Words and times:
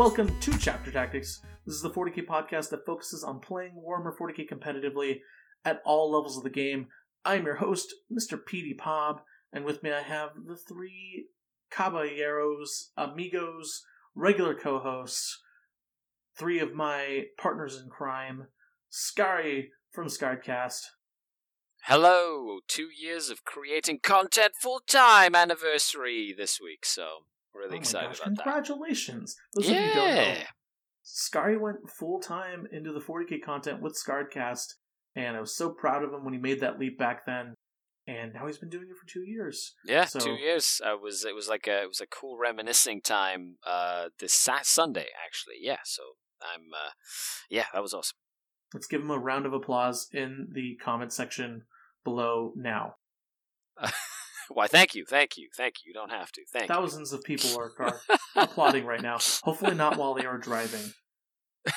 welcome 0.00 0.34
to 0.40 0.56
Chapter 0.56 0.90
Tactics. 0.90 1.42
This 1.66 1.74
is 1.74 1.82
the 1.82 1.90
40k 1.90 2.24
podcast 2.24 2.70
that 2.70 2.86
focuses 2.86 3.22
on 3.22 3.38
playing 3.38 3.72
Warhammer 3.72 4.16
40k 4.18 4.48
competitively 4.50 5.18
at 5.62 5.82
all 5.84 6.10
levels 6.10 6.38
of 6.38 6.42
the 6.42 6.48
game. 6.48 6.86
I'm 7.22 7.44
your 7.44 7.56
host, 7.56 7.94
Mr. 8.10 8.38
Petey 8.42 8.72
Pob, 8.72 9.20
and 9.52 9.62
with 9.62 9.82
me 9.82 9.92
I 9.92 10.00
have 10.00 10.30
the 10.46 10.56
three 10.56 11.26
caballeros, 11.70 12.92
amigos, 12.96 13.82
regular 14.14 14.54
co-hosts, 14.54 15.38
three 16.34 16.60
of 16.60 16.72
my 16.72 17.24
partners 17.36 17.78
in 17.78 17.90
crime, 17.90 18.46
Skari 18.90 19.66
from 19.92 20.06
Scarcast. 20.06 20.80
Hello! 21.82 22.60
Two 22.66 22.88
years 22.98 23.28
of 23.28 23.44
creating 23.44 23.98
content 24.02 24.54
full 24.58 24.80
time 24.80 25.34
anniversary 25.34 26.34
this 26.34 26.58
week, 26.58 26.86
so 26.86 27.24
really 27.54 27.76
oh 27.76 27.80
excited 27.80 28.08
gosh, 28.08 28.20
about 28.20 28.36
congratulations. 28.44 29.36
that. 29.54 29.62
Those 29.62 29.70
of 29.70 29.76
you 29.76 29.80
don't 29.80 29.96
know, 29.96 30.04
Yeah! 30.04 30.42
Skari 31.04 31.58
went 31.60 31.90
full 31.90 32.20
time 32.20 32.66
into 32.72 32.92
the 32.92 33.00
40k 33.00 33.42
content 33.42 33.80
with 33.82 33.98
Scarcast, 33.98 34.74
and 35.16 35.36
I 35.36 35.40
was 35.40 35.56
so 35.56 35.70
proud 35.70 36.04
of 36.04 36.12
him 36.12 36.24
when 36.24 36.34
he 36.34 36.40
made 36.40 36.60
that 36.60 36.78
leap 36.78 36.98
back 36.98 37.26
then. 37.26 37.54
And 38.06 38.32
now 38.32 38.46
he's 38.46 38.58
been 38.58 38.70
doing 38.70 38.88
it 38.90 38.96
for 38.96 39.06
two 39.06 39.22
years. 39.24 39.74
Yeah, 39.84 40.04
So- 40.04 40.18
two 40.20 40.34
years. 40.34 40.80
I 40.84 40.94
was. 40.94 41.24
It 41.24 41.34
was 41.34 41.48
like 41.48 41.66
a. 41.68 41.82
It 41.82 41.88
was 41.88 42.00
a 42.00 42.06
cool 42.06 42.38
reminiscing 42.38 43.02
time. 43.02 43.56
Uh, 43.64 44.08
this 44.18 44.32
Sat 44.34 44.66
Sunday 44.66 45.06
actually. 45.24 45.56
Yeah. 45.60 45.78
So 45.84 46.02
I'm. 46.42 46.62
Uh, 46.74 46.90
yeah, 47.48 47.66
that 47.72 47.82
was 47.82 47.94
awesome. 47.94 48.16
Let's 48.74 48.86
give 48.86 49.00
him 49.02 49.10
a 49.10 49.18
round 49.18 49.46
of 49.46 49.52
applause 49.52 50.08
in 50.12 50.48
the 50.52 50.76
comment 50.82 51.12
section 51.12 51.62
below 52.04 52.52
now. 52.56 52.94
Why? 54.52 54.66
Thank 54.66 54.94
you, 54.94 55.04
thank 55.04 55.36
you, 55.36 55.48
thank 55.56 55.76
you. 55.84 55.90
You 55.90 55.94
don't 55.94 56.10
have 56.10 56.30
to. 56.32 56.42
Thank 56.52 56.68
Thousands 56.68 57.12
of 57.12 57.22
people 57.22 57.50
are, 57.58 57.72
are 57.78 58.00
applauding 58.36 58.84
right 58.84 59.00
now. 59.02 59.18
Hopefully, 59.42 59.74
not 59.74 59.96
while 59.96 60.14
they 60.14 60.26
are 60.26 60.38
driving. 60.38 60.92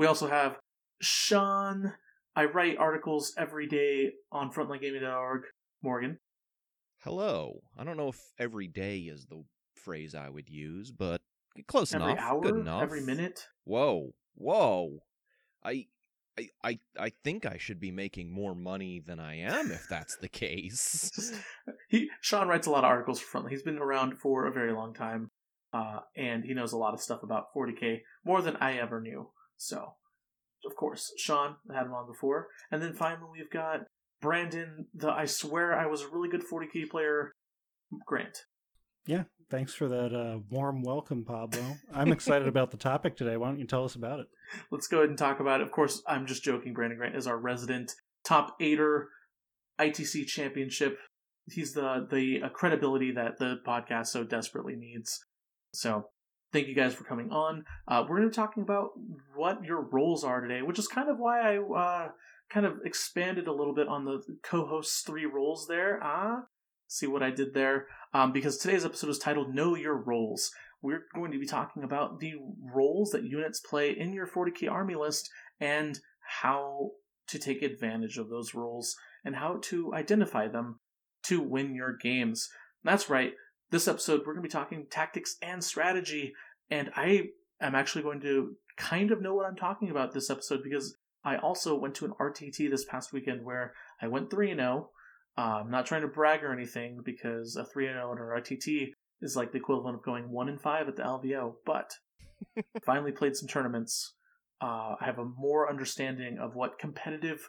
We 0.00 0.06
also 0.06 0.28
have 0.28 0.56
Sean. 1.02 1.92
I 2.34 2.46
write 2.46 2.78
articles 2.78 3.34
every 3.36 3.66
day 3.66 4.12
on 4.32 4.50
frontlinegaming.org. 4.50 5.42
Morgan. 5.82 6.18
Hello. 7.04 7.60
I 7.78 7.84
don't 7.84 7.98
know 7.98 8.08
if 8.08 8.18
every 8.38 8.66
day 8.66 9.00
is 9.00 9.26
the 9.26 9.44
phrase 9.74 10.14
I 10.14 10.30
would 10.30 10.48
use, 10.48 10.90
but 10.90 11.20
close 11.68 11.92
Every 11.94 12.12
enough. 12.12 12.24
hour, 12.24 12.40
Good 12.40 12.56
enough. 12.56 12.82
every 12.82 13.02
minute. 13.02 13.46
Whoa, 13.64 14.14
whoa. 14.36 15.00
I, 15.62 15.88
I, 16.40 16.48
I, 16.68 16.78
I 16.98 17.12
think 17.24 17.46
I 17.46 17.58
should 17.58 17.80
be 17.80 17.90
making 17.90 18.32
more 18.32 18.54
money 18.54 19.02
than 19.04 19.20
I 19.20 19.36
am 19.38 19.70
if 19.70 19.86
that's 19.88 20.16
the 20.16 20.28
case. 20.28 21.32
he 21.88 22.08
Sean 22.20 22.48
writes 22.48 22.66
a 22.66 22.70
lot 22.70 22.84
of 22.84 22.90
articles 22.90 23.20
for 23.20 23.40
Frontline. 23.40 23.50
He's 23.50 23.62
been 23.62 23.78
around 23.78 24.18
for 24.18 24.46
a 24.46 24.52
very 24.52 24.72
long 24.72 24.94
time, 24.94 25.30
uh, 25.72 26.00
and 26.16 26.44
he 26.44 26.54
knows 26.54 26.72
a 26.72 26.78
lot 26.78 26.94
of 26.94 27.00
stuff 27.00 27.22
about 27.22 27.46
40k 27.56 28.00
more 28.24 28.42
than 28.42 28.56
I 28.56 28.78
ever 28.78 29.00
knew. 29.00 29.30
So, 29.56 29.94
of 30.64 30.76
course, 30.76 31.12
Sean 31.18 31.56
I 31.70 31.76
had 31.76 31.86
him 31.86 31.94
on 31.94 32.06
before, 32.06 32.48
and 32.70 32.82
then 32.82 32.94
finally 32.94 33.28
we've 33.32 33.50
got 33.50 33.80
Brandon. 34.20 34.86
The 34.94 35.10
I 35.10 35.26
swear 35.26 35.78
I 35.78 35.86
was 35.86 36.02
a 36.02 36.08
really 36.08 36.28
good 36.28 36.42
40k 36.50 36.88
player. 36.90 37.32
Grant. 38.06 38.44
Yeah, 39.06 39.24
thanks 39.50 39.74
for 39.74 39.88
that 39.88 40.14
uh, 40.14 40.38
warm 40.48 40.82
welcome, 40.82 41.24
Pablo. 41.24 41.60
I'm 41.92 42.12
excited 42.12 42.48
about 42.48 42.70
the 42.70 42.76
topic 42.76 43.16
today. 43.16 43.36
Why 43.36 43.48
don't 43.48 43.58
you 43.58 43.66
tell 43.66 43.84
us 43.84 43.96
about 43.96 44.20
it? 44.20 44.26
Let's 44.70 44.86
go 44.86 44.98
ahead 44.98 45.10
and 45.10 45.18
talk 45.18 45.40
about 45.40 45.60
it. 45.60 45.64
Of 45.64 45.72
course, 45.72 46.02
I'm 46.06 46.26
just 46.26 46.42
joking. 46.42 46.72
Brandon 46.72 46.98
Grant 46.98 47.16
is 47.16 47.26
our 47.26 47.38
resident 47.38 47.94
top 48.24 48.56
eighter 48.60 49.08
ITC 49.78 50.26
championship. 50.26 50.98
He's 51.50 51.72
the 51.72 52.06
the 52.10 52.42
uh, 52.44 52.48
credibility 52.50 53.12
that 53.12 53.38
the 53.38 53.56
podcast 53.66 54.06
so 54.08 54.24
desperately 54.24 54.76
needs. 54.76 55.20
So, 55.74 56.06
thank 56.52 56.68
you 56.68 56.74
guys 56.74 56.94
for 56.94 57.04
coming 57.04 57.30
on. 57.30 57.64
Uh, 57.88 58.04
we're 58.08 58.18
going 58.18 58.30
to 58.30 58.30
be 58.30 58.34
talking 58.34 58.62
about 58.62 58.90
what 59.34 59.64
your 59.64 59.82
roles 59.82 60.24
are 60.24 60.40
today, 60.40 60.62
which 60.62 60.78
is 60.78 60.86
kind 60.86 61.08
of 61.08 61.18
why 61.18 61.54
I 61.54 61.58
uh, 61.58 62.08
kind 62.50 62.66
of 62.66 62.78
expanded 62.84 63.46
a 63.46 63.52
little 63.52 63.74
bit 63.74 63.88
on 63.88 64.04
the 64.04 64.20
co-host's 64.42 65.02
three 65.02 65.26
roles 65.26 65.66
there. 65.66 66.00
Ah, 66.02 66.42
see 66.90 67.06
what 67.06 67.22
I 67.22 67.30
did 67.30 67.54
there? 67.54 67.86
Um, 68.12 68.32
because 68.32 68.58
today's 68.58 68.84
episode 68.84 69.10
is 69.10 69.18
titled 69.18 69.54
"Know 69.54 69.74
Your 69.76 69.96
Roles." 69.96 70.50
We're 70.82 71.04
going 71.14 71.30
to 71.32 71.38
be 71.38 71.46
talking 71.46 71.84
about 71.84 72.20
the 72.20 72.34
roles 72.74 73.10
that 73.10 73.24
units 73.24 73.60
play 73.60 73.90
in 73.90 74.12
your 74.12 74.26
40k 74.26 74.70
army 74.70 74.94
list 74.94 75.30
and 75.60 76.00
how 76.40 76.92
to 77.28 77.38
take 77.38 77.62
advantage 77.62 78.16
of 78.16 78.30
those 78.30 78.54
roles 78.54 78.96
and 79.24 79.36
how 79.36 79.58
to 79.64 79.94
identify 79.94 80.48
them 80.48 80.80
to 81.24 81.40
win 81.40 81.74
your 81.74 81.96
games. 81.96 82.48
That's 82.82 83.10
right. 83.10 83.34
This 83.70 83.86
episode, 83.86 84.20
we're 84.20 84.32
going 84.32 84.42
to 84.42 84.48
be 84.48 84.48
talking 84.48 84.86
tactics 84.90 85.36
and 85.42 85.62
strategy, 85.62 86.32
and 86.70 86.90
I 86.96 87.28
am 87.60 87.74
actually 87.74 88.02
going 88.02 88.20
to 88.22 88.56
kind 88.76 89.12
of 89.12 89.20
know 89.20 89.34
what 89.34 89.46
I'm 89.46 89.56
talking 89.56 89.90
about 89.90 90.12
this 90.12 90.30
episode 90.30 90.62
because 90.64 90.96
I 91.22 91.36
also 91.36 91.78
went 91.78 91.94
to 91.96 92.06
an 92.06 92.14
RTT 92.18 92.70
this 92.70 92.86
past 92.86 93.12
weekend 93.12 93.44
where 93.44 93.74
I 94.00 94.08
went 94.08 94.30
3 94.30 94.54
0. 94.54 94.90
Uh, 95.38 95.60
I'm 95.62 95.70
not 95.70 95.86
trying 95.86 96.02
to 96.02 96.08
brag 96.08 96.42
or 96.42 96.52
anything 96.52 97.00
because 97.04 97.56
a 97.56 97.64
3 97.64 97.86
0 97.86 98.12
in 98.12 98.18
an 98.18 98.24
RTT 98.24 98.92
is 99.22 99.36
like 99.36 99.52
the 99.52 99.58
equivalent 99.58 99.96
of 99.96 100.02
going 100.02 100.30
1 100.30 100.48
and 100.48 100.60
5 100.60 100.88
at 100.88 100.96
the 100.96 101.02
LVO, 101.02 101.54
but 101.64 101.92
finally 102.84 103.12
played 103.12 103.36
some 103.36 103.48
tournaments. 103.48 104.14
Uh, 104.62 104.94
I 105.00 105.04
have 105.04 105.18
a 105.18 105.24
more 105.24 105.70
understanding 105.70 106.38
of 106.38 106.54
what 106.54 106.78
competitive, 106.78 107.48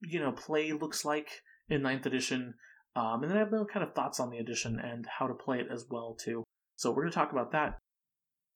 you 0.00 0.18
know, 0.18 0.32
play 0.32 0.72
looks 0.72 1.04
like 1.04 1.28
in 1.68 1.82
ninth 1.82 2.06
edition, 2.06 2.54
um, 2.96 3.22
and 3.22 3.30
then 3.30 3.36
I 3.36 3.40
have 3.40 3.52
no 3.52 3.64
kind 3.64 3.86
of 3.86 3.94
thoughts 3.94 4.18
on 4.18 4.30
the 4.30 4.38
edition 4.38 4.80
and 4.80 5.06
how 5.18 5.26
to 5.26 5.34
play 5.34 5.58
it 5.60 5.68
as 5.72 5.86
well 5.88 6.16
too. 6.18 6.42
So 6.76 6.90
we're 6.90 7.02
going 7.02 7.12
to 7.12 7.18
talk 7.18 7.32
about 7.32 7.52
that. 7.52 7.78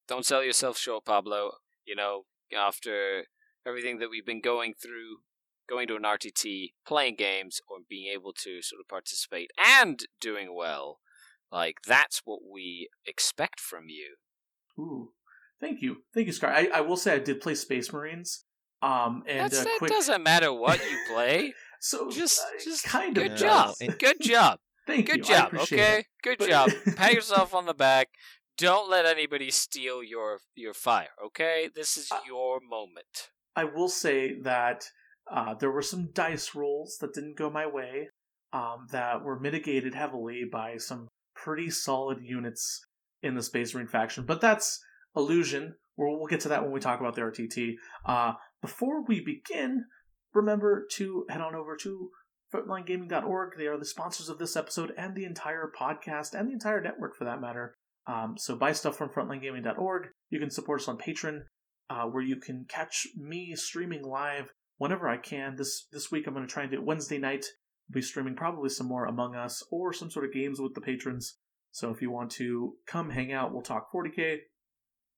Don't 0.09 0.27
sell 0.27 0.43
yourself 0.43 0.77
short, 0.77 1.05
Pablo. 1.05 1.53
You 1.87 1.95
know, 1.95 2.23
after 2.57 3.25
everything 3.67 3.99
that 3.99 4.11
we've 4.11 4.27
been 4.27 4.41
going 4.41 4.75
through, 4.75 5.19
going 5.69 5.87
to 5.89 5.97
an 5.97 6.03
RTT, 6.03 6.73
playing 6.87 7.17
games, 7.17 7.61
or 7.69 7.79
being 7.89 8.13
able 8.13 8.33
to 8.45 8.63
sort 8.63 8.81
of 8.81 8.89
participate 8.89 9.51
and 9.59 10.01
doing 10.21 10.55
well, 10.55 11.01
like 11.51 11.77
that's 11.87 12.23
what 12.25 12.41
we 12.51 12.89
expect 13.07 13.61
from 13.61 13.85
you. 13.89 14.17
Ooh, 14.79 15.13
thank 15.61 15.81
you, 15.83 15.99
thank 16.13 16.27
you, 16.27 16.33
Scar. 16.33 16.51
I, 16.53 16.69
I 16.75 16.81
will 16.81 16.97
say 16.97 17.15
I 17.15 17.19
did 17.19 17.41
play 17.41 17.55
Space 17.55 17.93
Marines. 17.93 18.45
Um, 18.83 19.23
and 19.27 19.41
That's, 19.41 19.61
uh, 19.61 19.65
that 19.65 19.79
quick, 19.79 19.91
doesn't 19.91 20.23
matter 20.23 20.53
what 20.53 20.79
you 20.91 20.99
play. 21.09 21.55
so 21.81 22.11
just, 22.11 22.39
uh, 22.41 22.63
just 22.63 22.85
kind 22.85 23.17
of 23.17 23.23
good 23.23 23.33
of 23.33 23.39
job, 23.39 23.67
does. 23.69 23.81
And- 23.81 23.99
good 23.99 24.21
job, 24.21 24.59
Thank 24.87 25.07
good 25.07 25.27
you. 25.27 25.35
I 25.35 25.39
job. 25.39 25.47
appreciate 25.55 25.81
Okay, 25.81 25.99
it. 26.01 26.07
good 26.23 26.39
But- 26.39 26.49
job. 26.51 26.71
Pat 26.97 27.15
yourself 27.15 27.55
on 27.55 27.65
the 27.65 27.73
back. 27.73 28.09
Don't 28.59 28.91
let 28.91 29.07
anybody 29.07 29.51
steal 29.51 30.03
your 30.05 30.39
your 30.55 30.75
fire. 30.75 31.09
Okay, 31.27 31.71
this 31.75 31.97
is 31.97 32.13
Uh, 32.13 32.21
your 32.27 32.61
moment. 32.61 33.31
I 33.57 33.65
will 33.65 33.89
say 33.89 34.39
that 34.43 34.91
uh, 35.31 35.55
there 35.55 35.71
were 35.71 35.83
some 35.83 36.11
dice 36.13 36.55
rolls 36.55 36.99
that 37.01 37.15
didn't 37.15 37.37
go 37.37 37.51
my 37.51 37.67
way 37.67 38.09
um, 38.53 38.87
that 38.93 39.23
were 39.23 39.39
mitigated 39.39 39.95
heavily 39.95 40.43
by 40.51 40.77
some 40.77 41.09
pretty 41.35 41.71
solid 41.71 42.19
units 42.23 42.85
in 43.23 43.35
the 43.35 43.43
Space 43.43 43.75
Marine 43.75 43.89
faction. 43.89 44.25
But 44.25 44.41
that's 44.41 44.81
illusion. 45.17 45.75
We'll, 45.97 46.19
we'll 46.19 46.27
get 46.27 46.41
to 46.41 46.49
that 46.51 46.63
when 46.63 46.73
we 46.73 46.81
talk 46.81 47.01
about 47.01 47.15
the 47.15 47.23
RTT. 47.23 47.75
Uh, 48.07 48.35
before 48.61 49.05
we 49.05 49.21
begin, 49.21 49.85
remember 50.33 50.87
to 50.93 51.27
head 51.29 51.41
on 51.41 51.55
over 51.55 51.77
to 51.77 52.11
frontlinegaming.org. 52.55 53.53
They 53.57 53.67
are 53.67 53.79
the 53.79 53.85
sponsors 53.85 54.29
of 54.29 54.39
this 54.39 54.57
episode 54.57 54.93
and 54.97 55.15
the 55.15 55.25
entire 55.25 55.71
podcast 55.79 56.35
and 56.35 56.49
the 56.49 56.53
entire 56.53 56.81
network 56.81 57.17
for 57.17 57.25
that 57.25 57.41
matter. 57.41 57.75
Um, 58.07 58.35
so 58.37 58.55
buy 58.55 58.73
stuff 58.73 58.97
from 58.97 59.09
frontlinegaming.org. 59.09 60.09
You 60.31 60.39
can 60.39 60.51
support 60.51 60.83
us 60.83 60.89
on 60.89 60.99
Patreon 60.99 61.41
uh, 61.91 62.05
where 62.05 62.23
you 62.23 62.37
can 62.37 62.67
catch 62.69 63.07
me 63.17 63.55
streaming 63.57 64.03
live 64.03 64.51
whenever 64.79 65.09
I 65.09 65.17
can. 65.17 65.57
This 65.57 65.87
this 65.93 66.11
week 66.11 66.27
I'm 66.27 66.35
going 66.35 66.47
to 66.47 66.53
try 66.53 66.63
and 66.63 66.73
do 66.73 66.79
it 66.79 66.85
Wednesday 66.85 67.19
night. 67.19 67.45
I'll 67.89 67.95
be 67.95 68.03
streaming 68.03 68.37
probably 68.37 68.69
some 68.69 68.87
more 68.87 69.07
Among 69.07 69.35
Us 69.35 69.63
or 69.71 69.93
some 69.93 70.11
sort 70.11 70.25
of 70.25 70.33
games 70.33 70.61
with 70.61 70.75
the 70.75 70.81
patrons. 70.81 71.39
So 71.71 71.91
if 71.91 72.01
you 72.01 72.11
want 72.11 72.31
to 72.33 72.75
come 72.87 73.11
hang 73.11 73.33
out, 73.33 73.53
we'll 73.53 73.63
talk 73.63 73.91
40k. 73.93 74.39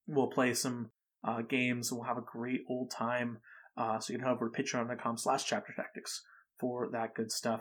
We'll 0.07 0.29
play 0.29 0.55
some 0.55 0.91
uh, 1.23 1.43
games. 1.43 1.93
We'll 1.93 2.05
have 2.05 2.19
a 2.19 2.23
great 2.23 2.63
old 2.69 2.91
time. 2.91 3.39
Uh, 3.77 4.01
so 4.01 4.13
you 4.13 4.19
can 4.19 4.27
head 4.27 4.35
over 4.35 4.49
to 4.49 4.63
patreon.com 4.63 5.19
slash 5.19 5.45
chapter 5.45 5.73
tactics 5.75 6.23
for 6.59 6.89
that 6.93 7.15
good 7.15 7.31
stuff. 7.31 7.61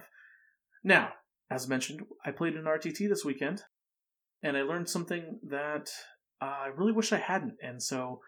Now, 0.83 1.09
as 1.50 1.68
mentioned, 1.68 2.01
I 2.25 2.31
played 2.31 2.56
an 2.56 2.63
RTT 2.63 3.09
this 3.09 3.25
weekend, 3.25 3.63
and 4.42 4.56
I 4.56 4.62
learned 4.62 4.89
something 4.89 5.39
that 5.50 5.89
uh, 6.42 6.45
I 6.45 6.68
really 6.68 6.94
wish 6.94 7.12
I 7.12 7.18
hadn't. 7.18 7.56
And 7.62 7.81
so 7.83 8.21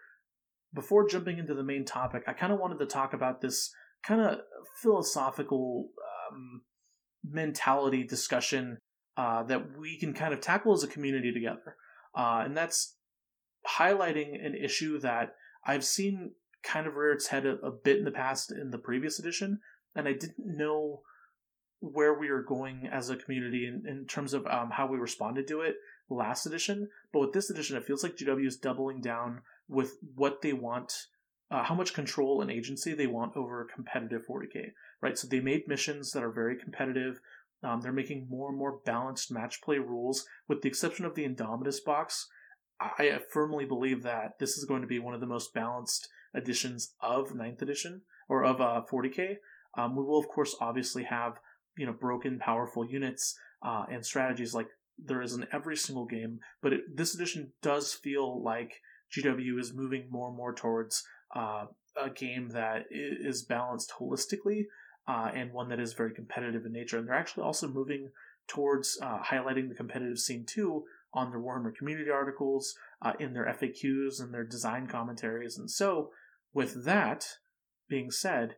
before 0.74 1.08
jumping 1.08 1.38
into 1.38 1.54
the 1.54 1.62
main 1.62 1.84
topic, 1.84 2.24
I 2.26 2.32
kind 2.32 2.52
of 2.52 2.58
wanted 2.58 2.78
to 2.78 2.86
talk 2.86 3.12
about 3.12 3.40
this 3.40 3.72
kind 4.06 4.20
of 4.20 4.40
philosophical 4.80 5.88
um, 6.30 6.62
mentality 7.24 8.04
discussion 8.04 8.78
uh, 9.16 9.42
that 9.44 9.78
we 9.78 9.98
can 9.98 10.12
kind 10.12 10.32
of 10.32 10.40
tackle 10.40 10.72
as 10.72 10.82
a 10.82 10.88
community 10.88 11.32
together. 11.32 11.76
Uh, 12.16 12.42
and 12.44 12.56
that's 12.56 12.96
highlighting 13.78 14.44
an 14.44 14.54
issue 14.54 14.98
that 15.00 15.34
I've 15.66 15.84
seen 15.84 16.32
kind 16.62 16.86
of 16.86 16.94
rear 16.94 17.12
its 17.12 17.28
head 17.28 17.46
a, 17.46 17.56
a 17.64 17.70
bit 17.70 17.98
in 17.98 18.04
the 18.04 18.10
past 18.10 18.52
in 18.52 18.70
the 18.70 18.78
previous 18.78 19.18
edition, 19.18 19.60
and 19.94 20.06
I 20.06 20.12
didn't 20.12 20.36
know 20.38 21.02
where 21.80 22.18
we 22.18 22.30
were 22.30 22.42
going 22.42 22.88
as 22.90 23.08
a 23.08 23.16
community 23.16 23.66
in, 23.66 23.88
in 23.88 24.06
terms 24.06 24.34
of 24.34 24.46
um, 24.46 24.70
how 24.72 24.86
we 24.86 24.98
responded 24.98 25.46
to 25.48 25.60
it. 25.60 25.76
Last 26.10 26.46
edition, 26.46 26.88
but 27.12 27.20
with 27.20 27.32
this 27.32 27.50
edition, 27.50 27.76
it 27.76 27.84
feels 27.84 28.02
like 28.02 28.16
GW 28.16 28.46
is 28.46 28.56
doubling 28.56 29.00
down 29.00 29.42
with 29.68 29.98
what 30.14 30.42
they 30.42 30.52
want, 30.52 31.06
uh, 31.50 31.62
how 31.64 31.74
much 31.74 31.94
control 31.94 32.40
and 32.40 32.50
agency 32.50 32.94
they 32.94 33.06
want 33.06 33.36
over 33.36 33.66
competitive 33.72 34.26
40k, 34.26 34.72
right? 35.00 35.18
So 35.18 35.28
they 35.28 35.40
made 35.40 35.68
missions 35.68 36.12
that 36.12 36.22
are 36.22 36.30
very 36.30 36.56
competitive. 36.56 37.20
Um, 37.62 37.80
they're 37.80 37.92
making 37.92 38.28
more 38.30 38.48
and 38.48 38.58
more 38.58 38.80
balanced 38.84 39.32
match 39.32 39.60
play 39.60 39.78
rules, 39.78 40.26
with 40.46 40.62
the 40.62 40.68
exception 40.68 41.04
of 41.04 41.14
the 41.14 41.24
Indomitus 41.24 41.84
box. 41.84 42.28
I 42.80 43.18
firmly 43.32 43.64
believe 43.64 44.04
that 44.04 44.38
this 44.38 44.56
is 44.56 44.64
going 44.64 44.82
to 44.82 44.86
be 44.86 45.00
one 45.00 45.14
of 45.14 45.20
the 45.20 45.26
most 45.26 45.52
balanced 45.52 46.08
editions 46.32 46.94
of 47.00 47.30
9th 47.30 47.60
edition 47.60 48.02
or 48.28 48.44
of 48.44 48.60
uh, 48.60 48.82
40k. 48.88 49.38
Um, 49.76 49.96
we 49.96 50.04
will, 50.04 50.18
of 50.18 50.28
course, 50.28 50.54
obviously 50.60 51.04
have 51.04 51.40
you 51.76 51.86
know 51.86 51.92
broken, 51.92 52.38
powerful 52.38 52.84
units 52.84 53.38
uh, 53.62 53.84
and 53.90 54.04
strategies 54.04 54.54
like 54.54 54.68
there 55.02 55.22
is 55.22 55.34
in 55.34 55.46
every 55.52 55.76
single 55.76 56.06
game. 56.06 56.40
But 56.62 56.72
it, 56.72 56.96
this 56.96 57.14
edition 57.14 57.52
does 57.62 57.92
feel 57.92 58.42
like 58.42 58.80
GW 59.16 59.58
is 59.58 59.74
moving 59.74 60.08
more 60.10 60.28
and 60.28 60.36
more 60.36 60.54
towards 60.54 61.04
uh, 61.34 61.66
a 62.00 62.10
game 62.10 62.50
that 62.50 62.84
is 62.90 63.42
balanced 63.42 63.92
holistically 63.98 64.64
uh, 65.06 65.30
and 65.34 65.52
one 65.52 65.68
that 65.70 65.80
is 65.80 65.94
very 65.94 66.14
competitive 66.14 66.66
in 66.66 66.72
nature. 66.72 66.98
And 66.98 67.08
they're 67.08 67.14
actually 67.14 67.44
also 67.44 67.68
moving 67.68 68.10
towards 68.46 68.98
uh, 69.02 69.18
highlighting 69.22 69.68
the 69.68 69.74
competitive 69.74 70.18
scene 70.18 70.44
too 70.46 70.84
on 71.14 71.30
their 71.30 71.40
Warhammer 71.40 71.74
community 71.74 72.10
articles, 72.10 72.74
uh, 73.00 73.12
in 73.18 73.32
their 73.32 73.46
FAQs, 73.46 74.20
and 74.20 74.32
their 74.32 74.44
design 74.44 74.86
commentaries. 74.86 75.56
And 75.56 75.70
so, 75.70 76.10
with 76.52 76.84
that 76.84 77.26
being 77.88 78.10
said, 78.10 78.56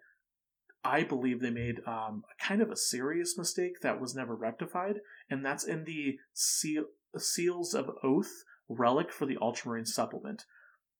I 0.85 1.05
believe 1.05 1.41
they 1.41 1.51
made 1.51 1.81
um, 1.87 2.25
kind 2.41 2.63
of 2.63 2.71
a 2.71 2.77
serious 2.77 3.37
mistake 3.37 3.81
that 3.83 4.01
was 4.01 4.15
never 4.15 4.35
rectified, 4.35 5.01
and 5.29 5.45
that's 5.45 5.65
in 5.65 5.85
the 5.85 6.19
seal, 6.33 6.85
Seals 7.17 7.75
of 7.75 7.91
Oath 8.03 8.45
relic 8.69 9.13
for 9.13 9.27
the 9.27 9.37
Ultramarine 9.41 9.85
supplement. 9.85 10.45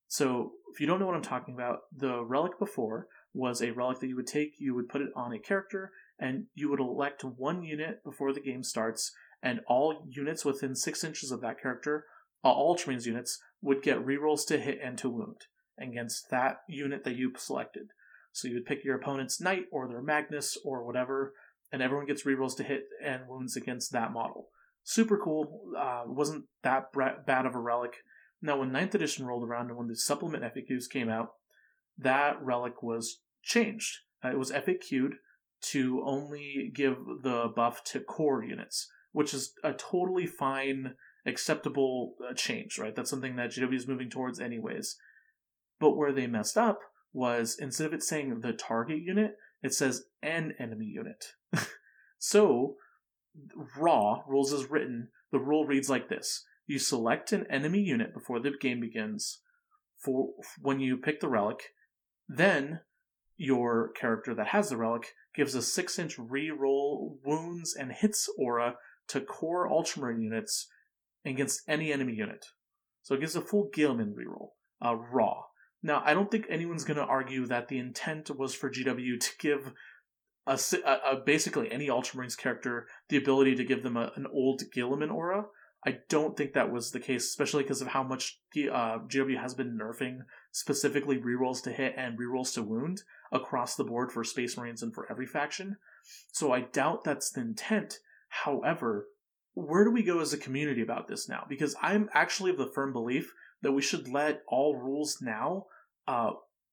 So, 0.09 0.53
if 0.73 0.81
you 0.81 0.87
don't 0.87 0.99
know 0.99 1.07
what 1.07 1.15
I'm 1.15 1.23
talking 1.23 1.55
about, 1.55 1.81
the 1.97 2.25
relic 2.25 2.59
before 2.59 3.07
was 3.33 3.63
a 3.63 3.71
relic 3.71 4.01
that 4.01 4.09
you 4.09 4.17
would 4.17 4.27
take, 4.27 4.55
you 4.59 4.75
would 4.75 4.89
put 4.89 5.03
it 5.03 5.11
on 5.15 5.33
a 5.33 5.39
character, 5.39 5.93
and 6.19 6.47
you 6.55 6.69
would 6.69 6.81
elect 6.81 7.25
one 7.25 7.63
unit 7.63 8.03
before 8.05 8.33
the 8.33 8.41
game 8.41 8.65
starts, 8.65 9.13
and 9.43 9.61
all 9.67 10.05
units 10.09 10.45
within 10.45 10.75
six 10.75 11.05
inches 11.05 11.31
of 11.31 11.41
that 11.41 11.61
character, 11.61 12.07
all 12.43 12.77
Ultramarines 12.77 13.07
units, 13.07 13.39
would 13.63 13.83
get 13.83 14.05
rerolls 14.05 14.47
to 14.49 14.59
hit 14.59 14.79
and 14.83 14.99
to 14.99 15.09
wound 15.09 15.47
against 15.79 16.29
that 16.31 16.63
unit 16.69 17.05
that 17.05 17.17
you 17.17 17.33
selected. 17.37 17.93
So 18.33 18.49
you 18.49 18.55
would 18.55 18.67
pick 18.67 18.85
your 18.85 18.97
opponent's 18.97 19.41
knight 19.41 19.65
or 19.73 19.89
their 19.89 20.03
Magnus 20.03 20.57
or 20.65 20.85
whatever, 20.85 21.35
and 21.73 21.83
everyone 21.83 22.07
gets 22.07 22.25
rerolls 22.25 22.57
to 22.57 22.63
hit 22.63 22.85
and 23.05 23.29
wounds 23.29 23.57
against 23.57 23.93
that 23.93 24.13
model. 24.13 24.49
Super 24.83 25.19
cool. 25.19 25.73
Uh, 25.77 26.03
wasn't 26.07 26.45
that 26.63 26.93
bad 26.93 27.47
of 27.47 27.55
a 27.55 27.61
relic. 27.61 27.97
Now, 28.43 28.59
when 28.59 28.71
9th 28.71 28.95
edition 28.95 29.27
rolled 29.27 29.45
around 29.45 29.69
and 29.69 29.77
when 29.77 29.89
the 29.89 29.97
supplement 29.97 30.45
FAQs 30.45 30.89
came 30.89 31.09
out, 31.09 31.33
that 31.99 32.43
relic 32.43 32.83
was 32.83 33.21
changed. 33.43 33.99
Uh, 34.25 34.31
it 34.31 34.39
was 34.39 34.51
FAQ'd 34.51 35.15
to 35.63 36.03
only 36.05 36.73
give 36.75 36.97
the 37.23 37.53
buff 37.55 37.85
to 37.85 38.01
core 38.01 38.43
units, 38.43 38.89
which 39.13 39.35
is 39.35 39.53
a 39.63 39.75
totally 39.75 40.27
fine, 40.27 40.95
acceptable 41.27 42.15
uh, 42.27 42.33
change, 42.33 42.79
right? 42.79 42.97
That's 42.97 43.11
something 43.11 43.37
that 43.37 43.51
GW 43.51 43.75
is 43.75 43.87
moving 43.87 44.09
towards, 44.09 44.41
anyways. 44.41 44.97
But 45.79 45.97
where 45.97 46.13
they 46.13 46.27
messed 46.27 46.57
up 46.57 46.81
was 47.13 47.57
instead 47.59 47.87
of 47.87 47.95
it 47.95 48.03
saying 48.03 48.41
the 48.41 48.53
target 48.53 48.99
unit, 49.03 49.37
it 49.63 49.75
says 49.75 50.05
an 50.23 50.55
enemy 50.59 50.87
unit. 50.87 51.33
so, 52.19 52.77
raw 53.77 54.23
rules 54.27 54.53
as 54.53 54.71
written, 54.71 55.09
the 55.33 55.39
rule 55.39 55.67
reads 55.67 55.91
like 55.91 56.09
this. 56.09 56.45
You 56.67 56.79
select 56.79 57.33
an 57.33 57.47
enemy 57.51 57.81
unit 57.81 58.15
before 58.15 58.41
the 58.41 58.53
game 58.61 58.81
begins 58.81 59.41
for 59.99 60.31
when 60.61 60.81
you 60.81 60.97
pick 60.97 61.21
the 61.21 61.29
relic 61.29 61.73
then 62.29 62.81
your 63.37 63.91
character 63.93 64.35
that 64.35 64.49
has 64.49 64.71
the 64.71 64.77
relic 64.77 65.15
gives 65.35 65.55
a 65.55 65.63
6 65.63 65.99
inch 65.99 66.19
re-roll 66.19 67.19
wounds 67.25 67.75
and 67.75 67.93
hits 67.93 68.29
aura 68.39 68.77
to 69.09 69.21
core 69.21 69.69
ultramarine 69.69 70.23
units 70.23 70.69
against 71.25 71.63
any 71.67 71.93
enemy 71.93 72.15
unit. 72.15 72.47
So 73.03 73.15
it 73.15 73.21
gives 73.21 73.35
a 73.35 73.41
full 73.41 73.69
Guilliman 73.75 74.15
reroll. 74.15 74.51
Uh, 74.83 74.95
raw 74.95 75.43
now, 75.83 76.03
I 76.05 76.15
don't 76.15 76.31
think 76.31 76.47
anyone's 76.49 76.85
going 76.85 76.99
to 76.99 77.05
argue 77.05 77.47
that 77.47 77.69
the 77.69 77.79
intent 77.79 78.31
was 78.37 78.55
for 78.55 78.71
GW 78.71 79.19
to 79.19 79.31
give 79.39 79.73
a, 80.47 80.59
a, 80.85 81.13
a 81.13 81.17
basically 81.25 81.71
any 81.73 81.89
Ultramarines 81.89 82.37
character 82.37 82.87
the 83.09 83.17
ability 83.17 83.55
to 83.57 83.65
give 83.65 83.83
them 83.83 83.97
a, 83.97 84.13
an 84.17 84.27
old 84.33 84.63
Guilliman 84.75 85.13
aura. 85.13 85.47
I 85.87 85.99
don't 86.11 86.37
think 86.37 86.53
that 86.53 86.71
was 86.71 86.91
the 86.91 87.01
case, 87.01 87.25
especially 87.25 87.63
because 87.63 87.81
of 87.81 87.89
how 87.89 88.03
much 88.03 88.39
uh, 88.55 88.99
GW 88.99 89.41
has 89.41 89.55
been 89.55 89.79
nerfing 89.79 90.19
specifically 90.53 91.17
rerolls 91.17 91.63
to 91.63 91.73
hit 91.73 91.95
and 91.97 92.19
rerolls 92.19 92.53
to 92.55 92.63
wound 92.63 93.03
across 93.33 93.77
the 93.77 93.85
board 93.85 94.13
for 94.13 94.23
Space 94.23 94.59
Marines 94.59 94.83
and 94.83 94.95
for 94.95 95.11
every 95.11 95.27
faction. 95.27 95.79
So 96.33 96.53
I 96.53 96.61
doubt 96.61 97.05
that's 97.05 97.31
the 97.31 97.41
intent. 97.41 98.01
However, 98.29 99.07
where 99.55 99.85
do 99.85 99.91
we 99.91 100.03
go 100.03 100.21
as 100.21 100.35
a 100.35 100.39
community 100.39 100.83
about 100.83 101.09
this 101.09 101.31
now? 101.31 101.47
Because 101.49 101.75
I'm 101.81 102.11
actually 102.13 102.51
of 102.51 102.59
the 102.59 102.71
firm 102.75 102.93
belief 102.93 103.33
that 103.63 103.73
we 103.73 103.83
should 103.83 104.09
let 104.09 104.43
all 104.49 104.77
rules 104.77 105.19
now 105.21 105.67
uh, 106.09 106.31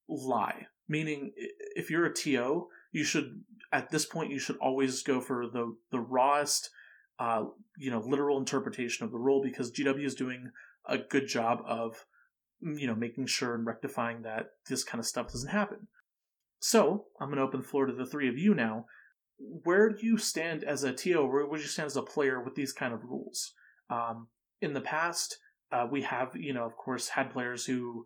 lie. 0.07 0.67
Meaning, 0.87 1.33
if 1.75 1.89
you're 1.89 2.05
a 2.05 2.13
TO, 2.13 2.67
you 2.91 3.03
should 3.03 3.43
at 3.71 3.91
this 3.91 4.05
point 4.05 4.31
you 4.31 4.39
should 4.39 4.57
always 4.57 5.03
go 5.03 5.19
for 5.19 5.47
the 5.47 5.75
the 5.91 5.99
rawest, 5.99 6.69
uh, 7.19 7.43
you 7.77 7.91
know, 7.91 7.99
literal 7.99 8.37
interpretation 8.37 9.05
of 9.05 9.11
the 9.11 9.17
rule 9.17 9.41
because 9.43 9.71
GW 9.71 10.05
is 10.05 10.15
doing 10.15 10.51
a 10.85 10.97
good 10.97 11.27
job 11.27 11.59
of 11.65 12.05
you 12.61 12.87
know 12.87 12.95
making 12.95 13.27
sure 13.27 13.53
and 13.53 13.65
rectifying 13.65 14.21
that 14.23 14.51
this 14.69 14.83
kind 14.83 14.99
of 14.99 15.05
stuff 15.05 15.27
doesn't 15.27 15.51
happen. 15.51 15.87
So 16.59 17.05
I'm 17.19 17.27
going 17.27 17.37
to 17.37 17.43
open 17.43 17.61
the 17.61 17.67
floor 17.67 17.85
to 17.85 17.93
the 17.93 18.05
three 18.05 18.29
of 18.29 18.37
you 18.37 18.53
now. 18.53 18.85
Where 19.37 19.89
do 19.89 20.05
you 20.05 20.17
stand 20.17 20.63
as 20.63 20.83
a 20.83 20.93
TO? 20.93 21.25
Where 21.25 21.45
would 21.45 21.61
you 21.61 21.67
stand 21.67 21.87
as 21.87 21.95
a 21.95 22.01
player 22.01 22.41
with 22.41 22.55
these 22.55 22.73
kind 22.73 22.93
of 22.93 23.03
rules? 23.03 23.53
Um, 23.89 24.29
in 24.61 24.73
the 24.73 24.81
past, 24.81 25.37
uh, 25.71 25.87
we 25.89 26.01
have, 26.03 26.35
you 26.35 26.53
know, 26.53 26.65
of 26.65 26.75
course, 26.75 27.09
had 27.09 27.31
players 27.31 27.65
who 27.65 28.05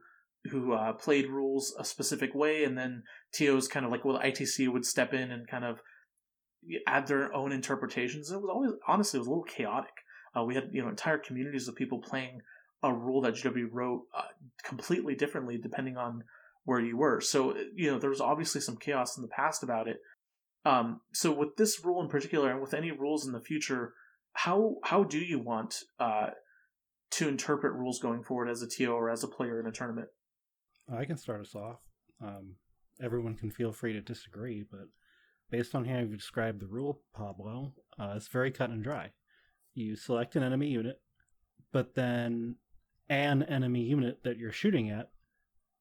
who 0.49 0.73
uh, 0.73 0.93
played 0.93 1.27
rules 1.27 1.75
a 1.77 1.85
specific 1.85 2.33
way, 2.33 2.63
and 2.63 2.77
then 2.77 3.03
TOs 3.33 3.67
kind 3.67 3.85
of 3.85 3.91
like 3.91 4.03
well, 4.03 4.19
ITC 4.19 4.71
would 4.71 4.85
step 4.85 5.13
in 5.13 5.31
and 5.31 5.47
kind 5.47 5.63
of 5.63 5.81
add 6.87 7.07
their 7.07 7.33
own 7.33 7.51
interpretations. 7.51 8.31
It 8.31 8.41
was 8.41 8.49
always 8.51 8.71
honestly 8.87 9.17
it 9.17 9.21
was 9.21 9.27
a 9.27 9.31
little 9.31 9.43
chaotic. 9.43 9.93
Uh, 10.35 10.43
we 10.43 10.55
had 10.55 10.69
you 10.71 10.81
know 10.81 10.89
entire 10.89 11.17
communities 11.17 11.67
of 11.67 11.75
people 11.75 12.01
playing 12.01 12.41
a 12.83 12.93
rule 12.93 13.21
that 13.21 13.35
GW 13.35 13.67
wrote 13.71 14.03
uh, 14.17 14.23
completely 14.63 15.13
differently 15.13 15.57
depending 15.57 15.97
on 15.97 16.23
where 16.63 16.79
you 16.79 16.97
were. 16.97 17.21
So 17.21 17.55
you 17.75 17.91
know 17.91 17.99
there 17.99 18.09
was 18.09 18.21
obviously 18.21 18.61
some 18.61 18.77
chaos 18.77 19.17
in 19.17 19.21
the 19.21 19.29
past 19.29 19.63
about 19.63 19.87
it. 19.87 19.97
Um, 20.63 21.01
so 21.13 21.31
with 21.31 21.55
this 21.57 21.83
rule 21.83 22.01
in 22.01 22.09
particular, 22.09 22.51
and 22.51 22.61
with 22.61 22.73
any 22.73 22.91
rules 22.91 23.25
in 23.25 23.33
the 23.33 23.41
future, 23.41 23.93
how 24.33 24.75
how 24.83 25.03
do 25.03 25.19
you 25.19 25.39
want 25.39 25.75
uh, 25.99 26.27
to 27.11 27.27
interpret 27.27 27.73
rules 27.73 27.99
going 27.99 28.23
forward 28.23 28.49
as 28.49 28.61
a 28.61 28.67
TO 28.67 28.91
or 28.91 29.09
as 29.09 29.23
a 29.23 29.27
player 29.27 29.59
in 29.59 29.67
a 29.67 29.71
tournament? 29.71 30.07
I 30.91 31.05
can 31.05 31.17
start 31.17 31.41
us 31.41 31.55
off. 31.55 31.79
Um, 32.21 32.55
everyone 33.03 33.35
can 33.35 33.51
feel 33.51 33.71
free 33.71 33.93
to 33.93 34.01
disagree, 34.01 34.63
but 34.69 34.87
based 35.49 35.75
on 35.75 35.85
how 35.85 35.99
you've 35.99 36.17
described 36.17 36.61
the 36.61 36.67
rule, 36.67 37.01
Pablo, 37.13 37.73
uh, 37.99 38.13
it's 38.15 38.27
very 38.27 38.51
cut 38.51 38.69
and 38.69 38.83
dry. 38.83 39.11
You 39.73 39.95
select 39.95 40.35
an 40.35 40.43
enemy 40.43 40.67
unit, 40.67 41.01
but 41.71 41.95
then 41.95 42.55
an 43.09 43.43
enemy 43.43 43.81
unit 43.81 44.23
that 44.23 44.37
you're 44.37 44.51
shooting 44.51 44.89
at, 44.89 45.11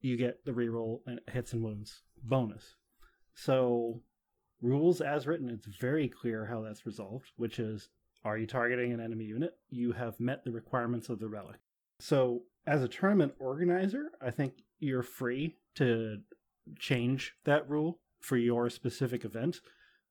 you 0.01 0.17
get 0.17 0.45
the 0.45 0.53
reroll 0.53 1.01
and 1.07 1.21
hits 1.31 1.53
and 1.53 1.63
wounds 1.63 2.03
bonus. 2.23 2.77
So, 3.35 4.03
rules 4.61 5.01
as 5.01 5.27
written, 5.27 5.49
it's 5.51 5.67
very 5.79 6.09
clear 6.09 6.47
how 6.47 6.63
that's 6.63 6.87
resolved, 6.87 7.27
which 7.37 7.59
is 7.59 7.89
are 8.25 8.39
you 8.39 8.47
targeting 8.47 8.93
an 8.93 9.01
enemy 9.01 9.25
unit? 9.25 9.55
You 9.71 9.93
have 9.93 10.21
met 10.21 10.45
the 10.45 10.53
requirements 10.53 11.09
of 11.09 11.19
the 11.19 11.29
relic. 11.29 11.57
So, 11.99 12.43
as 12.67 12.83
a 12.83 12.89
tournament 12.89 13.35
organizer, 13.39 14.11
I 14.21 14.31
think 14.31 14.55
you're 14.79 15.03
free 15.03 15.57
to 15.77 16.19
change 16.79 17.35
that 17.45 17.69
rule 17.69 18.01
for 18.21 18.37
your 18.37 18.69
specific 18.69 19.25
event. 19.25 19.61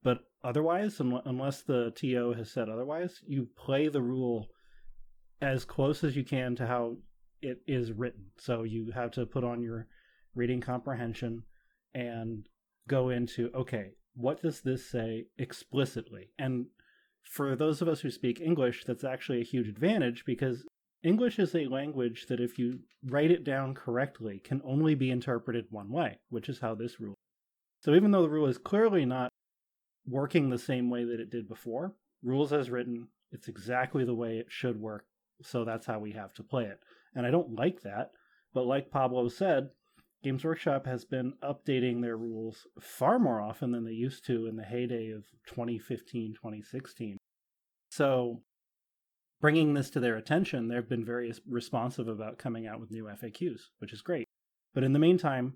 But 0.03 0.19
otherwise, 0.43 0.99
unless 0.99 1.61
the 1.61 1.91
TO 1.91 2.33
has 2.37 2.51
said 2.51 2.69
otherwise, 2.69 3.21
you 3.27 3.47
play 3.55 3.87
the 3.87 4.01
rule 4.01 4.47
as 5.41 5.65
close 5.65 6.03
as 6.03 6.15
you 6.15 6.23
can 6.23 6.55
to 6.55 6.65
how 6.65 6.97
it 7.41 7.61
is 7.67 7.91
written. 7.91 8.25
So 8.37 8.63
you 8.63 8.91
have 8.91 9.11
to 9.11 9.25
put 9.25 9.43
on 9.43 9.61
your 9.61 9.87
reading 10.35 10.61
comprehension 10.61 11.43
and 11.93 12.47
go 12.87 13.09
into 13.09 13.51
okay, 13.53 13.91
what 14.15 14.41
does 14.41 14.61
this 14.61 14.89
say 14.89 15.27
explicitly? 15.37 16.31
And 16.37 16.65
for 17.23 17.55
those 17.55 17.81
of 17.81 17.87
us 17.87 18.01
who 18.01 18.11
speak 18.11 18.41
English, 18.41 18.85
that's 18.85 19.03
actually 19.03 19.41
a 19.41 19.45
huge 19.45 19.67
advantage 19.67 20.23
because 20.25 20.65
English 21.03 21.39
is 21.39 21.55
a 21.55 21.67
language 21.67 22.25
that, 22.27 22.39
if 22.39 22.59
you 22.59 22.79
write 23.05 23.31
it 23.31 23.43
down 23.43 23.73
correctly, 23.73 24.39
can 24.43 24.61
only 24.65 24.95
be 24.95 25.11
interpreted 25.11 25.65
one 25.69 25.89
way, 25.89 26.19
which 26.29 26.49
is 26.49 26.59
how 26.59 26.75
this 26.75 26.99
rule. 26.99 27.15
So 27.81 27.93
even 27.93 28.11
though 28.11 28.23
the 28.23 28.29
rule 28.29 28.47
is 28.47 28.57
clearly 28.57 29.05
not 29.05 29.29
working 30.05 30.49
the 30.49 30.57
same 30.57 30.89
way 30.89 31.05
that 31.05 31.19
it 31.19 31.29
did 31.29 31.47
before, 31.47 31.93
rules 32.21 32.51
as 32.51 32.69
written, 32.69 33.07
it's 33.31 33.47
exactly 33.47 34.03
the 34.03 34.15
way 34.15 34.37
it 34.37 34.47
should 34.49 34.81
work 34.81 35.05
So 35.41 35.63
that's 35.63 35.85
how 35.85 35.99
we 35.99 36.11
have 36.11 36.33
to 36.35 36.43
play 36.43 36.65
it. 36.65 36.79
And 37.15 37.25
I 37.25 37.31
don't 37.31 37.55
like 37.55 37.81
that, 37.81 38.11
but 38.53 38.65
like 38.65 38.91
Pablo 38.91 39.29
said, 39.29 39.69
Games 40.21 40.43
Workshop 40.43 40.85
has 40.85 41.05
been 41.05 41.33
updating 41.41 42.01
their 42.01 42.17
rules 42.17 42.67
far 42.79 43.19
more 43.19 43.39
often 43.39 43.71
than 43.71 43.85
they 43.85 43.93
used 43.93 44.25
to 44.25 44.47
in 44.47 44.57
the 44.57 44.63
heyday 44.63 45.11
of 45.11 45.23
2015, 45.47 46.33
2016. 46.33 47.17
So, 47.89 48.41
bringing 49.39 49.73
this 49.73 49.89
to 49.91 50.01
their 50.01 50.17
attention, 50.17 50.67
they've 50.67 50.87
been 50.87 51.05
very 51.05 51.33
responsive 51.47 52.09
about 52.09 52.37
coming 52.37 52.67
out 52.67 52.81
with 52.81 52.91
new 52.91 53.05
FAQs, 53.05 53.61
which 53.79 53.93
is 53.93 54.01
great. 54.01 54.27
But 54.73 54.83
in 54.83 54.91
the 54.91 54.99
meantime, 54.99 55.55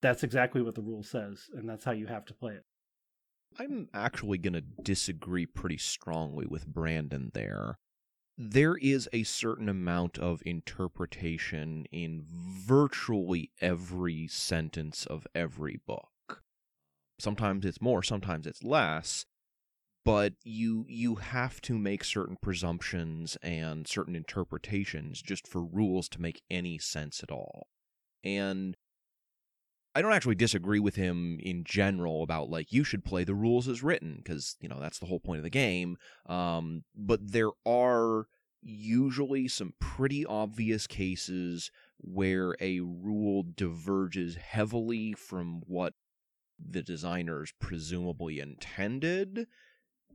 that's 0.00 0.24
exactly 0.24 0.60
what 0.60 0.74
the 0.74 0.82
rule 0.82 1.04
says, 1.04 1.48
and 1.54 1.68
that's 1.68 1.84
how 1.84 1.92
you 1.92 2.06
have 2.06 2.24
to 2.26 2.34
play 2.34 2.54
it. 2.54 2.64
I'm 3.60 3.88
actually 3.94 4.38
going 4.38 4.54
to 4.54 4.64
disagree 4.82 5.46
pretty 5.46 5.78
strongly 5.78 6.46
with 6.46 6.66
Brandon 6.66 7.30
there. 7.32 7.78
There 8.44 8.76
is 8.76 9.08
a 9.12 9.22
certain 9.22 9.68
amount 9.68 10.18
of 10.18 10.42
interpretation 10.44 11.86
in 11.92 12.26
virtually 12.28 13.52
every 13.60 14.26
sentence 14.26 15.06
of 15.06 15.28
every 15.32 15.80
book. 15.86 16.42
Sometimes 17.20 17.64
it's 17.64 17.80
more, 17.80 18.02
sometimes 18.02 18.48
it's 18.48 18.64
less, 18.64 19.26
but 20.04 20.32
you 20.42 20.84
you 20.88 21.14
have 21.14 21.60
to 21.60 21.78
make 21.78 22.02
certain 22.02 22.36
presumptions 22.36 23.36
and 23.42 23.86
certain 23.86 24.16
interpretations 24.16 25.22
just 25.22 25.46
for 25.46 25.62
rules 25.62 26.08
to 26.08 26.20
make 26.20 26.42
any 26.50 26.78
sense 26.78 27.22
at 27.22 27.30
all. 27.30 27.68
And 28.24 28.76
I 29.94 30.00
don't 30.00 30.12
actually 30.12 30.36
disagree 30.36 30.80
with 30.80 30.96
him 30.96 31.38
in 31.40 31.64
general 31.64 32.22
about 32.22 32.48
like 32.48 32.72
you 32.72 32.82
should 32.84 33.04
play 33.04 33.24
the 33.24 33.34
rules 33.34 33.68
as 33.68 33.82
written 33.82 34.16
because 34.16 34.56
you 34.60 34.68
know 34.68 34.80
that's 34.80 34.98
the 34.98 35.06
whole 35.06 35.20
point 35.20 35.38
of 35.38 35.44
the 35.44 35.50
game. 35.50 35.96
Um, 36.26 36.84
but 36.96 37.32
there 37.32 37.50
are 37.66 38.26
usually 38.62 39.48
some 39.48 39.74
pretty 39.80 40.24
obvious 40.24 40.86
cases 40.86 41.70
where 41.98 42.54
a 42.60 42.80
rule 42.80 43.44
diverges 43.54 44.36
heavily 44.36 45.12
from 45.12 45.62
what 45.66 45.94
the 46.58 46.82
designers 46.82 47.52
presumably 47.60 48.38
intended 48.38 49.46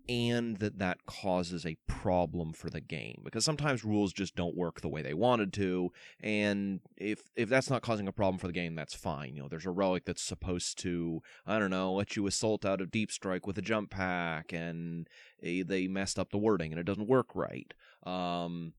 and 0.09 0.57
that 0.57 0.79
that 0.79 1.05
causes 1.05 1.65
a 1.65 1.77
problem 1.87 2.53
for 2.53 2.69
the 2.69 2.79
game 2.79 3.21
because 3.23 3.43
sometimes 3.43 3.83
rules 3.83 4.13
just 4.13 4.35
don't 4.35 4.55
work 4.55 4.81
the 4.81 4.87
way 4.87 5.01
they 5.01 5.13
wanted 5.13 5.51
to 5.51 5.91
and 6.21 6.79
if 6.95 7.23
if 7.35 7.49
that's 7.49 7.69
not 7.69 7.81
causing 7.81 8.07
a 8.07 8.11
problem 8.11 8.37
for 8.37 8.47
the 8.47 8.53
game 8.53 8.75
that's 8.75 8.93
fine 8.93 9.35
you 9.35 9.41
know 9.41 9.47
there's 9.47 9.65
a 9.65 9.71
relic 9.71 10.05
that's 10.05 10.21
supposed 10.21 10.77
to 10.77 11.21
i 11.45 11.59
don't 11.59 11.71
know 11.71 11.93
let 11.93 12.15
you 12.15 12.25
assault 12.27 12.65
out 12.65 12.81
of 12.81 12.91
deep 12.91 13.11
strike 13.11 13.45
with 13.45 13.57
a 13.57 13.61
jump 13.61 13.89
pack 13.89 14.53
and 14.53 15.09
they 15.41 15.87
messed 15.87 16.17
up 16.17 16.31
the 16.31 16.37
wording 16.37 16.71
and 16.71 16.79
it 16.79 16.85
doesn't 16.85 17.07
work 17.07 17.35
right 17.35 17.73
um 18.05 18.73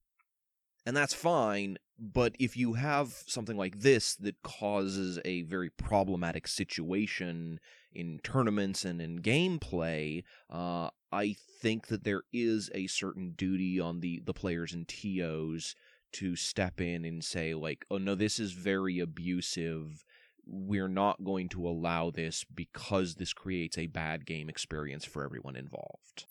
and 0.87 0.97
that's 0.97 1.15
fine 1.15 1.77
but 1.99 2.37
if 2.39 2.57
you 2.57 2.75
have 2.75 3.13
something 3.27 3.57
like 3.57 3.81
this 3.81 4.15
that 4.17 4.41
causes 4.43 5.19
a 5.25 5.43
very 5.43 5.69
problematic 5.69 6.47
situation 6.47 7.59
in 7.93 8.21
tournaments 8.23 8.85
and 8.85 9.01
in 9.01 9.21
gameplay, 9.21 10.23
uh, 10.51 10.91
I 11.11 11.37
think 11.61 11.89
that 11.89 12.05
there 12.05 12.23
is 12.33 12.71
a 12.75 12.87
certain 12.87 13.33
duty 13.33 13.81
on 13.81 14.01
the 14.01 14.21
the 14.25 14.35
players 14.35 14.73
and 14.73 14.87
TOs 14.87 15.75
to 16.13 16.37
step 16.37 16.81
in 16.81 17.05
and 17.05 17.25
say 17.25 17.55
like, 17.55 17.85
"Oh 17.91 17.99
no, 17.99 18.15
this 18.15 18.39
is 18.39 18.53
very 18.53 18.99
abusive. 18.99 20.05
We're 20.47 20.89
not 20.89 21.25
going 21.25 21.49
to 21.51 21.69
allow 21.69 22.11
this 22.11 22.45
because 22.45 23.15
this 23.15 23.33
creates 23.33 23.77
a 23.77 23.87
bad 23.87 24.25
game 24.25 24.49
experience 24.49 25.05
for 25.05 25.25
everyone 25.25 25.57
involved." 25.57 26.27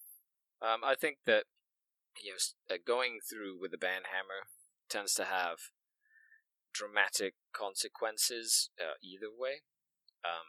Um, 0.62 0.81
I 0.84 0.96
think 0.96 1.19
that 1.25 1.46
you 2.24 2.31
know, 2.31 2.75
uh, 2.75 2.77
going 2.86 3.19
through 3.27 3.60
with 3.60 3.72
the 3.72 3.77
banhammer 3.77 4.46
tends 4.89 5.13
to 5.15 5.25
have 5.25 5.57
dramatic 6.74 7.36
consequences 7.53 8.69
uh, 8.79 8.93
either 9.03 9.29
way. 9.36 9.62
Um, 10.25 10.46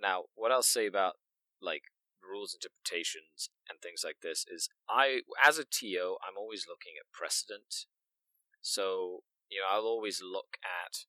now, 0.00 0.24
what 0.34 0.52
I'll 0.52 0.62
say 0.62 0.86
about 0.86 1.14
like 1.60 1.82
rules 2.28 2.54
interpretations 2.54 3.50
and 3.68 3.80
things 3.80 4.02
like 4.04 4.20
this 4.22 4.44
is 4.48 4.68
I 4.88 5.22
as 5.42 5.58
a 5.58 5.64
TO 5.64 6.16
I'm 6.22 6.36
always 6.36 6.66
looking 6.68 6.94
at 7.00 7.10
precedent. 7.12 7.88
So, 8.60 9.24
you 9.48 9.60
know, 9.60 9.68
I'll 9.70 9.88
always 9.88 10.20
look 10.22 10.58
at 10.62 11.08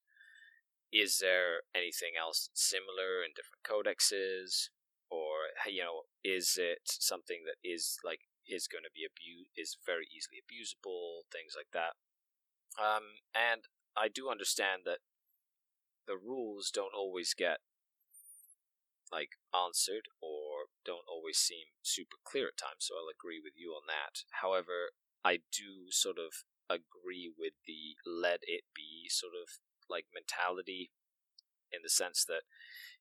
is 0.92 1.20
there 1.22 1.68
anything 1.76 2.18
else 2.18 2.50
similar 2.54 3.22
in 3.22 3.36
different 3.36 3.62
codexes 3.68 4.74
or 5.12 5.54
you 5.68 5.84
know, 5.84 6.10
is 6.24 6.58
it 6.58 6.86
something 6.86 7.44
that 7.46 7.60
is 7.62 7.98
like 8.04 8.22
is 8.48 8.68
going 8.68 8.84
to 8.88 8.94
be 8.96 9.06
abused 9.06 9.52
is 9.58 9.78
very 9.86 10.08
easily 10.10 10.42
abusable, 10.42 11.28
things 11.30 11.54
like 11.54 11.70
that. 11.74 12.00
Um 12.80 13.22
and 13.36 13.68
I 13.98 14.08
do 14.08 14.30
understand 14.30 14.84
that 14.86 15.00
the 16.08 16.18
rules 16.18 16.72
don't 16.72 16.96
always 16.98 17.36
get 17.38 17.60
like 19.12 19.38
answered 19.54 20.08
or 20.22 20.39
don't 20.90 21.06
always 21.06 21.38
seem 21.38 21.78
super 21.86 22.18
clear 22.26 22.50
at 22.50 22.58
times, 22.58 22.90
so 22.90 22.98
I'll 22.98 23.14
agree 23.14 23.38
with 23.38 23.54
you 23.54 23.78
on 23.78 23.86
that. 23.86 24.26
However, 24.42 24.98
I 25.22 25.46
do 25.54 25.94
sort 25.94 26.18
of 26.18 26.50
agree 26.66 27.30
with 27.30 27.54
the 27.70 27.94
let 28.02 28.42
it 28.42 28.66
be 28.74 29.06
sort 29.14 29.38
of 29.38 29.62
like 29.86 30.10
mentality 30.10 30.90
in 31.70 31.86
the 31.86 31.94
sense 31.94 32.26
that 32.26 32.50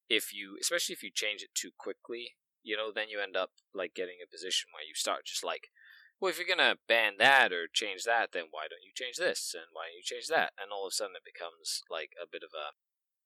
if 0.08 0.32
you 0.32 0.56
especially 0.60 0.92
if 0.92 1.04
you 1.04 1.12
change 1.12 1.40
it 1.40 1.56
too 1.56 1.72
quickly, 1.72 2.36
you 2.60 2.76
know, 2.76 2.92
then 2.92 3.08
you 3.08 3.20
end 3.20 3.36
up 3.36 3.56
like 3.72 3.96
getting 3.96 4.20
a 4.20 4.28
position 4.28 4.68
where 4.76 4.84
you 4.84 4.92
start 4.92 5.24
just 5.24 5.44
like 5.44 5.72
well, 6.20 6.28
if 6.28 6.36
you're 6.36 6.50
gonna 6.50 6.82
ban 6.90 7.14
that 7.22 7.52
or 7.52 7.70
change 7.70 8.02
that, 8.02 8.34
then 8.34 8.50
why 8.50 8.66
don't 8.66 8.82
you 8.82 8.90
change 8.92 9.16
this 9.16 9.54
and 9.54 9.70
why 9.72 9.86
don't 9.86 10.02
you 10.02 10.04
change 10.04 10.26
that? 10.26 10.50
And 10.58 10.74
all 10.74 10.84
of 10.84 10.90
a 10.90 10.96
sudden, 10.98 11.14
it 11.14 11.22
becomes 11.22 11.86
like 11.88 12.12
a 12.18 12.26
bit 12.26 12.42
of 12.42 12.50
a 12.50 12.74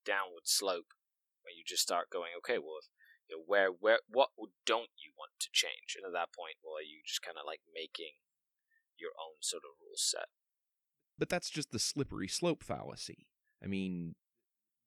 downward 0.04 0.44
slope 0.44 0.92
where 1.40 1.56
you 1.56 1.64
just 1.64 1.82
start 1.82 2.12
going, 2.12 2.36
okay, 2.36 2.58
well, 2.60 2.84
you 3.32 3.38
know, 3.38 3.44
where 3.46 3.68
where 3.68 3.98
what 4.08 4.30
don't 4.66 4.90
you 4.96 5.12
want 5.16 5.32
to 5.40 5.48
change? 5.52 5.96
And 5.96 6.04
at 6.06 6.12
that 6.12 6.32
point, 6.32 6.56
well, 6.62 6.76
are 6.76 6.82
you 6.82 7.00
just 7.06 7.22
kind 7.22 7.36
of 7.38 7.46
like 7.46 7.60
making 7.74 8.20
your 8.98 9.10
own 9.18 9.40
sort 9.40 9.62
of 9.64 9.80
rule 9.80 9.96
set? 9.96 10.28
But 11.18 11.28
that's 11.28 11.50
just 11.50 11.72
the 11.72 11.78
slippery 11.78 12.28
slope 12.28 12.62
fallacy. 12.62 13.26
I 13.62 13.66
mean, 13.66 14.14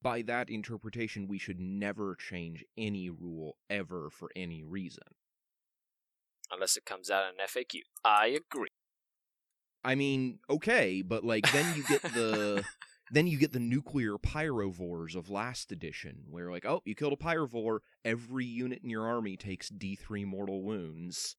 by 0.01 0.21
that 0.23 0.49
interpretation, 0.49 1.27
we 1.27 1.39
should 1.39 1.59
never 1.59 2.15
change 2.15 2.63
any 2.77 3.09
rule 3.09 3.57
ever 3.69 4.09
for 4.09 4.29
any 4.35 4.63
reason 4.63 5.15
unless 6.51 6.77
it 6.77 6.85
comes 6.85 7.09
out 7.09 7.25
in 7.29 7.45
FAQ. 7.45 7.81
I 8.03 8.27
agree. 8.27 8.69
I 9.83 9.95
mean, 9.95 10.39
okay, 10.49 11.01
but 11.01 11.23
like 11.23 11.51
then 11.51 11.75
you 11.75 11.83
get 11.83 12.01
the 12.01 12.63
then 13.11 13.27
you 13.27 13.37
get 13.37 13.53
the 13.53 13.59
nuclear 13.59 14.17
pyrovores 14.17 15.15
of 15.15 15.29
last 15.29 15.71
edition, 15.71 16.23
where 16.29 16.51
like, 16.51 16.65
oh, 16.65 16.81
you 16.85 16.95
killed 16.95 17.13
a 17.13 17.17
pyrovore, 17.17 17.79
every 18.03 18.45
unit 18.45 18.81
in 18.83 18.89
your 18.89 19.07
army 19.07 19.37
takes 19.37 19.69
D 19.69 19.95
three 19.95 20.25
mortal 20.25 20.63
wounds. 20.63 21.35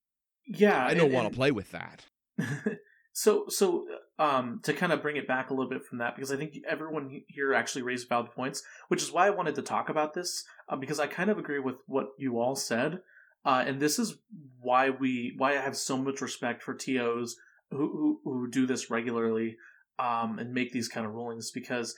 Yeah, 0.46 0.84
I 0.84 0.94
don't 0.94 1.12
want 1.12 1.28
to 1.28 1.34
play 1.34 1.50
with 1.50 1.72
that. 1.72 2.04
so, 3.12 3.46
so 3.48 3.86
um, 4.18 4.60
to 4.62 4.72
kind 4.72 4.92
of 4.92 5.02
bring 5.02 5.16
it 5.16 5.26
back 5.26 5.50
a 5.50 5.54
little 5.54 5.70
bit 5.70 5.84
from 5.84 5.98
that, 5.98 6.14
because 6.14 6.30
I 6.30 6.36
think 6.36 6.54
everyone 6.68 7.22
here 7.26 7.52
actually 7.52 7.82
raised 7.82 8.08
valid 8.08 8.30
points, 8.30 8.62
which 8.88 9.02
is 9.02 9.10
why 9.10 9.26
I 9.26 9.30
wanted 9.30 9.56
to 9.56 9.62
talk 9.62 9.88
about 9.88 10.14
this, 10.14 10.44
uh, 10.68 10.76
because 10.76 11.00
I 11.00 11.08
kind 11.08 11.30
of 11.30 11.38
agree 11.38 11.58
with 11.58 11.76
what 11.86 12.10
you 12.16 12.38
all 12.38 12.54
said. 12.54 13.00
Uh, 13.44 13.64
and 13.66 13.80
this 13.80 13.98
is 13.98 14.18
why 14.60 14.90
we 14.90 15.34
why 15.36 15.52
I 15.52 15.60
have 15.60 15.76
so 15.76 15.96
much 15.96 16.20
respect 16.20 16.62
for 16.62 16.74
TOs 16.74 17.36
who 17.70 17.78
who, 17.78 18.20
who 18.24 18.50
do 18.50 18.66
this 18.66 18.90
regularly 18.90 19.56
um, 19.98 20.38
and 20.38 20.52
make 20.52 20.72
these 20.72 20.88
kind 20.88 21.06
of 21.06 21.12
rulings 21.12 21.50
because 21.50 21.94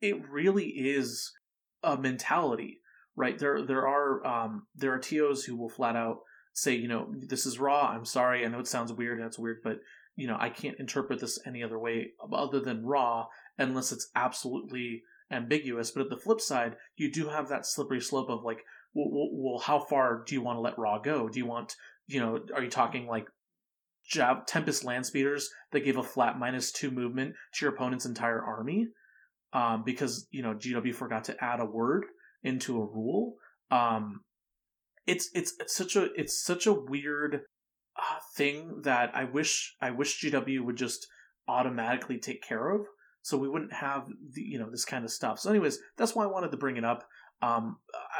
it 0.00 0.16
really 0.28 0.66
is 0.66 1.32
a 1.82 1.96
mentality, 1.96 2.80
right? 3.16 3.38
There 3.38 3.64
there 3.64 3.86
are 3.86 4.26
um, 4.26 4.66
there 4.74 4.92
are 4.92 4.98
TOs 4.98 5.44
who 5.44 5.56
will 5.56 5.68
flat 5.68 5.96
out 5.96 6.18
say, 6.52 6.74
you 6.74 6.88
know, 6.88 7.12
this 7.28 7.46
is 7.46 7.58
raw. 7.58 7.88
I'm 7.88 8.04
sorry. 8.04 8.44
I 8.44 8.48
know 8.48 8.58
it 8.58 8.66
sounds 8.66 8.92
weird 8.92 9.20
it's 9.20 9.38
weird, 9.38 9.58
but 9.62 9.78
you 10.16 10.26
know, 10.26 10.36
I 10.38 10.50
can't 10.50 10.78
interpret 10.78 11.20
this 11.20 11.38
any 11.46 11.62
other 11.62 11.78
way 11.78 12.12
other 12.32 12.60
than 12.60 12.84
raw 12.84 13.26
unless 13.58 13.92
it's 13.92 14.10
absolutely 14.14 15.02
ambiguous. 15.30 15.90
But 15.90 16.02
at 16.02 16.10
the 16.10 16.16
flip 16.16 16.40
side, 16.40 16.76
you 16.96 17.10
do 17.10 17.28
have 17.28 17.48
that 17.48 17.66
slippery 17.66 18.00
slope 18.00 18.28
of 18.28 18.44
like, 18.44 18.64
well, 18.94 19.28
well, 19.32 19.58
how 19.60 19.80
far 19.80 20.24
do 20.26 20.34
you 20.34 20.42
want 20.42 20.56
to 20.56 20.60
let 20.60 20.78
Raw 20.78 20.98
go? 20.98 21.28
Do 21.28 21.38
you 21.38 21.46
want, 21.46 21.76
you 22.06 22.20
know, 22.20 22.40
are 22.54 22.62
you 22.62 22.70
talking 22.70 23.06
like 23.06 23.26
Tempest 24.10 24.84
land 24.84 25.06
speeders 25.06 25.50
that 25.72 25.84
gave 25.84 25.96
a 25.96 26.02
flat 26.02 26.38
minus 26.38 26.72
two 26.72 26.90
movement 26.90 27.34
to 27.54 27.64
your 27.64 27.74
opponent's 27.74 28.06
entire 28.06 28.42
army? 28.42 28.88
Um, 29.52 29.82
because 29.84 30.28
you 30.30 30.42
know 30.42 30.54
GW 30.54 30.94
forgot 30.94 31.24
to 31.24 31.44
add 31.44 31.60
a 31.60 31.64
word 31.64 32.04
into 32.42 32.80
a 32.80 32.86
rule. 32.86 33.34
Um, 33.70 34.20
it's 35.06 35.30
it's 35.34 35.54
it's 35.58 35.74
such 35.74 35.96
a 35.96 36.08
it's 36.14 36.42
such 36.44 36.66
a 36.66 36.72
weird 36.72 37.42
uh, 37.96 38.18
thing 38.36 38.82
that 38.82 39.10
I 39.14 39.24
wish 39.24 39.74
I 39.80 39.90
wish 39.90 40.22
GW 40.22 40.64
would 40.64 40.76
just 40.76 41.06
automatically 41.48 42.18
take 42.18 42.42
care 42.42 42.70
of, 42.70 42.86
so 43.22 43.36
we 43.36 43.48
wouldn't 43.48 43.72
have 43.72 44.06
the, 44.34 44.42
you 44.42 44.58
know 44.58 44.70
this 44.70 44.84
kind 44.84 45.04
of 45.04 45.10
stuff. 45.10 45.40
So, 45.40 45.50
anyways, 45.50 45.78
that's 45.96 46.14
why 46.14 46.24
I 46.24 46.28
wanted 46.28 46.50
to 46.52 46.56
bring 46.56 46.76
it 46.76 46.84
up. 46.84 47.04
Um, 47.42 47.78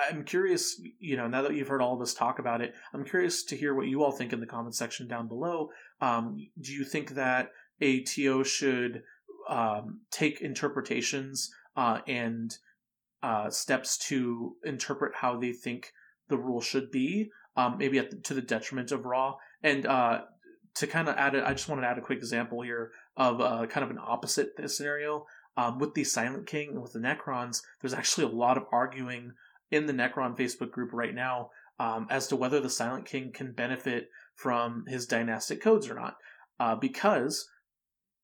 I'm 0.08 0.24
curious, 0.24 0.80
you 0.98 1.16
know, 1.16 1.28
now 1.28 1.42
that 1.42 1.54
you've 1.54 1.68
heard 1.68 1.82
all 1.82 1.94
of 1.94 2.00
us 2.00 2.14
talk 2.14 2.38
about 2.38 2.62
it, 2.62 2.74
I'm 2.94 3.04
curious 3.04 3.42
to 3.44 3.56
hear 3.56 3.74
what 3.74 3.86
you 3.86 4.02
all 4.02 4.12
think 4.12 4.32
in 4.32 4.40
the 4.40 4.46
comment 4.46 4.74
section 4.74 5.08
down 5.08 5.28
below. 5.28 5.70
Um, 6.00 6.36
do 6.60 6.72
you 6.72 6.84
think 6.84 7.10
that 7.10 7.50
a 7.80 8.00
TO 8.00 8.44
should 8.44 9.02
um, 9.48 10.00
take 10.10 10.40
interpretations 10.40 11.50
uh, 11.76 12.00
and 12.06 12.56
uh, 13.22 13.50
steps 13.50 13.98
to 13.98 14.56
interpret 14.64 15.12
how 15.16 15.38
they 15.38 15.52
think 15.52 15.92
the 16.28 16.38
rule 16.38 16.60
should 16.60 16.90
be, 16.90 17.30
um, 17.56 17.76
maybe 17.78 17.98
the, 17.98 18.16
to 18.16 18.34
the 18.34 18.40
detriment 18.40 18.92
of 18.92 19.04
Raw. 19.04 19.36
And 19.62 19.84
uh, 19.84 20.22
to 20.76 20.86
kind 20.86 21.08
of 21.08 21.16
add 21.16 21.34
it, 21.34 21.44
I 21.44 21.52
just 21.52 21.68
wanted 21.68 21.82
to 21.82 21.88
add 21.88 21.98
a 21.98 22.02
quick 22.02 22.18
example 22.18 22.62
here 22.62 22.92
of 23.16 23.40
uh, 23.40 23.66
kind 23.66 23.84
of 23.84 23.90
an 23.90 23.98
opposite 24.02 24.52
scenario. 24.70 25.26
Um, 25.56 25.78
with 25.78 25.94
the 25.94 26.04
Silent 26.04 26.46
King 26.46 26.70
and 26.70 26.82
with 26.82 26.92
the 26.92 27.00
Necrons, 27.00 27.62
there's 27.80 27.94
actually 27.94 28.24
a 28.24 28.36
lot 28.36 28.56
of 28.56 28.64
arguing 28.72 29.32
in 29.70 29.86
the 29.86 29.92
Necron 29.92 30.36
Facebook 30.36 30.70
group 30.70 30.90
right 30.92 31.14
now 31.14 31.50
um, 31.78 32.06
as 32.10 32.28
to 32.28 32.36
whether 32.36 32.60
the 32.60 32.70
Silent 32.70 33.06
King 33.06 33.32
can 33.32 33.52
benefit 33.52 34.08
from 34.34 34.84
his 34.86 35.06
dynastic 35.06 35.62
codes 35.62 35.88
or 35.88 35.94
not. 35.94 36.16
Uh, 36.58 36.74
because 36.74 37.48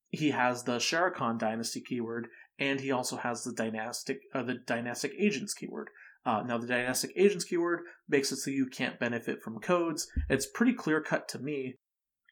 he 0.09 0.29
has 0.29 0.63
the 0.63 0.77
Szarekhan 0.77 1.39
dynasty 1.39 1.81
keyword, 1.81 2.27
and 2.59 2.79
he 2.79 2.91
also 2.91 3.17
has 3.17 3.43
the 3.43 3.53
dynastic 3.53 4.19
uh, 4.33 4.43
the 4.43 4.55
dynastic 4.65 5.11
agents 5.17 5.53
keyword. 5.53 5.89
Uh, 6.25 6.43
now, 6.43 6.57
the 6.57 6.67
dynastic 6.67 7.11
agents 7.15 7.45
keyword 7.45 7.81
makes 8.09 8.31
it 8.31 8.37
so 8.37 8.51
you 8.51 8.67
can't 8.67 8.99
benefit 8.99 9.41
from 9.41 9.59
codes. 9.59 10.07
It's 10.29 10.45
pretty 10.45 10.73
clear 10.73 11.01
cut 11.01 11.27
to 11.29 11.39
me. 11.39 11.75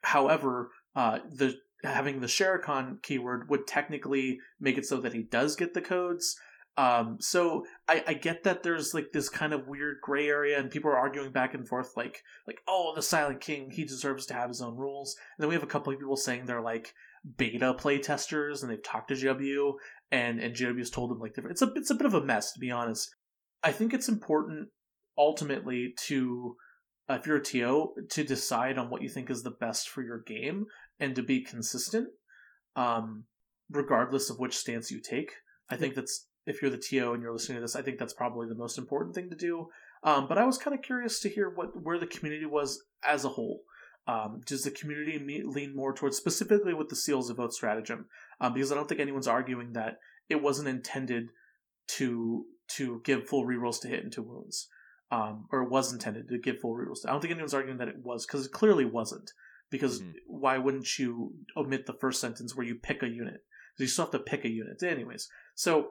However, 0.04 0.70
uh, 0.96 1.20
the 1.30 1.56
having 1.86 2.20
the 2.20 2.28
Szarekhan 2.28 3.02
keyword 3.02 3.50
would 3.50 3.68
technically 3.68 4.40
make 4.60 4.78
it 4.78 4.86
so 4.86 4.98
that 5.02 5.14
he 5.14 5.24
does 5.24 5.56
get 5.56 5.74
the 5.74 5.82
codes. 5.82 6.38
Um, 6.78 7.18
so 7.22 7.66
I, 7.88 8.04
I 8.06 8.14
get 8.14 8.44
that 8.44 8.64
there's 8.64 8.94
like 8.94 9.12
this 9.14 9.30
kind 9.30 9.54
of 9.54 9.68
weird 9.68 9.98
gray 10.02 10.28
area, 10.28 10.60
and 10.60 10.70
people 10.70 10.92
are 10.92 10.98
arguing 10.98 11.32
back 11.32 11.54
and 11.54 11.68
forth, 11.68 11.94
like 11.96 12.22
like 12.48 12.60
oh 12.68 12.92
the 12.96 13.02
Silent 13.02 13.40
King 13.40 13.72
he 13.72 13.86
deserves 13.86 14.26
to 14.26 14.34
have 14.34 14.50
his 14.50 14.62
own 14.62 14.76
rules. 14.76 15.16
And 15.38 15.44
then 15.44 15.50
we 15.50 15.56
have 15.56 15.64
a 15.64 15.68
couple 15.68 15.94
of 15.94 16.00
people 16.00 16.18
saying 16.18 16.46
they're 16.46 16.62
like 16.62 16.94
beta 17.38 17.74
playtesters 17.74 18.62
and 18.62 18.70
they've 18.70 18.84
talked 18.84 19.08
to 19.08 19.14
GW 19.14 19.74
and 20.12 20.40
and 20.42 20.54
GW's 20.54 20.90
told 20.90 21.12
them 21.12 21.20
like 21.20 21.34
different. 21.34 21.54
It's 21.54 21.62
a 21.62 21.72
it's 21.76 21.92
a 21.92 21.96
bit 21.96 22.08
of 22.08 22.14
a 22.14 22.24
mess 22.24 22.52
to 22.54 22.60
be 22.60 22.72
honest. 22.72 23.10
I 23.64 23.72
think 23.72 23.94
it's 23.94 24.10
important 24.10 24.68
ultimately 25.18 25.94
to 26.08 26.58
uh, 27.10 27.14
if 27.14 27.28
you're 27.28 27.38
a 27.38 27.44
TO 27.44 27.94
to 28.10 28.24
decide 28.24 28.78
on 28.78 28.90
what 28.90 29.02
you 29.02 29.10
think 29.10 29.30
is 29.30 29.44
the 29.44 29.52
best 29.52 29.90
for 29.90 30.02
your 30.02 30.20
game 30.20 30.66
and 31.00 31.16
to 31.16 31.24
be 31.24 31.42
consistent, 31.42 32.08
um, 32.76 33.26
regardless 33.70 34.30
of 34.30 34.40
which 34.40 34.58
stance 34.58 34.92
you 34.92 35.00
take. 35.00 35.34
I 35.70 35.78
think 35.78 35.96
that's 35.96 36.28
if 36.46 36.62
you're 36.62 36.72
the 36.72 36.78
TO 36.78 37.14
and 37.14 37.22
you're 37.22 37.34
listening 37.34 37.58
to 37.58 37.62
this, 37.62 37.76
I 37.76 37.82
think 37.82 37.98
that's 37.98 38.14
probably 38.14 38.48
the 38.48 38.56
most 38.56 38.78
important 38.78 39.16
thing 39.16 39.30
to 39.30 39.36
do. 39.36 39.68
Um, 40.04 40.28
but 40.28 40.38
I 40.38 40.46
was 40.46 40.58
kind 40.58 40.76
of 40.76 40.84
curious 40.84 41.20
to 41.22 41.30
hear 41.30 41.50
what 41.50 41.82
where 41.82 41.98
the 41.98 42.08
community 42.08 42.46
was 42.46 42.84
as 43.04 43.26
a 43.26 43.30
whole. 43.30 43.62
Um, 44.08 44.42
does 44.46 44.64
the 44.64 44.70
community 44.70 45.18
meet, 45.18 45.48
lean 45.48 45.76
more 45.76 45.92
towards 45.92 46.16
specifically 46.16 46.76
with 46.76 46.90
the 46.90 46.96
seals 46.96 47.32
of 47.32 47.40
oath 47.40 47.54
stratagem? 47.54 48.06
Um, 48.40 48.54
because 48.54 48.72
I 48.72 48.76
don't 48.76 48.88
think 48.88 49.02
anyone's 49.02 49.28
arguing 49.28 49.74
that 49.74 49.98
it 50.30 50.44
wasn't 50.44 50.68
intended 50.68 51.30
to 51.88 52.46
to 52.68 53.02
give 53.04 53.28
full 53.28 53.46
rerolls 53.46 53.82
to 53.82 53.88
hit 53.88 54.04
into 54.04 54.22
wounds, 54.22 54.68
um, 55.12 55.48
or 55.52 55.64
it 55.64 55.70
was 55.70 55.94
intended 55.94 56.28
to 56.30 56.38
give 56.38 56.60
full 56.60 56.76
rules. 56.76 57.06
I 57.06 57.12
don't 57.12 57.22
think 57.22 57.32
anyone's 57.32 57.54
arguing 57.54 57.78
that 57.78 57.88
it 57.88 58.04
was 58.04 58.26
because 58.26 58.46
it 58.46 58.52
clearly 58.52 58.86
wasn't. 58.86 59.32
Because 59.72 60.02
mm-hmm. 60.02 60.12
why 60.28 60.58
wouldn't 60.58 61.00
you 61.00 61.34
omit 61.58 61.86
the 61.86 61.94
first 61.94 62.22
sentence 62.22 62.56
where 62.56 62.66
you 62.66 62.76
pick 62.76 63.02
a 63.02 63.08
unit? 63.08 63.44
Because 63.76 63.80
you 63.80 63.88
still 63.88 64.06
have 64.06 64.12
to 64.12 64.20
pick 64.20 64.46
a 64.46 64.50
unit, 64.50 64.82
anyways. 64.84 65.28
So 65.56 65.90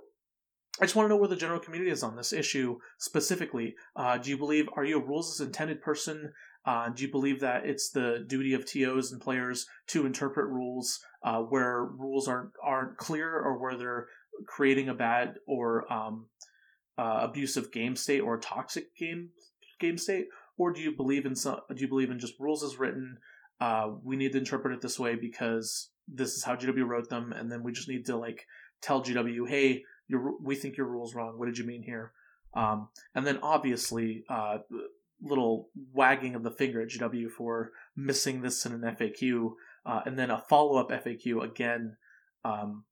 I 0.81 0.85
just 0.85 0.97
want 0.97 1.07
to 1.07 1.09
know 1.11 1.17
where 1.17 1.29
the 1.29 1.37
general 1.37 1.61
community 1.61 1.91
is 1.91 2.03
on 2.03 2.17
this 2.17 2.33
issue 2.33 2.79
specifically. 2.99 3.75
Uh, 3.95 4.19
do 4.19 4.31
you 4.31 4.37
believe 4.37 4.69
are 4.75 4.85
you 4.85 4.99
a 4.99 5.05
rules 5.05 5.41
as 5.41 5.47
intended 5.47 5.81
person? 5.83 6.33
Uh, 6.67 6.89
do 6.89 7.03
you 7.03 7.11
believe 7.11 7.41
that 7.41 7.67
it's 7.67 7.91
the 7.91 8.25
duty 8.27 8.55
of 8.55 8.65
TOs 8.65 9.13
and 9.13 9.21
players 9.21 9.67
to 9.89 10.07
interpret 10.07 10.49
rules 10.49 11.01
uh, 11.23 11.41
where 11.41 11.85
rules 11.85 12.27
aren't 12.27 12.51
aren't 12.63 12.97
clear 12.97 13.39
or 13.39 13.59
where 13.59 13.77
they're 13.77 14.07
creating 14.47 14.89
a 14.89 14.95
bad 14.95 15.35
or 15.47 15.93
um, 15.93 16.27
uh, 16.99 17.21
abusive 17.23 17.73
game 17.73 17.97
state 17.97 18.21
or 18.21 18.35
a 18.35 18.41
toxic 18.41 18.97
game 18.97 19.31
game 19.81 19.99
state, 19.99 20.29
or 20.57 20.73
do 20.73 20.81
you 20.81 20.95
believe 20.97 21.27
in 21.27 21.35
some? 21.35 21.61
Do 21.75 21.81
you 21.81 21.89
believe 21.89 22.11
in 22.11 22.19
just 22.19 22.39
rules 22.39 22.63
as 22.63 22.79
written? 22.79 23.19
Uh, 23.61 23.91
we 24.03 24.17
need 24.17 24.33
to 24.33 24.39
interpret 24.39 24.75
it 24.75 24.81
this 24.81 24.99
way 24.99 25.15
because 25.15 25.91
this 26.09 26.35
is 26.35 26.45
how 26.45 26.57
GW 26.57 26.87
wrote 26.87 27.09
them, 27.09 27.33
and 27.33 27.51
then 27.51 27.63
we 27.63 27.73
just 27.73 27.89
need 27.89 28.07
to 28.07 28.17
like 28.17 28.47
tell 28.81 29.03
GW, 29.03 29.49
hey, 29.49 29.85
we 30.43 30.55
think 30.55 30.77
your 30.77 30.87
rule's 30.87 31.15
wrong. 31.15 31.39
What 31.39 31.47
did 31.47 31.59
you 31.59 31.65
mean 31.65 31.83
here? 31.83 32.13
Um, 32.55 32.89
and 33.15 33.27
then 33.27 33.39
obviously, 33.43 34.25
uh, 34.29 34.59
little 35.23 35.71
wagging 35.93 36.35
of 36.35 36.43
the 36.43 36.51
finger 36.51 36.83
at 36.83 36.89
GW 36.89 37.31
for 37.31 37.71
missing 37.97 38.43
this 38.43 38.67
in 38.67 38.73
an 38.73 38.97
FAQ, 38.97 39.53
uh, 39.87 40.01
and 40.07 40.19
then 40.19 40.31
a 40.31 40.39
follow 40.39 40.79
up 40.79 40.91
FAQ 40.91 41.43
again. 41.43 41.97
Um, 42.45 42.85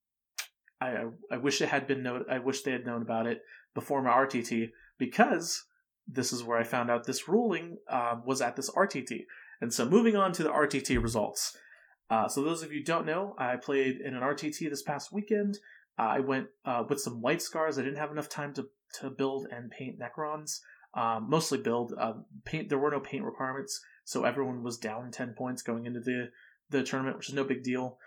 I 0.81 1.05
I 1.31 1.37
wish 1.37 1.61
it 1.61 1.69
had 1.69 1.87
been 1.87 2.03
known. 2.03 2.25
I 2.31 2.39
wish 2.39 2.63
they 2.63 2.73
had 2.73 2.87
known 2.87 3.03
about 3.03 3.27
it 3.27 3.43
before 3.75 4.03
my 4.03 4.11
RTT 4.11 4.71
because 4.99 5.65
this 6.07 6.33
is 6.33 6.43
where 6.43 6.59
I 6.59 6.65
found 6.65 6.91
out 6.91 7.07
this 7.07 7.29
ruling 7.29 7.79
uh, 7.89 8.17
was 8.25 8.41
at 8.41 8.57
this 8.57 8.71
RTT. 8.71 9.25
And 9.61 9.73
so 9.73 9.89
moving 9.89 10.17
on 10.17 10.33
to 10.33 10.43
the 10.43 10.51
RTT 10.51 11.03
results. 11.03 11.57
Uh, 12.11 12.29
so 12.29 12.43
those 12.43 12.63
of 12.63 12.73
you 12.73 12.85
don't 12.85 13.07
know, 13.07 13.35
I 13.39 13.57
played 13.57 14.01
in 14.01 14.15
an 14.15 14.23
RTT 14.23 14.69
this 14.69 14.83
past 14.83 15.13
weekend. 15.13 15.59
I 15.97 16.21
went 16.21 16.49
uh, 16.65 16.85
with 16.89 17.01
some 17.01 17.21
white 17.21 17.43
scars. 17.43 17.79
I 17.79 17.83
didn't 17.83 17.99
have 17.99 18.11
enough 18.11 18.29
time 18.29 18.53
to, 18.55 18.67
to 19.01 19.11
build 19.11 19.47
and 19.51 19.71
paint 19.71 19.99
Necrons. 19.99 20.61
Um, 20.95 21.29
mostly 21.31 21.59
build. 21.59 21.95
Paint. 22.45 22.69
There 22.69 22.79
were 22.79 22.91
no 22.91 23.01
paint 23.01 23.25
requirements, 23.25 23.81
so 24.05 24.25
everyone 24.25 24.63
was 24.63 24.77
down 24.77 25.11
ten 25.11 25.33
points 25.33 25.63
going 25.63 25.87
into 25.87 26.01
the 26.01 26.31
the 26.69 26.83
tournament, 26.83 27.17
which 27.17 27.31
is 27.31 27.35
no 27.35 27.45
big 27.45 27.63
deal. 27.63 27.99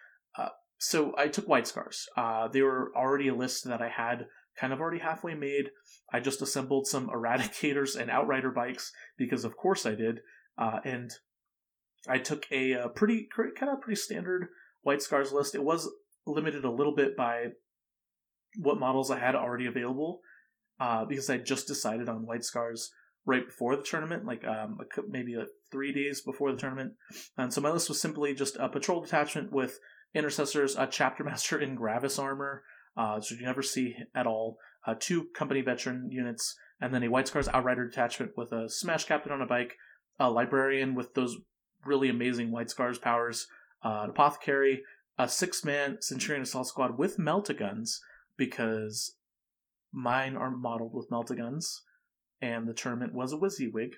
So 0.77 1.15
I 1.17 1.29
took 1.29 1.47
white 1.47 1.65
scars. 1.65 2.07
They 2.51 2.61
were 2.61 2.91
already 2.95 3.29
a 3.29 3.33
list 3.33 3.63
that 3.63 3.81
I 3.81 3.89
had 3.89 4.27
kind 4.59 4.73
of 4.73 4.79
already 4.79 4.99
halfway 4.99 5.33
made. 5.33 5.71
I 6.11 6.19
just 6.19 6.41
assembled 6.41 6.87
some 6.87 7.07
eradicators 7.15 7.99
and 7.99 8.09
outrider 8.09 8.51
bikes 8.51 8.91
because, 9.17 9.45
of 9.45 9.57
course, 9.57 9.85
I 9.85 9.95
did. 9.95 10.19
Uh, 10.57 10.79
and 10.83 11.11
I 12.07 12.19
took 12.19 12.45
a, 12.51 12.73
a 12.73 12.89
pretty 12.89 13.27
kind 13.35 13.71
of 13.71 13.81
pretty 13.81 13.99
standard 13.99 14.47
white 14.81 15.01
scars 15.01 15.31
list. 15.31 15.55
It 15.55 15.63
was 15.63 15.89
limited 16.25 16.63
a 16.63 16.71
little 16.71 16.95
bit 16.95 17.17
by 17.17 17.47
what 18.57 18.79
models 18.79 19.11
I 19.11 19.19
had 19.19 19.35
already 19.35 19.65
available 19.65 20.21
uh, 20.79 21.05
because 21.05 21.29
I 21.29 21.37
just 21.37 21.67
decided 21.67 22.09
on 22.09 22.25
White 22.25 22.43
Scars 22.43 22.91
right 23.25 23.45
before 23.45 23.75
the 23.75 23.83
tournament, 23.83 24.25
like 24.25 24.45
um, 24.45 24.77
maybe 25.09 25.35
like 25.35 25.47
three 25.71 25.91
days 25.91 26.21
before 26.21 26.51
the 26.51 26.57
tournament. 26.57 26.93
And 27.37 27.53
so 27.53 27.61
my 27.61 27.71
list 27.71 27.89
was 27.89 27.99
simply 27.99 28.33
just 28.35 28.55
a 28.57 28.69
patrol 28.69 29.01
detachment 29.01 29.51
with 29.51 29.79
intercessors, 30.13 30.75
a 30.75 30.87
chapter 30.87 31.23
master 31.23 31.59
in 31.59 31.75
Gravis 31.75 32.19
armor, 32.19 32.63
uh, 32.97 33.19
so 33.19 33.35
you 33.35 33.45
never 33.45 33.61
see 33.61 33.95
at 34.13 34.27
all, 34.27 34.57
uh, 34.85 34.95
two 34.99 35.25
company 35.35 35.61
veteran 35.61 36.09
units, 36.11 36.55
and 36.79 36.93
then 36.93 37.03
a 37.03 37.09
White 37.09 37.27
Scars 37.27 37.47
Outrider 37.47 37.87
detachment 37.87 38.31
with 38.37 38.51
a 38.51 38.69
Smash 38.69 39.05
Captain 39.05 39.31
on 39.31 39.41
a 39.41 39.47
bike, 39.47 39.75
a 40.19 40.29
librarian 40.29 40.95
with 40.95 41.13
those 41.13 41.37
really 41.85 42.09
amazing 42.09 42.51
White 42.51 42.69
Scars 42.69 42.97
powers, 42.97 43.47
uh, 43.83 44.01
an 44.03 44.09
apothecary, 44.09 44.83
a 45.17 45.27
six 45.27 45.63
man 45.63 45.97
Centurion 46.01 46.43
Assault 46.43 46.67
Squad 46.67 46.97
with 46.97 47.17
meltaguns, 47.17 47.99
because 48.37 49.15
mine 49.91 50.35
are 50.35 50.51
modeled 50.51 50.93
with 50.93 51.09
meltaguns, 51.09 51.81
and 52.41 52.67
the 52.67 52.73
tournament 52.73 53.13
was 53.13 53.33
a 53.33 53.37
WYSIWYG, 53.37 53.93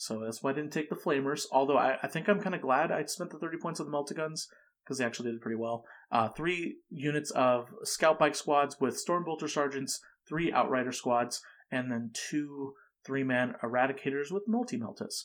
so 0.00 0.20
that's 0.20 0.42
why 0.42 0.50
I 0.50 0.54
didn't 0.54 0.72
take 0.72 0.88
the 0.88 0.96
flamers. 0.96 1.44
Although 1.52 1.76
I, 1.76 1.98
I 2.02 2.08
think 2.08 2.26
I'm 2.26 2.40
kind 2.40 2.54
of 2.54 2.62
glad 2.62 2.90
I 2.90 3.04
spent 3.04 3.30
the 3.30 3.38
30 3.38 3.58
points 3.58 3.80
on 3.80 3.90
the 3.90 3.92
meltaguns 3.92 4.46
because 4.82 4.96
they 4.96 5.04
actually 5.04 5.30
did 5.30 5.42
pretty 5.42 5.58
well. 5.58 5.84
Uh, 6.12 6.28
three 6.28 6.76
units 6.90 7.30
of 7.32 7.68
scout 7.84 8.18
bike 8.18 8.34
squads 8.34 8.76
with 8.80 9.02
stormbolter 9.04 9.48
sergeants, 9.48 10.00
three 10.28 10.52
outrider 10.52 10.92
squads, 10.92 11.40
and 11.70 11.90
then 11.90 12.10
two 12.12 12.74
three 13.04 13.22
man 13.22 13.54
eradicators 13.62 14.30
with 14.30 14.48
multi 14.48 14.78
meltas. 14.78 15.24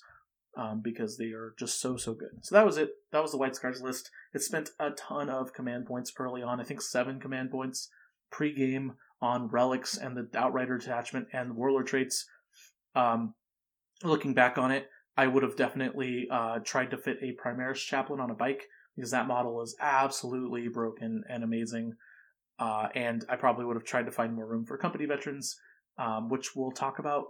Um, 0.57 0.79
because 0.81 1.17
they 1.17 1.31
are 1.31 1.53
just 1.59 1.81
so 1.81 1.97
so 1.97 2.13
good. 2.13 2.29
So 2.43 2.55
that 2.55 2.65
was 2.65 2.77
it. 2.77 2.91
That 3.11 3.21
was 3.21 3.31
the 3.31 3.37
White 3.37 3.57
Scars 3.57 3.81
list. 3.81 4.09
It 4.33 4.41
spent 4.41 4.69
a 4.79 4.91
ton 4.91 5.29
of 5.29 5.53
command 5.53 5.85
points 5.85 6.13
early 6.17 6.41
on. 6.41 6.61
I 6.61 6.63
think 6.63 6.81
seven 6.81 7.19
command 7.19 7.51
points 7.51 7.89
pre-game 8.31 8.93
on 9.21 9.49
relics 9.49 9.97
and 9.97 10.15
the 10.15 10.29
outrider 10.37 10.77
detachment 10.77 11.27
and 11.33 11.55
warlord 11.57 11.87
traits. 11.87 12.25
Um, 12.95 13.33
looking 14.03 14.33
back 14.33 14.57
on 14.57 14.71
it, 14.71 14.89
I 15.17 15.27
would 15.27 15.43
have 15.43 15.55
definitely 15.55 16.27
uh, 16.31 16.59
tried 16.59 16.91
to 16.91 16.97
fit 16.97 17.17
a 17.21 17.35
Primaris 17.35 17.85
chaplain 17.85 18.19
on 18.19 18.31
a 18.31 18.35
bike 18.35 18.63
because 18.95 19.11
that 19.11 19.27
model 19.27 19.61
is 19.61 19.75
absolutely 19.79 20.67
broken 20.67 21.23
and 21.29 21.43
amazing. 21.43 21.93
Uh, 22.57 22.87
and 22.95 23.25
I 23.29 23.35
probably 23.35 23.65
would 23.65 23.75
have 23.75 23.83
tried 23.83 24.05
to 24.05 24.11
find 24.11 24.33
more 24.33 24.45
room 24.45 24.65
for 24.65 24.77
company 24.77 25.05
veterans, 25.05 25.57
um, 25.97 26.29
which 26.29 26.55
we'll 26.55 26.71
talk 26.71 26.99
about 26.99 27.25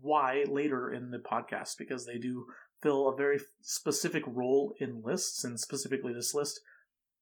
why 0.00 0.44
later 0.48 0.92
in 0.92 1.10
the 1.10 1.18
podcast 1.18 1.76
because 1.78 2.06
they 2.06 2.18
do 2.18 2.46
fill 2.82 3.08
a 3.08 3.16
very 3.16 3.38
specific 3.60 4.22
role 4.26 4.74
in 4.80 5.02
lists 5.04 5.44
and 5.44 5.60
specifically 5.60 6.14
this 6.14 6.34
list 6.34 6.60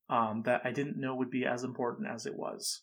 um, 0.09 0.43
that 0.45 0.63
I 0.65 0.71
didn't 0.71 0.99
know 0.99 1.15
would 1.15 1.31
be 1.31 1.45
as 1.45 1.65
important 1.65 2.09
as 2.09 2.27
it 2.27 2.37
was. 2.37 2.83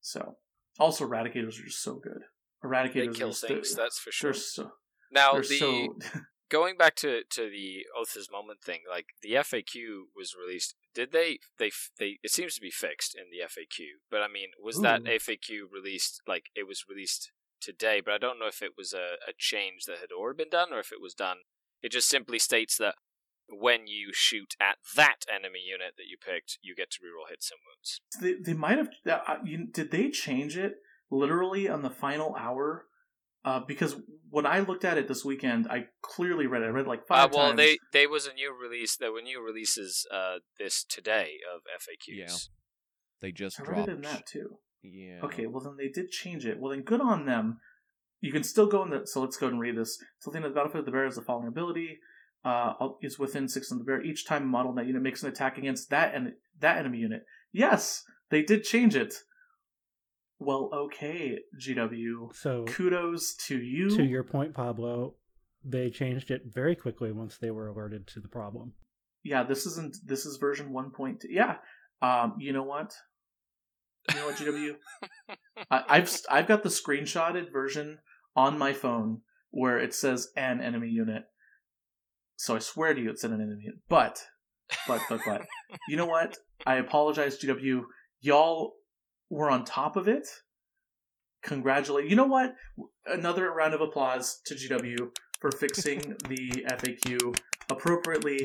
So, 0.00 0.36
also 0.78 1.06
eradicators 1.06 1.60
are 1.60 1.64
just 1.64 1.82
so 1.82 1.94
good. 1.94 2.22
Eradicators 2.64 3.12
they 3.12 3.18
kill 3.18 3.32
things. 3.32 3.74
that's 3.74 3.98
for 3.98 4.12
sure. 4.12 4.34
So, 4.34 4.70
now 5.10 5.34
the 5.34 5.44
so... 5.44 5.96
going 6.52 6.76
back 6.76 6.94
to 6.96 7.22
to 7.30 7.48
the 7.48 7.86
Oath's 7.98 8.30
moment 8.30 8.60
thing, 8.62 8.80
like 8.88 9.06
the 9.22 9.32
FAQ 9.32 10.12
was 10.14 10.36
released. 10.38 10.74
Did 10.94 11.10
they 11.10 11.38
they 11.58 11.72
they? 11.98 12.18
It 12.22 12.30
seems 12.30 12.54
to 12.54 12.60
be 12.60 12.70
fixed 12.70 13.16
in 13.16 13.24
the 13.32 13.44
FAQ, 13.44 13.86
but 14.10 14.20
I 14.20 14.28
mean, 14.28 14.50
was 14.62 14.78
Ooh. 14.78 14.82
that 14.82 15.04
FAQ 15.04 15.72
released 15.72 16.20
like 16.28 16.50
it 16.54 16.68
was 16.68 16.84
released 16.88 17.32
today? 17.60 18.02
But 18.04 18.14
I 18.14 18.18
don't 18.18 18.38
know 18.38 18.46
if 18.46 18.62
it 18.62 18.72
was 18.76 18.92
a, 18.92 19.16
a 19.26 19.32
change 19.36 19.86
that 19.86 19.98
had 19.98 20.12
already 20.16 20.44
been 20.44 20.50
done 20.50 20.72
or 20.72 20.78
if 20.78 20.92
it 20.92 21.00
was 21.00 21.14
done. 21.14 21.38
It 21.82 21.90
just 21.90 22.08
simply 22.08 22.38
states 22.38 22.76
that 22.76 22.94
when 23.48 23.86
you 23.86 24.10
shoot 24.12 24.54
at 24.60 24.76
that 24.94 25.24
enemy 25.34 25.60
unit 25.66 25.94
that 25.96 26.06
you 26.08 26.16
picked, 26.16 26.58
you 26.62 26.76
get 26.76 26.90
to 26.92 26.98
reroll 27.00 27.28
hits 27.28 27.50
and 27.50 27.58
wounds. 27.66 28.00
They, 28.20 28.52
they 28.52 28.56
might 28.56 28.78
have. 28.78 28.90
Uh, 29.06 29.38
you, 29.44 29.66
did 29.66 29.90
they 29.90 30.10
change 30.10 30.56
it 30.56 30.76
literally 31.10 31.68
on 31.68 31.82
the 31.82 31.90
final 31.90 32.36
hour? 32.38 32.86
Uh, 33.44 33.60
because 33.66 33.96
when 34.30 34.46
I 34.46 34.60
looked 34.60 34.84
at 34.84 34.98
it 34.98 35.08
this 35.08 35.24
weekend, 35.24 35.66
I 35.68 35.86
clearly 36.00 36.46
read 36.46 36.62
it. 36.62 36.66
I 36.66 36.68
read 36.68 36.86
like 36.86 37.06
five 37.06 37.26
uh, 37.26 37.36
well, 37.36 37.46
times. 37.48 37.56
they 37.58 37.78
they 37.92 38.06
was 38.06 38.26
a 38.26 38.32
new 38.32 38.54
release. 38.54 38.96
There 38.96 39.12
were 39.12 39.22
new 39.22 39.44
releases 39.44 40.06
uh, 40.12 40.36
this 40.58 40.84
today 40.84 41.38
of 41.52 41.62
FAQs. 41.62 42.16
Yeah, 42.16 42.36
they 43.20 43.32
just 43.32 43.60
I 43.60 43.64
dropped. 43.64 43.78
read 43.80 43.88
it 43.88 43.96
in 43.96 44.02
that 44.02 44.26
too. 44.26 44.58
Yeah. 44.82 45.20
Okay, 45.24 45.46
well 45.46 45.62
then 45.62 45.76
they 45.76 45.88
did 45.88 46.10
change 46.10 46.46
it. 46.46 46.60
Well 46.60 46.70
then, 46.70 46.82
good 46.82 47.00
on 47.00 47.26
them. 47.26 47.58
You 48.20 48.32
can 48.32 48.44
still 48.44 48.66
go 48.66 48.82
in 48.84 48.90
the. 48.90 49.06
So 49.06 49.20
let's 49.20 49.36
go 49.36 49.48
and 49.48 49.60
read 49.60 49.76
this. 49.76 49.98
Something 50.20 50.42
that 50.42 50.50
the 50.50 50.54
battlefield 50.54 50.82
of 50.82 50.86
the 50.86 50.92
bear 50.92 51.04
has 51.04 51.16
the 51.16 51.22
following 51.22 51.48
ability. 51.48 51.98
Uh, 52.44 52.72
is 53.00 53.20
within 53.20 53.48
six 53.48 53.70
of 53.70 53.78
the 53.78 53.84
bear. 53.84 54.02
Each 54.02 54.26
time 54.26 54.42
a 54.42 54.46
model 54.46 54.72
in 54.72 54.76
that 54.76 54.86
unit 54.86 55.02
makes 55.02 55.22
an 55.22 55.28
attack 55.28 55.58
against 55.58 55.90
that 55.90 56.12
and 56.12 56.32
that 56.58 56.78
enemy 56.78 56.98
unit. 56.98 57.22
Yes, 57.52 58.02
they 58.30 58.42
did 58.42 58.64
change 58.64 58.96
it. 58.96 59.14
Well, 60.44 60.70
okay, 60.72 61.38
GW. 61.60 62.34
So 62.34 62.64
kudos 62.64 63.34
to 63.46 63.58
you. 63.58 63.96
To 63.96 64.02
your 64.02 64.24
point, 64.24 64.54
Pablo, 64.54 65.14
they 65.64 65.90
changed 65.90 66.30
it 66.30 66.42
very 66.52 66.74
quickly 66.74 67.12
once 67.12 67.38
they 67.38 67.50
were 67.50 67.68
alerted 67.68 68.06
to 68.08 68.20
the 68.20 68.28
problem. 68.28 68.72
Yeah, 69.22 69.44
this 69.44 69.66
isn't. 69.66 69.96
This 70.04 70.26
is 70.26 70.36
version 70.38 70.72
one 70.72 70.90
point. 70.90 71.24
Yeah. 71.28 71.56
Um. 72.00 72.34
You 72.38 72.52
know 72.52 72.64
what? 72.64 72.92
You 74.10 74.16
know 74.16 74.26
what, 74.26 74.36
GW? 74.36 74.74
I, 75.70 75.84
I've 75.88 76.20
I've 76.28 76.48
got 76.48 76.64
the 76.64 76.68
screenshotted 76.68 77.52
version 77.52 77.98
on 78.34 78.58
my 78.58 78.72
phone 78.72 79.20
where 79.50 79.78
it 79.78 79.94
says 79.94 80.28
an 80.36 80.60
enemy 80.60 80.88
unit. 80.88 81.24
So 82.36 82.56
I 82.56 82.58
swear 82.58 82.94
to 82.94 83.00
you, 83.00 83.10
it's 83.10 83.22
an 83.22 83.32
enemy 83.32 83.62
unit. 83.62 83.78
But, 83.88 84.20
but, 84.88 85.00
but, 85.08 85.20
but, 85.24 85.42
you 85.86 85.96
know 85.96 86.06
what? 86.06 86.36
I 86.66 86.76
apologize, 86.76 87.38
GW. 87.38 87.82
Y'all 88.20 88.72
were 89.32 89.50
on 89.50 89.64
top 89.64 89.96
of 89.96 90.06
it. 90.06 90.28
Congratulate. 91.42 92.08
You 92.08 92.16
know 92.16 92.26
what? 92.26 92.54
Another 93.06 93.50
round 93.50 93.74
of 93.74 93.80
applause 93.80 94.40
to 94.44 94.54
GW 94.54 95.10
for 95.40 95.50
fixing 95.50 96.00
the 96.28 96.64
FAQ 96.68 97.36
appropriately. 97.70 98.40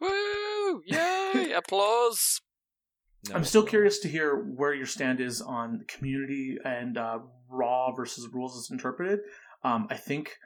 Woo! 0.00 0.82
Yay! 0.86 1.52
applause. 1.56 2.40
No, 3.28 3.36
I'm 3.36 3.44
still 3.44 3.62
no. 3.62 3.68
curious 3.68 4.00
to 4.00 4.08
hear 4.08 4.36
where 4.36 4.74
your 4.74 4.86
stand 4.86 5.20
is 5.20 5.40
on 5.40 5.84
community 5.86 6.58
and 6.64 6.98
uh, 6.98 7.20
raw 7.48 7.92
versus 7.92 8.28
rules 8.32 8.58
as 8.58 8.70
interpreted. 8.70 9.20
Um, 9.62 9.86
I 9.90 9.96
think, 9.96 10.38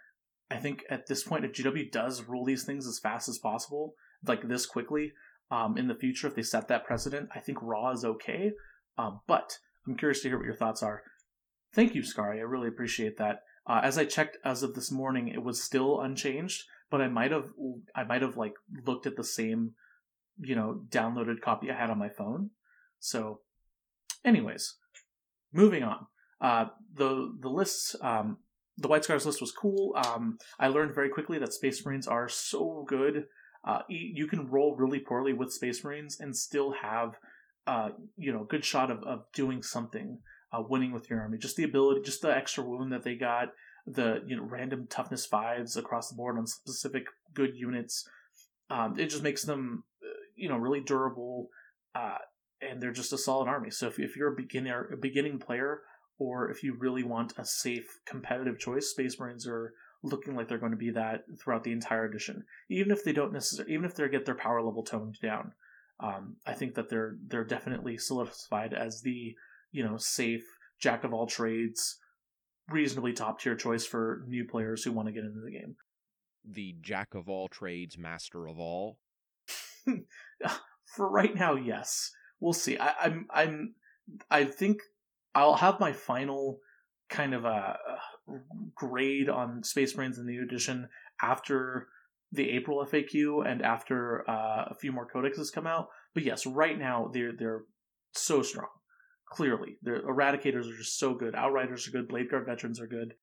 I 0.50 0.56
think 0.56 0.84
at 0.90 1.06
this 1.06 1.24
point, 1.24 1.46
if 1.46 1.52
GW 1.52 1.90
does 1.90 2.24
rule 2.24 2.44
these 2.44 2.64
things 2.64 2.86
as 2.86 2.98
fast 2.98 3.30
as 3.30 3.38
possible, 3.38 3.94
like 4.26 4.46
this 4.46 4.66
quickly, 4.66 5.12
um, 5.50 5.78
in 5.78 5.88
the 5.88 5.94
future, 5.94 6.26
if 6.26 6.34
they 6.34 6.42
set 6.42 6.68
that 6.68 6.84
precedent, 6.84 7.30
I 7.34 7.40
think 7.40 7.62
raw 7.62 7.92
is 7.92 8.04
okay. 8.04 8.52
Um, 8.98 9.20
but 9.26 9.58
I'm 9.86 9.96
curious 9.96 10.20
to 10.22 10.28
hear 10.28 10.38
what 10.38 10.46
your 10.46 10.56
thoughts 10.56 10.82
are. 10.82 11.02
Thank 11.74 11.94
you, 11.94 12.02
Skari. 12.02 12.38
I 12.38 12.42
really 12.42 12.68
appreciate 12.68 13.18
that. 13.18 13.42
Uh, 13.66 13.80
as 13.82 13.98
I 13.98 14.04
checked 14.04 14.38
as 14.44 14.62
of 14.62 14.74
this 14.74 14.90
morning, 14.90 15.28
it 15.28 15.42
was 15.42 15.62
still 15.62 16.00
unchanged, 16.00 16.64
but 16.90 17.00
I 17.00 17.08
might 17.08 17.32
have 17.32 17.50
I 17.94 18.04
might 18.04 18.22
have 18.22 18.36
like 18.36 18.54
looked 18.86 19.06
at 19.06 19.16
the 19.16 19.24
same, 19.24 19.72
you 20.38 20.54
know, 20.54 20.82
downloaded 20.88 21.40
copy 21.40 21.70
I 21.70 21.74
had 21.74 21.90
on 21.90 21.98
my 21.98 22.08
phone. 22.08 22.50
So, 23.00 23.40
anyways, 24.24 24.76
moving 25.52 25.82
on. 25.82 26.06
Uh, 26.40 26.66
the 26.94 27.34
the 27.40 27.48
lists, 27.48 27.96
um, 28.00 28.38
the 28.78 28.88
White 28.88 29.04
Scars 29.04 29.26
list 29.26 29.40
was 29.40 29.52
cool. 29.52 29.94
Um, 29.96 30.38
I 30.58 30.68
learned 30.68 30.94
very 30.94 31.08
quickly 31.08 31.38
that 31.38 31.52
Space 31.52 31.84
Marines 31.84 32.06
are 32.06 32.28
so 32.28 32.84
good. 32.88 33.26
Uh, 33.66 33.80
you 33.88 34.28
can 34.28 34.48
roll 34.48 34.76
really 34.76 35.00
poorly 35.00 35.32
with 35.32 35.52
Space 35.52 35.82
Marines 35.82 36.20
and 36.20 36.36
still 36.36 36.72
have 36.82 37.16
uh, 37.66 37.90
you 38.16 38.32
know, 38.32 38.44
good 38.44 38.64
shot 38.64 38.90
of, 38.90 39.02
of 39.02 39.24
doing 39.34 39.62
something, 39.62 40.18
uh, 40.52 40.62
winning 40.68 40.92
with 40.92 41.10
your 41.10 41.20
army. 41.20 41.38
Just 41.38 41.56
the 41.56 41.64
ability, 41.64 42.02
just 42.04 42.22
the 42.22 42.34
extra 42.34 42.64
wound 42.64 42.92
that 42.92 43.02
they 43.02 43.14
got, 43.14 43.48
the 43.86 44.22
you 44.26 44.36
know 44.36 44.42
random 44.42 44.86
toughness 44.88 45.26
fives 45.26 45.76
across 45.76 46.08
the 46.08 46.16
board 46.16 46.38
on 46.38 46.46
specific 46.46 47.06
good 47.34 47.56
units. 47.56 48.08
Um, 48.70 48.98
it 48.98 49.06
just 49.06 49.22
makes 49.22 49.44
them, 49.44 49.84
uh, 50.02 50.08
you 50.34 50.48
know, 50.48 50.56
really 50.56 50.80
durable, 50.80 51.50
uh, 51.94 52.18
and 52.60 52.82
they're 52.82 52.92
just 52.92 53.12
a 53.12 53.18
solid 53.18 53.48
army. 53.48 53.70
So 53.70 53.86
if, 53.86 53.98
if 53.98 54.16
you're 54.16 54.32
a 54.32 54.36
beginner, 54.36 54.90
a 54.92 54.96
beginning 54.96 55.38
player, 55.38 55.82
or 56.18 56.50
if 56.50 56.62
you 56.62 56.76
really 56.78 57.04
want 57.04 57.34
a 57.38 57.44
safe 57.44 57.86
competitive 58.06 58.58
choice, 58.58 58.88
Space 58.88 59.20
Marines 59.20 59.46
are 59.46 59.72
looking 60.02 60.34
like 60.34 60.48
they're 60.48 60.58
going 60.58 60.72
to 60.72 60.78
be 60.78 60.90
that 60.90 61.24
throughout 61.38 61.64
the 61.64 61.72
entire 61.72 62.04
edition. 62.04 62.44
Even 62.70 62.92
if 62.92 63.04
they 63.04 63.12
don't 63.12 63.32
necessarily, 63.32 63.74
even 63.74 63.84
if 63.84 63.94
they 63.94 64.08
get 64.08 64.24
their 64.24 64.34
power 64.34 64.62
level 64.62 64.82
toned 64.82 65.16
down, 65.22 65.52
um, 66.00 66.36
I 66.46 66.52
think 66.52 66.74
that 66.74 66.88
they're 66.90 67.16
they're 67.26 67.44
definitely 67.44 67.98
solidified 67.98 68.74
as 68.74 69.02
the 69.02 69.34
you 69.72 69.84
know 69.84 69.96
safe 69.96 70.44
jack 70.78 71.04
of 71.04 71.14
all 71.14 71.26
trades, 71.26 71.98
reasonably 72.68 73.12
top 73.12 73.40
tier 73.40 73.54
choice 73.54 73.86
for 73.86 74.22
new 74.26 74.44
players 74.44 74.84
who 74.84 74.92
want 74.92 75.08
to 75.08 75.12
get 75.12 75.24
into 75.24 75.40
the 75.40 75.52
game. 75.52 75.76
The 76.44 76.76
jack 76.80 77.14
of 77.14 77.28
all 77.28 77.48
trades, 77.48 77.96
master 77.96 78.46
of 78.46 78.58
all. 78.58 78.98
for 80.84 81.08
right 81.08 81.34
now, 81.34 81.54
yes. 81.54 82.10
We'll 82.40 82.52
see. 82.52 82.78
I, 82.78 82.92
I'm 83.00 83.26
I'm 83.30 83.74
I 84.30 84.44
think 84.44 84.80
I'll 85.34 85.56
have 85.56 85.80
my 85.80 85.92
final 85.92 86.58
kind 87.08 87.34
of 87.34 87.44
a, 87.44 87.78
a 88.28 88.38
grade 88.74 89.28
on 89.28 89.62
Space 89.62 89.96
Marines 89.96 90.18
in 90.18 90.26
the 90.26 90.32
new 90.32 90.42
edition 90.42 90.88
after 91.22 91.88
the 92.36 92.50
April 92.50 92.84
FAQ 92.84 93.46
and 93.46 93.62
after 93.62 94.28
uh, 94.28 94.66
a 94.70 94.74
few 94.74 94.92
more 94.92 95.08
codexes 95.12 95.52
come 95.52 95.66
out. 95.66 95.88
But 96.14 96.24
yes, 96.24 96.46
right 96.46 96.78
now 96.78 97.10
they're 97.12 97.32
they're 97.36 97.62
so 98.12 98.42
strong. 98.42 98.68
Clearly, 99.28 99.76
the 99.82 100.02
eradicators 100.06 100.70
are 100.70 100.76
just 100.76 100.98
so 100.98 101.14
good. 101.14 101.34
Outriders 101.34 101.88
are 101.88 101.90
good. 101.90 102.08
Blade 102.08 102.30
Guard 102.30 102.46
veterans 102.46 102.80
are 102.80 102.86
good. 102.86 103.14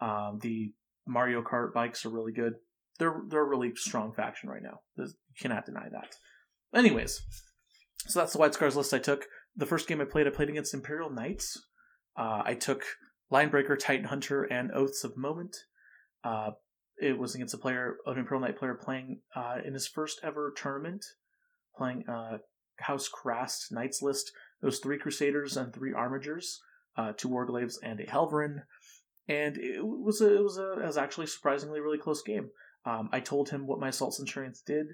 Um, 0.00 0.38
the 0.42 0.72
Mario 1.06 1.42
Kart 1.42 1.72
bikes 1.72 2.04
are 2.04 2.10
really 2.10 2.32
good. 2.32 2.54
They're 2.98 3.22
they're 3.28 3.44
a 3.44 3.48
really 3.48 3.72
strong 3.74 4.12
faction 4.12 4.50
right 4.50 4.62
now. 4.62 4.80
There's, 4.96 5.14
you 5.28 5.34
cannot 5.40 5.66
deny 5.66 5.88
that. 5.90 6.16
Anyways, 6.74 7.22
so 8.06 8.20
that's 8.20 8.32
the 8.32 8.38
White 8.38 8.54
Scars 8.54 8.76
list 8.76 8.92
I 8.92 8.98
took. 8.98 9.26
The 9.56 9.66
first 9.66 9.88
game 9.88 10.00
I 10.00 10.04
played, 10.04 10.26
I 10.26 10.30
played 10.30 10.50
against 10.50 10.74
Imperial 10.74 11.10
Knights. 11.10 11.60
Uh, 12.16 12.42
I 12.44 12.54
took 12.54 12.84
Linebreaker, 13.32 13.78
Titan 13.78 14.06
Hunter, 14.06 14.44
and 14.44 14.70
Oaths 14.72 15.04
of 15.04 15.16
Moment. 15.16 15.56
Uh, 16.22 16.50
it 17.00 17.18
was 17.18 17.34
against 17.34 17.54
a 17.54 17.58
player, 17.58 17.96
an 18.06 18.18
Imperial 18.18 18.46
Knight 18.46 18.58
player 18.58 18.74
playing 18.74 19.20
uh, 19.34 19.58
in 19.64 19.74
his 19.74 19.86
first 19.86 20.20
ever 20.22 20.52
tournament, 20.56 21.04
playing 21.76 22.04
uh, 22.08 22.38
House 22.76 23.08
Krast 23.08 23.70
Knights 23.72 24.02
list. 24.02 24.32
Those 24.60 24.78
three 24.78 24.98
Crusaders 24.98 25.56
and 25.56 25.72
three 25.72 25.92
Armigers, 25.92 26.56
uh, 26.96 27.12
two 27.16 27.28
Warglaves 27.28 27.76
and 27.82 28.00
a 28.00 28.06
Helverin, 28.06 28.62
and 29.28 29.56
it 29.56 29.84
was 29.84 30.20
a, 30.20 30.36
it 30.36 30.42
was 30.42 30.58
a 30.58 30.72
it 30.72 30.86
was 30.86 30.98
actually 30.98 31.26
surprisingly 31.26 31.80
really 31.80 31.98
close 31.98 32.22
game. 32.22 32.50
Um, 32.84 33.08
I 33.12 33.20
told 33.20 33.50
him 33.50 33.66
what 33.66 33.80
my 33.80 33.88
Assault 33.88 34.14
Centurions 34.14 34.62
did. 34.62 34.86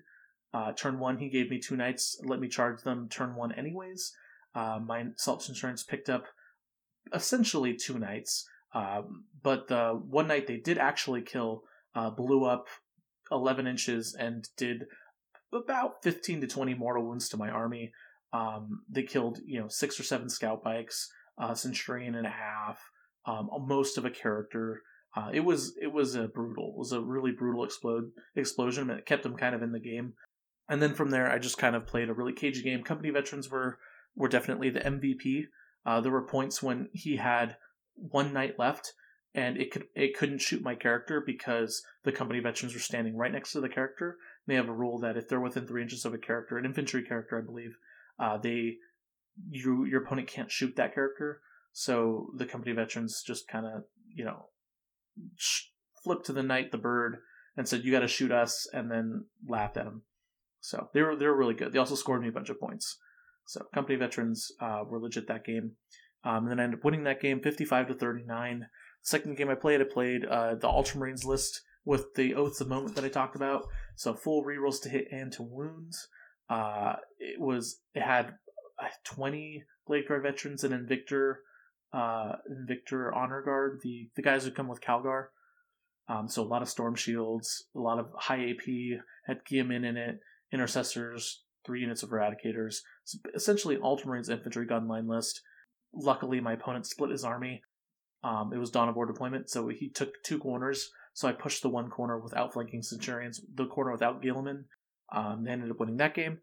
Uh, 0.52 0.72
turn 0.72 0.98
one, 0.98 1.18
he 1.18 1.28
gave 1.28 1.50
me 1.50 1.58
two 1.58 1.76
knights, 1.76 2.20
let 2.22 2.38
me 2.40 2.48
charge 2.48 2.82
them 2.82 3.08
turn 3.08 3.34
one 3.34 3.52
anyways. 3.52 4.12
Uh, 4.54 4.78
my 4.84 5.04
Assault 5.16 5.42
Centurions 5.42 5.82
picked 5.82 6.08
up 6.08 6.26
essentially 7.12 7.74
two 7.74 7.98
knights, 7.98 8.46
um, 8.72 9.24
but 9.42 9.68
the 9.68 10.00
one 10.08 10.28
knight 10.28 10.46
they 10.46 10.58
did 10.58 10.78
actually 10.78 11.22
kill 11.22 11.64
uh, 11.94 12.10
blew 12.10 12.44
up 12.44 12.66
11 13.30 13.66
inches 13.66 14.14
and 14.18 14.48
did 14.56 14.84
about 15.52 16.02
15 16.02 16.40
to 16.42 16.46
20 16.46 16.74
mortal 16.74 17.06
wounds 17.06 17.28
to 17.28 17.36
my 17.36 17.48
army. 17.48 17.92
Um, 18.32 18.82
they 18.88 19.04
killed, 19.04 19.38
you 19.46 19.60
know, 19.60 19.68
six 19.68 19.98
or 19.98 20.02
seven 20.02 20.28
scout 20.28 20.62
bikes, 20.62 21.08
a 21.38 21.54
centurion 21.54 22.14
and 22.14 22.26
a 22.26 22.30
half, 22.30 22.80
um, 23.26 23.48
most 23.66 23.96
of 23.96 24.04
a 24.04 24.10
character. 24.10 24.82
Uh, 25.16 25.30
it 25.32 25.40
was 25.40 25.76
it 25.80 25.92
was 25.92 26.16
a 26.16 26.26
brutal, 26.26 26.72
it 26.74 26.78
was 26.78 26.90
a 26.90 27.00
really 27.00 27.30
brutal 27.30 27.62
explode 27.62 28.10
explosion. 28.34 28.90
It 28.90 29.06
kept 29.06 29.22
them 29.22 29.36
kind 29.36 29.54
of 29.54 29.62
in 29.62 29.70
the 29.70 29.78
game, 29.78 30.14
and 30.68 30.82
then 30.82 30.94
from 30.94 31.10
there, 31.10 31.30
I 31.30 31.38
just 31.38 31.58
kind 31.58 31.76
of 31.76 31.86
played 31.86 32.08
a 32.08 32.14
really 32.14 32.32
cagey 32.32 32.62
game. 32.62 32.82
Company 32.82 33.10
veterans 33.10 33.48
were 33.48 33.78
were 34.16 34.28
definitely 34.28 34.70
the 34.70 34.80
MVP. 34.80 35.44
Uh, 35.86 36.00
there 36.00 36.10
were 36.10 36.26
points 36.26 36.60
when 36.60 36.88
he 36.92 37.16
had 37.16 37.56
one 37.94 38.32
knight 38.32 38.58
left, 38.58 38.92
and 39.34 39.56
it 39.56 39.72
could 39.72 39.86
it 39.94 40.16
couldn't 40.16 40.38
shoot 40.38 40.62
my 40.62 40.74
character 40.74 41.22
because 41.24 41.82
the 42.04 42.12
company 42.12 42.40
veterans 42.40 42.74
were 42.74 42.80
standing 42.80 43.16
right 43.16 43.32
next 43.32 43.52
to 43.52 43.60
the 43.60 43.68
character. 43.68 44.16
They 44.46 44.54
have 44.54 44.68
a 44.68 44.72
rule 44.74 44.98
that 45.00 45.16
if 45.16 45.28
they're 45.28 45.40
within 45.40 45.66
three 45.66 45.82
inches 45.82 46.04
of 46.04 46.14
a 46.14 46.18
character, 46.18 46.56
an 46.56 46.64
infantry 46.64 47.02
character, 47.02 47.38
I 47.38 47.44
believe, 47.44 47.76
uh, 48.18 48.38
they 48.38 48.76
you 49.50 49.84
your 49.84 50.04
opponent 50.04 50.28
can't 50.28 50.50
shoot 50.50 50.76
that 50.76 50.94
character. 50.94 51.40
So 51.72 52.30
the 52.36 52.46
company 52.46 52.72
veterans 52.72 53.22
just 53.26 53.48
kind 53.48 53.66
of 53.66 53.84
you 54.14 54.24
know 54.24 54.46
flipped 56.02 56.26
to 56.26 56.32
the 56.32 56.42
knight, 56.42 56.70
the 56.70 56.78
bird, 56.78 57.16
and 57.56 57.68
said, 57.68 57.84
"You 57.84 57.90
got 57.90 58.00
to 58.00 58.08
shoot 58.08 58.30
us," 58.30 58.68
and 58.72 58.90
then 58.90 59.24
laughed 59.48 59.76
at 59.76 59.86
him. 59.86 60.02
So 60.60 60.90
they 60.94 61.02
were 61.02 61.16
they 61.16 61.26
were 61.26 61.36
really 61.36 61.54
good. 61.54 61.72
They 61.72 61.78
also 61.78 61.96
scored 61.96 62.22
me 62.22 62.28
a 62.28 62.32
bunch 62.32 62.50
of 62.50 62.60
points. 62.60 62.98
So 63.46 63.66
company 63.74 63.96
veterans 63.96 64.52
uh, 64.60 64.84
were 64.86 65.00
legit 65.00 65.26
that 65.28 65.44
game. 65.44 65.72
Um, 66.24 66.44
and 66.44 66.50
then 66.50 66.60
I 66.60 66.64
ended 66.64 66.78
up 66.78 66.84
winning 66.84 67.04
that 67.04 67.20
game, 67.20 67.40
fifty-five 67.40 67.88
to 67.88 67.94
thirty-nine. 67.94 68.68
Second 69.04 69.36
game 69.36 69.50
I 69.50 69.54
played, 69.54 69.82
I 69.82 69.84
played 69.84 70.24
uh, 70.24 70.54
the 70.54 70.66
Ultramarines 70.66 71.26
list 71.26 71.60
with 71.84 72.14
the 72.14 72.34
Oaths 72.34 72.62
of 72.62 72.68
Moment 72.68 72.94
that 72.96 73.04
I 73.04 73.08
talked 73.08 73.36
about. 73.36 73.66
So 73.96 74.14
full 74.14 74.42
rerolls 74.42 74.80
to 74.82 74.88
hit 74.88 75.08
and 75.12 75.30
to 75.32 75.42
wounds. 75.42 76.08
Uh, 76.48 76.94
it 77.18 77.38
was 77.38 77.80
it 77.94 78.02
had 78.02 78.34
uh, 78.82 78.88
twenty 79.04 79.64
Blade 79.86 80.08
Guard 80.08 80.22
veterans 80.22 80.64
and 80.64 80.72
Invictor, 80.72 81.34
uh, 81.92 82.36
Invictor 82.50 83.14
Honor 83.14 83.42
Guard, 83.42 83.80
the 83.82 84.08
the 84.16 84.22
guys 84.22 84.44
who 84.44 84.50
come 84.50 84.68
with 84.68 84.80
Calgar. 84.80 85.26
Um, 86.08 86.26
so 86.28 86.42
a 86.42 86.44
lot 86.44 86.62
of 86.62 86.68
Storm 86.70 86.94
Shields, 86.94 87.64
a 87.76 87.80
lot 87.80 87.98
of 87.98 88.08
high 88.14 88.50
AP, 88.50 89.00
had 89.26 89.44
Guilliman 89.44 89.84
in 89.84 89.98
it, 89.98 90.20
Intercessors, 90.50 91.42
three 91.64 91.80
units 91.80 92.02
of 92.02 92.08
Eradicators. 92.08 92.76
So 93.04 93.18
essentially, 93.34 93.76
Ultramarines 93.76 94.30
infantry 94.30 94.66
gunline 94.66 95.08
list. 95.08 95.42
Luckily, 95.92 96.40
my 96.40 96.54
opponent 96.54 96.86
split 96.86 97.10
his 97.10 97.24
army. 97.24 97.62
Um, 98.24 98.54
it 98.54 98.58
was 98.58 98.70
Dawn 98.70 98.88
of 98.88 98.96
War 98.96 99.04
deployment, 99.04 99.50
so 99.50 99.68
he 99.68 99.90
took 99.90 100.22
two 100.22 100.38
corners. 100.38 100.90
So 101.12 101.28
I 101.28 101.32
pushed 101.32 101.62
the 101.62 101.68
one 101.68 101.90
corner 101.90 102.18
without 102.18 102.54
flanking 102.54 102.82
Centurions, 102.82 103.40
the 103.54 103.66
corner 103.66 103.92
without 103.92 104.22
Guilliman. 104.22 104.64
Um, 105.12 105.44
they 105.44 105.52
ended 105.52 105.70
up 105.70 105.78
winning 105.78 105.98
that 105.98 106.14
game, 106.14 106.38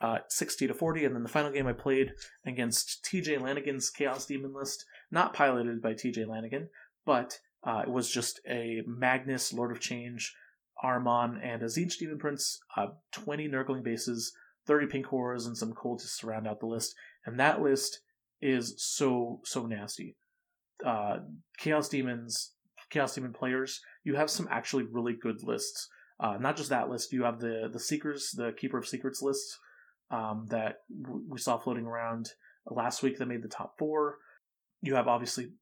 uh, 0.00 0.18
60 0.28 0.66
to 0.66 0.74
40. 0.74 1.04
And 1.04 1.14
then 1.14 1.22
the 1.22 1.28
final 1.28 1.52
game 1.52 1.68
I 1.68 1.72
played 1.72 2.12
against 2.44 3.06
TJ 3.10 3.40
Lanigan's 3.40 3.90
Chaos 3.90 4.26
Demon 4.26 4.52
list, 4.52 4.84
not 5.10 5.32
piloted 5.32 5.80
by 5.80 5.94
TJ 5.94 6.26
Lanigan, 6.26 6.68
but 7.06 7.38
uh, 7.62 7.82
it 7.86 7.90
was 7.90 8.10
just 8.10 8.40
a 8.48 8.82
Magnus, 8.86 9.52
Lord 9.52 9.70
of 9.70 9.80
Change, 9.80 10.34
Armon, 10.84 11.38
and 11.42 11.62
a 11.62 11.66
Tzeentch 11.66 11.98
Demon 11.98 12.18
Prince, 12.18 12.58
uh, 12.76 12.88
20 13.12 13.48
Nurgling 13.48 13.84
bases, 13.84 14.32
30 14.66 14.86
pink 14.88 15.06
horrors, 15.06 15.46
and 15.46 15.56
some 15.56 15.74
cultists 15.74 16.18
to 16.20 16.26
round 16.26 16.48
out 16.48 16.58
the 16.58 16.66
list. 16.66 16.94
And 17.24 17.38
that 17.38 17.62
list 17.62 18.00
is 18.42 18.74
so, 18.78 19.40
so 19.44 19.66
nasty. 19.66 20.16
Uh, 20.84 21.18
Chaos 21.58 21.88
Demons, 21.88 22.52
Chaos 22.90 23.14
Demon 23.14 23.32
players, 23.32 23.80
you 24.04 24.14
have 24.16 24.30
some 24.30 24.48
actually 24.50 24.84
really 24.84 25.14
good 25.14 25.42
lists. 25.42 25.88
Uh, 26.18 26.36
not 26.38 26.56
just 26.56 26.70
that 26.70 26.90
list, 26.90 27.12
you 27.12 27.24
have 27.24 27.40
the 27.40 27.68
the 27.72 27.80
Seekers, 27.80 28.32
the 28.32 28.52
Keeper 28.52 28.78
of 28.78 28.86
Secrets 28.86 29.22
lists 29.22 29.58
um, 30.10 30.46
that 30.50 30.80
w- 31.02 31.24
we 31.28 31.38
saw 31.38 31.58
floating 31.58 31.86
around 31.86 32.30
last 32.66 33.02
week 33.02 33.18
that 33.18 33.26
made 33.26 33.42
the 33.42 33.48
top 33.48 33.78
four. 33.78 34.18
You 34.82 34.94
have 34.94 35.08
obviously 35.08 35.52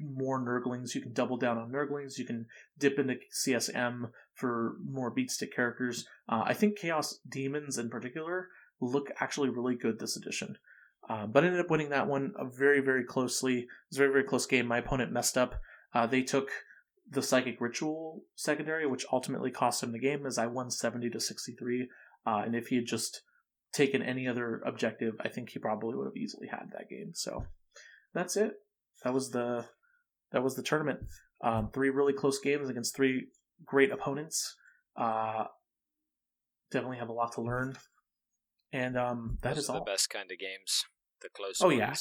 more 0.00 0.40
Nurglings. 0.40 0.94
You 0.94 1.00
can 1.00 1.12
double 1.12 1.36
down 1.36 1.58
on 1.58 1.70
Nurglings. 1.70 2.18
You 2.18 2.24
can 2.24 2.46
dip 2.78 2.98
into 2.98 3.16
CSM 3.32 4.10
for 4.34 4.76
more 4.84 5.14
beatstick 5.14 5.52
characters. 5.54 6.06
Uh, 6.28 6.42
I 6.44 6.54
think 6.54 6.78
Chaos 6.78 7.20
Demons 7.28 7.78
in 7.78 7.88
particular 7.88 8.48
look 8.80 9.10
actually 9.20 9.48
really 9.48 9.76
good 9.76 9.98
this 9.98 10.16
edition. 10.16 10.56
Uh, 11.08 11.26
but 11.26 11.44
I 11.44 11.46
ended 11.46 11.60
up 11.60 11.70
winning 11.70 11.90
that 11.90 12.08
one 12.08 12.32
uh, 12.38 12.44
very, 12.44 12.80
very 12.80 13.04
closely. 13.04 13.58
It 13.58 13.66
was 13.90 13.98
a 13.98 14.00
very, 14.00 14.12
very 14.12 14.24
close 14.24 14.46
game. 14.46 14.66
My 14.66 14.78
opponent 14.78 15.12
messed 15.12 15.36
up. 15.36 15.60
Uh, 15.94 16.06
they 16.06 16.22
took 16.22 16.48
the 17.10 17.22
Psychic 17.22 17.60
Ritual 17.60 18.22
secondary, 18.34 18.86
which 18.86 19.04
ultimately 19.12 19.50
cost 19.50 19.82
him 19.82 19.92
the 19.92 19.98
game, 19.98 20.24
as 20.24 20.38
I 20.38 20.46
won 20.46 20.70
70 20.70 21.10
to 21.10 21.20
63. 21.20 21.88
Uh, 22.26 22.42
and 22.44 22.56
if 22.56 22.68
he 22.68 22.76
had 22.76 22.86
just 22.86 23.22
taken 23.72 24.02
any 24.02 24.26
other 24.26 24.62
objective, 24.64 25.14
I 25.20 25.28
think 25.28 25.50
he 25.50 25.58
probably 25.58 25.94
would 25.94 26.06
have 26.06 26.16
easily 26.16 26.48
had 26.48 26.70
that 26.72 26.88
game. 26.88 27.10
So 27.12 27.44
that's 28.14 28.36
it. 28.36 28.54
That 29.02 29.12
was 29.12 29.30
the 29.30 29.66
that 30.32 30.42
was 30.42 30.56
the 30.56 30.62
tournament. 30.62 31.00
Um, 31.42 31.70
three 31.72 31.90
really 31.90 32.12
close 32.14 32.40
games 32.40 32.70
against 32.70 32.96
three 32.96 33.28
great 33.64 33.92
opponents. 33.92 34.56
Uh, 34.96 35.44
definitely 36.70 36.98
have 36.98 37.08
a 37.08 37.12
lot 37.12 37.32
to 37.32 37.42
learn. 37.42 37.76
And 38.72 38.96
um, 38.96 39.38
that 39.42 39.54
Those 39.54 39.64
is 39.64 39.70
all. 39.70 39.76
the 39.76 39.90
best 39.90 40.10
kind 40.10 40.30
of 40.32 40.38
games, 40.38 40.84
the 41.24 41.30
close 41.34 41.58
Oh, 41.60 41.66
ones. 41.66 41.78
yeah. 41.80 41.94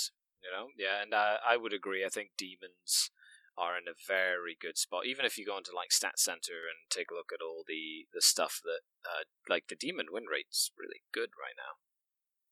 You 0.43 0.51
know, 0.51 0.67
yeah, 0.77 1.01
and 1.01 1.13
uh, 1.13 1.37
I 1.47 1.55
would 1.55 1.71
agree. 1.73 2.03
I 2.05 2.09
think 2.09 2.31
demons 2.37 3.09
are 3.57 3.77
in 3.77 3.87
a 3.87 3.95
very 4.07 4.57
good 4.59 4.77
spot. 4.77 5.05
Even 5.05 5.23
if 5.25 5.37
you 5.37 5.45
go 5.45 5.57
into 5.57 5.71
like 5.73 5.91
Stat 5.91 6.19
Center 6.19 6.67
and 6.67 6.91
take 6.91 7.09
a 7.09 7.13
look 7.15 7.31
at 7.33 7.41
all 7.41 7.63
the 7.65 8.07
the 8.13 8.21
stuff 8.21 8.59
that, 8.63 8.81
uh, 9.09 9.23
like 9.47 9.67
the 9.69 9.75
demon 9.77 10.07
win 10.11 10.25
rate's 10.29 10.71
really 10.77 11.01
good 11.13 11.29
right 11.39 11.55
now. 11.55 11.79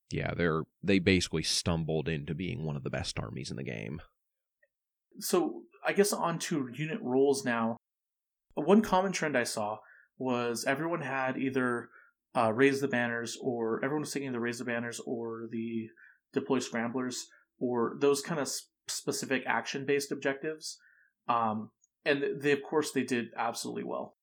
Yeah, 0.09 0.33
they're 0.33 0.63
they 0.81 0.99
basically 0.99 1.43
stumbled 1.43 2.07
into 2.07 2.33
being 2.33 2.63
one 2.65 2.77
of 2.77 2.83
the 2.83 2.89
best 2.89 3.19
armies 3.19 3.51
in 3.51 3.57
the 3.57 3.63
game. 3.63 4.01
so 5.19 5.63
I 5.85 5.93
guess 5.93 6.13
on 6.13 6.39
to 6.39 6.69
unit 6.73 6.99
roles 7.01 7.43
now. 7.43 7.77
One 8.53 8.81
common 8.81 9.11
trend 9.11 9.37
I 9.37 9.43
saw 9.43 9.79
was 10.17 10.65
everyone 10.65 11.01
had 11.01 11.37
either 11.37 11.89
uh, 12.35 12.51
raise 12.53 12.79
the 12.81 12.87
banners 12.87 13.37
or 13.41 13.77
everyone 13.83 14.01
was 14.01 14.11
taking 14.13 14.31
the 14.31 14.39
raise 14.39 14.59
the 14.59 14.65
banners 14.65 15.01
or 15.05 15.47
the 15.51 15.89
deploy 16.33 16.59
scramblers 16.59 17.27
or 17.59 17.95
those 17.99 18.21
kind 18.21 18.39
of 18.39 18.49
specific 18.87 19.43
action 19.45 19.85
based 19.85 20.11
objectives. 20.11 20.77
Um, 21.27 21.71
and 22.05 22.23
they, 22.41 22.51
of 22.51 22.63
course, 22.63 22.91
they 22.91 23.03
did 23.03 23.27
absolutely 23.37 23.83
well. 23.83 24.15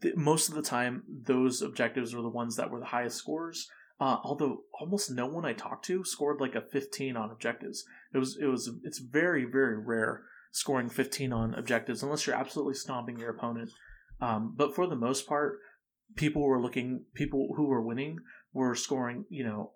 The, 0.00 0.12
most 0.16 0.48
of 0.48 0.54
the 0.54 0.62
time, 0.62 1.02
those 1.08 1.62
objectives 1.62 2.14
were 2.14 2.22
the 2.22 2.28
ones 2.28 2.56
that 2.56 2.70
were 2.70 2.80
the 2.80 2.86
highest 2.86 3.16
scores. 3.16 3.68
Uh, 3.98 4.18
although 4.24 4.58
almost 4.78 5.10
no 5.10 5.26
one 5.26 5.46
I 5.46 5.54
talked 5.54 5.86
to 5.86 6.04
scored 6.04 6.38
like 6.38 6.54
a 6.54 6.60
15 6.60 7.16
on 7.16 7.30
objectives. 7.30 7.84
It 8.12 8.18
was 8.18 8.36
it 8.38 8.44
was 8.44 8.70
it's 8.84 8.98
very 8.98 9.46
very 9.46 9.78
rare 9.78 10.24
scoring 10.52 10.90
15 10.90 11.32
on 11.32 11.54
objectives 11.54 12.02
unless 12.02 12.26
you're 12.26 12.36
absolutely 12.36 12.74
stomping 12.74 13.18
your 13.18 13.30
opponent. 13.30 13.70
Um, 14.20 14.54
but 14.54 14.74
for 14.74 14.86
the 14.86 14.96
most 14.96 15.26
part, 15.26 15.60
people 16.14 16.42
were 16.42 16.60
looking 16.60 17.04
people 17.14 17.54
who 17.56 17.66
were 17.68 17.80
winning 17.80 18.18
were 18.52 18.74
scoring 18.74 19.24
you 19.30 19.44
know 19.44 19.72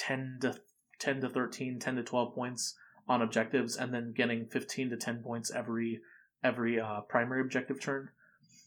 10 0.00 0.38
to 0.40 0.54
10 0.98 1.20
to 1.20 1.28
13, 1.28 1.78
10 1.78 1.96
to 1.96 2.02
12 2.02 2.34
points 2.34 2.74
on 3.06 3.22
objectives, 3.22 3.76
and 3.76 3.92
then 3.92 4.12
getting 4.16 4.46
15 4.46 4.90
to 4.90 4.96
10 4.96 5.22
points 5.22 5.50
every 5.50 6.00
every 6.42 6.80
uh, 6.80 7.02
primary 7.02 7.42
objective 7.42 7.80
turn. 7.80 8.08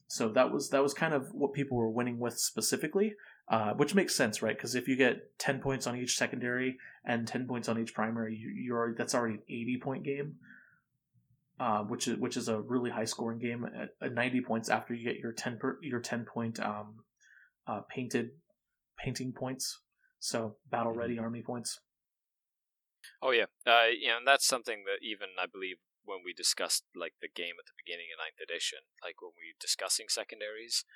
So 0.07 0.29
that 0.29 0.51
was 0.51 0.69
that 0.69 0.83
was 0.83 0.93
kind 0.93 1.13
of 1.13 1.33
what 1.33 1.53
people 1.53 1.75
were 1.75 1.89
winning 1.89 2.19
with 2.19 2.37
specifically, 2.37 3.15
uh, 3.47 3.73
which 3.73 3.95
makes 3.95 4.15
sense, 4.15 4.43
right? 4.43 4.55
Because 4.55 4.75
if 4.75 4.87
you 4.87 4.95
get 4.95 5.39
10 5.39 5.59
points 5.59 5.87
on 5.87 5.97
each 5.97 6.15
secondary 6.15 6.77
and 7.03 7.27
10 7.27 7.47
points 7.47 7.67
on 7.67 7.79
each 7.79 7.95
primary, 7.95 8.35
you, 8.35 8.49
you're 8.49 8.93
that's 8.95 9.15
already 9.15 9.35
an 9.35 9.41
80 9.49 9.79
point 9.79 10.03
game, 10.03 10.35
uh, 11.59 11.79
which 11.79 12.07
is 12.07 12.17
which 12.19 12.37
is 12.37 12.47
a 12.47 12.61
really 12.61 12.91
high 12.91 13.05
scoring 13.05 13.39
game 13.39 13.65
at, 13.65 13.95
at 14.01 14.13
90 14.13 14.41
points 14.41 14.69
after 14.69 14.93
you 14.93 15.03
get 15.03 15.19
your 15.19 15.31
10 15.31 15.57
per, 15.57 15.79
your 15.81 15.99
10 15.99 16.25
point 16.25 16.59
um, 16.59 17.03
uh, 17.65 17.81
painted 17.89 18.31
painting 18.97 19.31
points. 19.31 19.79
So 20.23 20.55
battle 20.71 20.93
ready 20.95 21.19
army 21.19 21.43
points. 21.43 21.81
Oh 23.21 23.31
yeah, 23.31 23.51
uh, 23.67 23.91
know, 24.07 24.23
and 24.23 24.27
that's 24.27 24.47
something 24.47 24.87
that 24.87 25.03
even 25.03 25.35
I 25.35 25.51
believe 25.51 25.83
when 26.05 26.23
we 26.23 26.31
discussed 26.31 26.87
like 26.95 27.19
the 27.19 27.27
game 27.27 27.59
at 27.59 27.67
the 27.67 27.75
beginning 27.75 28.07
of 28.15 28.23
ninth 28.23 28.39
edition, 28.39 28.87
like 29.03 29.19
when 29.19 29.35
we 29.35 29.51
were 29.51 29.59
discussing 29.59 30.07
secondaries, 30.07 30.87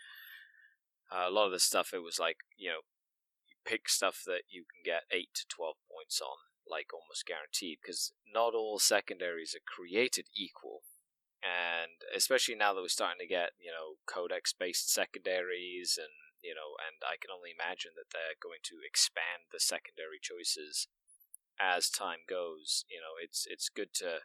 uh, 1.12 1.28
a 1.28 1.32
lot 1.32 1.48
of 1.48 1.52
the 1.52 1.60
stuff 1.60 1.92
it 1.92 2.00
was 2.00 2.24
like 2.24 2.48
you 2.56 2.72
know, 2.72 2.88
you 3.44 3.60
pick 3.68 3.92
stuff 3.92 4.24
that 4.24 4.48
you 4.48 4.64
can 4.64 4.80
get 4.80 5.12
eight 5.12 5.36
to 5.36 5.44
twelve 5.52 5.76
points 5.92 6.24
on, 6.24 6.48
like 6.64 6.96
almost 6.96 7.28
guaranteed, 7.28 7.84
because 7.84 8.16
not 8.32 8.56
all 8.56 8.80
secondaries 8.80 9.52
are 9.52 9.68
created 9.68 10.32
equal. 10.32 10.88
And 11.44 12.00
especially 12.16 12.56
now 12.56 12.74
that 12.74 12.82
we're 12.82 12.88
starting 12.88 13.20
to 13.20 13.28
get, 13.28 13.60
you 13.60 13.76
know, 13.76 14.00
codex 14.08 14.56
based 14.56 14.88
secondaries 14.88 16.00
and, 16.00 16.16
you 16.48 16.56
know, 16.56 16.80
and 16.80 17.04
I 17.04 17.20
can 17.20 17.28
only 17.28 17.52
imagine 17.52 18.00
that 18.00 18.16
they're 18.16 18.40
going 18.40 18.64
to 18.72 18.80
expand 18.88 19.52
the 19.52 19.60
secondary 19.60 20.24
choices 20.24 20.88
as 21.60 21.92
time 21.92 22.24
goes. 22.24 22.88
You 22.88 23.04
know, 23.04 23.20
it's 23.20 23.44
it's 23.44 23.68
good 23.68 23.92
to 24.00 24.24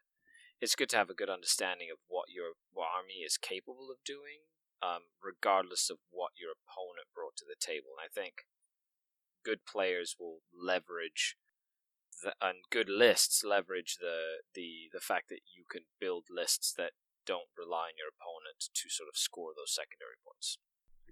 it's 0.63 0.79
good 0.79 0.89
to 0.95 1.01
have 1.03 1.11
a 1.11 1.19
good 1.19 1.33
understanding 1.33 1.91
of 1.91 1.99
what 2.07 2.31
your 2.31 2.55
what 2.71 2.95
army 2.95 3.27
is 3.27 3.35
capable 3.35 3.91
of 3.91 3.99
doing, 4.07 4.47
um, 4.79 5.11
regardless 5.19 5.91
of 5.91 5.99
what 6.15 6.39
your 6.39 6.55
opponent 6.55 7.11
brought 7.11 7.35
to 7.43 7.49
the 7.49 7.59
table. 7.59 7.99
And 7.99 8.07
I 8.07 8.11
think 8.15 8.47
good 9.43 9.67
players 9.67 10.15
will 10.15 10.47
leverage 10.55 11.35
the, 12.23 12.39
and 12.39 12.63
good 12.71 12.87
lists 12.87 13.43
leverage 13.43 13.99
the, 13.99 14.47
the 14.55 14.87
the 14.95 15.03
fact 15.03 15.27
that 15.35 15.43
you 15.51 15.67
can 15.67 15.91
build 15.99 16.31
lists 16.31 16.71
that 16.79 16.95
don't 17.27 17.51
rely 17.59 17.91
on 17.91 17.99
your 17.99 18.15
opponent 18.15 18.71
to 18.71 18.87
sort 18.87 19.11
of 19.11 19.19
score 19.19 19.51
those 19.51 19.75
secondary 19.75 20.19
points. 20.23 20.59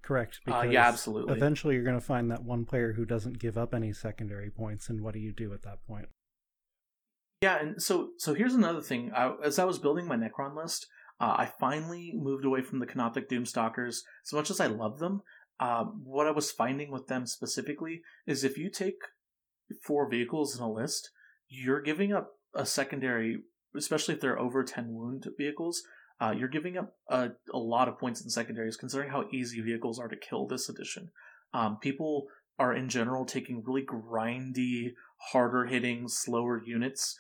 Correct. 0.03 0.41
Uh, 0.51 0.63
yeah, 0.63 0.89
absolutely. 0.89 1.37
Eventually, 1.37 1.75
you're 1.75 1.85
going 1.85 1.99
to 1.99 2.05
find 2.05 2.31
that 2.31 2.43
one 2.43 2.65
player 2.65 2.95
who 2.95 3.05
doesn't 3.05 3.39
give 3.39 3.59
up 3.59 3.75
any 3.75 3.93
secondary 3.93 4.51
points, 4.51 4.89
and 4.89 5.03
what 5.03 5.15
do 5.15 5.21
you 5.21 5.33
do 5.33 5.53
at 5.53 5.63
that 5.63 5.87
point? 5.87 6.09
Yeah, 7.43 7.59
and 7.61 7.83
so 7.83 8.11
so 8.19 8.35
here's 8.35 8.55
another 8.55 8.83
thing. 8.83 9.13
I, 9.15 9.35
as 9.45 9.59
I 9.59 9.65
was 9.65 9.79
building 9.79 10.07
my 10.07 10.17
Necron 10.17 10.57
list, 10.57 10.87
uh, 11.21 11.35
I 11.39 11.51
finally 11.59 12.13
moved 12.15 12.45
away 12.45 12.63
from 12.63 12.81
the 12.81 12.87
Canoptek 12.87 13.29
Doomstalkers. 13.29 14.01
As 14.27 14.33
much 14.33 14.51
as 14.51 14.61
I 14.61 14.67
love 14.67 14.99
them, 14.99 15.23
uh, 15.59 15.85
what 15.85 16.27
I 16.27 16.33
was 16.33 16.51
finding 16.51 16.91
with 16.91 17.07
them 17.07 17.27
specifically 17.27 18.03
is 18.27 18.43
if 18.43 18.59
you 18.59 18.71
take 18.71 18.99
four 19.83 20.09
vehicles 20.09 20.57
in 20.57 20.63
a 20.63 20.71
list, 20.71 21.11
you're 21.49 21.83
giving 21.83 22.13
up 22.13 22.33
a 22.55 22.67
secondary, 22.67 23.39
especially 23.77 24.15
if 24.15 24.21
they're 24.21 24.39
over 24.39 24.65
ten 24.65 24.95
wound 24.95 25.27
vehicles. 25.39 25.83
Uh, 26.21 26.33
you're 26.37 26.49
giving 26.49 26.77
up 26.77 26.95
a, 27.09 27.31
a 27.53 27.59
lot 27.59 27.89
of 27.89 27.99
points 27.99 28.23
in 28.23 28.31
secondaries 28.31 28.77
considering 28.77 29.11
how 29.11 29.25
easy 29.33 29.61
vehicles 29.61 29.99
are 29.99 30.09
to 30.09 30.17
kill 30.17 30.47
this 30.47 30.69
edition. 30.69 31.11
Um, 31.55 31.79
people 31.81 32.27
are 32.59 32.75
in 32.75 32.89
general 32.89 33.25
taking 33.25 33.65
really 33.67 33.85
grindy, 33.85 34.93
harder 35.33 35.65
hitting, 35.65 36.09
slower 36.09 36.63
units, 36.63 37.19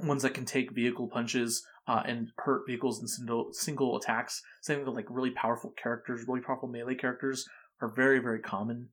ones 0.00 0.22
that 0.22 0.34
can 0.34 0.46
take 0.46 0.72
vehicle 0.72 1.08
punches 1.08 1.64
uh, 1.86 2.02
and 2.06 2.28
hurt 2.38 2.62
vehicles 2.66 3.00
in 3.00 3.08
single, 3.08 3.50
single 3.52 3.96
attacks. 3.96 4.42
Same 4.62 4.84
with 4.84 4.94
like 4.94 5.06
really 5.10 5.30
powerful 5.30 5.74
characters, 5.80 6.24
really 6.26 6.40
powerful 6.40 6.68
melee 6.68 6.94
characters 6.94 7.46
are 7.82 7.92
very, 7.94 8.20
very 8.20 8.40
common, 8.40 8.88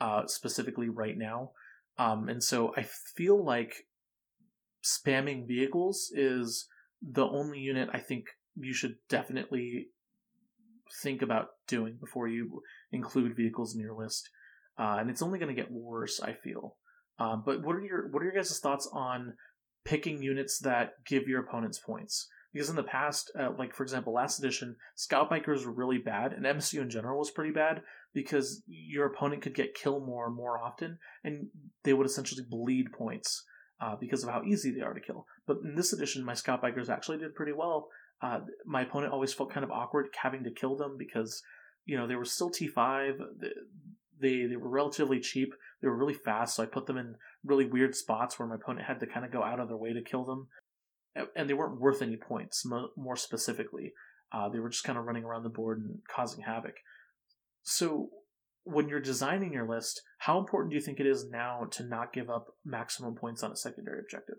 uh, 0.00 0.26
specifically 0.26 0.88
right 0.88 1.18
now. 1.18 1.50
Um, 1.98 2.28
and 2.28 2.42
so 2.42 2.72
I 2.76 2.86
feel 3.16 3.44
like 3.44 3.86
spamming 4.84 5.46
vehicles 5.46 6.10
is 6.14 6.68
the 7.02 7.26
only 7.26 7.58
unit 7.58 7.88
I 7.92 7.98
think 7.98 8.26
you 8.56 8.72
should 8.72 8.96
definitely 9.08 9.88
think 11.02 11.22
about 11.22 11.48
doing 11.66 11.96
before 11.98 12.28
you 12.28 12.62
include 12.92 13.36
vehicles 13.36 13.74
in 13.74 13.80
your 13.80 13.94
list. 13.94 14.28
Uh, 14.78 14.96
and 15.00 15.10
it's 15.10 15.22
only 15.22 15.38
going 15.38 15.54
to 15.54 15.60
get 15.60 15.70
worse, 15.70 16.20
I 16.20 16.32
feel. 16.32 16.76
Um, 17.18 17.42
but 17.44 17.62
what 17.62 17.76
are 17.76 17.80
your 17.80 18.08
what 18.10 18.22
are 18.22 18.26
your 18.26 18.34
guys' 18.34 18.58
thoughts 18.58 18.88
on 18.92 19.34
picking 19.84 20.22
units 20.22 20.58
that 20.60 20.92
give 21.06 21.28
your 21.28 21.40
opponents 21.40 21.78
points? 21.78 22.28
Because 22.52 22.68
in 22.68 22.76
the 22.76 22.82
past, 22.82 23.30
uh, 23.38 23.50
like 23.58 23.74
for 23.74 23.82
example, 23.82 24.12
last 24.12 24.38
edition, 24.38 24.76
Scout 24.94 25.30
Bikers 25.30 25.64
were 25.64 25.72
really 25.72 25.98
bad, 25.98 26.32
and 26.32 26.44
MSU 26.44 26.80
in 26.80 26.90
general 26.90 27.18
was 27.18 27.30
pretty 27.30 27.52
bad 27.52 27.82
because 28.14 28.62
your 28.66 29.06
opponent 29.06 29.42
could 29.42 29.54
get 29.54 29.74
kill 29.74 30.04
more 30.04 30.30
more 30.30 30.58
often, 30.58 30.98
and 31.22 31.48
they 31.84 31.92
would 31.92 32.06
essentially 32.06 32.44
bleed 32.48 32.92
points 32.92 33.44
uh, 33.82 33.96
because 33.96 34.22
of 34.22 34.30
how 34.30 34.42
easy 34.44 34.70
they 34.70 34.80
are 34.80 34.94
to 34.94 35.00
kill. 35.00 35.26
But 35.46 35.58
in 35.64 35.74
this 35.74 35.92
edition, 35.92 36.24
my 36.24 36.34
Scout 36.34 36.62
Bikers 36.62 36.88
actually 36.88 37.18
did 37.18 37.34
pretty 37.34 37.52
well. 37.52 37.88
Uh, 38.22 38.40
my 38.64 38.82
opponent 38.82 39.12
always 39.12 39.34
felt 39.34 39.52
kind 39.52 39.64
of 39.64 39.72
awkward 39.72 40.06
having 40.22 40.44
to 40.44 40.52
kill 40.52 40.76
them 40.76 40.96
because 40.96 41.42
you 41.84 41.96
know 41.96 42.06
they 42.06 42.14
were 42.14 42.24
still 42.24 42.50
T5. 42.50 43.18
They 44.20 44.46
they 44.46 44.56
were 44.56 44.68
relatively 44.68 45.18
cheap. 45.18 45.52
They 45.80 45.88
were 45.88 45.96
really 45.96 46.14
fast, 46.14 46.54
so 46.54 46.62
I 46.62 46.66
put 46.66 46.86
them 46.86 46.96
in 46.96 47.16
really 47.44 47.66
weird 47.66 47.96
spots 47.96 48.38
where 48.38 48.46
my 48.46 48.54
opponent 48.54 48.86
had 48.86 49.00
to 49.00 49.06
kind 49.06 49.26
of 49.26 49.32
go 49.32 49.42
out 49.42 49.58
of 49.58 49.66
their 49.66 49.76
way 49.76 49.92
to 49.92 50.02
kill 50.02 50.24
them, 50.24 50.46
and 51.34 51.50
they 51.50 51.54
weren't 51.54 51.80
worth 51.80 52.02
any 52.02 52.16
points. 52.16 52.64
More 52.64 53.16
specifically, 53.16 53.92
uh, 54.30 54.48
they 54.48 54.60
were 54.60 54.68
just 54.68 54.84
kind 54.84 54.96
of 54.96 55.06
running 55.06 55.24
around 55.24 55.42
the 55.42 55.48
board 55.48 55.80
and 55.80 55.98
causing 56.08 56.44
havoc. 56.44 56.76
So 57.64 58.10
when 58.64 58.88
you're 58.88 59.00
designing 59.00 59.52
your 59.52 59.68
list, 59.68 60.02
how 60.18 60.38
important 60.38 60.70
do 60.70 60.76
you 60.76 60.82
think 60.82 61.00
it 61.00 61.06
is 61.06 61.28
now 61.28 61.66
to 61.72 61.84
not 61.84 62.12
give 62.12 62.30
up 62.30 62.46
maximum 62.64 63.14
points 63.14 63.42
on 63.42 63.52
a 63.52 63.56
secondary 63.56 64.00
objective? 64.00 64.36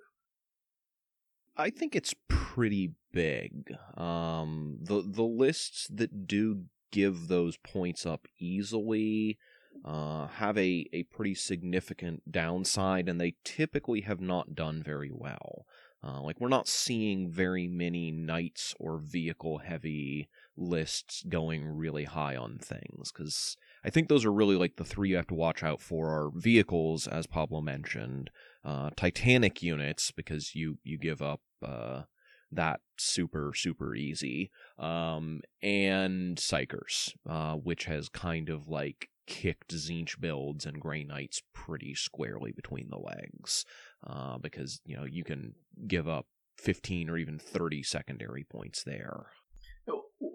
I 1.55 1.69
think 1.69 1.95
it's 1.95 2.15
pretty 2.29 2.93
big. 3.11 3.71
Um, 3.95 4.77
the 4.81 5.03
the 5.05 5.23
lists 5.23 5.87
that 5.93 6.27
do 6.27 6.63
give 6.91 7.27
those 7.27 7.57
points 7.57 8.05
up 8.05 8.27
easily 8.39 9.37
uh, 9.85 10.27
have 10.27 10.57
a, 10.57 10.87
a 10.93 11.03
pretty 11.03 11.35
significant 11.35 12.31
downside, 12.31 13.09
and 13.09 13.19
they 13.19 13.35
typically 13.43 14.01
have 14.01 14.21
not 14.21 14.55
done 14.55 14.81
very 14.81 15.11
well. 15.11 15.65
Uh, 16.03 16.21
like, 16.21 16.39
we're 16.39 16.49
not 16.49 16.67
seeing 16.67 17.29
very 17.29 17.67
many 17.67 18.11
knights 18.11 18.75
or 18.79 18.97
vehicle 18.97 19.59
heavy 19.59 20.27
lists 20.55 21.23
going 21.27 21.65
really 21.65 22.05
high 22.05 22.35
on 22.35 22.57
things, 22.59 23.11
because 23.11 23.57
I 23.83 23.89
think 23.89 24.07
those 24.07 24.25
are 24.25 24.31
really 24.31 24.55
like 24.55 24.75
the 24.75 24.85
three 24.85 25.09
you 25.09 25.15
have 25.15 25.27
to 25.27 25.33
watch 25.33 25.63
out 25.63 25.81
for 25.81 26.09
are 26.09 26.31
vehicles, 26.33 27.07
as 27.07 27.27
Pablo 27.27 27.61
mentioned, 27.61 28.29
uh, 28.63 28.91
Titanic 28.95 29.61
units, 29.61 30.11
because 30.11 30.55
you, 30.55 30.77
you 30.83 30.97
give 30.97 31.21
up 31.21 31.41
uh, 31.65 32.03
that 32.51 32.81
super 32.99 33.51
super 33.55 33.95
easy 33.95 34.51
um 34.77 35.41
and 35.63 36.37
psykers 36.37 37.11
uh 37.27 37.55
which 37.55 37.85
has 37.85 38.09
kind 38.09 38.47
of 38.47 38.67
like 38.69 39.09
kicked 39.25 39.73
Tzeentch 39.73 40.19
builds 40.19 40.65
and 40.65 40.79
Grey 40.79 41.03
Knights 41.03 41.41
pretty 41.53 41.95
squarely 41.95 42.51
between 42.51 42.89
the 42.89 42.97
legs, 42.97 43.65
uh, 44.05 44.37
because 44.37 44.81
you 44.85 44.95
know 44.95 45.05
you 45.05 45.23
can 45.23 45.53
give 45.87 46.07
up 46.07 46.27
15 46.57 47.09
or 47.09 47.17
even 47.17 47.39
30 47.39 47.83
secondary 47.83 48.43
points 48.43 48.83
there. 48.83 49.27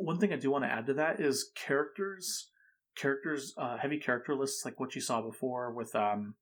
One 0.09 0.19
thing 0.19 0.33
I 0.33 0.37
do 0.37 0.51
want 0.51 0.65
to 0.65 0.73
add 0.73 0.87
to 0.87 0.95
that 0.95 1.21
is 1.21 1.51
characters, 1.55 2.49
characters, 2.97 3.53
uh, 3.59 3.77
heavy 3.77 3.99
character 3.99 4.35
lists 4.35 4.65
like 4.65 4.81
what 4.81 4.95
you 4.95 5.03
saw 5.03 5.21
before 5.21 5.71
with 5.71 5.95
um, 5.95 6.37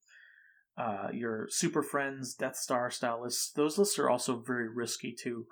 uh, 0.78 1.08
your 1.12 1.48
Super 1.50 1.82
Friends, 1.82 2.32
Death 2.34 2.54
Star 2.54 2.92
style 2.92 3.24
lists. 3.24 3.50
Those 3.50 3.76
lists 3.76 3.98
are 3.98 4.08
also 4.08 4.40
very 4.40 4.68
risky 4.68 5.12
too. 5.12 5.46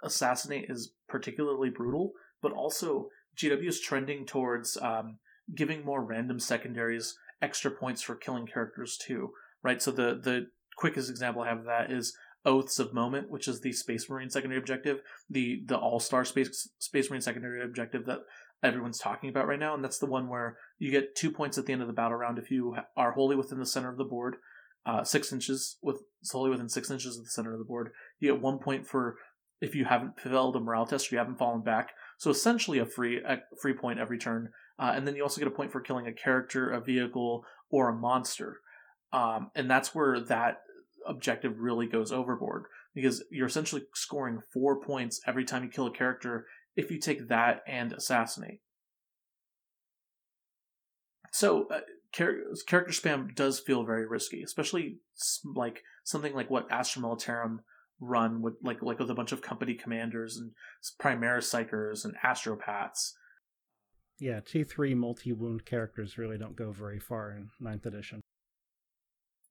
Assassinate 0.00 0.66
is 0.68 0.92
particularly 1.08 1.70
brutal, 1.70 2.12
but 2.40 2.52
also 2.52 3.08
GW 3.36 3.66
is 3.66 3.80
trending 3.80 4.24
towards 4.24 4.76
um, 4.80 5.18
giving 5.56 5.84
more 5.84 6.04
random 6.04 6.38
secondaries 6.38 7.16
extra 7.42 7.72
points 7.72 8.00
for 8.00 8.14
killing 8.14 8.46
characters 8.46 8.96
too, 8.96 9.30
right? 9.64 9.82
So 9.82 9.90
the 9.90 10.20
the 10.22 10.50
quickest 10.76 11.10
example 11.10 11.42
I 11.42 11.48
have 11.48 11.58
of 11.58 11.64
that 11.64 11.90
is 11.90 12.16
Oaths 12.44 12.78
of 12.78 12.94
Moment, 12.94 13.30
which 13.30 13.48
is 13.48 13.60
the 13.60 13.72
Space 13.72 14.08
Marine 14.08 14.30
secondary 14.30 14.58
objective, 14.58 15.00
the 15.28 15.62
the 15.66 15.76
All 15.76 16.00
Star 16.00 16.24
Space 16.24 16.68
Space 16.78 17.10
Marine 17.10 17.20
secondary 17.20 17.62
objective 17.62 18.06
that 18.06 18.20
everyone's 18.62 18.98
talking 18.98 19.30
about 19.30 19.46
right 19.46 19.58
now, 19.58 19.74
and 19.74 19.84
that's 19.84 19.98
the 19.98 20.06
one 20.06 20.28
where 20.28 20.56
you 20.78 20.90
get 20.90 21.14
two 21.14 21.30
points 21.30 21.58
at 21.58 21.66
the 21.66 21.72
end 21.72 21.82
of 21.82 21.88
the 21.88 21.94
battle 21.94 22.16
round 22.16 22.38
if 22.38 22.50
you 22.50 22.76
are 22.96 23.12
wholly 23.12 23.36
within 23.36 23.58
the 23.58 23.66
center 23.66 23.90
of 23.90 23.98
the 23.98 24.04
board, 24.04 24.36
uh, 24.86 25.04
six 25.04 25.32
inches 25.32 25.76
with 25.82 26.00
solely 26.22 26.50
within 26.50 26.68
six 26.68 26.90
inches 26.90 27.18
of 27.18 27.24
the 27.24 27.30
center 27.30 27.52
of 27.52 27.58
the 27.58 27.64
board. 27.64 27.90
You 28.18 28.32
get 28.32 28.42
one 28.42 28.58
point 28.58 28.86
for 28.86 29.16
if 29.60 29.74
you 29.74 29.84
haven't 29.84 30.20
failed 30.20 30.56
a 30.56 30.60
morale 30.60 30.86
test 30.86 31.10
or 31.10 31.16
you 31.16 31.18
haven't 31.18 31.38
fallen 31.38 31.62
back. 31.62 31.90
So 32.18 32.30
essentially 32.30 32.78
a 32.78 32.86
free 32.86 33.18
a 33.18 33.38
free 33.60 33.74
point 33.74 33.98
every 33.98 34.18
turn. 34.18 34.50
Uh, 34.78 34.92
and 34.94 35.06
then 35.06 35.16
you 35.16 35.22
also 35.22 35.40
get 35.40 35.48
a 35.48 35.52
point 35.52 35.72
for 35.72 35.80
killing 35.80 36.06
a 36.06 36.12
character, 36.12 36.70
a 36.70 36.80
vehicle, 36.80 37.44
or 37.70 37.88
a 37.88 37.94
monster. 37.94 38.58
Um, 39.12 39.50
and 39.56 39.68
that's 39.70 39.94
where 39.94 40.20
that 40.20 40.58
objective 41.08 41.58
really 41.58 41.86
goes 41.86 42.12
overboard 42.12 42.64
because 42.94 43.24
you're 43.30 43.46
essentially 43.46 43.82
scoring 43.94 44.40
four 44.52 44.80
points 44.80 45.20
every 45.26 45.44
time 45.44 45.64
you 45.64 45.70
kill 45.70 45.86
a 45.86 45.92
character 45.92 46.46
if 46.76 46.90
you 46.90 46.98
take 46.98 47.28
that 47.28 47.62
and 47.66 47.92
assassinate. 47.92 48.60
So, 51.32 51.66
uh, 51.68 51.80
char- 52.12 52.54
character 52.66 52.92
spam 52.92 53.34
does 53.34 53.60
feel 53.60 53.84
very 53.84 54.06
risky, 54.06 54.42
especially 54.42 54.98
like 55.44 55.82
something 56.04 56.34
like 56.34 56.50
what 56.50 56.70
Astra 56.70 57.02
Militarum 57.02 57.58
run 58.00 58.42
with, 58.42 58.54
like 58.62 58.80
like 58.82 58.98
with 58.98 59.10
a 59.10 59.14
bunch 59.14 59.32
of 59.32 59.42
company 59.42 59.74
commanders 59.74 60.36
and 60.36 60.52
Primaris 61.00 61.52
psykers 61.52 62.04
and 62.04 62.14
Astropaths 62.24 63.12
yeah, 64.18 64.40
T3 64.40 64.96
multi 64.96 65.32
wound 65.32 65.64
characters 65.64 66.18
really 66.18 66.38
don't 66.38 66.56
go 66.56 66.72
very 66.72 66.98
far 66.98 67.32
in 67.32 67.50
ninth 67.60 67.86
edition. 67.86 68.20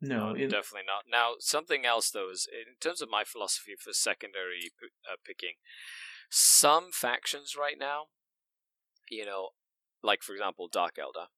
No, 0.01 0.31
it... 0.31 0.49
definitely 0.49 0.85
not. 0.85 1.05
Now, 1.09 1.33
something 1.39 1.85
else 1.85 2.11
though 2.11 2.29
is 2.31 2.47
in 2.51 2.75
terms 2.79 3.01
of 3.01 3.09
my 3.09 3.23
philosophy 3.23 3.73
for 3.79 3.93
secondary 3.93 4.71
uh, 4.83 5.17
picking, 5.25 5.55
some 6.29 6.91
factions 6.91 7.55
right 7.57 7.77
now, 7.79 8.05
you 9.09 9.25
know, 9.25 9.49
like 10.03 10.21
for 10.21 10.33
example 10.33 10.67
Dark 10.71 10.95
Eldar, 10.95 11.31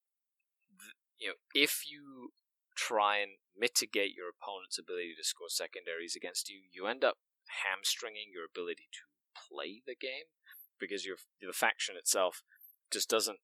th- 0.69 0.97
you 1.17 1.27
know, 1.29 1.33
if 1.53 1.83
you 1.89 2.33
try 2.75 3.17
and 3.17 3.31
mitigate 3.57 4.15
your 4.15 4.27
opponent's 4.29 4.79
ability 4.79 5.13
to 5.17 5.23
score 5.23 5.49
secondaries 5.49 6.15
against 6.15 6.49
you, 6.49 6.59
you 6.71 6.87
end 6.87 7.03
up 7.03 7.17
hamstringing 7.65 8.31
your 8.33 8.45
ability 8.45 8.87
to 8.91 9.03
play 9.35 9.81
the 9.85 9.95
game 9.95 10.31
because 10.79 11.05
your 11.05 11.17
the 11.41 11.53
faction 11.53 11.95
itself 11.97 12.43
just 12.91 13.09
doesn't 13.09 13.39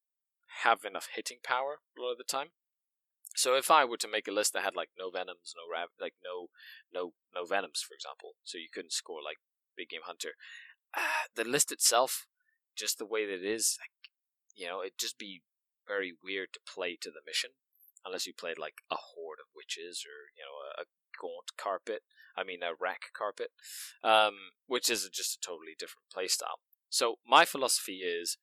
have 0.64 0.86
enough 0.86 1.10
hitting 1.14 1.40
power 1.44 1.80
a 1.98 2.02
lot 2.02 2.12
of 2.14 2.18
the 2.18 2.24
time. 2.24 2.50
So 3.36 3.56
if 3.56 3.70
I 3.70 3.86
were 3.86 3.98
to 3.98 4.08
make 4.08 4.28
a 4.28 4.32
list 4.32 4.54
that 4.54 4.64
had 4.64 4.76
like 4.76 4.90
no 4.98 5.10
venoms, 5.10 5.54
no 5.56 5.64
rav, 5.72 5.90
like 6.00 6.16
no 6.24 6.48
no 6.94 7.14
no 7.34 7.46
venoms, 7.46 7.84
for 7.86 7.94
example, 7.94 8.36
so 8.44 8.58
you 8.58 8.70
couldn't 8.74 8.94
score 8.94 9.20
like 9.24 9.38
big 9.76 9.90
game 9.90 10.06
hunter, 10.06 10.34
uh, 10.96 11.28
the 11.36 11.44
list 11.44 11.72
itself, 11.72 12.28
just 12.76 12.98
the 12.98 13.06
way 13.06 13.26
that 13.26 13.44
it 13.44 13.46
is, 13.46 13.78
like 13.82 14.12
you 14.56 14.68
know, 14.68 14.82
it'd 14.82 14.98
just 14.98 15.20
be 15.20 15.42
very 15.88 16.14
weird 16.24 16.50
to 16.54 16.60
play 16.66 16.98
to 17.02 17.10
the 17.10 17.22
mission 17.26 17.52
unless 18.06 18.26
you 18.26 18.34
played 18.34 18.58
like 18.58 18.82
a 18.92 18.96
horde 18.96 19.40
of 19.40 19.54
witches 19.56 20.06
or 20.06 20.32
you 20.38 20.44
know 20.44 20.56
a, 20.64 20.84
a 20.84 20.86
gaunt 21.20 21.52
carpet. 21.58 22.04
I 22.38 22.44
mean 22.44 22.64
a 22.64 22.76
wrack 22.80 23.12
carpet, 23.18 23.52
um, 24.04 24.56
which 24.68 24.90
is 24.90 25.10
just 25.12 25.38
a 25.38 25.46
totally 25.46 25.76
different 25.78 26.08
playstyle. 26.16 26.60
So 26.90 27.16
my 27.28 27.46
philosophy 27.46 28.00
is 28.04 28.38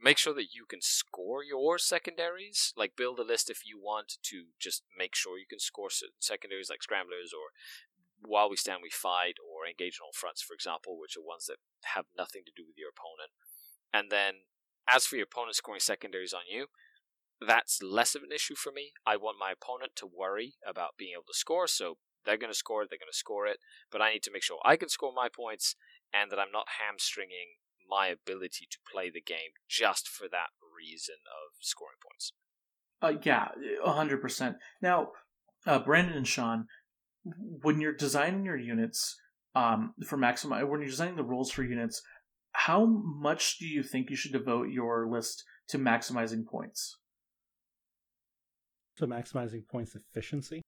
make 0.00 0.18
sure 0.18 0.34
that 0.34 0.54
you 0.54 0.64
can 0.68 0.80
score 0.80 1.42
your 1.42 1.78
secondaries. 1.78 2.72
Like 2.76 2.96
build 2.96 3.18
a 3.18 3.24
list 3.24 3.50
if 3.50 3.66
you 3.66 3.78
want 3.78 4.14
to 4.22 4.46
just 4.60 4.82
make 4.96 5.14
sure 5.14 5.38
you 5.38 5.46
can 5.48 5.60
score 5.60 5.88
secondaries 6.20 6.70
like 6.70 6.82
scramblers 6.82 7.32
or 7.32 7.50
while 8.26 8.48
we 8.48 8.56
stand 8.56 8.80
we 8.82 8.90
fight 8.90 9.36
or 9.38 9.68
engage 9.68 9.98
on 10.00 10.06
all 10.06 10.12
fronts, 10.14 10.42
for 10.42 10.54
example, 10.54 10.98
which 10.98 11.16
are 11.16 11.24
ones 11.24 11.46
that 11.46 11.58
have 11.94 12.06
nothing 12.16 12.42
to 12.46 12.52
do 12.56 12.64
with 12.66 12.76
your 12.78 12.88
opponent. 12.88 13.30
And 13.92 14.10
then 14.10 14.48
as 14.88 15.06
for 15.06 15.16
your 15.16 15.24
opponent 15.24 15.56
scoring 15.56 15.80
secondaries 15.80 16.32
on 16.32 16.42
you, 16.50 16.66
that's 17.40 17.82
less 17.82 18.14
of 18.14 18.22
an 18.22 18.32
issue 18.32 18.54
for 18.54 18.72
me. 18.72 18.92
I 19.06 19.16
want 19.16 19.38
my 19.38 19.52
opponent 19.52 19.92
to 19.96 20.06
worry 20.06 20.54
about 20.66 20.96
being 20.96 21.12
able 21.14 21.28
to 21.28 21.36
score, 21.36 21.66
so 21.66 21.98
they're 22.24 22.38
going 22.38 22.52
to 22.52 22.58
score 22.58 22.82
it, 22.82 22.90
they're 22.90 22.98
going 22.98 23.12
to 23.12 23.16
score 23.16 23.46
it, 23.46 23.58
but 23.90 24.00
I 24.00 24.12
need 24.12 24.22
to 24.24 24.32
make 24.32 24.42
sure 24.42 24.58
I 24.64 24.76
can 24.76 24.88
score 24.88 25.12
my 25.14 25.28
points 25.28 25.76
and 26.12 26.30
that 26.30 26.38
I'm 26.38 26.52
not 26.52 26.80
hamstringing 26.80 27.60
my 27.88 28.08
ability 28.08 28.66
to 28.70 28.78
play 28.90 29.10
the 29.10 29.20
game 29.20 29.52
just 29.68 30.08
for 30.08 30.28
that 30.28 30.50
reason 30.76 31.16
of 31.26 31.56
scoring 31.60 31.96
points. 32.02 32.32
Uh, 33.02 33.18
yeah, 33.22 33.48
hundred 33.84 34.20
percent. 34.20 34.56
Now, 34.80 35.08
uh, 35.66 35.78
Brandon 35.78 36.16
and 36.16 36.26
Sean, 36.26 36.66
when 37.62 37.80
you're 37.80 37.94
designing 37.94 38.44
your 38.44 38.56
units 38.56 39.16
um, 39.54 39.94
for 40.06 40.16
maximize, 40.16 40.68
when 40.68 40.80
you're 40.80 40.90
designing 40.90 41.16
the 41.16 41.24
rules 41.24 41.50
for 41.50 41.62
units, 41.62 42.02
how 42.52 42.86
much 42.86 43.58
do 43.58 43.66
you 43.66 43.82
think 43.82 44.10
you 44.10 44.16
should 44.16 44.32
devote 44.32 44.70
your 44.70 45.08
list 45.08 45.44
to 45.68 45.78
maximizing 45.78 46.46
points? 46.46 46.96
To 48.98 49.06
maximizing 49.06 49.66
points 49.68 49.96
efficiency. 49.96 50.62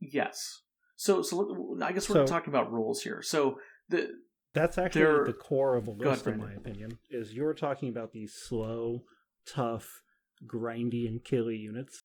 Yes. 0.00 0.62
So, 0.96 1.20
so 1.22 1.76
I 1.82 1.92
guess 1.92 2.08
we're 2.08 2.26
so, 2.26 2.26
talking 2.26 2.52
about 2.52 2.72
rules 2.72 3.02
here. 3.02 3.22
So 3.22 3.58
the 3.88 4.08
that's 4.56 4.78
actually 4.78 5.26
the 5.26 5.36
core 5.38 5.76
of 5.76 5.86
a 5.86 5.90
list, 5.90 6.26
ahead, 6.26 6.40
in 6.40 6.46
my 6.46 6.52
opinion. 6.54 6.98
Is 7.10 7.34
you're 7.34 7.52
talking 7.52 7.90
about 7.90 8.12
these 8.12 8.32
slow, 8.32 9.02
tough, 9.46 10.02
grindy, 10.46 11.06
and 11.06 11.22
killy 11.22 11.56
units. 11.56 12.02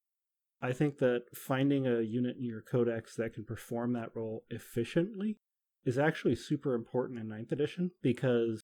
I 0.62 0.74
think 0.74 0.97
that 0.97 1.24
finding 1.34 1.88
a 1.88 2.02
unit 2.02 2.36
in 2.38 2.43
your 2.43 2.62
codex 2.62 3.16
that 3.16 3.34
can 3.34 3.45
perform 3.45 3.93
that 3.93 4.12
role 4.14 4.43
efficiently 4.49 5.38
is 5.86 5.97
actually 5.97 6.36
super 6.36 6.76
important 6.76 7.20
in 7.20 7.28
9th 7.28 7.54
edition 7.54 7.91
because 8.04 8.62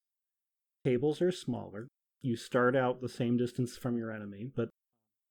tables 0.86 1.22
are 1.22 1.32
smaller. 1.32 1.88
You 2.22 2.36
start 2.36 2.76
out 2.76 3.02
the 3.02 3.10
same 3.10 3.38
distance 3.38 3.78
from 3.78 3.98
your 3.98 4.12
enemy, 4.12 4.52
but 4.54 4.70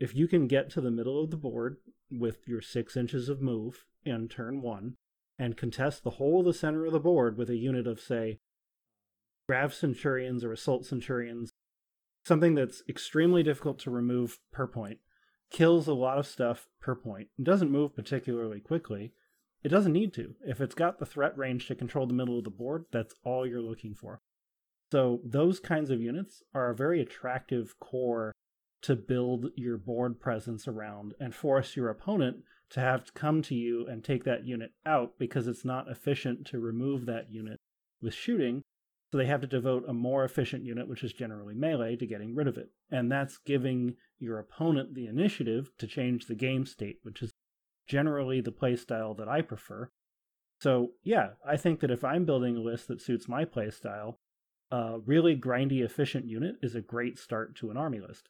if 0.01 0.15
you 0.17 0.27
can 0.27 0.47
get 0.47 0.71
to 0.71 0.81
the 0.81 0.91
middle 0.91 1.23
of 1.23 1.31
the 1.31 1.37
board 1.37 1.77
with 2.11 2.49
your 2.49 2.63
six 2.63 2.97
inches 2.97 3.29
of 3.29 3.43
move 3.43 3.85
in 4.05 4.29
turn 4.29 4.63
one 4.63 4.95
and 5.39 5.57
contest 5.57 6.03
the 6.03 6.11
whole 6.11 6.41
of 6.41 6.47
the 6.47 6.55
center 6.55 6.87
of 6.87 6.93
the 6.93 7.01
board 7.01 7.37
with 7.37 7.51
a 7.51 7.57
unit 7.57 7.87
of, 7.87 8.01
say, 8.01 8.39
Grav 9.49 9.75
Centurions 9.75 10.45
or 10.45 10.53
Assault 10.53 10.85
Centurions, 10.85 11.53
something 12.25 12.55
that's 12.55 12.83
extremely 12.89 13.43
difficult 13.43 13.79
to 13.81 13.91
remove 13.91 14.39
per 14.53 14.67
point, 14.67 14.99
kills 15.51 15.87
a 15.87 15.95
lot 15.95 16.19
of 16.19 16.27
stuff 16.27 16.69
per 16.81 16.95
point, 16.95 17.29
doesn't 17.41 17.71
move 17.71 17.95
particularly 17.95 18.61
quickly, 18.61 19.13
it 19.63 19.69
doesn't 19.69 19.93
need 19.93 20.13
to. 20.15 20.35
If 20.47 20.61
it's 20.61 20.75
got 20.75 20.99
the 20.99 21.07
threat 21.07 21.37
range 21.37 21.67
to 21.69 21.75
control 21.75 22.07
the 22.07 22.15
middle 22.15 22.39
of 22.39 22.45
the 22.45 22.51
board, 22.51 22.85
that's 22.93 23.15
all 23.25 23.47
you're 23.47 23.63
looking 23.63 23.95
for. 23.95 24.21
So, 24.93 25.21
those 25.25 25.59
kinds 25.59 25.91
of 25.91 26.01
units 26.01 26.43
are 26.55 26.71
a 26.71 26.75
very 26.75 27.01
attractive 27.01 27.75
core 27.81 28.33
to 28.83 28.95
build 28.95 29.47
your 29.57 29.77
board 29.77 30.21
presence 30.21 30.69
around 30.69 31.15
and 31.19 31.35
force 31.35 31.75
your 31.75 31.89
opponent 31.89 32.39
to 32.71 32.81
have 32.81 33.05
to 33.05 33.13
come 33.13 33.43
to 33.43 33.55
you 33.55 33.87
and 33.89 34.05
take 34.05 34.25
that 34.25 34.47
unit 34.47 34.73
out 34.85 35.15
because 35.19 35.49
it's 35.49 35.65
not 35.65 35.91
efficient 35.91 36.47
to 36.47 36.61
remove 36.61 37.07
that 37.07 37.33
unit 37.33 37.59
with 38.01 38.15
shooting. 38.15 38.63
So 39.17 39.21
they 39.21 39.29
have 39.29 39.41
to 39.41 39.47
devote 39.47 39.87
a 39.89 39.95
more 39.95 40.25
efficient 40.25 40.67
unit, 40.67 40.89
which 40.89 41.03
is 41.03 41.15
generally 41.15 41.55
melee, 41.55 41.97
to 41.97 42.07
getting 42.07 42.35
rid 42.35 42.47
of 42.47 42.59
it. 42.59 42.69
And 42.91 43.11
that's 43.11 43.39
giving 43.39 43.95
your 44.19 44.39
opponent 44.39 44.95
the 44.95 45.07
initiative 45.07 45.71
to 45.79 45.87
change 45.87 46.27
the 46.27 46.35
game 46.35 46.67
state, 46.67 46.99
which 47.03 47.23
is 47.23 47.33
generally 47.89 48.43
the 48.43 48.53
playstyle 48.53 49.17
that 49.17 49.27
I 49.27 49.41
prefer. 49.41 49.89
So, 50.61 50.89
yeah, 51.03 51.29
I 51.49 51.57
think 51.57 51.81
that 51.81 51.91
if 51.91 52.05
I'm 52.05 52.27
building 52.27 52.59
a 52.59 52.61
list 52.61 52.89
that 52.89 53.01
suits 53.01 53.27
my 53.27 53.47
playstyle, 53.47 54.17
a 54.71 54.99
really 55.07 55.35
grindy, 55.35 55.83
efficient 55.83 56.27
unit 56.27 56.57
is 56.61 56.75
a 56.75 56.83
great 56.83 57.19
start 57.19 57.57
to 57.57 57.71
an 57.71 57.79
army 57.79 58.01
list. 58.01 58.29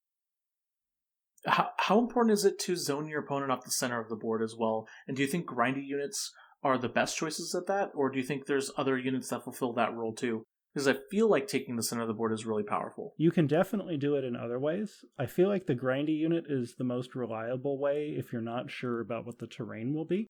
How, 1.47 1.71
how 1.79 1.99
important 1.99 2.33
is 2.33 2.45
it 2.45 2.61
to 2.61 2.77
zone 2.77 3.09
your 3.09 3.23
opponent 3.23 3.51
off 3.51 3.65
the 3.65 3.73
center 3.73 4.01
of 4.01 4.09
the 4.09 4.15
board 4.15 4.41
as 4.41 4.55
well? 4.57 4.87
And 5.09 5.17
do 5.17 5.25
you 5.25 5.29
think 5.29 5.49
grindy 5.49 5.85
units 5.85 6.31
are 6.63 6.79
the 6.79 6.89
best 6.89 7.17
choices 7.17 7.57
at 7.57 7.67
that, 7.67 7.91
or 7.93 8.09
do 8.09 8.21
you 8.21 8.25
think 8.25 8.47
there's 8.47 8.71
other 8.77 8.97
units 8.97 9.31
that 9.31 9.43
fulfill 9.43 9.73
that 9.73 9.93
role 9.93 10.15
too? 10.15 10.45
Because 10.77 10.89
I 10.89 10.93
feel 11.11 11.27
like 11.27 11.49
taking 11.49 11.77
the 11.77 11.83
center 11.83 12.03
of 12.03 12.09
the 12.09 12.13
board 12.13 12.35
is 12.35 12.45
really 12.45 12.63
powerful. 12.63 13.15
You 13.17 13.31
can 13.31 13.47
definitely 13.47 13.97
do 13.97 14.15
it 14.17 14.25
in 14.25 14.37
other 14.37 14.59
ways. 14.59 15.07
I 15.19 15.25
feel 15.25 15.49
like 15.49 15.65
the 15.65 15.75
grindy 15.75 16.19
unit 16.19 16.45
is 16.51 16.75
the 16.75 16.85
most 16.85 17.15
reliable 17.15 17.79
way 17.79 18.15
if 18.15 18.31
you're 18.31 18.43
not 18.43 18.71
sure 18.71 19.01
about 19.01 19.25
what 19.25 19.39
the 19.39 19.47
terrain 19.47 19.95
will 19.95 20.05
be. 20.05 20.27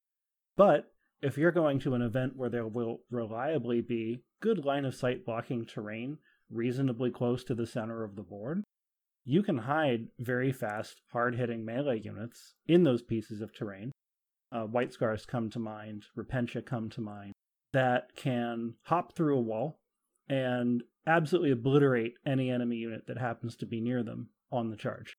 But 0.57 0.93
if 1.21 1.37
you're 1.37 1.51
going 1.51 1.81
to 1.81 1.95
an 1.95 2.03
event 2.03 2.37
where 2.37 2.49
there 2.49 2.69
will 2.69 3.01
reliably 3.11 3.81
be 3.81 4.23
good 4.41 4.65
line 4.65 4.85
of 4.85 4.95
sight 4.95 5.27
blocking 5.27 5.67
terrain 5.67 6.19
reasonably 6.49 7.11
close 7.11 7.43
to 7.43 7.57
the 7.57 7.67
center 7.67 8.05
of 8.05 8.15
the 8.15 8.23
board, 8.23 8.63
you 9.25 9.43
can 9.43 9.59
hide 9.59 10.07
very 10.21 10.53
fast, 10.53 11.01
hard 11.11 11.35
hitting 11.35 11.65
melee 11.65 11.99
units 11.99 12.55
in 12.69 12.85
those 12.85 13.03
pieces 13.03 13.41
of 13.41 13.53
terrain. 13.53 13.91
Uh, 14.53 14.63
White 14.63 14.93
Scars 14.93 15.27
come 15.27 15.51
to 15.51 15.59
mind, 15.59 16.05
Repentia 16.17 16.65
come 16.65 16.89
to 16.91 17.01
mind, 17.01 17.33
that 17.73 18.15
can 18.15 18.75
hop 18.85 19.17
through 19.17 19.37
a 19.37 19.43
wall 19.43 19.81
and 20.29 20.83
absolutely 21.07 21.51
obliterate 21.51 22.15
any 22.27 22.51
enemy 22.51 22.77
unit 22.77 23.07
that 23.07 23.19
happens 23.19 23.57
to 23.57 23.67
be 23.67 23.81
near 23.81 24.03
them 24.03 24.29
on 24.51 24.71
the 24.71 24.77
charge. 24.77 25.17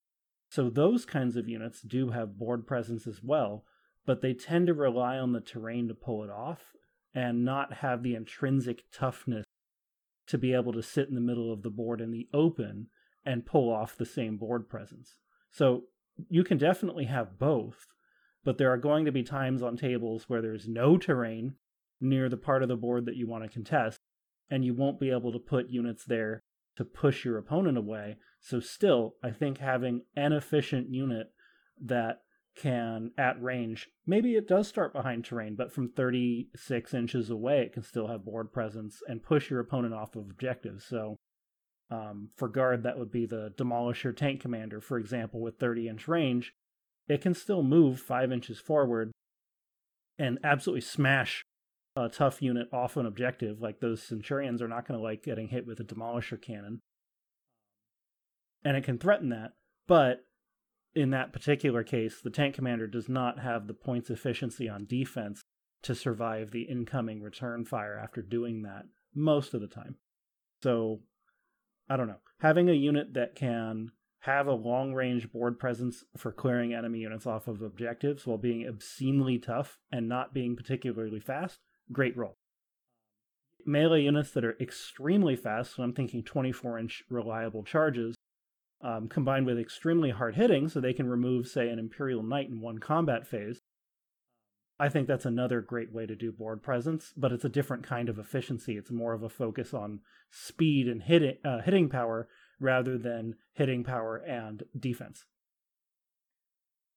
So 0.49 0.69
those 0.69 1.05
kinds 1.05 1.35
of 1.35 1.49
units 1.49 1.81
do 1.81 2.11
have 2.11 2.37
board 2.37 2.65
presence 2.65 3.07
as 3.07 3.21
well, 3.21 3.65
but 4.05 4.21
they 4.21 4.33
tend 4.33 4.67
to 4.67 4.73
rely 4.73 5.17
on 5.17 5.33
the 5.33 5.41
terrain 5.41 5.87
to 5.87 5.93
pull 5.93 6.23
it 6.23 6.29
off 6.29 6.73
and 7.13 7.43
not 7.43 7.75
have 7.75 8.03
the 8.03 8.15
intrinsic 8.15 8.83
toughness 8.91 9.45
to 10.27 10.37
be 10.37 10.53
able 10.53 10.73
to 10.73 10.83
sit 10.83 11.09
in 11.09 11.15
the 11.15 11.21
middle 11.21 11.51
of 11.51 11.63
the 11.63 11.69
board 11.69 12.01
in 12.01 12.11
the 12.11 12.27
open 12.33 12.87
and 13.25 13.45
pull 13.45 13.71
off 13.71 13.97
the 13.97 14.05
same 14.05 14.37
board 14.37 14.69
presence. 14.69 15.15
So 15.51 15.83
you 16.29 16.43
can 16.43 16.57
definitely 16.57 17.05
have 17.05 17.39
both, 17.39 17.87
but 18.43 18.57
there 18.57 18.71
are 18.71 18.77
going 18.77 19.05
to 19.05 19.11
be 19.11 19.23
times 19.23 19.61
on 19.61 19.75
tables 19.77 20.25
where 20.27 20.41
there's 20.41 20.67
no 20.67 20.97
terrain 20.97 21.55
near 21.99 22.29
the 22.29 22.37
part 22.37 22.63
of 22.63 22.69
the 22.69 22.75
board 22.75 23.05
that 23.05 23.15
you 23.15 23.27
want 23.27 23.43
to 23.43 23.49
contest, 23.49 23.99
and 24.49 24.63
you 24.63 24.73
won't 24.73 24.99
be 24.99 25.11
able 25.11 25.31
to 25.31 25.39
put 25.39 25.69
units 25.69 26.05
there 26.05 26.41
to 26.77 26.85
push 26.85 27.25
your 27.25 27.37
opponent 27.37 27.77
away. 27.77 28.17
So, 28.39 28.59
still, 28.59 29.15
I 29.23 29.31
think 29.31 29.57
having 29.57 30.03
an 30.15 30.31
efficient 30.31 30.89
unit 30.89 31.27
that 31.83 32.21
can, 32.55 33.11
at 33.17 33.41
range, 33.41 33.89
maybe 34.05 34.35
it 34.35 34.47
does 34.47 34.67
start 34.67 34.93
behind 34.93 35.25
terrain, 35.25 35.55
but 35.55 35.71
from 35.71 35.89
36 35.89 36.93
inches 36.93 37.29
away, 37.29 37.61
it 37.61 37.73
can 37.73 37.83
still 37.83 38.07
have 38.07 38.25
board 38.25 38.51
presence 38.51 39.01
and 39.07 39.23
push 39.23 39.49
your 39.49 39.59
opponent 39.59 39.93
off 39.93 40.15
of 40.15 40.29
objectives. 40.29 40.85
So, 40.85 41.17
um, 41.89 42.29
for 42.35 42.47
guard, 42.47 42.83
that 42.83 42.99
would 42.99 43.11
be 43.11 43.25
the 43.25 43.53
Demolisher 43.57 44.15
Tank 44.15 44.41
Commander, 44.41 44.81
for 44.81 44.97
example, 44.97 45.39
with 45.39 45.59
30 45.59 45.87
inch 45.87 46.07
range. 46.07 46.53
It 47.07 47.21
can 47.21 47.33
still 47.33 47.63
move 47.63 47.99
5 47.99 48.31
inches 48.31 48.59
forward 48.59 49.11
and 50.19 50.39
absolutely 50.43 50.81
smash 50.81 51.43
a 51.97 52.09
tough 52.09 52.41
unit 52.41 52.67
off 52.71 52.95
an 52.95 53.05
objective. 53.05 53.59
Like 53.59 53.79
those 53.79 54.03
Centurions 54.03 54.61
are 54.61 54.67
not 54.67 54.87
going 54.87 54.99
to 54.99 55.03
like 55.03 55.23
getting 55.23 55.47
hit 55.47 55.65
with 55.65 55.79
a 55.79 55.83
Demolisher 55.83 56.41
Cannon. 56.41 56.81
And 58.63 58.77
it 58.77 58.83
can 58.83 58.97
threaten 58.97 59.29
that, 59.29 59.53
but 59.87 60.25
in 60.93 61.11
that 61.11 61.33
particular 61.33 61.83
case, 61.83 62.21
the 62.21 62.29
tank 62.29 62.55
commander 62.55 62.87
does 62.87 63.07
not 63.07 63.39
have 63.39 63.67
the 63.67 63.73
points 63.73 64.09
efficiency 64.09 64.67
on 64.67 64.85
defense 64.85 65.41
to 65.83 65.95
survive 65.95 66.51
the 66.51 66.63
incoming 66.63 67.21
return 67.21 67.65
fire 67.65 67.99
after 68.01 68.21
doing 68.21 68.63
that 68.63 68.85
most 69.15 69.53
of 69.53 69.61
the 69.61 69.67
time. 69.67 69.95
So 70.61 71.01
I 71.89 71.97
don't 71.97 72.07
know. 72.07 72.21
Having 72.41 72.69
a 72.69 72.73
unit 72.73 73.13
that 73.13 73.35
can 73.35 73.91
have 74.21 74.47
a 74.47 74.53
long 74.53 74.93
range 74.93 75.31
board 75.31 75.57
presence 75.59 76.03
for 76.17 76.31
clearing 76.31 76.73
enemy 76.73 76.99
units 76.99 77.25
off 77.25 77.47
of 77.47 77.61
objectives 77.61 78.27
while 78.27 78.37
being 78.37 78.67
obscenely 78.67 79.39
tough 79.39 79.77
and 79.91 80.09
not 80.09 80.33
being 80.33 80.55
particularly 80.55 81.19
fast, 81.19 81.59
great 81.91 82.15
role. 82.17 82.35
Melee 83.65 84.03
units 84.03 84.31
that 84.31 84.45
are 84.45 84.57
extremely 84.61 85.35
fast, 85.35 85.75
so 85.75 85.83
I'm 85.83 85.93
thinking 85.93 86.23
24 86.23 86.79
inch 86.79 87.03
reliable 87.09 87.63
charges, 87.63 88.15
um, 88.81 89.09
combined 89.09 89.45
with 89.45 89.59
extremely 89.59 90.11
hard 90.11 90.35
hitting, 90.35 90.69
so 90.69 90.79
they 90.79 90.93
can 90.93 91.09
remove, 91.09 91.47
say, 91.47 91.69
an 91.69 91.79
Imperial 91.79 92.23
Knight 92.23 92.49
in 92.49 92.61
one 92.61 92.77
combat 92.77 93.27
phase, 93.27 93.59
I 94.79 94.89
think 94.89 95.07
that's 95.07 95.25
another 95.25 95.61
great 95.61 95.91
way 95.91 96.05
to 96.05 96.15
do 96.15 96.31
board 96.31 96.61
presence, 96.61 97.11
but 97.17 97.31
it's 97.31 97.45
a 97.45 97.49
different 97.49 97.83
kind 97.83 98.09
of 98.09 98.19
efficiency. 98.19 98.77
It's 98.77 98.91
more 98.91 99.13
of 99.13 99.23
a 99.23 99.29
focus 99.29 99.73
on 99.73 100.01
speed 100.29 100.87
and 100.87 101.01
hitting 101.01 101.37
uh, 101.43 101.61
hitting 101.61 101.89
power 101.89 102.27
rather 102.59 102.97
than 102.97 103.35
hitting 103.53 103.83
power 103.83 104.17
and 104.17 104.63
defense. 104.77 105.25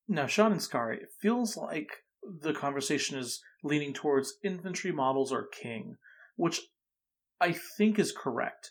Now, 0.08 0.26
Sean 0.26 0.52
and 0.52 0.60
Skari, 0.60 0.96
it 0.96 1.12
feels 1.20 1.56
like 1.56 2.04
the 2.22 2.52
conversation 2.52 3.18
is 3.18 3.42
leaning 3.62 3.92
towards 3.92 4.38
infantry 4.42 4.92
models 4.92 5.32
are 5.32 5.46
king, 5.46 5.96
which 6.36 6.60
I 7.40 7.52
think 7.52 7.98
is 7.98 8.12
correct. 8.12 8.70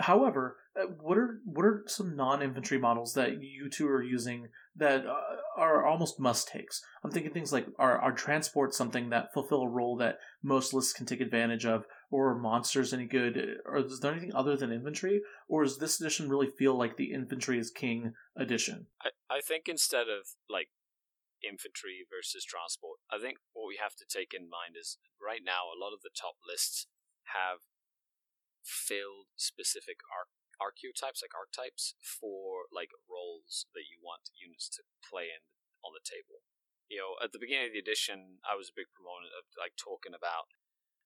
However, 0.00 0.56
uh, 0.76 0.86
what 1.00 1.16
are 1.16 1.40
what 1.44 1.64
are 1.64 1.84
some 1.86 2.16
non-infantry 2.16 2.78
models 2.78 3.14
that 3.14 3.40
you 3.42 3.70
two 3.70 3.86
are 3.86 4.02
using 4.02 4.48
that 4.74 5.06
uh, 5.06 5.36
are 5.56 5.86
almost 5.86 6.18
must 6.18 6.48
takes? 6.48 6.82
I'm 7.04 7.12
thinking 7.12 7.32
things 7.32 7.52
like 7.52 7.66
are 7.78 7.98
are 7.98 8.12
transports 8.12 8.76
something 8.76 9.10
that 9.10 9.32
fulfill 9.32 9.62
a 9.62 9.68
role 9.68 9.96
that 9.98 10.18
most 10.42 10.74
lists 10.74 10.92
can 10.92 11.06
take 11.06 11.20
advantage 11.20 11.64
of, 11.64 11.84
or 12.10 12.34
monsters 12.34 12.92
any 12.92 13.06
good? 13.06 13.58
Or 13.64 13.78
is 13.78 14.00
there 14.00 14.10
anything 14.10 14.34
other 14.34 14.56
than 14.56 14.72
infantry, 14.72 15.22
or 15.48 15.62
does 15.62 15.78
this 15.78 16.00
edition 16.00 16.28
really 16.28 16.48
feel 16.58 16.76
like 16.76 16.96
the 16.96 17.12
infantry 17.12 17.58
is 17.60 17.70
king 17.70 18.14
edition? 18.36 18.88
I 19.00 19.10
I 19.30 19.40
think 19.40 19.68
instead 19.68 20.08
of 20.08 20.26
like 20.50 20.70
infantry 21.44 22.08
versus 22.08 22.42
transport, 22.42 23.04
I 23.12 23.20
think 23.20 23.38
what 23.52 23.68
we 23.68 23.78
have 23.78 23.94
to 24.00 24.08
take 24.08 24.32
in 24.32 24.48
mind 24.48 24.74
is 24.74 24.98
right 25.20 25.44
now 25.44 25.68
a 25.68 25.78
lot 25.78 25.92
of 25.92 26.00
the 26.00 26.12
top 26.12 26.40
lists 26.42 26.88
have 27.36 27.64
filled 28.64 29.28
specific 29.36 30.00
arc 30.08 30.32
archetypes, 30.62 31.20
like 31.20 31.34
archetypes, 31.34 31.98
for 32.00 32.70
like 32.70 32.94
roles 33.10 33.66
that 33.74 33.86
you 33.90 33.98
want 34.00 34.30
units 34.32 34.70
to 34.70 34.86
play 35.02 35.28
in 35.28 35.42
on 35.82 35.92
the 35.92 36.04
table. 36.04 36.46
You 36.88 37.00
know, 37.00 37.12
at 37.20 37.34
the 37.34 37.42
beginning 37.42 37.72
of 37.72 37.74
the 37.74 37.82
edition, 37.82 38.40
I 38.46 38.54
was 38.54 38.70
a 38.70 38.76
big 38.76 38.88
proponent 38.94 39.34
of 39.34 39.48
like 39.58 39.76
talking 39.76 40.14
about 40.14 40.48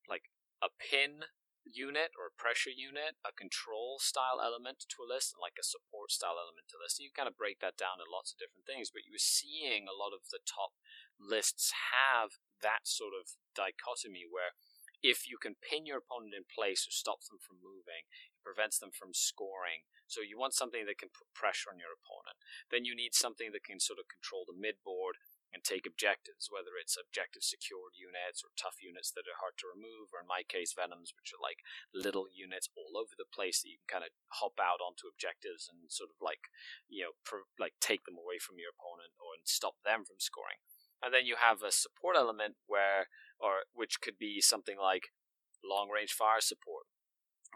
like 0.07 0.30
a 0.61 0.70
pin 0.74 1.26
unit 1.69 2.16
or 2.16 2.29
a 2.29 2.39
pressure 2.41 2.73
unit, 2.73 3.21
a 3.23 3.33
control 3.33 4.01
style 4.01 4.41
element 4.41 4.89
to 4.89 5.05
a 5.05 5.09
list, 5.09 5.37
and 5.37 5.43
like 5.43 5.61
a 5.61 5.66
support 5.66 6.11
style 6.11 6.41
element 6.41 6.66
to 6.73 6.81
a 6.81 6.83
list. 6.83 6.99
And 6.99 7.07
you 7.07 7.12
kind 7.14 7.29
of 7.29 7.39
break 7.39 7.61
that 7.61 7.79
down 7.79 8.01
in 8.01 8.09
lots 8.09 8.33
of 8.33 8.41
different 8.41 8.64
things, 8.64 8.89
but 8.91 9.05
you 9.05 9.14
were 9.14 9.23
seeing 9.23 9.87
a 9.87 9.97
lot 9.97 10.16
of 10.16 10.29
the 10.33 10.43
top 10.43 10.77
lists 11.19 11.75
have 11.93 12.41
that 12.62 12.87
sort 12.87 13.14
of 13.14 13.39
dichotomy 13.55 14.27
where 14.27 14.57
if 15.03 15.31
you 15.31 15.39
can 15.39 15.55
pin 15.62 15.87
your 15.87 16.03
opponent 16.03 16.35
in 16.35 16.43
place 16.51 16.83
or 16.83 16.91
stop 16.91 17.23
them 17.27 17.39
from 17.39 17.62
moving, 17.62 18.11
it 18.35 18.43
prevents 18.43 18.83
them 18.83 18.91
from 18.91 19.14
scoring. 19.14 19.87
So 20.11 20.27
you 20.27 20.35
want 20.35 20.59
something 20.59 20.87
that 20.91 20.99
can 20.99 21.12
put 21.14 21.31
pressure 21.37 21.71
on 21.71 21.79
your 21.79 21.95
opponent. 21.95 22.41
Then 22.73 22.83
you 22.83 22.99
need 22.99 23.14
something 23.14 23.55
that 23.55 23.62
can 23.62 23.79
sort 23.79 24.03
of 24.03 24.11
control 24.11 24.43
the 24.43 24.59
mid 24.59 24.83
board 24.83 25.23
and 25.53 25.64
take 25.64 25.88
objectives, 25.88 26.53
whether 26.53 26.76
it's 26.76 26.99
objective 26.99 27.40
secured 27.40 27.96
units 27.96 28.44
or 28.44 28.53
tough 28.55 28.84
units 28.84 29.09
that 29.16 29.24
are 29.24 29.40
hard 29.40 29.57
to 29.61 29.70
remove, 29.70 30.12
or 30.12 30.20
in 30.20 30.28
my 30.28 30.44
case, 30.44 30.76
venoms, 30.76 31.16
which 31.16 31.32
are 31.32 31.40
like 31.40 31.64
little 31.92 32.28
units 32.28 32.68
all 32.76 33.01
over 33.01 33.16
the 33.16 33.28
place 33.28 33.64
that 33.64 33.72
you 33.72 33.80
can 33.80 34.01
kind 34.01 34.05
of 34.05 34.12
hop 34.40 34.61
out 34.61 34.84
onto 34.84 35.09
objectives 35.09 35.68
and 35.68 35.88
sort 35.88 36.12
of 36.12 36.20
like, 36.20 36.53
you 36.86 37.09
know, 37.09 37.14
like 37.57 37.76
take 37.80 38.05
them 38.05 38.20
away 38.20 38.36
from 38.36 38.61
your 38.61 38.72
opponent 38.76 39.16
or 39.16 39.40
stop 39.49 39.80
them 39.82 40.05
from 40.05 40.20
scoring. 40.20 40.61
And 41.01 41.14
then 41.14 41.24
you 41.24 41.38
have 41.38 41.62
a 41.62 41.72
support 41.72 42.18
element 42.18 42.59
where 42.66 43.09
or 43.38 43.70
which 43.72 44.03
could 44.03 44.18
be 44.18 44.42
something 44.42 44.76
like 44.76 45.14
long 45.62 45.88
range 45.90 46.12
fire 46.12 46.42
support 46.42 46.90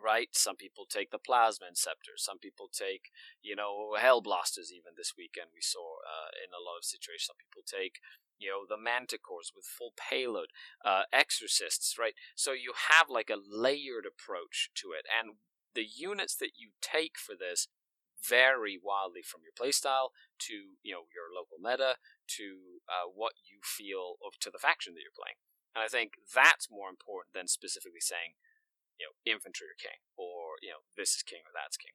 right? 0.02 0.28
Some 0.32 0.56
people 0.56 0.84
take 0.84 1.10
the 1.10 1.22
plasma 1.22 1.66
inceptor. 1.66 2.16
Some 2.16 2.38
people 2.38 2.68
take, 2.72 3.10
you 3.42 3.54
know, 3.54 3.94
hell 3.98 4.20
blasters. 4.20 4.72
Even 4.72 4.92
this 4.96 5.14
weekend, 5.16 5.54
we 5.54 5.62
saw 5.62 6.02
uh, 6.02 6.30
in 6.42 6.50
a 6.50 6.62
lot 6.62 6.82
of 6.82 6.84
situations, 6.84 7.30
some 7.30 7.40
people 7.40 7.62
take, 7.62 8.02
you 8.38 8.50
know, 8.50 8.66
the 8.66 8.80
manticores 8.80 9.54
with 9.54 9.64
full 9.64 9.94
payload, 9.94 10.50
uh, 10.84 11.06
exorcists, 11.12 11.96
right? 11.98 12.14
So 12.34 12.52
you 12.52 12.74
have 12.90 13.06
like 13.08 13.30
a 13.30 13.38
layered 13.38 14.04
approach 14.04 14.70
to 14.82 14.90
it, 14.92 15.06
and 15.06 15.38
the 15.74 15.86
units 15.86 16.34
that 16.36 16.58
you 16.58 16.74
take 16.82 17.16
for 17.16 17.34
this 17.38 17.68
vary 18.22 18.78
wildly 18.78 19.22
from 19.22 19.40
your 19.42 19.50
playstyle 19.50 20.14
to 20.38 20.78
you 20.82 20.94
know 20.94 21.10
your 21.10 21.26
local 21.34 21.58
meta 21.58 21.98
to 22.28 22.78
uh, 22.86 23.10
what 23.10 23.34
you 23.42 23.58
feel 23.62 24.14
of 24.24 24.38
to 24.38 24.50
the 24.50 24.62
faction 24.62 24.94
that 24.94 25.02
you're 25.02 25.16
playing. 25.16 25.38
And 25.74 25.82
I 25.82 25.88
think 25.88 26.20
that's 26.22 26.70
more 26.70 26.90
important 26.90 27.32
than 27.32 27.48
specifically 27.48 28.04
saying, 28.04 28.36
you 28.98 29.06
know, 29.06 29.32
infantry 29.32 29.66
or 29.66 29.76
king, 29.78 29.98
or, 30.16 30.56
you 30.62 30.70
know, 30.70 30.82
this 30.96 31.14
is 31.16 31.22
king 31.22 31.40
or 31.44 31.52
that's 31.54 31.76
king. 31.76 31.92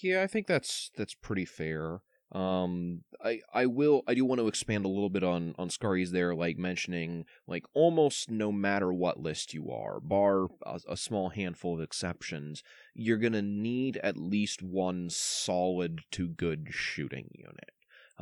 Yeah, 0.00 0.22
I 0.22 0.26
think 0.26 0.46
that's 0.46 0.90
that's 0.96 1.14
pretty 1.14 1.44
fair. 1.44 2.02
Um, 2.30 3.02
I 3.22 3.40
I 3.52 3.66
will 3.66 4.02
I 4.06 4.14
do 4.14 4.24
want 4.24 4.40
to 4.40 4.48
expand 4.48 4.84
a 4.84 4.88
little 4.88 5.10
bit 5.10 5.24
on 5.24 5.54
on 5.58 5.68
Skari's 5.68 6.12
there, 6.12 6.34
like 6.34 6.56
mentioning 6.56 7.24
like 7.46 7.64
almost 7.74 8.30
no 8.30 8.52
matter 8.52 8.92
what 8.92 9.18
list 9.20 9.52
you 9.52 9.70
are, 9.70 10.00
bar 10.00 10.46
a, 10.64 10.80
a 10.88 10.96
small 10.96 11.30
handful 11.30 11.74
of 11.74 11.80
exceptions, 11.80 12.62
you're 12.94 13.18
gonna 13.18 13.42
need 13.42 13.98
at 13.98 14.16
least 14.16 14.62
one 14.62 15.10
solid 15.10 16.02
to 16.12 16.28
good 16.28 16.68
shooting 16.70 17.28
unit 17.34 17.72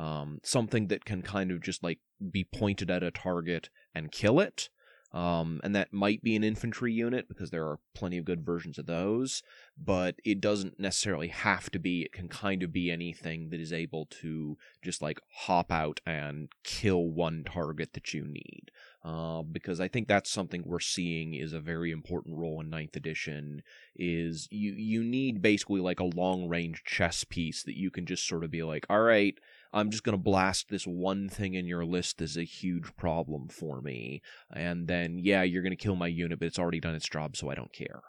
um, 0.01 0.39
something 0.43 0.87
that 0.87 1.05
can 1.05 1.21
kind 1.21 1.51
of 1.51 1.61
just 1.61 1.83
like 1.83 1.99
be 2.31 2.43
pointed 2.43 2.89
at 2.89 3.03
a 3.03 3.11
target 3.11 3.69
and 3.93 4.11
kill 4.11 4.39
it. 4.39 4.69
Um, 5.13 5.59
and 5.63 5.75
that 5.75 5.91
might 5.91 6.23
be 6.23 6.37
an 6.37 6.43
infantry 6.43 6.93
unit 6.93 7.27
because 7.27 7.49
there 7.49 7.65
are 7.65 7.79
plenty 7.93 8.17
of 8.17 8.23
good 8.23 8.45
versions 8.45 8.77
of 8.77 8.85
those, 8.85 9.43
but 9.77 10.15
it 10.23 10.39
doesn't 10.39 10.79
necessarily 10.79 11.27
have 11.27 11.69
to 11.71 11.79
be. 11.79 12.03
It 12.03 12.13
can 12.13 12.29
kind 12.29 12.63
of 12.63 12.71
be 12.71 12.89
anything 12.89 13.49
that 13.49 13.59
is 13.59 13.73
able 13.73 14.05
to 14.21 14.57
just 14.81 15.01
like 15.01 15.19
hop 15.29 15.69
out 15.69 15.99
and 16.05 16.47
kill 16.63 17.09
one 17.09 17.43
target 17.43 17.91
that 17.93 18.13
you 18.13 18.23
need. 18.23 18.71
Uh, 19.03 19.41
because 19.41 19.81
I 19.81 19.87
think 19.87 20.07
that's 20.07 20.29
something 20.29 20.63
we're 20.63 20.79
seeing 20.79 21.33
is 21.33 21.53
a 21.53 21.59
very 21.59 21.91
important 21.91 22.37
role 22.37 22.61
in 22.61 22.69
ninth 22.69 22.95
edition. 22.95 23.63
Is 23.95 24.47
you 24.51 24.73
you 24.73 25.03
need 25.03 25.41
basically 25.41 25.81
like 25.81 25.99
a 25.99 26.05
long 26.05 26.47
range 26.47 26.83
chess 26.85 27.23
piece 27.23 27.63
that 27.63 27.77
you 27.77 27.89
can 27.89 28.05
just 28.05 28.27
sort 28.27 28.43
of 28.43 28.51
be 28.51 28.63
like, 28.63 28.85
all 28.89 29.01
right, 29.01 29.35
I'm 29.73 29.89
just 29.89 30.03
going 30.03 30.17
to 30.17 30.23
blast 30.23 30.69
this 30.69 30.85
one 30.85 31.29
thing 31.29 31.53
in 31.53 31.65
your 31.65 31.85
list 31.85 32.21
as 32.21 32.37
a 32.37 32.43
huge 32.43 32.95
problem 32.97 33.47
for 33.47 33.81
me. 33.81 34.21
And 34.53 34.87
then, 34.87 35.17
yeah, 35.17 35.43
you're 35.43 35.63
going 35.63 35.71
to 35.71 35.77
kill 35.77 35.95
my 35.95 36.07
unit, 36.07 36.39
but 36.39 36.47
it's 36.47 36.59
already 36.59 36.79
done 36.79 36.95
its 36.95 37.07
job, 37.07 37.37
so 37.37 37.49
I 37.49 37.55
don't 37.55 37.73
care. 37.73 38.01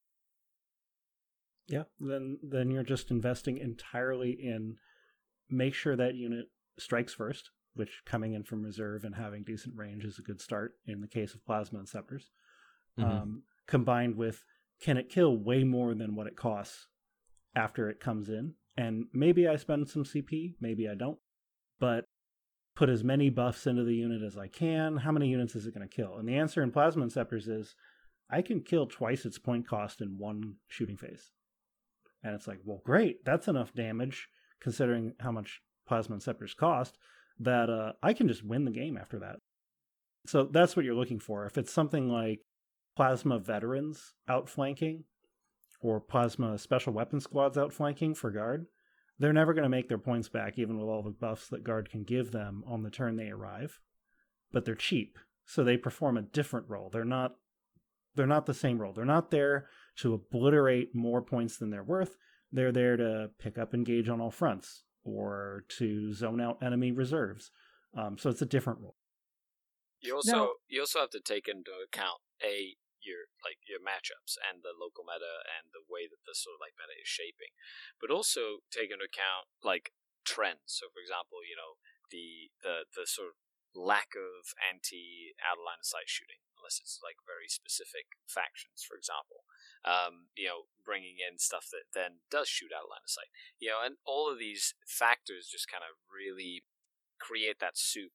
Yeah, 1.68 1.84
then 2.00 2.38
then 2.42 2.70
you're 2.70 2.82
just 2.82 3.10
investing 3.10 3.56
entirely 3.56 4.32
in 4.32 4.76
make 5.48 5.74
sure 5.74 5.96
that 5.96 6.16
unit 6.16 6.46
strikes 6.78 7.14
first, 7.14 7.50
which 7.74 8.02
coming 8.04 8.34
in 8.34 8.42
from 8.42 8.62
reserve 8.62 9.04
and 9.04 9.14
having 9.14 9.44
decent 9.44 9.76
range 9.76 10.04
is 10.04 10.18
a 10.18 10.22
good 10.22 10.40
start 10.40 10.72
in 10.86 11.00
the 11.00 11.06
case 11.06 11.34
of 11.34 11.46
plasma 11.46 11.78
inceptors. 11.78 12.24
Mm-hmm. 12.98 13.04
Um, 13.04 13.42
combined 13.66 14.16
with 14.16 14.42
can 14.80 14.96
it 14.96 15.08
kill 15.08 15.36
way 15.36 15.62
more 15.62 15.94
than 15.94 16.16
what 16.16 16.26
it 16.26 16.36
costs 16.36 16.88
after 17.54 17.88
it 17.88 18.00
comes 18.00 18.28
in? 18.28 18.54
And 18.76 19.04
maybe 19.12 19.46
I 19.46 19.56
spend 19.56 19.88
some 19.88 20.04
CP, 20.04 20.54
maybe 20.60 20.88
I 20.88 20.94
don't 20.94 21.18
but 21.82 22.04
put 22.76 22.88
as 22.88 23.02
many 23.02 23.28
buffs 23.28 23.66
into 23.66 23.82
the 23.82 23.96
unit 23.96 24.22
as 24.22 24.38
I 24.38 24.46
can. 24.46 24.98
How 24.98 25.10
many 25.10 25.26
units 25.26 25.56
is 25.56 25.66
it 25.66 25.74
going 25.74 25.86
to 25.86 25.92
kill? 25.92 26.16
And 26.16 26.28
the 26.28 26.36
answer 26.36 26.62
in 26.62 26.70
Plasma 26.70 27.04
Inceptors 27.04 27.48
is 27.48 27.74
I 28.30 28.40
can 28.40 28.60
kill 28.60 28.86
twice 28.86 29.26
its 29.26 29.36
point 29.36 29.66
cost 29.66 30.00
in 30.00 30.16
one 30.16 30.54
shooting 30.68 30.96
phase. 30.96 31.32
And 32.22 32.36
it's 32.36 32.46
like, 32.46 32.60
well, 32.64 32.80
great. 32.84 33.24
That's 33.24 33.48
enough 33.48 33.74
damage 33.74 34.28
considering 34.60 35.14
how 35.18 35.32
much 35.32 35.60
Plasma 35.88 36.14
Inceptors 36.14 36.54
cost 36.54 36.96
that 37.40 37.68
uh, 37.68 37.94
I 38.00 38.12
can 38.12 38.28
just 38.28 38.44
win 38.44 38.64
the 38.64 38.70
game 38.70 38.96
after 38.96 39.18
that. 39.18 39.40
So 40.26 40.44
that's 40.44 40.76
what 40.76 40.84
you're 40.84 40.94
looking 40.94 41.18
for. 41.18 41.46
If 41.46 41.58
it's 41.58 41.72
something 41.72 42.08
like 42.08 42.38
Plasma 42.94 43.40
Veterans 43.40 44.14
outflanking 44.28 45.02
or 45.80 46.00
Plasma 46.00 46.58
Special 46.58 46.92
Weapon 46.92 47.18
Squads 47.18 47.58
outflanking 47.58 48.14
for 48.14 48.30
guard, 48.30 48.66
they're 49.22 49.32
never 49.32 49.54
going 49.54 49.62
to 49.62 49.68
make 49.68 49.88
their 49.88 49.98
points 49.98 50.28
back, 50.28 50.58
even 50.58 50.76
with 50.76 50.88
all 50.88 51.00
the 51.00 51.10
buffs 51.10 51.46
that 51.48 51.62
guard 51.62 51.88
can 51.88 52.02
give 52.02 52.32
them 52.32 52.64
on 52.66 52.82
the 52.82 52.90
turn 52.90 53.14
they 53.14 53.28
arrive. 53.28 53.78
But 54.50 54.64
they're 54.64 54.74
cheap, 54.74 55.16
so 55.46 55.62
they 55.62 55.76
perform 55.76 56.16
a 56.16 56.22
different 56.22 56.68
role. 56.68 56.90
They're 56.92 57.04
not 57.04 57.36
they're 58.16 58.26
not 58.26 58.46
the 58.46 58.52
same 58.52 58.80
role. 58.80 58.92
They're 58.92 59.04
not 59.04 59.30
there 59.30 59.68
to 59.98 60.14
obliterate 60.14 60.92
more 60.92 61.22
points 61.22 61.56
than 61.56 61.70
they're 61.70 61.84
worth. 61.84 62.16
They're 62.50 62.72
there 62.72 62.96
to 62.96 63.30
pick 63.38 63.58
up 63.58 63.74
engage 63.74 64.08
on 64.08 64.20
all 64.20 64.32
fronts 64.32 64.82
or 65.04 65.64
to 65.78 66.12
zone 66.12 66.40
out 66.40 66.60
enemy 66.60 66.90
reserves. 66.90 67.52
Um, 67.96 68.18
so 68.18 68.28
it's 68.28 68.42
a 68.42 68.46
different 68.46 68.80
role. 68.80 68.96
You 70.00 70.16
also 70.16 70.36
now, 70.36 70.48
you 70.68 70.80
also 70.80 70.98
have 70.98 71.10
to 71.10 71.20
take 71.20 71.46
into 71.46 71.70
account 71.86 72.18
a 72.44 72.74
your 73.02 73.30
like 73.42 73.60
your 73.66 73.82
matchups 73.82 74.38
and 74.38 74.62
the 74.62 74.74
local 74.74 75.06
meta 75.06 75.42
and 75.46 75.70
the 75.74 75.84
way 75.86 76.06
that 76.06 76.22
the 76.24 76.34
sort 76.34 76.58
of 76.58 76.62
like 76.62 76.78
meta 76.78 76.94
is 76.96 77.08
shaping, 77.08 77.54
but 77.98 78.10
also 78.10 78.64
take 78.72 78.90
into 78.90 79.06
account 79.06 79.50
like 79.62 79.94
trends. 80.24 80.78
So, 80.78 80.90
for 80.90 81.02
example, 81.02 81.42
you 81.42 81.58
know 81.58 81.78
the 82.10 82.50
the 82.62 82.88
the 82.94 83.06
sort 83.06 83.34
of 83.34 83.36
lack 83.72 84.12
of 84.14 84.52
anti 84.60 85.32
out 85.40 85.56
of 85.58 85.64
line 85.64 85.80
of 85.80 85.88
sight 85.88 86.06
shooting, 86.06 86.44
unless 86.56 86.78
it's 86.78 87.00
like 87.00 87.18
very 87.24 87.48
specific 87.48 88.20
factions, 88.28 88.84
for 88.84 88.94
example. 88.94 89.48
Um, 89.82 90.30
you 90.38 90.46
know, 90.46 90.70
bringing 90.84 91.18
in 91.18 91.42
stuff 91.42 91.66
that 91.74 91.90
then 91.90 92.22
does 92.30 92.46
shoot 92.46 92.70
out 92.70 92.86
of 92.86 92.92
line 92.92 93.06
of 93.06 93.10
sight. 93.10 93.32
You 93.58 93.74
know, 93.74 93.80
and 93.82 93.98
all 94.06 94.30
of 94.30 94.38
these 94.38 94.76
factors 94.84 95.50
just 95.50 95.66
kind 95.66 95.82
of 95.82 95.98
really 96.06 96.62
create 97.18 97.58
that 97.58 97.78
soup 97.78 98.12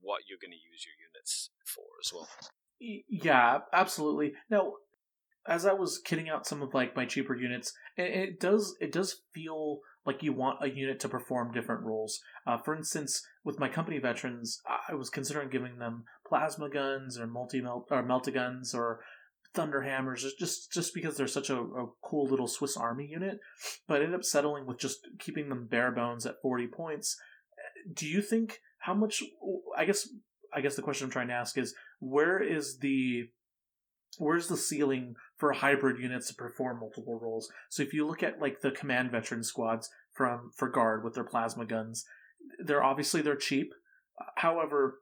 what 0.00 0.24
you're 0.28 0.40
going 0.40 0.54
to 0.54 0.60
use 0.60 0.86
your 0.86 0.96
units 0.96 1.50
for 1.64 2.00
as 2.00 2.12
well. 2.12 2.28
Yeah, 2.80 3.58
absolutely. 3.72 4.32
Now, 4.48 4.74
as 5.46 5.66
I 5.66 5.72
was 5.72 6.00
kitting 6.04 6.28
out 6.30 6.46
some 6.46 6.62
of 6.62 6.74
like 6.74 6.96
my 6.96 7.04
cheaper 7.04 7.36
units, 7.36 7.72
it, 7.96 8.10
it 8.10 8.40
does 8.40 8.76
it 8.80 8.92
does 8.92 9.22
feel 9.34 9.80
like 10.06 10.22
you 10.22 10.32
want 10.32 10.62
a 10.62 10.70
unit 10.70 10.98
to 11.00 11.08
perform 11.08 11.52
different 11.52 11.82
roles. 11.82 12.20
Uh, 12.46 12.56
for 12.56 12.74
instance, 12.74 13.22
with 13.44 13.58
my 13.58 13.68
company 13.68 13.98
veterans, 13.98 14.60
I 14.88 14.94
was 14.94 15.10
considering 15.10 15.50
giving 15.50 15.78
them 15.78 16.04
plasma 16.26 16.70
guns 16.70 17.18
or 17.18 17.26
multi 17.26 17.60
melt 17.60 17.88
or 17.90 18.02
melta 18.02 18.32
guns 18.32 18.74
or 18.74 19.00
thunder 19.54 19.82
hammers, 19.82 20.26
just 20.38 20.72
just 20.72 20.94
because 20.94 21.16
they're 21.16 21.26
such 21.26 21.50
a, 21.50 21.58
a 21.58 21.86
cool 22.02 22.26
little 22.28 22.48
Swiss 22.48 22.76
Army 22.76 23.06
unit. 23.06 23.40
But 23.86 24.00
I 24.00 24.04
ended 24.04 24.14
up 24.20 24.24
settling 24.24 24.66
with 24.66 24.78
just 24.78 25.00
keeping 25.18 25.48
them 25.48 25.66
bare 25.66 25.92
bones 25.92 26.24
at 26.24 26.40
forty 26.40 26.66
points. 26.66 27.16
Do 27.92 28.06
you 28.06 28.22
think 28.22 28.60
how 28.78 28.94
much? 28.94 29.22
I 29.76 29.84
guess 29.84 30.08
I 30.54 30.60
guess 30.60 30.76
the 30.76 30.82
question 30.82 31.06
I'm 31.06 31.10
trying 31.10 31.28
to 31.28 31.34
ask 31.34 31.56
is 31.58 31.74
where 32.00 32.42
is 32.42 32.78
the 32.78 33.28
where's 34.18 34.48
the 34.48 34.56
ceiling 34.56 35.14
for 35.36 35.52
hybrid 35.52 36.00
units 36.00 36.28
to 36.28 36.34
perform 36.34 36.80
multiple 36.80 37.18
roles? 37.20 37.50
So 37.68 37.82
if 37.82 37.92
you 37.92 38.06
look 38.06 38.22
at 38.22 38.40
like 38.40 38.60
the 38.60 38.70
command 38.70 39.10
veteran 39.10 39.42
squads 39.42 39.88
from 40.12 40.50
for 40.56 40.68
guard 40.68 41.04
with 41.04 41.14
their 41.14 41.24
plasma 41.24 41.64
guns, 41.64 42.04
they're 42.58 42.82
obviously 42.82 43.22
they're 43.22 43.36
cheap. 43.36 43.72
However, 44.36 44.98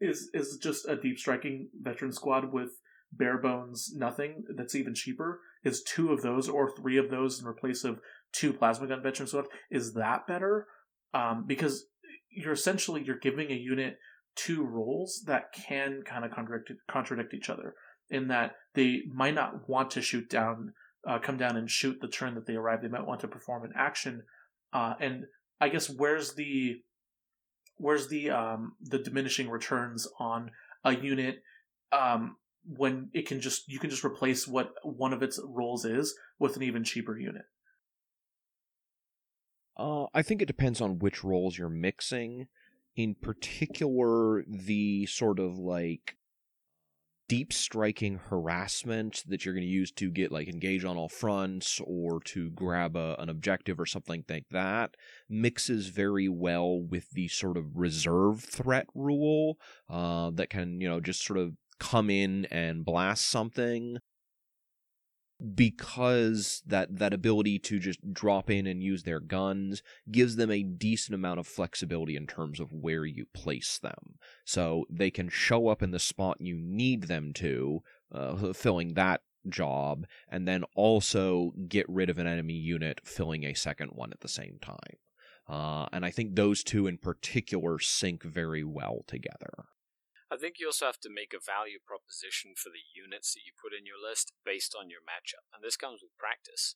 is 0.00 0.30
is 0.34 0.58
just 0.60 0.88
a 0.88 0.96
deep 0.96 1.18
striking 1.18 1.68
veteran 1.80 2.12
squad 2.12 2.52
with 2.52 2.70
bare 3.12 3.38
bones 3.38 3.92
nothing 3.94 4.42
that's 4.56 4.74
even 4.74 4.94
cheaper 4.94 5.40
is 5.64 5.82
two 5.82 6.12
of 6.12 6.22
those 6.22 6.48
or 6.48 6.74
three 6.74 6.96
of 6.96 7.10
those 7.10 7.40
in 7.40 7.54
place 7.54 7.84
of 7.84 8.00
two 8.32 8.52
plasma 8.52 8.86
gun 8.86 9.02
veteran 9.02 9.28
left. 9.32 9.48
Is 9.70 9.92
that 9.94 10.26
better? 10.26 10.66
Um, 11.14 11.44
because 11.46 11.84
you're 12.30 12.54
essentially 12.54 13.02
you're 13.04 13.18
giving 13.18 13.50
a 13.50 13.54
unit 13.54 13.98
two 14.36 14.64
roles 14.64 15.22
that 15.26 15.52
can 15.52 16.02
kind 16.06 16.24
of 16.24 16.30
contradict 16.30 16.72
contradict 16.90 17.34
each 17.34 17.50
other 17.50 17.74
in 18.10 18.28
that 18.28 18.52
they 18.74 19.02
might 19.12 19.34
not 19.34 19.68
want 19.68 19.90
to 19.92 20.02
shoot 20.02 20.28
down, 20.28 20.72
uh, 21.08 21.18
come 21.18 21.36
down 21.36 21.56
and 21.56 21.70
shoot 21.70 21.98
the 22.00 22.08
turn 22.08 22.34
that 22.34 22.46
they 22.46 22.54
arrive. 22.54 22.82
They 22.82 22.88
might 22.88 23.06
want 23.06 23.20
to 23.20 23.28
perform 23.28 23.64
an 23.64 23.72
action, 23.76 24.22
uh, 24.72 24.94
and 25.00 25.24
I 25.60 25.68
guess 25.68 25.88
where's 25.88 26.34
the 26.34 26.76
where's 27.76 28.08
the 28.08 28.30
um, 28.30 28.72
the 28.80 28.98
diminishing 28.98 29.48
returns 29.48 30.06
on 30.18 30.50
a 30.84 30.94
unit 30.94 31.42
um, 31.90 32.36
when 32.64 33.10
it 33.12 33.26
can 33.26 33.40
just 33.40 33.68
you 33.68 33.78
can 33.78 33.90
just 33.90 34.04
replace 34.04 34.46
what 34.46 34.72
one 34.82 35.12
of 35.12 35.22
its 35.22 35.40
roles 35.44 35.84
is 35.84 36.14
with 36.38 36.56
an 36.56 36.62
even 36.62 36.84
cheaper 36.84 37.18
unit. 37.18 37.42
Uh, 39.76 40.04
I 40.12 40.22
think 40.22 40.42
it 40.42 40.46
depends 40.46 40.80
on 40.80 40.98
which 40.98 41.24
roles 41.24 41.56
you're 41.56 41.68
mixing. 41.68 42.48
In 42.94 43.14
particular, 43.14 44.44
the 44.46 45.06
sort 45.06 45.38
of 45.38 45.58
like 45.58 46.16
deep 47.32 47.50
striking 47.50 48.18
harassment 48.28 49.22
that 49.26 49.44
you're 49.44 49.54
going 49.54 49.66
to 49.66 49.70
use 49.72 49.90
to 49.90 50.10
get 50.10 50.30
like 50.30 50.48
engage 50.48 50.84
on 50.84 50.98
all 50.98 51.08
fronts 51.08 51.80
or 51.86 52.20
to 52.20 52.50
grab 52.50 52.94
a, 52.94 53.16
an 53.18 53.30
objective 53.30 53.80
or 53.80 53.86
something 53.86 54.22
like 54.28 54.44
that 54.50 54.96
mixes 55.30 55.86
very 55.86 56.28
well 56.28 56.78
with 56.78 57.10
the 57.12 57.28
sort 57.28 57.56
of 57.56 57.74
reserve 57.74 58.44
threat 58.44 58.86
rule 58.94 59.56
uh, 59.88 60.30
that 60.34 60.50
can 60.50 60.78
you 60.78 60.86
know 60.86 61.00
just 61.00 61.24
sort 61.24 61.38
of 61.38 61.52
come 61.78 62.10
in 62.10 62.44
and 62.50 62.84
blast 62.84 63.26
something 63.26 63.96
because 65.54 66.62
that 66.66 66.98
that 66.98 67.12
ability 67.12 67.58
to 67.58 67.78
just 67.78 68.12
drop 68.12 68.50
in 68.50 68.66
and 68.66 68.82
use 68.82 69.02
their 69.02 69.20
guns 69.20 69.82
gives 70.10 70.36
them 70.36 70.50
a 70.50 70.62
decent 70.62 71.14
amount 71.14 71.40
of 71.40 71.46
flexibility 71.46 72.16
in 72.16 72.26
terms 72.26 72.60
of 72.60 72.72
where 72.72 73.04
you 73.04 73.26
place 73.34 73.78
them. 73.78 74.18
So 74.44 74.86
they 74.88 75.10
can 75.10 75.28
show 75.28 75.68
up 75.68 75.82
in 75.82 75.90
the 75.90 75.98
spot 75.98 76.40
you 76.40 76.56
need 76.56 77.04
them 77.04 77.32
to 77.34 77.82
uh, 78.12 78.52
filling 78.52 78.94
that 78.94 79.22
job 79.48 80.06
and 80.28 80.46
then 80.46 80.64
also 80.76 81.52
get 81.68 81.88
rid 81.88 82.08
of 82.08 82.18
an 82.18 82.26
enemy 82.26 82.54
unit 82.54 83.00
filling 83.02 83.44
a 83.44 83.54
second 83.54 83.90
one 83.92 84.12
at 84.12 84.20
the 84.20 84.28
same 84.28 84.58
time. 84.62 84.98
Uh, 85.48 85.86
and 85.92 86.04
i 86.04 86.10
think 86.10 86.36
those 86.36 86.62
two 86.62 86.86
in 86.86 86.96
particular 86.96 87.80
sync 87.80 88.22
very 88.22 88.62
well 88.62 89.02
together 89.08 89.66
I 90.32 90.40
think 90.40 90.56
you 90.56 90.72
also 90.72 90.88
have 90.88 91.04
to 91.04 91.12
make 91.12 91.36
a 91.36 91.44
value 91.44 91.76
proposition 91.76 92.56
for 92.56 92.72
the 92.72 92.80
units 92.80 93.36
that 93.36 93.44
you 93.44 93.52
put 93.52 93.76
in 93.76 93.84
your 93.84 94.00
list 94.00 94.32
based 94.48 94.72
on 94.72 94.88
your 94.88 95.04
matchup, 95.04 95.44
and 95.52 95.60
this 95.60 95.76
comes 95.76 96.00
with 96.00 96.16
practice. 96.16 96.72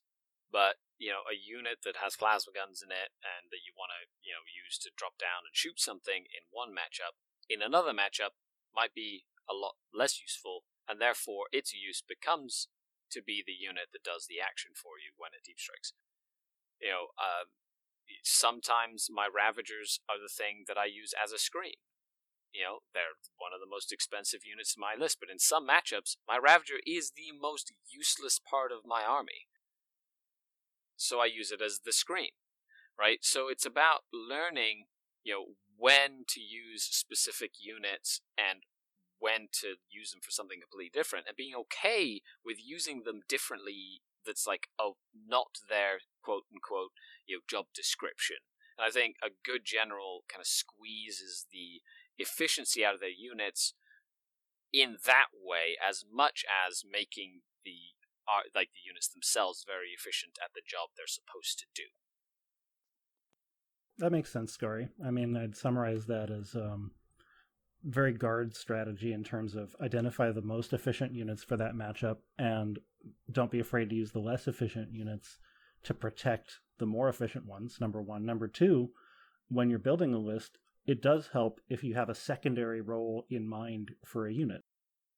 But 0.53 0.77
you 1.01 1.09
know, 1.09 1.25
a 1.25 1.33
unit 1.33 1.81
that 1.89 2.05
has 2.05 2.21
plasma 2.21 2.53
guns 2.53 2.85
in 2.85 2.93
it 2.93 3.17
and 3.25 3.49
that 3.49 3.65
you 3.65 3.73
want 3.73 3.97
to 3.97 4.13
you 4.21 4.37
know 4.37 4.45
use 4.45 4.77
to 4.85 4.93
drop 4.93 5.17
down 5.17 5.49
and 5.49 5.57
shoot 5.57 5.81
something 5.81 6.29
in 6.29 6.53
one 6.53 6.77
matchup, 6.77 7.17
in 7.49 7.65
another 7.65 7.97
matchup 7.97 8.37
might 8.77 8.93
be 8.93 9.25
a 9.49 9.57
lot 9.57 9.81
less 9.89 10.21
useful, 10.21 10.69
and 10.85 11.01
therefore 11.01 11.49
its 11.49 11.73
use 11.73 12.05
becomes 12.05 12.69
to 13.09 13.25
be 13.25 13.41
the 13.41 13.57
unit 13.57 13.89
that 13.97 14.05
does 14.05 14.29
the 14.29 14.37
action 14.37 14.77
for 14.77 15.01
you 15.01 15.17
when 15.17 15.33
it 15.33 15.49
deep 15.49 15.57
strikes. 15.57 15.97
You 16.77 16.93
know, 16.93 17.05
uh, 17.17 17.49
sometimes 18.21 19.09
my 19.09 19.33
Ravagers 19.33 20.05
are 20.13 20.21
the 20.21 20.29
thing 20.29 20.69
that 20.69 20.77
I 20.77 20.85
use 20.85 21.17
as 21.17 21.33
a 21.33 21.41
screen 21.41 21.81
you 22.53 22.63
know, 22.63 22.79
they're 22.95 23.19
one 23.39 23.53
of 23.55 23.61
the 23.61 23.71
most 23.71 23.93
expensive 23.93 24.41
units 24.45 24.75
in 24.77 24.81
my 24.81 24.95
list, 24.99 25.19
but 25.21 25.31
in 25.31 25.39
some 25.39 25.67
matchups, 25.67 26.17
my 26.27 26.39
Ravager 26.39 26.81
is 26.87 27.13
the 27.17 27.33
most 27.33 27.73
useless 27.89 28.39
part 28.39 28.73
of 28.73 28.87
my 28.87 29.03
army. 29.03 29.49
So 30.97 31.21
I 31.21 31.27
use 31.27 31.53
it 31.53 31.61
as 31.61 31.81
the 31.85 31.93
screen, 31.93 32.33
right? 32.99 33.19
So 33.23 33.49
it's 33.49 33.67
about 33.67 34.09
learning, 34.13 34.87
you 35.23 35.35
know, 35.35 35.45
when 35.77 36.25
to 36.29 36.41
use 36.41 36.85
specific 36.85 37.53
units 37.61 38.23
and 38.39 38.63
when 39.19 39.49
to 39.61 39.77
use 39.91 40.11
them 40.11 40.21
for 40.23 40.31
something 40.31 40.61
completely 40.61 40.91
different 40.93 41.27
and 41.29 41.37
being 41.37 41.55
okay 41.55 42.21
with 42.45 42.57
using 42.63 43.03
them 43.05 43.21
differently 43.29 44.03
that's 44.27 44.47
like 44.47 44.69
oh 44.79 44.97
not 45.15 45.59
their 45.69 46.01
quote 46.23 46.45
unquote 46.53 46.91
you 47.27 47.37
know 47.37 47.41
job 47.49 47.67
description 47.75 48.37
and 48.77 48.87
i 48.87 48.91
think 48.91 49.17
a 49.23 49.31
good 49.45 49.63
general 49.65 50.25
kind 50.29 50.41
of 50.41 50.47
squeezes 50.47 51.47
the 51.53 51.81
efficiency 52.19 52.85
out 52.85 52.95
of 52.95 53.01
their 53.01 53.09
units 53.09 53.75
in 54.73 54.97
that 55.07 55.27
way 55.33 55.77
as 55.87 56.05
much 56.13 56.45
as 56.67 56.83
making 56.91 57.41
the 57.65 57.97
uh, 58.29 58.43
like 58.55 58.71
the 58.75 58.85
units 58.85 59.09
themselves 59.09 59.65
very 59.67 59.95
efficient 59.97 60.33
at 60.43 60.51
the 60.55 60.63
job 60.67 60.91
they're 60.97 61.07
supposed 61.07 61.59
to 61.59 61.67
do. 61.75 61.85
That 63.99 64.13
makes 64.13 64.33
sense, 64.33 64.57
Skari. 64.57 64.89
I 65.05 65.11
mean, 65.11 65.37
I'd 65.37 65.57
summarize 65.57 66.07
that 66.07 66.31
as 66.31 66.55
um, 66.55 66.91
very 67.85 68.13
guard 68.13 68.55
strategy 68.55 69.13
in 69.13 69.25
terms 69.25 69.55
of 69.55 69.75
identify 69.81 70.33
the 70.33 70.43
most 70.43 70.73
efficient 70.73 71.15
units 71.15 71.45
for 71.45 71.57
that 71.57 71.75
matchup 71.75 72.19
and 72.39 72.79
don't 73.31 73.51
be 73.51 73.61
afraid 73.61 73.89
to 73.91 73.97
use 73.97 74.11
the 74.11 74.19
less 74.19 74.49
efficient 74.49 74.93
units 74.93 75.39
to 75.85 75.95
protect 75.95 76.59
the 76.79 76.87
more 76.87 77.09
efficient 77.09 77.47
ones. 77.47 77.79
Number 77.81 78.03
one. 78.03 78.27
Number 78.27 78.49
two, 78.49 78.91
when 79.49 79.71
you're 79.71 79.79
building 79.79 80.13
a 80.13 80.19
list, 80.19 80.59
it 80.87 81.03
does 81.03 81.31
help 81.33 81.61
if 81.69 81.83
you 81.83 81.95
have 81.95 82.09
a 82.09 82.15
secondary 82.15 82.81
role 82.81 83.27
in 83.29 83.49
mind 83.49 83.93
for 84.05 84.27
a 84.27 84.33
unit. 84.33 84.63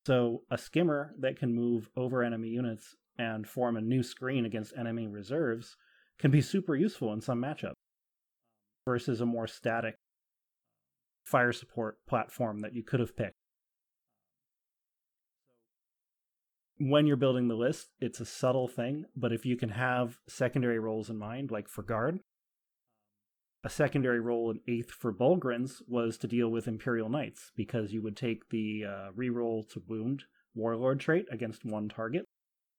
So, 0.06 0.42
a 0.50 0.56
skimmer 0.56 1.14
that 1.18 1.38
can 1.38 1.54
move 1.54 1.90
over 1.96 2.22
enemy 2.22 2.48
units 2.48 2.96
and 3.18 3.46
form 3.46 3.76
a 3.76 3.80
new 3.80 4.02
screen 4.02 4.46
against 4.46 4.76
enemy 4.76 5.06
reserves 5.06 5.76
can 6.18 6.30
be 6.30 6.40
super 6.40 6.74
useful 6.74 7.12
in 7.12 7.20
some 7.20 7.42
matchups 7.42 7.74
versus 8.86 9.20
a 9.20 9.26
more 9.26 9.46
static 9.46 9.96
fire 11.24 11.52
support 11.52 11.98
platform 12.08 12.60
that 12.60 12.74
you 12.74 12.82
could 12.82 13.00
have 13.00 13.14
picked. 13.14 13.34
When 16.78 17.06
you're 17.06 17.16
building 17.16 17.48
the 17.48 17.54
list, 17.54 17.88
it's 18.00 18.20
a 18.20 18.24
subtle 18.24 18.68
thing, 18.68 19.04
but 19.16 19.32
if 19.32 19.44
you 19.44 19.56
can 19.56 19.70
have 19.70 20.18
secondary 20.28 20.78
roles 20.78 21.10
in 21.10 21.18
mind, 21.18 21.50
like 21.50 21.68
for 21.68 21.82
guard, 21.82 22.20
a 23.68 23.70
secondary 23.70 24.18
role 24.18 24.50
in 24.50 24.60
eighth 24.66 24.90
for 24.90 25.12
Bullgryns 25.12 25.82
was 25.86 26.16
to 26.16 26.26
deal 26.26 26.48
with 26.48 26.66
Imperial 26.66 27.10
Knights 27.10 27.52
because 27.54 27.92
you 27.92 28.00
would 28.00 28.16
take 28.16 28.48
the 28.48 28.86
uh, 28.86 29.10
reroll 29.14 29.68
to 29.72 29.82
wound 29.86 30.24
Warlord 30.54 31.00
trait 31.00 31.26
against 31.30 31.66
one 31.66 31.90
target, 31.90 32.24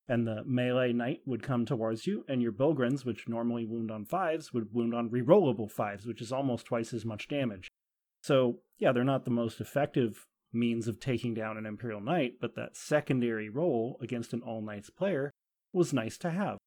and 0.08 0.26
the 0.26 0.42
melee 0.44 0.92
knight 0.92 1.20
would 1.26 1.44
come 1.44 1.64
towards 1.64 2.08
you, 2.08 2.24
and 2.28 2.42
your 2.42 2.50
Bullgryns, 2.50 3.04
which 3.04 3.28
normally 3.28 3.64
wound 3.64 3.92
on 3.92 4.04
fives, 4.04 4.52
would 4.52 4.74
wound 4.74 4.92
on 4.92 5.10
rerollable 5.10 5.70
fives, 5.70 6.06
which 6.06 6.20
is 6.20 6.32
almost 6.32 6.66
twice 6.66 6.92
as 6.92 7.04
much 7.04 7.28
damage. 7.28 7.68
So, 8.24 8.58
yeah, 8.80 8.90
they're 8.90 9.04
not 9.04 9.24
the 9.24 9.30
most 9.30 9.60
effective 9.60 10.26
means 10.52 10.88
of 10.88 10.98
taking 10.98 11.34
down 11.34 11.56
an 11.56 11.66
Imperial 11.66 12.00
Knight, 12.00 12.38
but 12.40 12.56
that 12.56 12.76
secondary 12.76 13.48
role 13.48 13.96
against 14.02 14.32
an 14.32 14.42
All 14.42 14.60
Knights 14.60 14.90
player 14.90 15.30
was 15.72 15.92
nice 15.92 16.18
to 16.18 16.30
have. 16.30 16.58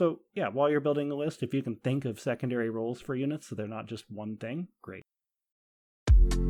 So, 0.00 0.20
yeah, 0.34 0.48
while 0.48 0.70
you're 0.70 0.80
building 0.80 1.10
a 1.10 1.14
list, 1.14 1.42
if 1.42 1.52
you 1.52 1.62
can 1.62 1.76
think 1.76 2.06
of 2.06 2.18
secondary 2.18 2.70
roles 2.70 3.02
for 3.02 3.14
units 3.14 3.48
so 3.48 3.54
they're 3.54 3.68
not 3.68 3.84
just 3.84 4.10
one 4.10 4.38
thing, 4.38 4.68
great. 4.80 5.04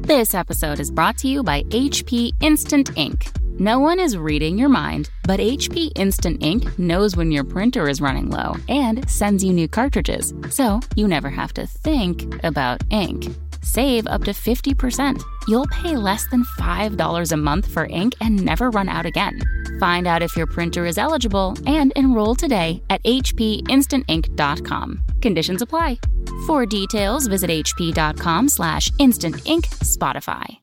This 0.03 0.35
episode 0.35 0.79
is 0.79 0.93
brought 0.93 1.19
to 1.19 1.27
you 1.27 1.43
by 1.43 1.65
HP 1.65 2.31
Instant 2.41 2.97
Ink. 2.97 3.27
No 3.59 3.81
one 3.81 3.99
is 3.99 4.17
reading 4.17 4.57
your 4.57 4.69
mind, 4.69 5.11
but 5.25 5.41
HP 5.41 5.91
Instant 5.97 6.45
Ink 6.45 6.79
knows 6.79 7.17
when 7.17 7.33
your 7.33 7.43
printer 7.43 7.89
is 7.89 8.01
running 8.01 8.31
low 8.31 8.55
and 8.69 9.11
sends 9.11 9.43
you 9.43 9.53
new 9.53 9.67
cartridges, 9.67 10.33
so 10.49 10.79
you 10.95 11.09
never 11.09 11.29
have 11.29 11.53
to 11.55 11.67
think 11.67 12.33
about 12.45 12.85
ink. 12.93 13.27
Save 13.63 14.07
up 14.07 14.25
to 14.25 14.33
50%. 14.33 15.23
You'll 15.47 15.67
pay 15.69 15.97
less 15.97 16.27
than 16.29 16.45
$5 16.59 17.33
a 17.33 17.37
month 17.37 17.67
for 17.73 17.87
ink 17.87 18.15
and 18.21 18.45
never 18.45 18.71
run 18.71 18.89
out 18.89 19.07
again. 19.07 19.41
Find 19.79 20.07
out 20.07 20.23
if 20.23 20.37
your 20.37 20.47
printer 20.47 20.87
is 20.87 20.99
eligible 20.99 21.57
and 21.67 21.93
enroll 21.97 22.35
today 22.35 22.83
at 22.91 23.03
hpinstantink.com. 23.05 25.03
Conditions 25.21 25.63
apply. 25.63 25.99
For 26.47 26.67
details, 26.67 27.27
visit 27.27 27.51
hp.com 27.51 28.49
slash 28.49 28.91
instantink 28.93 29.67
Spotify. 29.85 30.59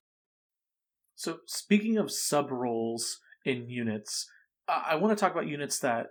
So 1.16 1.40
speaking 1.46 1.98
of 1.98 2.12
sub 2.12 2.52
roles 2.52 3.20
in 3.44 3.70
units, 3.70 4.30
I 4.68 4.96
want 4.96 5.18
to 5.18 5.20
talk 5.20 5.32
about 5.32 5.48
units 5.48 5.80
that 5.80 6.08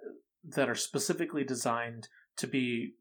that 0.49 0.69
are 0.69 0.75
specifically 0.75 1.45
designed 1.45 2.09
to 2.37 2.47
be 2.47 2.95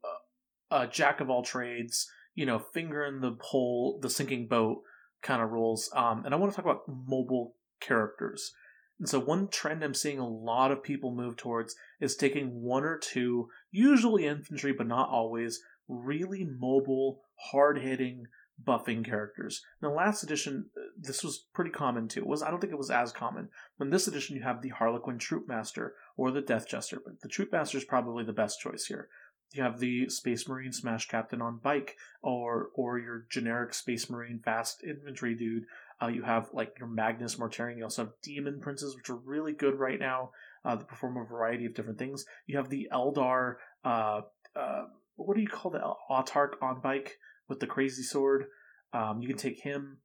a, 0.72 0.76
a 0.76 0.88
jack 0.88 1.22
of 1.22 1.30
all 1.30 1.44
trades, 1.44 2.08
you 2.36 2.46
know, 2.46 2.60
finger 2.60 3.04
in 3.04 3.22
the 3.22 3.38
hole, 3.42 4.00
the 4.02 4.10
sinking 4.10 4.48
boat 4.48 4.84
kind 5.22 5.42
of 5.42 5.50
roles. 5.50 5.90
Um, 5.96 6.24
and 6.26 6.34
I 6.34 6.38
want 6.38 6.52
to 6.52 6.56
talk 6.56 6.66
about 6.66 6.84
mobile 6.88 7.56
characters. 7.80 8.54
And 9.00 9.10
so, 9.10 9.20
one 9.20 9.48
trend 9.50 9.84
I'm 9.84 9.94
seeing 9.94 10.20
a 10.20 10.28
lot 10.28 10.72
of 10.72 10.84
people 10.84 11.14
move 11.14 11.36
towards 11.36 11.76
is 12.00 12.16
taking 12.16 12.62
one 12.62 12.84
or 12.84 12.98
two, 12.98 13.50
usually 13.72 14.26
infantry, 14.26 14.72
but 14.72 14.88
not 14.88 15.10
always, 15.10 15.62
really 15.88 16.46
mobile, 16.46 17.22
hard 17.52 17.80
hitting 17.80 18.28
buffing 18.64 19.04
characters. 19.04 19.62
In 19.82 19.90
the 19.90 19.94
last 19.94 20.24
edition, 20.24 20.70
uh, 20.78 20.82
this 20.98 21.24
was 21.24 21.46
pretty 21.54 21.72
common 21.72 22.08
too. 22.08 22.22
It 22.22 22.28
was 22.28 22.42
I 22.42 22.50
don't 22.50 22.60
think 22.60 22.72
it 22.72 22.78
was 22.78 22.92
as 22.92 23.12
common. 23.12 23.50
In 23.80 23.90
this 23.90 24.08
edition, 24.08 24.36
you 24.36 24.44
have 24.44 24.62
the 24.62 24.70
Harlequin 24.70 25.18
Troopmaster 25.18 25.92
or 26.16 26.32
the 26.32 26.42
Death 26.42 26.68
Jester, 26.68 27.02
but 27.04 27.20
the 27.22 27.28
Troopmaster 27.28 27.76
is 27.76 27.84
probably 27.84 28.24
the 28.24 28.34
best 28.34 28.60
choice 28.62 28.86
here. 28.86 29.10
You 29.54 29.64
have 29.64 29.80
the 29.80 30.10
Space 30.10 30.48
Marine 30.48 30.74
Smash 30.74 31.08
Captain 31.08 31.42
on 31.42 31.60
bike, 31.64 31.96
or 32.22 32.70
or 32.76 33.00
your 33.00 33.26
generic 33.30 33.74
Space 33.74 34.10
Marine 34.10 34.42
fast 34.44 34.84
infantry 34.84 35.36
dude. 35.36 35.64
Uh, 36.02 36.08
you 36.08 36.24
have 36.24 36.50
like 36.52 36.74
your 36.78 36.90
Magnus 36.90 37.36
Mortarion. 37.36 37.78
You 37.78 37.84
also 37.84 38.06
have 38.06 38.14
Demon 38.22 38.60
Princes, 38.60 38.96
which 38.96 39.10
are 39.10 39.16
really 39.16 39.54
good 39.54 39.80
right 39.80 40.00
now. 40.00 40.32
Uh, 40.66 40.76
that 40.76 40.88
perform 40.88 41.18
a 41.18 41.24
variety 41.24 41.66
of 41.66 41.74
different 41.74 42.00
things. 42.00 42.26
You 42.48 42.58
have 42.58 42.70
the 42.70 42.90
Eldar. 42.92 43.56
Uh, 43.84 44.22
uh, 44.56 44.84
what 45.16 45.36
do 45.36 45.42
you 45.42 45.48
call 45.48 45.72
the 45.72 45.82
Autarch 46.10 46.62
on 46.62 46.82
bike 46.82 47.18
with 47.48 47.60
the 47.60 47.68
crazy 47.68 48.04
sword? 48.04 48.46
Um, 48.94 49.22
you 49.22 49.28
can 49.28 49.38
take 49.38 49.62
him. 49.62 50.00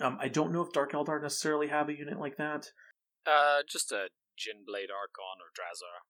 Um, 0.00 0.18
I 0.20 0.28
don't 0.28 0.52
know 0.52 0.62
if 0.62 0.72
Dark 0.72 0.92
Eldar 0.92 1.20
necessarily 1.20 1.68
have 1.68 1.88
a 1.88 1.96
unit 1.96 2.18
like 2.18 2.36
that. 2.38 2.68
Uh, 3.26 3.62
just 3.68 3.92
a 3.92 4.08
Jinblade 4.38 4.90
Archon 4.90 5.38
or 5.40 5.52
Drazhar. 5.54 6.02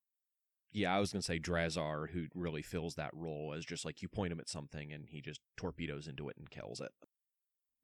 Yeah, 0.73 0.95
I 0.95 1.01
was 1.01 1.13
gonna 1.13 1.23
say 1.23 1.39
Drazhar, 1.39 2.11
who 2.11 2.27
really 2.35 2.63
fills 2.63 2.95
that 2.95 3.11
role 3.15 3.55
as 3.57 3.65
just 3.65 3.85
like 3.85 4.03
you 4.03 4.09
point 4.09 4.33
him 4.33 4.41
at 4.41 4.49
something 4.49 4.93
and 4.93 5.07
he 5.09 5.21
just 5.21 5.41
torpedoes 5.57 6.07
into 6.09 6.29
it 6.29 6.37
and 6.39 6.51
kills 6.51 6.81
it. 6.81 6.93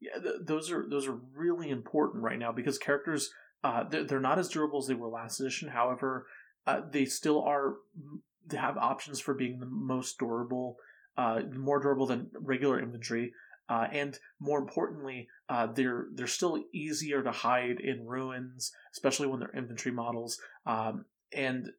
Yeah, 0.01 0.19
th- 0.23 0.43
those 0.43 0.71
are 0.71 0.87
those 0.89 1.07
are 1.07 1.19
really 1.35 1.71
important 1.71 2.23
right 2.23 2.39
now 2.39 2.53
because 2.53 2.79
characters 2.79 3.31
uh, 3.65 3.85
they're, 3.85 4.05
they're 4.05 4.21
not 4.21 4.39
as 4.39 4.49
durable 4.49 4.79
as 4.79 4.87
they 4.87 4.95
were 4.95 5.09
last 5.09 5.41
edition. 5.41 5.69
However, 5.69 6.27
uh, 6.67 6.83
they 6.91 7.05
still 7.05 7.43
are 7.43 7.75
they 8.47 8.57
have 8.57 8.79
options 8.79 9.21
for 9.21 9.35
being 9.35 9.59
the 9.59 9.67
most 9.67 10.19
durable, 10.19 10.79
uh, 11.17 11.41
more 11.55 11.81
durable 11.81 12.07
than 12.07 12.31
regular 12.35 12.81
infantry. 12.81 13.33
Uh, 13.69 13.87
and 13.93 14.19
more 14.41 14.59
importantly, 14.59 15.29
uh, 15.49 15.67
they're 15.67 16.07
they're 16.15 16.27
still 16.27 16.63
easier 16.73 17.23
to 17.23 17.31
hide 17.31 17.81
in 17.81 18.07
ruins, 18.07 18.73
especially 18.93 19.27
when 19.27 19.41
they're 19.41 19.55
infantry 19.55 19.93
models. 19.93 20.39
Um, 20.65 21.05
and 21.33 21.71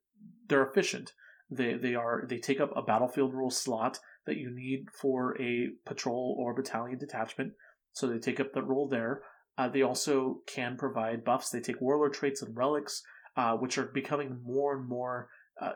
they're 0.48 0.66
efficient. 0.66 1.14
They 1.50 1.76
they 1.76 1.96
are 1.96 2.26
they 2.28 2.38
take 2.38 2.60
up 2.60 2.72
a 2.76 2.82
battlefield 2.82 3.34
rule 3.34 3.50
slot 3.50 4.00
that 4.26 4.38
you 4.38 4.52
need 4.52 4.88
for 4.92 5.40
a 5.42 5.70
patrol 5.86 6.36
or 6.38 6.54
battalion 6.54 7.00
detachment. 7.00 7.54
So 7.94 8.08
they 8.08 8.20
take 8.20 8.40
up 8.40 8.54
the 8.54 8.62
role 8.62 8.88
there. 8.88 9.22
Uh, 9.58 9.68
they 9.68 9.82
also 9.82 10.42
can 10.48 10.78
provide 10.78 11.26
buffs. 11.26 11.50
They 11.50 11.60
take 11.60 11.82
warlord 11.82 12.14
traits 12.14 12.42
and 12.42 12.56
relics, 12.56 13.02
uh, 13.36 13.58
which 13.58 13.78
are 13.78 13.86
becoming 13.86 14.40
more 14.44 14.78
and 14.78 14.88
more 14.88 15.30
uh, 15.60 15.74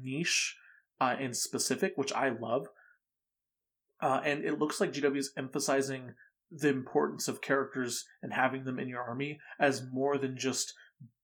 niche 0.00 0.56
uh, 1.00 1.16
and 1.18 1.36
specific, 1.36 1.94
which 1.96 2.12
I 2.12 2.28
love. 2.28 2.68
Uh, 4.00 4.20
and 4.24 4.44
it 4.44 4.58
looks 4.58 4.80
like 4.80 4.92
GW 4.92 5.16
is 5.16 5.32
emphasizing 5.36 6.14
the 6.50 6.68
importance 6.68 7.28
of 7.28 7.42
characters 7.42 8.04
and 8.22 8.32
having 8.32 8.64
them 8.64 8.78
in 8.78 8.88
your 8.88 9.02
army 9.02 9.40
as 9.58 9.82
more 9.92 10.18
than 10.18 10.36
just 10.36 10.74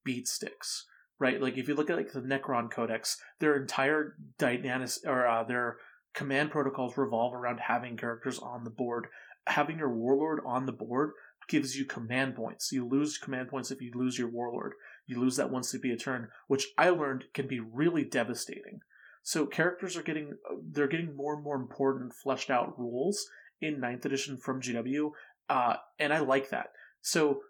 beat 0.03 0.27
sticks 0.27 0.85
right? 1.19 1.41
Like 1.41 1.57
if 1.57 1.67
you 1.67 1.75
look 1.75 1.89
at 1.89 1.97
like 1.97 2.11
the 2.11 2.21
Necron 2.21 2.71
Codex, 2.71 3.17
their 3.39 3.55
entire 3.55 4.15
dynamic 4.37 4.89
or 5.05 5.27
uh, 5.27 5.43
their 5.43 5.77
command 6.13 6.51
protocols 6.51 6.97
revolve 6.97 7.33
around 7.33 7.59
having 7.59 7.97
characters 7.97 8.39
on 8.39 8.63
the 8.63 8.69
board. 8.69 9.07
Having 9.45 9.79
your 9.79 9.93
warlord 9.93 10.39
on 10.45 10.65
the 10.65 10.71
board 10.71 11.11
gives 11.47 11.77
you 11.77 11.85
command 11.85 12.35
points. 12.35 12.71
You 12.71 12.87
lose 12.87 13.17
command 13.17 13.49
points 13.49 13.71
if 13.71 13.81
you 13.81 13.91
lose 13.95 14.17
your 14.17 14.29
warlord. 14.29 14.73
You 15.05 15.19
lose 15.19 15.37
that 15.37 15.51
one 15.51 15.61
CP 15.61 15.93
a 15.93 15.95
turn, 15.95 16.29
which 16.47 16.67
I 16.77 16.89
learned 16.89 17.25
can 17.33 17.47
be 17.47 17.59
really 17.59 18.03
devastating. 18.03 18.81
So 19.23 19.45
characters 19.45 19.95
are 19.95 20.03
getting 20.03 20.33
they're 20.71 20.87
getting 20.87 21.15
more 21.15 21.35
and 21.35 21.43
more 21.43 21.55
important 21.55 22.13
fleshed 22.13 22.49
out 22.49 22.77
rules 22.79 23.27
in 23.61 23.81
9th 23.81 24.05
edition 24.05 24.37
from 24.37 24.61
GW, 24.61 25.11
uh, 25.49 25.75
and 25.99 26.13
I 26.13 26.19
like 26.19 26.49
that. 26.49 26.67
So 27.01 27.41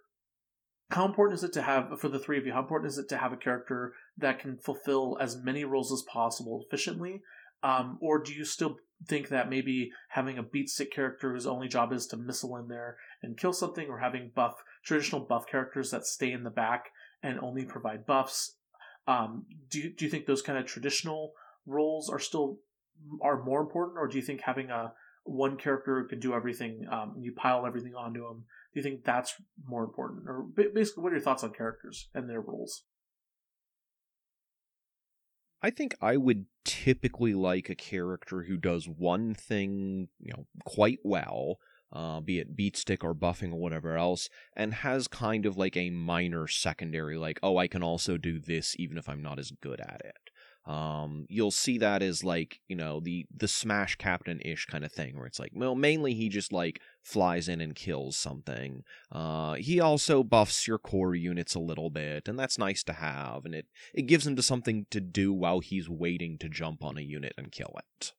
how 0.89 1.05
important 1.05 1.37
is 1.37 1.43
it 1.43 1.53
to 1.53 1.61
have 1.61 1.99
for 1.99 2.07
the 2.07 2.19
three 2.19 2.37
of 2.37 2.45
you 2.45 2.53
how 2.53 2.61
important 2.61 2.89
is 2.91 2.97
it 2.97 3.09
to 3.09 3.17
have 3.17 3.33
a 3.33 3.37
character 3.37 3.93
that 4.17 4.39
can 4.39 4.57
fulfill 4.57 5.17
as 5.19 5.43
many 5.43 5.63
roles 5.63 5.91
as 5.91 6.01
possible 6.03 6.63
efficiently? 6.65 7.21
Um, 7.63 7.97
or 8.01 8.19
do 8.19 8.33
you 8.33 8.45
still 8.45 8.77
think 9.07 9.29
that 9.29 9.49
maybe 9.49 9.91
having 10.09 10.37
a 10.37 10.43
beat 10.43 10.69
stick 10.69 10.91
character 10.91 11.33
whose 11.33 11.47
only 11.47 11.67
job 11.67 11.91
is 11.91 12.07
to 12.07 12.17
missile 12.17 12.55
in 12.57 12.67
there 12.67 12.97
and 13.21 13.37
kill 13.37 13.53
something 13.53 13.87
or 13.89 13.99
having 13.99 14.31
buff 14.33 14.63
traditional 14.83 15.21
buff 15.21 15.45
characters 15.47 15.91
that 15.91 16.05
stay 16.05 16.31
in 16.31 16.43
the 16.43 16.49
back 16.49 16.85
and 17.21 17.39
only 17.39 17.65
provide 17.65 18.05
buffs 18.05 18.55
um, 19.07 19.45
do, 19.69 19.79
you, 19.79 19.89
do 19.93 20.05
you 20.05 20.11
think 20.11 20.25
those 20.25 20.41
kind 20.41 20.57
of 20.57 20.65
traditional 20.65 21.33
roles 21.65 22.09
are 22.09 22.19
still 22.19 22.57
are 23.21 23.43
more 23.43 23.61
important 23.61 23.97
or 23.97 24.07
do 24.07 24.17
you 24.17 24.23
think 24.23 24.41
having 24.41 24.69
a 24.69 24.91
one 25.23 25.57
character 25.57 26.01
who 26.01 26.07
can 26.07 26.19
do 26.19 26.33
everything 26.33 26.87
um, 26.91 27.15
you 27.19 27.31
pile 27.31 27.65
everything 27.65 27.93
onto 27.95 28.23
them 28.23 28.45
do 28.77 28.81
you 28.87 28.91
think 28.91 29.03
that's 29.03 29.33
more 29.67 29.83
important? 29.83 30.25
Or 30.27 30.45
basically, 30.55 31.01
what 31.01 31.11
are 31.11 31.15
your 31.15 31.23
thoughts 31.23 31.43
on 31.43 31.51
characters 31.51 32.09
and 32.13 32.29
their 32.29 32.41
roles? 32.41 32.83
I 35.63 35.71
think 35.71 35.95
I 35.99 36.15
would 36.15 36.45
typically 36.63 37.33
like 37.33 37.71
a 37.71 37.75
character 37.75 38.43
who 38.43 38.55
does 38.55 38.87
one 38.87 39.33
thing, 39.33 40.09
you 40.19 40.31
know, 40.31 40.45
quite 40.63 40.99
well, 41.03 41.57
uh, 41.91 42.19
be 42.19 42.37
it 42.37 42.55
beat 42.55 42.77
stick 42.77 43.03
or 43.03 43.15
buffing 43.15 43.51
or 43.51 43.59
whatever 43.59 43.97
else, 43.97 44.29
and 44.55 44.75
has 44.75 45.07
kind 45.07 45.47
of 45.47 45.57
like 45.57 45.75
a 45.75 45.89
minor 45.89 46.45
secondary, 46.47 47.17
like, 47.17 47.39
oh, 47.41 47.57
I 47.57 47.67
can 47.67 47.81
also 47.81 48.15
do 48.15 48.39
this 48.39 48.75
even 48.77 48.99
if 48.99 49.09
I'm 49.09 49.23
not 49.23 49.39
as 49.39 49.49
good 49.49 49.79
at 49.79 50.03
it. 50.05 50.26
Um, 50.67 51.25
you'll 51.29 51.51
see 51.51 51.77
that 51.77 52.03
as 52.03 52.25
like 52.25 52.59
you 52.67 52.75
know 52.75 52.99
the 52.99 53.25
the 53.33 53.47
smash 53.47 53.95
captain 53.95 54.41
ish 54.41 54.65
kind 54.65 54.83
of 54.83 54.91
thing, 54.91 55.15
where 55.15 55.25
it's 55.25 55.39
like 55.39 55.53
well, 55.55 55.75
mainly 55.75 56.13
he 56.13 56.27
just 56.27 56.51
like 56.51 56.81
flies 57.01 57.47
in 57.47 57.61
and 57.61 57.73
kills 57.73 58.17
something. 58.17 58.83
Uh, 59.09 59.53
he 59.53 59.79
also 59.79 60.23
buffs 60.23 60.67
your 60.67 60.77
core 60.77 61.15
units 61.15 61.55
a 61.55 61.59
little 61.59 61.89
bit, 61.89 62.27
and 62.27 62.37
that's 62.37 62.59
nice 62.59 62.83
to 62.83 62.93
have, 62.93 63.45
and 63.45 63.55
it 63.55 63.67
it 63.93 64.03
gives 64.03 64.27
him 64.27 64.35
to 64.35 64.43
something 64.43 64.85
to 64.91 64.99
do 64.99 65.31
while 65.31 65.61
he's 65.61 65.89
waiting 65.89 66.37
to 66.39 66.49
jump 66.49 66.83
on 66.83 66.97
a 66.97 67.01
unit 67.01 67.33
and 67.37 67.51
kill 67.53 67.73
it. 67.77 68.13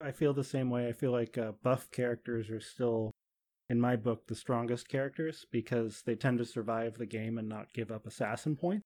I 0.00 0.12
feel 0.12 0.32
the 0.32 0.44
same 0.44 0.70
way. 0.70 0.86
I 0.86 0.92
feel 0.92 1.12
like 1.12 1.38
uh, 1.38 1.52
buff 1.62 1.90
characters 1.90 2.50
are 2.50 2.60
still, 2.60 3.10
in 3.68 3.80
my 3.80 3.96
book, 3.96 4.26
the 4.28 4.34
strongest 4.34 4.88
characters 4.88 5.46
because 5.50 6.02
they 6.04 6.14
tend 6.14 6.38
to 6.38 6.44
survive 6.44 6.98
the 6.98 7.06
game 7.06 7.38
and 7.38 7.48
not 7.48 7.72
give 7.72 7.90
up 7.90 8.06
assassin 8.06 8.54
points. 8.54 8.84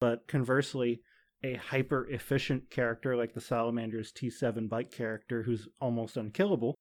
But 0.00 0.26
conversely, 0.26 1.02
a 1.42 1.54
hyper 1.54 2.06
efficient 2.08 2.70
character 2.70 3.16
like 3.16 3.34
the 3.34 3.40
Salamander's 3.40 4.12
T7 4.12 4.68
bike 4.68 4.90
character, 4.90 5.42
who's 5.42 5.68
almost 5.80 6.16
unkillable, 6.16 6.74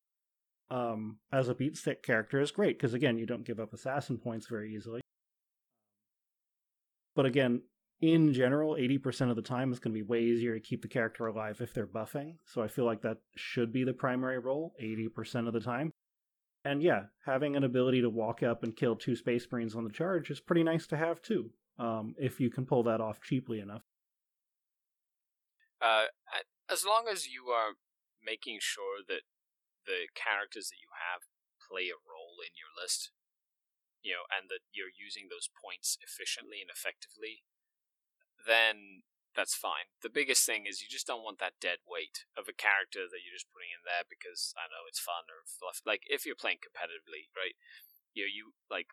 um, 0.71 1.17
as 1.31 1.49
a 1.49 1.55
beat 1.55 1.77
stick 1.77 2.03
character 2.03 2.39
is 2.39 2.51
great 2.51 2.77
because 2.77 2.93
again, 2.93 3.17
you 3.17 3.25
don't 3.25 3.45
give 3.45 3.59
up 3.59 3.73
assassin 3.73 4.17
points 4.17 4.47
very 4.47 4.73
easily. 4.75 5.01
But 7.15 7.25
again, 7.25 7.63
in 8.01 8.33
general, 8.33 8.75
80% 8.75 9.29
of 9.29 9.35
the 9.35 9.41
time 9.41 9.71
it's 9.71 9.79
going 9.79 9.93
to 9.93 10.01
be 10.01 10.07
way 10.07 10.21
easier 10.21 10.53
to 10.53 10.59
keep 10.59 10.81
the 10.81 10.87
character 10.87 11.25
alive 11.27 11.59
if 11.59 11.73
they're 11.73 11.87
buffing. 11.87 12.35
So 12.45 12.61
I 12.61 12.67
feel 12.67 12.85
like 12.85 13.01
that 13.01 13.17
should 13.35 13.73
be 13.73 13.83
the 13.83 13.93
primary 13.93 14.39
role 14.39 14.73
80% 14.81 15.47
of 15.47 15.53
the 15.53 15.59
time. 15.59 15.91
And 16.63 16.83
yeah, 16.83 17.03
having 17.25 17.55
an 17.55 17.63
ability 17.63 18.01
to 18.01 18.09
walk 18.09 18.43
up 18.43 18.63
and 18.63 18.75
kill 18.75 18.95
two 18.95 19.15
Space 19.15 19.47
Marines 19.51 19.75
on 19.75 19.83
the 19.83 19.89
charge 19.89 20.29
is 20.29 20.39
pretty 20.39 20.63
nice 20.63 20.87
to 20.87 20.97
have 20.97 21.21
too 21.21 21.51
um, 21.79 22.15
if 22.19 22.39
you 22.39 22.49
can 22.49 22.65
pull 22.65 22.83
that 22.83 23.01
off 23.01 23.21
cheaply 23.21 23.59
enough. 23.59 23.83
Uh, 25.81 26.11
as 26.69 26.83
long 26.83 27.07
as 27.07 27.25
you 27.25 27.47
are 27.49 27.79
making 28.19 28.59
sure 28.59 28.99
that 29.07 29.23
the 29.87 30.11
characters 30.11 30.69
that 30.69 30.83
you 30.83 30.91
have 30.91 31.23
play 31.57 31.87
a 31.87 31.97
role 32.03 32.43
in 32.43 32.51
your 32.59 32.69
list, 32.75 33.15
you 34.03 34.11
know, 34.11 34.27
and 34.27 34.51
that 34.51 34.67
you're 34.75 34.91
using 34.91 35.31
those 35.31 35.47
points 35.47 35.95
efficiently 36.03 36.59
and 36.59 36.69
effectively, 36.69 37.47
then 38.43 39.07
that's 39.33 39.55
fine. 39.55 39.87
The 40.03 40.11
biggest 40.11 40.43
thing 40.43 40.67
is 40.67 40.83
you 40.83 40.91
just 40.91 41.07
don't 41.07 41.23
want 41.23 41.39
that 41.39 41.63
dead 41.63 41.85
weight 41.87 42.27
of 42.35 42.51
a 42.51 42.55
character 42.55 43.07
that 43.07 43.21
you're 43.23 43.37
just 43.37 43.49
putting 43.55 43.71
in 43.71 43.87
there 43.87 44.03
because 44.03 44.51
I 44.59 44.67
know 44.67 44.83
it's 44.83 44.99
fun 44.99 45.31
or 45.31 45.47
fluff. 45.47 45.79
Like 45.87 46.03
if 46.11 46.27
you're 46.27 46.37
playing 46.37 46.59
competitively, 46.59 47.31
right? 47.37 47.55
You 48.11 48.27
know, 48.27 48.31
you 48.31 48.43
like 48.67 48.91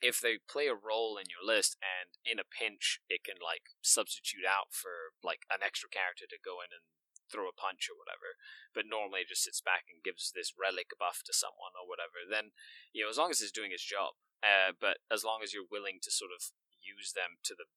if 0.00 0.20
they 0.20 0.40
play 0.40 0.66
a 0.66 0.76
role 0.76 1.20
in 1.20 1.28
your 1.28 1.44
list 1.44 1.76
and 1.80 2.16
in 2.24 2.40
a 2.40 2.48
pinch 2.48 3.04
it 3.12 3.20
can 3.24 3.36
like 3.36 3.76
substitute 3.84 4.48
out 4.48 4.72
for 4.72 5.12
like 5.20 5.44
an 5.52 5.60
extra 5.60 5.92
character 5.92 6.24
to 6.24 6.40
go 6.40 6.64
in 6.64 6.72
and 6.72 6.84
throw 7.30 7.46
a 7.46 7.54
punch 7.54 7.86
or 7.86 7.94
whatever, 7.94 8.34
but 8.74 8.90
normally 8.90 9.22
it 9.22 9.30
just 9.30 9.46
sits 9.46 9.62
back 9.62 9.86
and 9.86 10.02
gives 10.02 10.34
this 10.34 10.50
relic 10.58 10.90
buff 10.98 11.22
to 11.22 11.30
someone 11.30 11.78
or 11.78 11.86
whatever, 11.86 12.26
then 12.26 12.50
you 12.90 13.06
know, 13.06 13.10
as 13.12 13.20
long 13.20 13.30
as 13.30 13.38
it's 13.38 13.54
doing 13.54 13.70
its 13.70 13.86
job. 13.86 14.18
Uh, 14.40 14.72
but 14.72 15.04
as 15.12 15.20
long 15.20 15.44
as 15.44 15.52
you're 15.52 15.68
willing 15.68 16.00
to 16.00 16.08
sort 16.08 16.32
of 16.32 16.56
use 16.80 17.12
them 17.12 17.36
to 17.44 17.52
the 17.52 17.68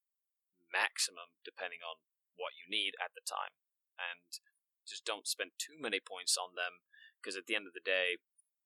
maximum 0.71 1.36
depending 1.43 1.84
on 1.84 2.01
what 2.39 2.57
you 2.57 2.65
need 2.65 2.97
at 2.97 3.13
the 3.13 3.21
time. 3.21 3.53
And 3.99 4.41
just 4.88 5.05
don't 5.05 5.30
spend 5.30 5.55
too 5.61 5.78
many 5.78 6.01
points 6.01 6.36
on 6.36 6.57
them 6.57 6.82
because 7.21 7.38
at 7.38 7.45
the 7.45 7.55
end 7.55 7.69
of 7.69 7.78
the 7.78 7.84
day, 7.84 8.19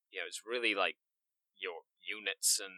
you 0.09 0.23
know, 0.23 0.29
it's 0.29 0.47
really 0.47 0.73
like 0.73 0.97
your 1.59 1.85
units 2.01 2.61
and 2.63 2.73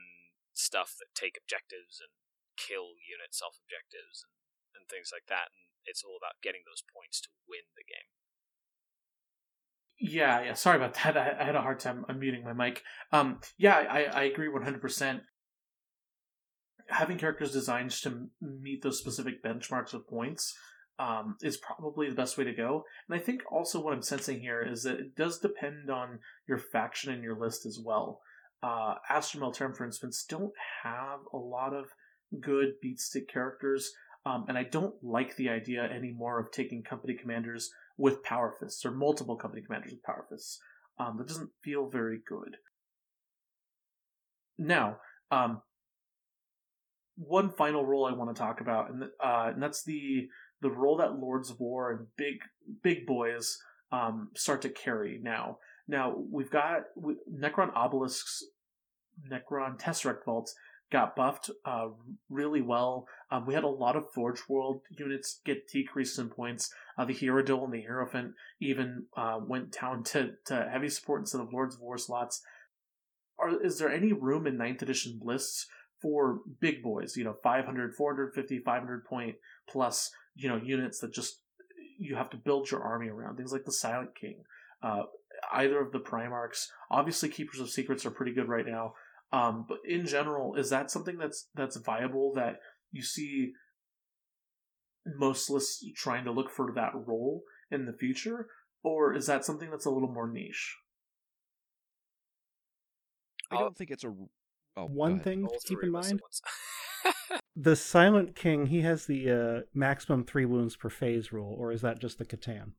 stuff 0.59 0.99
that 0.99 1.15
take 1.15 1.39
objectives 1.39 2.03
and 2.03 2.11
kill 2.59 2.99
units 2.99 3.39
off 3.39 3.57
objectives 3.63 4.21
and, 4.21 4.35
and 4.75 4.83
things 4.91 5.09
like 5.15 5.31
that. 5.31 5.49
And 5.55 5.63
it's 5.87 6.03
all 6.03 6.19
about 6.19 6.43
getting 6.43 6.67
those 6.67 6.83
points 6.83 7.23
to 7.23 7.31
win 7.47 7.63
the 7.79 7.87
game. 7.87 8.11
Yeah, 9.99 10.43
yeah. 10.43 10.53
Sorry 10.53 10.77
about 10.77 10.93
that. 10.95 11.17
I, 11.17 11.35
I 11.39 11.43
had 11.43 11.55
a 11.55 11.61
hard 11.61 11.79
time 11.79 12.05
unmuting 12.07 12.43
my 12.43 12.53
mic. 12.53 12.83
Um, 13.11 13.39
yeah, 13.57 13.75
I, 13.75 14.03
I 14.03 14.23
agree 14.23 14.47
one 14.47 14.63
hundred 14.63 14.81
percent. 14.81 15.23
Having 16.87 17.17
characters 17.17 17.51
designed 17.51 17.91
to 17.91 18.29
meet 18.41 18.81
those 18.81 18.97
specific 18.97 19.43
benchmarks 19.43 19.93
of 19.93 20.07
points 20.07 20.57
um, 20.97 21.35
is 21.41 21.57
probably 21.57 22.09
the 22.09 22.15
best 22.15 22.37
way 22.37 22.45
to 22.45 22.53
go. 22.53 22.83
And 23.07 23.19
I 23.19 23.21
think 23.21 23.41
also 23.51 23.81
what 23.81 23.93
I'm 23.93 24.01
sensing 24.01 24.39
here 24.39 24.61
is 24.61 24.83
that 24.83 24.99
it 24.99 25.15
does 25.15 25.37
depend 25.37 25.89
on 25.89 26.19
your 26.47 26.57
faction 26.57 27.11
and 27.13 27.21
your 27.21 27.37
list 27.37 27.65
as 27.65 27.77
well. 27.77 28.21
Uh, 28.61 28.95
Astra 29.09 29.39
Militarum, 29.39 29.75
for 29.75 29.85
instance, 29.85 30.25
don't 30.27 30.53
have 30.83 31.19
a 31.33 31.37
lot 31.37 31.73
of 31.73 31.85
good 32.39 32.73
beatstick 32.83 33.27
characters, 33.27 33.93
um, 34.25 34.45
and 34.47 34.57
I 34.57 34.63
don't 34.63 34.95
like 35.01 35.35
the 35.35 35.49
idea 35.49 35.83
anymore 35.83 36.39
of 36.39 36.51
taking 36.51 36.83
company 36.83 37.13
commanders 37.13 37.71
with 37.97 38.23
power 38.23 38.53
fists 38.59 38.85
or 38.85 38.91
multiple 38.91 39.35
company 39.35 39.61
commanders 39.65 39.91
with 39.91 40.03
power 40.03 40.25
fists. 40.29 40.59
Um, 40.97 41.17
that 41.17 41.27
doesn't 41.27 41.51
feel 41.63 41.89
very 41.89 42.19
good. 42.27 42.57
Now, 44.57 44.97
um, 45.31 45.61
one 47.15 47.49
final 47.49 47.85
role 47.85 48.05
I 48.05 48.13
want 48.13 48.35
to 48.35 48.39
talk 48.41 48.61
about, 48.61 48.91
and, 48.91 49.03
uh, 49.03 49.51
and 49.53 49.63
that's 49.63 49.83
the 49.83 50.27
the 50.61 50.69
role 50.69 50.97
that 50.97 51.17
Lords 51.17 51.49
of 51.49 51.59
War 51.59 51.91
and 51.91 52.07
big 52.17 52.41
big 52.83 53.05
boys 53.05 53.57
um, 53.91 54.29
start 54.35 54.61
to 54.63 54.69
carry 54.69 55.19
now. 55.21 55.59
Now 55.89 56.15
we've 56.31 56.51
got 56.51 56.83
Necron 57.29 57.73
obelisks, 57.75 58.43
Necron 59.29 59.79
Tesseract 59.79 60.23
vaults 60.23 60.55
got 60.91 61.15
buffed 61.15 61.49
uh, 61.65 61.87
really 62.29 62.61
well. 62.61 63.07
Um, 63.31 63.45
we 63.45 63.53
had 63.53 63.63
a 63.63 63.67
lot 63.67 63.95
of 63.95 64.11
Forge 64.13 64.41
World 64.47 64.81
units 64.89 65.39
get 65.45 65.67
decreased 65.67 66.17
in 66.17 66.29
points. 66.29 66.71
Uh, 66.97 67.05
the 67.05 67.13
Hierodule 67.13 67.63
and 67.63 67.73
the 67.73 67.81
Hierophant 67.81 68.33
even 68.59 69.05
uh, 69.17 69.39
went 69.45 69.75
down 69.79 70.03
to, 70.05 70.31
to 70.45 70.69
heavy 70.71 70.89
support 70.89 71.21
instead 71.21 71.41
of 71.41 71.51
Lords 71.51 71.75
of 71.75 71.81
War 71.81 71.97
slots. 71.97 72.41
Are, 73.39 73.63
is 73.63 73.79
there 73.79 73.91
any 73.91 74.13
room 74.13 74.47
in 74.47 74.57
9th 74.57 74.81
edition 74.81 75.19
lists 75.23 75.67
for 76.01 76.39
big 76.59 76.81
boys, 76.81 77.17
you 77.17 77.23
know, 77.23 77.35
500, 77.43 77.95
450, 77.95 78.59
500 78.59 79.05
point 79.05 79.35
plus, 79.67 80.11
you 80.35 80.49
know, 80.49 80.57
units 80.57 80.99
that 80.99 81.13
just 81.13 81.41
you 81.99 82.15
have 82.15 82.29
to 82.31 82.37
build 82.37 82.71
your 82.71 82.81
army 82.81 83.09
around? 83.09 83.37
Things 83.37 83.51
like 83.51 83.65
the 83.65 83.71
Silent 83.71 84.15
King, 84.19 84.43
uh, 84.81 85.03
either 85.51 85.79
of 85.81 85.91
the 85.91 85.99
Primarchs. 85.99 86.67
Obviously, 86.91 87.29
Keepers 87.29 87.59
of 87.59 87.69
Secrets 87.69 88.05
are 88.05 88.11
pretty 88.11 88.33
good 88.33 88.47
right 88.47 88.65
now. 88.65 88.93
Um, 89.31 89.65
but 89.67 89.79
in 89.87 90.07
general, 90.07 90.55
is 90.55 90.69
that 90.71 90.89
something 90.89 91.17
that's 91.17 91.47
that's 91.53 91.77
viable 91.77 92.33
that 92.35 92.59
you 92.91 93.03
see 93.03 93.53
most 95.05 95.49
lists 95.49 95.83
trying 95.95 96.25
to 96.25 96.31
look 96.31 96.49
for 96.49 96.71
that 96.73 96.91
role 96.95 97.43
in 97.71 97.85
the 97.85 97.93
future, 97.93 98.47
or 98.83 99.13
is 99.13 99.27
that 99.27 99.45
something 99.45 99.69
that's 99.69 99.85
a 99.85 99.91
little 99.91 100.11
more 100.11 100.27
niche? 100.27 100.77
I 103.51 103.57
don't 103.57 103.77
think 103.77 103.91
it's 103.91 104.03
a. 104.03 104.13
Oh, 104.77 104.85
One 104.85 105.19
thing 105.19 105.47
to 105.47 105.59
keep 105.67 105.83
in 105.83 105.91
mind: 105.91 106.21
the 107.55 107.75
Silent 107.75 108.35
King 108.35 108.67
he 108.67 108.81
has 108.81 109.05
the 109.05 109.29
uh, 109.29 109.61
maximum 109.73 110.23
three 110.23 110.45
wounds 110.45 110.75
per 110.75 110.89
phase 110.89 111.31
rule, 111.31 111.55
or 111.57 111.71
is 111.71 111.81
that 111.81 111.99
just 111.99 112.17
the 112.17 112.25
C'tan? 112.25 112.71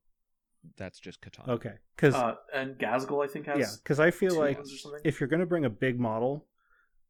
That's 0.76 1.00
just 1.00 1.20
C'tan. 1.22 1.48
Okay, 1.48 1.74
because 1.96 2.14
uh, 2.14 2.34
and 2.54 2.78
Ghazghkull 2.78 3.24
I 3.24 3.28
think 3.28 3.46
has 3.46 3.58
yeah, 3.58 3.66
because 3.82 4.00
I 4.00 4.10
feel 4.10 4.36
like 4.36 4.58
if 5.04 5.20
you're 5.20 5.28
going 5.28 5.40
to 5.40 5.46
bring 5.46 5.64
a 5.64 5.70
big 5.70 5.98
model, 5.98 6.46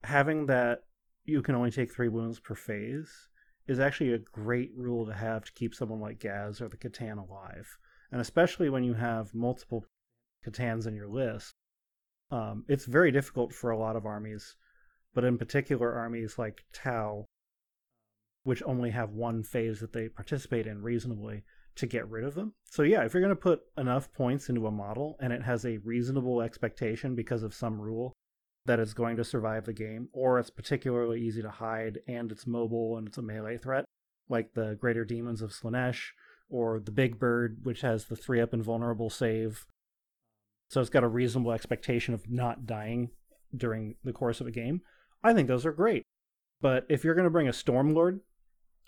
having 0.04 0.46
that 0.46 0.84
you 1.24 1.42
can 1.42 1.54
only 1.54 1.70
take 1.70 1.92
three 1.92 2.08
wounds 2.08 2.38
per 2.38 2.54
phase 2.54 3.28
is 3.66 3.78
actually 3.78 4.12
a 4.12 4.18
great 4.18 4.70
rule 4.76 5.06
to 5.06 5.12
have 5.12 5.44
to 5.44 5.52
keep 5.52 5.74
someone 5.74 6.00
like 6.00 6.18
Gaz 6.18 6.60
or 6.60 6.68
the 6.68 6.76
C'tan 6.76 7.18
alive, 7.18 7.78
and 8.12 8.20
especially 8.20 8.70
when 8.70 8.84
you 8.84 8.94
have 8.94 9.34
multiple 9.34 9.84
C'tans 10.44 10.86
in 10.86 10.94
your 10.94 11.08
list, 11.08 11.54
um, 12.30 12.64
it's 12.68 12.84
very 12.84 13.10
difficult 13.10 13.52
for 13.52 13.70
a 13.70 13.78
lot 13.78 13.96
of 13.96 14.06
armies, 14.06 14.56
but 15.14 15.24
in 15.24 15.38
particular 15.38 15.92
armies 15.92 16.38
like 16.38 16.64
Tau, 16.72 17.26
which 18.44 18.62
only 18.64 18.90
have 18.90 19.10
one 19.10 19.42
phase 19.42 19.80
that 19.80 19.92
they 19.92 20.08
participate 20.08 20.66
in 20.66 20.82
reasonably 20.82 21.44
to 21.76 21.86
get 21.86 22.08
rid 22.08 22.24
of 22.24 22.34
them. 22.34 22.54
So 22.70 22.82
yeah, 22.82 23.04
if 23.04 23.14
you're 23.14 23.22
going 23.22 23.30
to 23.30 23.36
put 23.36 23.62
enough 23.78 24.12
points 24.12 24.48
into 24.48 24.66
a 24.66 24.70
model 24.70 25.16
and 25.20 25.32
it 25.32 25.42
has 25.42 25.64
a 25.64 25.78
reasonable 25.78 26.42
expectation 26.42 27.14
because 27.14 27.42
of 27.42 27.54
some 27.54 27.80
rule 27.80 28.12
that 28.66 28.80
it's 28.80 28.92
going 28.92 29.16
to 29.16 29.24
survive 29.24 29.64
the 29.64 29.72
game, 29.72 30.08
or 30.12 30.38
it's 30.38 30.50
particularly 30.50 31.20
easy 31.20 31.42
to 31.42 31.50
hide 31.50 32.00
and 32.06 32.30
it's 32.30 32.46
mobile 32.46 32.98
and 32.98 33.08
it's 33.08 33.18
a 33.18 33.22
melee 33.22 33.56
threat, 33.56 33.84
like 34.28 34.52
the 34.54 34.76
Greater 34.80 35.04
Demons 35.04 35.42
of 35.42 35.50
Slaanesh 35.50 36.08
or 36.48 36.80
the 36.80 36.90
Big 36.90 37.18
Bird, 37.18 37.60
which 37.62 37.80
has 37.80 38.06
the 38.06 38.16
three 38.16 38.40
up 38.40 38.52
invulnerable 38.52 39.08
save. 39.08 39.66
So 40.68 40.80
it's 40.80 40.90
got 40.90 41.04
a 41.04 41.08
reasonable 41.08 41.52
expectation 41.52 42.14
of 42.14 42.30
not 42.30 42.66
dying 42.66 43.10
during 43.56 43.96
the 44.04 44.12
course 44.12 44.40
of 44.40 44.46
a 44.46 44.52
game. 44.52 44.82
I 45.22 45.32
think 45.32 45.48
those 45.48 45.66
are 45.66 45.72
great. 45.72 46.04
But 46.60 46.86
if 46.88 47.04
you're 47.04 47.14
going 47.14 47.24
to 47.24 47.30
bring 47.30 47.48
a 47.48 47.52
Stormlord 47.52 48.20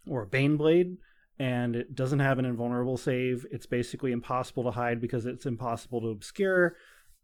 or 0.07 0.23
a 0.23 0.27
Baneblade, 0.27 0.97
and 1.43 1.75
it 1.75 1.97
doesn't 1.97 2.21
have 2.21 2.39
an 2.39 2.45
invulnerable 2.45 2.97
save. 2.97 3.45
It's 3.51 3.67
basically 3.67 4.13
impossible 4.13 4.63
to 4.63 4.71
hide 4.71 5.01
because 5.01 5.27
it's 5.27 5.45
impossible 5.45 6.01
to 6.03 6.11
obscure. 6.11 6.77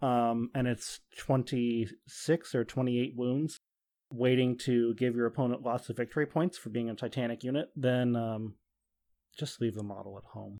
Um, 0.03 0.51
and 0.57 0.67
it's 0.67 0.99
26 1.19 2.55
or 2.57 2.65
28 2.65 3.13
wounds, 3.15 3.59
waiting 4.13 4.59
to 4.59 4.95
give 4.95 5.15
your 5.15 5.27
opponent 5.27 5.63
lots 5.63 5.89
of 5.89 5.97
victory 5.97 6.27
points 6.27 6.59
for 6.59 6.69
being 6.69 6.91
a 6.91 6.97
Titanic 6.97 7.45
unit, 7.45 7.69
then 7.77 8.17
um, 8.17 8.55
just 9.39 9.61
leave 9.61 9.77
the 9.77 9.85
model 9.85 10.19
at 10.19 10.25
home. 10.25 10.59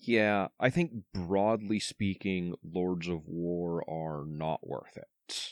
Yeah, 0.00 0.48
I 0.58 0.70
think 0.70 0.90
broadly 1.14 1.78
speaking, 1.78 2.56
Lords 2.64 3.06
of 3.06 3.28
War 3.28 3.88
are 3.88 4.24
not 4.26 4.66
worth 4.66 4.96
it. 4.96 5.50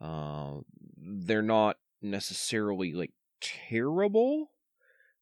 Uh, 0.00 0.58
they're 0.96 1.42
not 1.42 1.78
necessarily 2.00 2.92
like 2.92 3.12
terrible, 3.40 4.51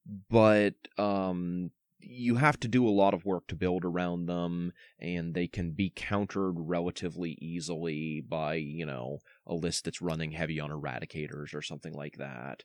but 0.06 0.74
um, 0.98 1.70
you 2.00 2.36
have 2.36 2.58
to 2.60 2.68
do 2.68 2.86
a 2.86 2.90
lot 2.90 3.14
of 3.14 3.24
work 3.24 3.46
to 3.48 3.54
build 3.54 3.84
around 3.84 4.26
them, 4.26 4.72
and 4.98 5.34
they 5.34 5.46
can 5.46 5.72
be 5.72 5.92
countered 5.94 6.54
relatively 6.56 7.36
easily 7.40 8.20
by, 8.20 8.54
you 8.54 8.86
know, 8.86 9.18
a 9.46 9.54
list 9.54 9.84
that's 9.84 10.02
running 10.02 10.32
heavy 10.32 10.58
on 10.60 10.70
eradicators 10.70 11.54
or 11.54 11.62
something 11.62 11.92
like 11.92 12.16
that. 12.16 12.64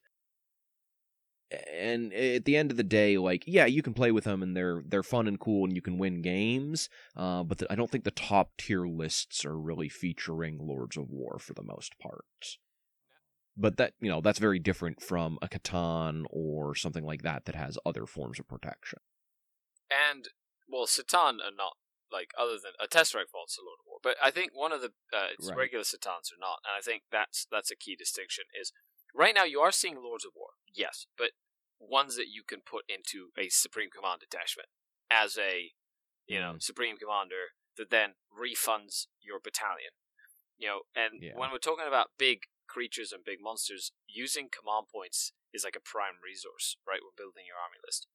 And 1.71 2.11
at 2.11 2.45
the 2.45 2.57
end 2.57 2.71
of 2.71 2.77
the 2.77 2.83
day, 2.83 3.17
like, 3.17 3.43
yeah, 3.45 3.65
you 3.65 3.83
can 3.83 3.93
play 3.93 4.11
with 4.11 4.23
them 4.23 4.41
and 4.41 4.57
they're 4.57 4.81
they're 4.85 5.03
fun 5.03 5.27
and 5.27 5.39
cool 5.39 5.65
and 5.65 5.75
you 5.75 5.81
can 5.81 5.99
win 5.99 6.21
games. 6.21 6.89
Uh, 7.15 7.43
but 7.43 7.59
the, 7.59 7.71
I 7.71 7.75
don't 7.75 7.89
think 7.89 8.03
the 8.03 8.11
top 8.11 8.57
tier 8.57 8.87
lists 8.87 9.45
are 9.45 9.57
really 9.57 9.87
featuring 9.87 10.57
Lords 10.59 10.97
of 10.97 11.11
War 11.11 11.37
for 11.39 11.53
the 11.53 11.63
most 11.63 11.99
part 11.99 12.57
but 13.57 13.77
that 13.77 13.93
you 13.99 14.09
know 14.09 14.21
that's 14.21 14.39
very 14.39 14.59
different 14.59 15.01
from 15.01 15.37
a 15.41 15.47
C'tan 15.47 16.23
or 16.29 16.75
something 16.75 17.03
like 17.03 17.23
that 17.23 17.45
that 17.45 17.55
has 17.55 17.77
other 17.85 18.05
forms 18.05 18.39
of 18.39 18.47
protection. 18.47 18.99
And 19.89 20.29
well, 20.67 20.85
C'tan 20.85 21.39
are 21.39 21.55
not 21.55 21.77
like 22.11 22.31
other 22.37 22.57
than 22.61 22.73
a 22.79 22.87
Tesseract 22.87 23.31
Vault's 23.31 23.57
a 23.57 23.61
Lord 23.61 23.79
of 23.81 23.87
War, 23.87 23.99
but 24.01 24.15
I 24.23 24.31
think 24.31 24.51
one 24.53 24.71
of 24.71 24.81
the 24.81 24.91
uh, 25.13 25.35
right. 25.47 25.57
regular 25.57 25.83
C'tans 25.83 26.31
are 26.31 26.39
not, 26.39 26.59
and 26.65 26.75
I 26.77 26.81
think 26.81 27.03
that's 27.11 27.47
that's 27.51 27.71
a 27.71 27.75
key 27.75 27.95
distinction. 27.95 28.45
Is 28.59 28.71
right 29.13 29.35
now 29.35 29.43
you 29.43 29.59
are 29.59 29.71
seeing 29.71 29.95
Lords 29.95 30.25
of 30.25 30.31
War, 30.35 30.49
yes, 30.73 31.07
but 31.17 31.31
ones 31.79 32.15
that 32.15 32.27
you 32.31 32.43
can 32.47 32.59
put 32.61 32.83
into 32.87 33.29
a 33.37 33.49
Supreme 33.49 33.89
Command 33.89 34.21
detachment 34.21 34.69
as 35.09 35.37
a 35.37 35.71
you 36.27 36.39
know 36.39 36.53
mm. 36.55 36.61
Supreme 36.61 36.97
Commander 36.97 37.55
that 37.77 37.89
then 37.89 38.15
refunds 38.31 39.07
your 39.21 39.39
battalion. 39.43 39.91
You 40.57 40.67
know, 40.67 40.79
and 40.95 41.21
yeah. 41.21 41.33
when 41.35 41.51
we're 41.51 41.57
talking 41.57 41.87
about 41.87 42.15
big 42.17 42.39
creatures 42.75 43.15
and 43.15 43.23
big 43.23 43.39
monsters, 43.39 43.95
using 44.03 44.51
command 44.51 44.91
points 44.91 45.31
is 45.55 45.63
like 45.63 45.79
a 45.79 45.87
prime 45.87 46.19
resource, 46.19 46.75
right? 46.83 46.99
When 46.99 47.15
building 47.15 47.47
your 47.47 47.55
army 47.55 47.79
list. 47.79 48.11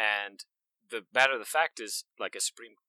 And 0.00 0.48
the 0.88 1.04
matter 1.12 1.36
of 1.36 1.44
the 1.44 1.44
fact 1.44 1.76
is, 1.76 2.08
like 2.16 2.32
a 2.32 2.40
supreme, 2.40 2.80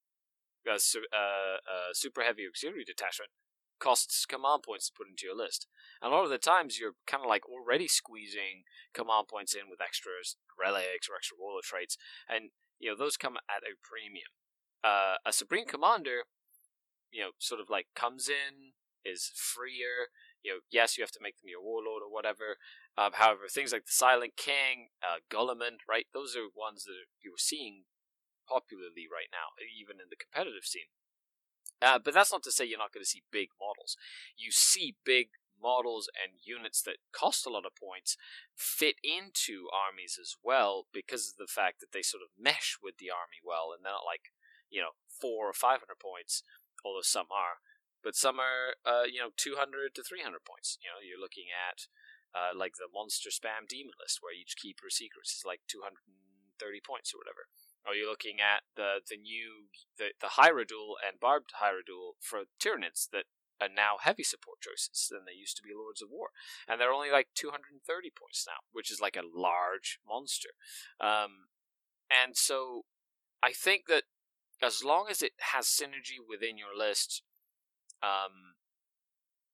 uh, 0.64 0.80
uh, 0.80 1.92
super 1.92 2.24
heavy 2.24 2.48
auxiliary 2.48 2.88
detachment 2.88 3.36
costs 3.84 4.26
command 4.26 4.64
points 4.64 4.88
to 4.88 4.96
put 4.96 5.12
into 5.12 5.28
your 5.28 5.36
list. 5.36 5.68
And 6.00 6.08
a 6.08 6.16
lot 6.16 6.24
of 6.24 6.32
the 6.32 6.40
times 6.40 6.80
you're 6.80 6.96
kind 7.06 7.20
of 7.20 7.28
like 7.28 7.44
already 7.44 7.92
squeezing 7.92 8.64
command 8.96 9.28
points 9.28 9.54
in 9.54 9.68
with 9.68 9.84
extras, 9.84 10.40
relics, 10.56 11.12
or 11.12 11.20
extra 11.20 11.36
warlord 11.36 11.68
traits, 11.68 11.98
and 12.32 12.56
you 12.80 12.88
know 12.88 12.96
those 12.96 13.20
come 13.20 13.36
at 13.52 13.68
a 13.68 13.76
premium. 13.84 14.32
Uh, 14.88 15.20
a 15.28 15.34
supreme 15.36 15.68
commander, 15.68 16.24
you 17.12 17.22
know, 17.22 17.32
sort 17.40 17.60
of 17.60 17.70
like 17.70 17.88
comes 17.94 18.30
in, 18.30 18.72
is 19.04 19.32
freer, 19.36 20.08
you 20.44 20.52
know, 20.52 20.60
yes, 20.70 20.98
you 20.98 21.04
have 21.04 21.16
to 21.16 21.24
make 21.24 21.40
them 21.40 21.50
your 21.50 21.64
warlord 21.64 22.04
or 22.04 22.12
whatever. 22.12 22.60
Um, 22.98 23.16
however, 23.16 23.48
things 23.50 23.72
like 23.72 23.86
the 23.86 23.96
Silent 23.96 24.36
King, 24.38 24.94
uh, 25.02 25.24
Guilliman, 25.32 25.82
right? 25.88 26.06
Those 26.14 26.36
are 26.36 26.52
ones 26.52 26.84
that 26.84 27.08
you're 27.24 27.40
seeing 27.40 27.88
popularly 28.48 29.08
right 29.08 29.32
now, 29.32 29.56
even 29.58 30.04
in 30.04 30.12
the 30.12 30.20
competitive 30.20 30.68
scene. 30.68 30.92
Uh, 31.82 32.00
but 32.00 32.14
that's 32.14 32.32
not 32.32 32.44
to 32.44 32.52
say 32.52 32.64
you're 32.64 32.80
not 32.80 32.94
going 32.94 33.04
to 33.04 33.10
see 33.10 33.24
big 33.32 33.50
models. 33.60 33.98
You 34.38 34.52
see 34.52 34.96
big 35.04 35.36
models 35.64 36.10
and 36.12 36.44
units 36.44 36.82
that 36.84 37.00
cost 37.16 37.48
a 37.48 37.50
lot 37.50 37.66
of 37.66 37.76
points 37.76 38.18
fit 38.54 38.96
into 39.00 39.72
armies 39.72 40.20
as 40.20 40.36
well 40.44 40.88
because 40.92 41.32
of 41.32 41.38
the 41.40 41.52
fact 41.52 41.80
that 41.80 41.92
they 41.96 42.04
sort 42.04 42.22
of 42.22 42.36
mesh 42.36 42.78
with 42.84 43.00
the 43.00 43.08
army 43.08 43.40
well 43.40 43.72
and 43.72 43.84
they're 43.84 43.96
not 43.96 44.04
like 44.04 44.36
you 44.68 44.82
know 44.82 45.00
four 45.08 45.48
or 45.48 45.56
five 45.56 45.80
hundred 45.80 46.04
points, 46.04 46.44
although 46.84 47.06
some 47.06 47.32
are, 47.32 47.64
but 48.04 48.16
some 48.16 48.38
are 48.40 48.76
uh, 48.84 49.08
you 49.08 49.20
know 49.20 49.32
two 49.36 49.56
hundred 49.58 49.96
to 49.96 50.04
three 50.04 50.22
hundred 50.22 50.44
points. 50.44 50.78
You 50.84 50.92
know, 50.92 51.00
you're 51.00 51.22
looking 51.22 51.48
at 51.50 51.88
uh, 52.36 52.52
like 52.52 52.76
the 52.76 52.92
monster 52.92 53.32
spam 53.32 53.66
demon 53.66 53.96
list, 53.98 54.20
where 54.22 54.36
each 54.36 54.60
keeper 54.60 54.92
secrets 54.92 55.32
is 55.34 55.48
like 55.48 55.62
two 55.66 55.82
hundred 55.82 56.04
and 56.06 56.60
thirty 56.60 56.84
points 56.84 57.16
or 57.16 57.24
whatever. 57.24 57.48
Or 57.88 57.96
you're 57.96 58.10
looking 58.10 58.44
at 58.44 58.68
the 58.76 59.00
the 59.08 59.18
new 59.18 59.72
the 59.98 60.14
the 60.20 60.36
Hierodule 60.36 61.00
and 61.00 61.20
Barbed 61.20 61.56
Hierodule 61.64 62.20
for 62.20 62.46
Tyranids 62.60 63.08
that 63.12 63.26
are 63.62 63.70
now 63.70 63.96
heavy 64.02 64.24
support 64.24 64.60
choices 64.60 65.08
than 65.10 65.24
they 65.26 65.38
used 65.38 65.56
to 65.58 65.64
be 65.64 65.72
Lords 65.72 66.02
of 66.02 66.10
War, 66.12 66.36
and 66.68 66.80
they're 66.80 66.92
only 66.92 67.12
like 67.12 67.32
230 67.36 67.80
points 68.12 68.44
now, 68.48 68.68
which 68.72 68.92
is 68.92 69.00
like 69.00 69.16
a 69.16 69.24
large 69.24 70.00
monster. 70.08 70.52
Um, 71.00 71.54
and 72.12 72.36
so 72.36 72.84
I 73.42 73.52
think 73.52 73.88
that 73.88 74.04
as 74.62 74.84
long 74.84 75.08
as 75.10 75.22
it 75.22 75.34
has 75.54 75.66
synergy 75.66 76.18
within 76.24 76.58
your 76.58 76.76
list, 76.76 77.22
um, 78.04 78.60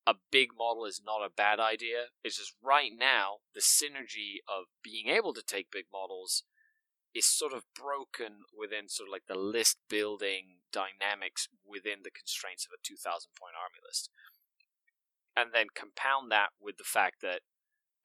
a 0.08 0.16
big 0.32 0.50
model 0.58 0.86
is 0.86 1.02
not 1.06 1.24
a 1.24 1.30
bad 1.30 1.60
idea. 1.60 2.10
It's 2.24 2.38
just 2.38 2.56
right 2.64 2.92
now 2.98 3.46
the 3.54 3.62
synergy 3.62 4.42
of 4.50 4.66
being 4.84 5.08
able 5.08 5.34
to 5.34 5.44
take 5.46 5.72
big 5.72 5.86
models 5.94 6.44
is 7.14 7.26
sort 7.26 7.54
of 7.54 7.66
broken 7.74 8.46
within 8.58 8.90
sort 8.90 9.10
of 9.10 9.14
like 9.14 9.28
the 9.28 9.40
list 9.40 9.78
building 9.90 10.66
dynamics 10.72 11.48
within 11.66 12.00
the 12.04 12.12
constraints 12.12 12.66
of 12.66 12.74
a 12.74 12.82
2000 12.82 13.30
point 13.38 13.54
army 13.54 13.80
list. 13.86 14.10
And 15.38 15.52
then 15.54 15.68
compound 15.74 16.32
that 16.32 16.50
with 16.60 16.78
the 16.78 16.84
fact 16.84 17.22
that 17.22 17.42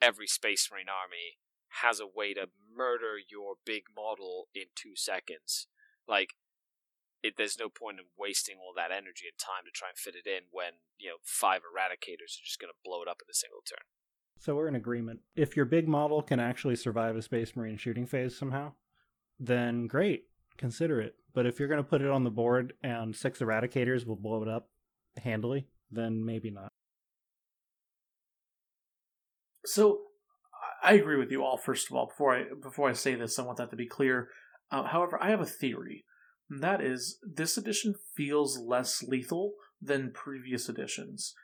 every 0.01 0.27
Space 0.27 0.69
Marine 0.71 0.93
army 0.93 1.41
has 1.83 2.01
a 2.01 2.07
way 2.07 2.35
to 2.35 2.49
murder 2.77 3.17
your 3.17 3.55
big 3.65 3.85
model 3.95 4.49
in 4.55 4.65
two 4.77 4.95
seconds. 4.95 5.67
Like, 6.07 6.35
it, 7.25 7.35
there's 7.39 7.59
no 7.59 7.71
point 7.71 7.99
in 7.99 8.05
wasting 8.19 8.57
all 8.61 8.75
that 8.77 8.93
energy 8.93 9.25
and 9.27 9.39
time 9.41 9.65
to 9.65 9.73
try 9.73 9.89
and 9.89 9.99
fit 9.99 10.15
it 10.15 10.29
in 10.29 10.45
when, 10.53 10.85
you 10.99 11.09
know, 11.09 11.17
five 11.25 11.63
eradicators 11.63 12.37
are 12.37 12.45
just 12.45 12.61
going 12.61 12.71
to 12.71 12.85
blow 12.85 13.01
it 13.01 13.09
up 13.09 13.23
in 13.25 13.31
a 13.31 13.35
single 13.35 13.65
turn. 13.67 13.85
So 14.39 14.55
we're 14.55 14.69
in 14.69 14.75
agreement. 14.75 15.21
If 15.35 15.57
your 15.57 15.65
big 15.65 15.89
model 15.89 16.21
can 16.21 16.39
actually 16.39 16.77
survive 16.77 17.17
a 17.17 17.23
Space 17.23 17.57
Marine 17.57 17.79
shooting 17.79 18.05
phase 18.05 18.37
somehow, 18.37 18.73
then 19.41 19.87
great, 19.87 20.25
consider 20.59 21.01
it. 21.01 21.15
But 21.33 21.47
if 21.47 21.59
you're 21.59 21.69
going 21.69 21.83
to 21.83 21.89
put 21.89 22.03
it 22.03 22.11
on 22.11 22.25
the 22.25 22.31
board 22.31 22.75
and 22.83 23.17
six 23.17 23.39
eradicators 23.39 24.07
will 24.07 24.17
blow 24.17 24.43
it 24.43 24.49
up 24.49 24.69
handily, 25.17 25.67
then 25.91 26.25
maybe 26.27 26.51
not. 26.51 26.69
So 29.65 30.01
I 30.83 30.93
agree 30.93 31.17
with 31.17 31.31
you 31.31 31.43
all. 31.43 31.57
First 31.57 31.91
of 31.91 31.97
all, 31.97 32.07
before 32.07 32.37
I 32.37 32.45
before 32.63 32.91
I 32.91 32.93
say 32.93 33.15
this, 33.15 33.39
I 33.39 33.43
want 33.43 33.57
that 33.57 33.71
to 33.71 33.77
be 33.77 33.87
clear. 33.87 34.29
Uh, 34.71 34.83
however, 34.83 35.19
I 35.23 35.31
have 35.31 35.41
a 35.41 35.47
theory. 35.47 36.05
And 36.51 36.63
that 36.63 36.81
is, 36.81 37.19
this 37.23 37.57
edition 37.57 37.95
feels 38.15 38.59
less 38.59 39.03
lethal 39.03 39.55
than 39.81 40.13
previous 40.13 40.69
editions. 40.69 41.35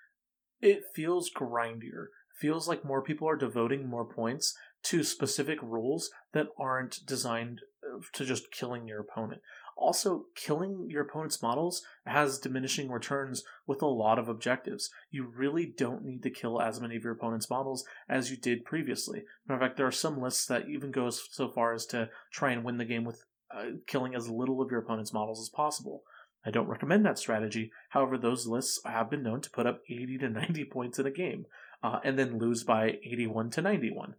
It 0.60 0.82
feels 0.94 1.30
grindier. 1.30 2.06
Feels 2.38 2.68
like 2.68 2.84
more 2.84 3.02
people 3.02 3.28
are 3.28 3.36
devoting 3.36 3.86
more 3.86 4.04
points 4.04 4.54
to 4.84 5.02
specific 5.04 5.58
rules 5.62 6.10
that 6.32 6.46
aren't 6.58 7.04
designed 7.06 7.60
uh, 7.84 7.98
to 8.14 8.24
just 8.24 8.50
killing 8.50 8.88
your 8.88 9.00
opponent. 9.00 9.42
Also, 9.76 10.26
killing 10.34 10.86
your 10.90 11.02
opponent's 11.02 11.42
models 11.42 11.82
has 12.06 12.38
diminishing 12.38 12.90
returns 12.90 13.42
with 13.66 13.80
a 13.80 13.86
lot 13.86 14.18
of 14.18 14.28
objectives. 14.28 14.90
You 15.10 15.26
really 15.26 15.66
don't 15.66 16.04
need 16.04 16.22
to 16.24 16.30
kill 16.30 16.60
as 16.60 16.80
many 16.80 16.96
of 16.96 17.04
your 17.04 17.14
opponent's 17.14 17.48
models 17.48 17.84
as 18.08 18.30
you 18.30 18.36
did 18.36 18.64
previously. 18.64 19.24
In 19.48 19.58
fact, 19.58 19.76
there 19.76 19.86
are 19.86 19.92
some 19.92 20.20
lists 20.20 20.46
that 20.46 20.68
even 20.68 20.90
go 20.90 21.08
so 21.10 21.48
far 21.48 21.72
as 21.72 21.86
to 21.86 22.10
try 22.30 22.52
and 22.52 22.64
win 22.64 22.76
the 22.76 22.84
game 22.84 23.04
with 23.04 23.24
uh, 23.54 23.76
killing 23.86 24.14
as 24.14 24.28
little 24.28 24.60
of 24.60 24.70
your 24.70 24.80
opponent's 24.80 25.12
models 25.12 25.40
as 25.40 25.48
possible. 25.48 26.02
I 26.44 26.50
don't 26.50 26.68
recommend 26.68 27.04
that 27.04 27.18
strategy. 27.18 27.70
However, 27.90 28.16
those 28.16 28.46
lists 28.46 28.80
have 28.84 29.10
been 29.10 29.22
known 29.22 29.40
to 29.42 29.50
put 29.50 29.66
up 29.66 29.82
80 29.88 30.18
to 30.18 30.28
90 30.30 30.64
points 30.72 30.98
in 30.98 31.06
a 31.06 31.10
game 31.10 31.46
uh, 31.82 32.00
and 32.02 32.18
then 32.18 32.38
lose 32.38 32.64
by 32.64 32.98
81 33.04 33.50
to 33.50 33.62
91. 33.62 34.14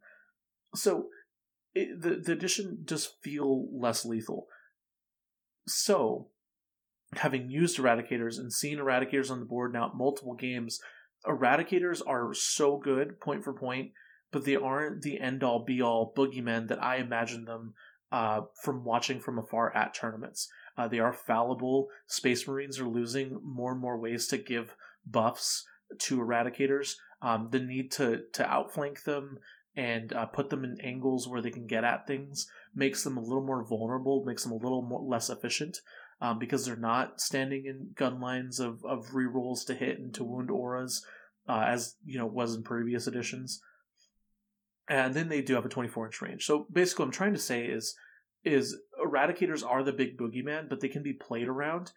So 0.75 1.07
it, 1.73 2.01
the 2.01 2.15
the 2.15 2.31
addition 2.33 2.79
does 2.83 3.13
feel 3.21 3.67
less 3.71 4.05
lethal. 4.05 4.47
So, 5.67 6.27
having 7.13 7.49
used 7.49 7.77
eradicators 7.77 8.37
and 8.37 8.51
seen 8.51 8.77
eradicators 8.77 9.31
on 9.31 9.39
the 9.39 9.45
board 9.45 9.73
now 9.73 9.87
at 9.87 9.95
multiple 9.95 10.33
games, 10.33 10.81
eradicators 11.25 12.01
are 12.05 12.33
so 12.33 12.77
good 12.77 13.19
point 13.19 13.43
for 13.43 13.53
point, 13.53 13.91
but 14.31 14.43
they 14.43 14.55
aren't 14.55 15.01
the 15.01 15.19
end 15.19 15.43
all 15.43 15.63
be 15.63 15.81
all 15.81 16.13
boogeymen 16.15 16.67
that 16.67 16.83
I 16.83 16.97
imagine 16.97 17.45
them 17.45 17.73
uh, 18.11 18.41
from 18.61 18.83
watching 18.83 19.19
from 19.19 19.39
afar 19.39 19.75
at 19.75 19.93
tournaments. 19.93 20.49
Uh, 20.77 20.87
they 20.87 20.99
are 20.99 21.13
fallible. 21.13 21.87
Space 22.07 22.47
Marines 22.47 22.79
are 22.79 22.87
losing 22.87 23.39
more 23.43 23.71
and 23.71 23.81
more 23.81 23.97
ways 23.97 24.27
to 24.27 24.37
give 24.37 24.75
buffs 25.05 25.65
to 25.99 26.19
eradicators. 26.19 26.95
Um, 27.21 27.49
the 27.51 27.59
need 27.59 27.91
to 27.93 28.23
to 28.33 28.49
outflank 28.49 29.03
them 29.03 29.37
and 29.75 30.11
uh, 30.13 30.25
put 30.25 30.49
them 30.49 30.63
in 30.63 30.81
angles 30.81 31.27
where 31.27 31.41
they 31.41 31.51
can 31.51 31.67
get 31.67 31.83
at 31.83 32.05
things 32.05 32.47
makes 32.75 33.03
them 33.03 33.15
a 33.15 33.21
little 33.21 33.45
more 33.45 33.63
vulnerable, 33.63 34.23
makes 34.25 34.43
them 34.43 34.51
a 34.51 34.57
little 34.57 34.81
more 34.81 35.01
less 35.01 35.29
efficient 35.29 35.77
um, 36.19 36.39
because 36.39 36.65
they're 36.65 36.75
not 36.75 37.21
standing 37.21 37.65
in 37.65 37.91
gun 37.95 38.19
lines 38.19 38.59
of 38.59 38.83
of 38.85 39.07
rerolls 39.13 39.65
to 39.65 39.73
hit 39.73 39.99
and 39.99 40.13
to 40.13 40.23
wound 40.23 40.51
auras 40.51 41.05
uh, 41.47 41.65
as 41.67 41.95
you 42.05 42.17
know 42.17 42.25
was 42.25 42.55
in 42.55 42.63
previous 42.63 43.07
editions. 43.07 43.61
And 44.89 45.13
then 45.13 45.29
they 45.29 45.41
do 45.41 45.55
have 45.55 45.65
a 45.65 45.69
24 45.69 46.07
inch 46.07 46.21
range. 46.21 46.45
So 46.45 46.67
basically, 46.71 47.03
what 47.03 47.07
I'm 47.07 47.13
trying 47.13 47.33
to 47.33 47.39
say 47.39 47.65
is 47.65 47.95
is 48.43 48.75
eradicators 49.03 49.65
are 49.65 49.83
the 49.83 49.93
big 49.93 50.17
boogeyman, 50.17 50.67
but 50.67 50.79
they 50.79 50.87
can 50.87 51.03
be 51.03 51.13
played 51.13 51.47
around. 51.47 51.91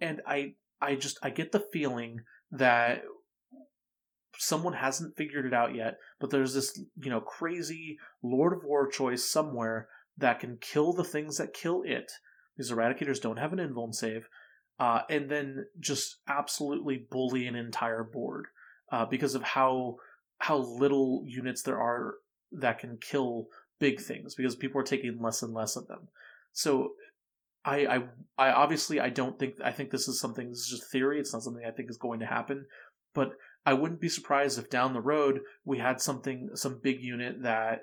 And 0.00 0.20
I 0.26 0.54
I 0.80 0.96
just 0.96 1.18
I 1.22 1.30
get 1.30 1.52
the 1.52 1.64
feeling 1.72 2.20
that 2.50 3.02
someone 4.38 4.72
hasn't 4.72 5.16
figured 5.16 5.46
it 5.46 5.54
out 5.54 5.74
yet, 5.74 5.98
but 6.18 6.30
there's 6.30 6.54
this, 6.54 6.78
you 6.96 7.10
know, 7.10 7.20
crazy 7.20 7.98
Lord 8.22 8.52
of 8.52 8.64
War 8.64 8.88
choice 8.88 9.24
somewhere 9.24 9.88
that 10.18 10.40
can 10.40 10.58
kill 10.60 10.92
the 10.92 11.04
things 11.04 11.38
that 11.38 11.54
kill 11.54 11.82
it. 11.84 12.10
These 12.56 12.70
eradicators 12.70 13.20
don't 13.20 13.38
have 13.38 13.52
an 13.52 13.58
invuln 13.58 13.94
save, 13.94 14.28
uh, 14.78 15.02
and 15.08 15.30
then 15.30 15.66
just 15.78 16.16
absolutely 16.28 17.06
bully 17.10 17.46
an 17.46 17.54
entire 17.54 18.04
board 18.04 18.46
uh, 18.90 19.06
because 19.06 19.34
of 19.34 19.42
how 19.42 19.96
how 20.38 20.56
little 20.56 21.22
units 21.24 21.62
there 21.62 21.80
are 21.80 22.14
that 22.58 22.78
can 22.78 22.98
kill 23.00 23.46
big 23.78 24.00
things 24.00 24.34
because 24.34 24.54
people 24.54 24.80
are 24.80 24.84
taking 24.84 25.20
less 25.20 25.42
and 25.42 25.52
less 25.52 25.76
of 25.76 25.86
them. 25.88 26.08
So 26.52 26.92
I, 27.64 27.86
I, 27.86 28.02
I 28.38 28.52
obviously 28.52 29.00
I 29.00 29.08
don't 29.08 29.38
think 29.38 29.54
I 29.64 29.72
think 29.72 29.90
this 29.90 30.08
is 30.08 30.20
something. 30.20 30.48
This 30.48 30.60
is 30.60 30.68
just 30.68 30.90
theory. 30.90 31.20
It's 31.20 31.32
not 31.32 31.42
something 31.42 31.64
I 31.66 31.70
think 31.70 31.90
is 31.90 31.96
going 31.96 32.20
to 32.20 32.26
happen. 32.26 32.66
But 33.14 33.32
I 33.64 33.74
wouldn't 33.74 34.00
be 34.00 34.08
surprised 34.08 34.58
if 34.58 34.70
down 34.70 34.92
the 34.92 35.00
road 35.00 35.40
we 35.64 35.78
had 35.78 36.00
something, 36.00 36.50
some 36.54 36.80
big 36.82 37.00
unit 37.00 37.42
that 37.42 37.82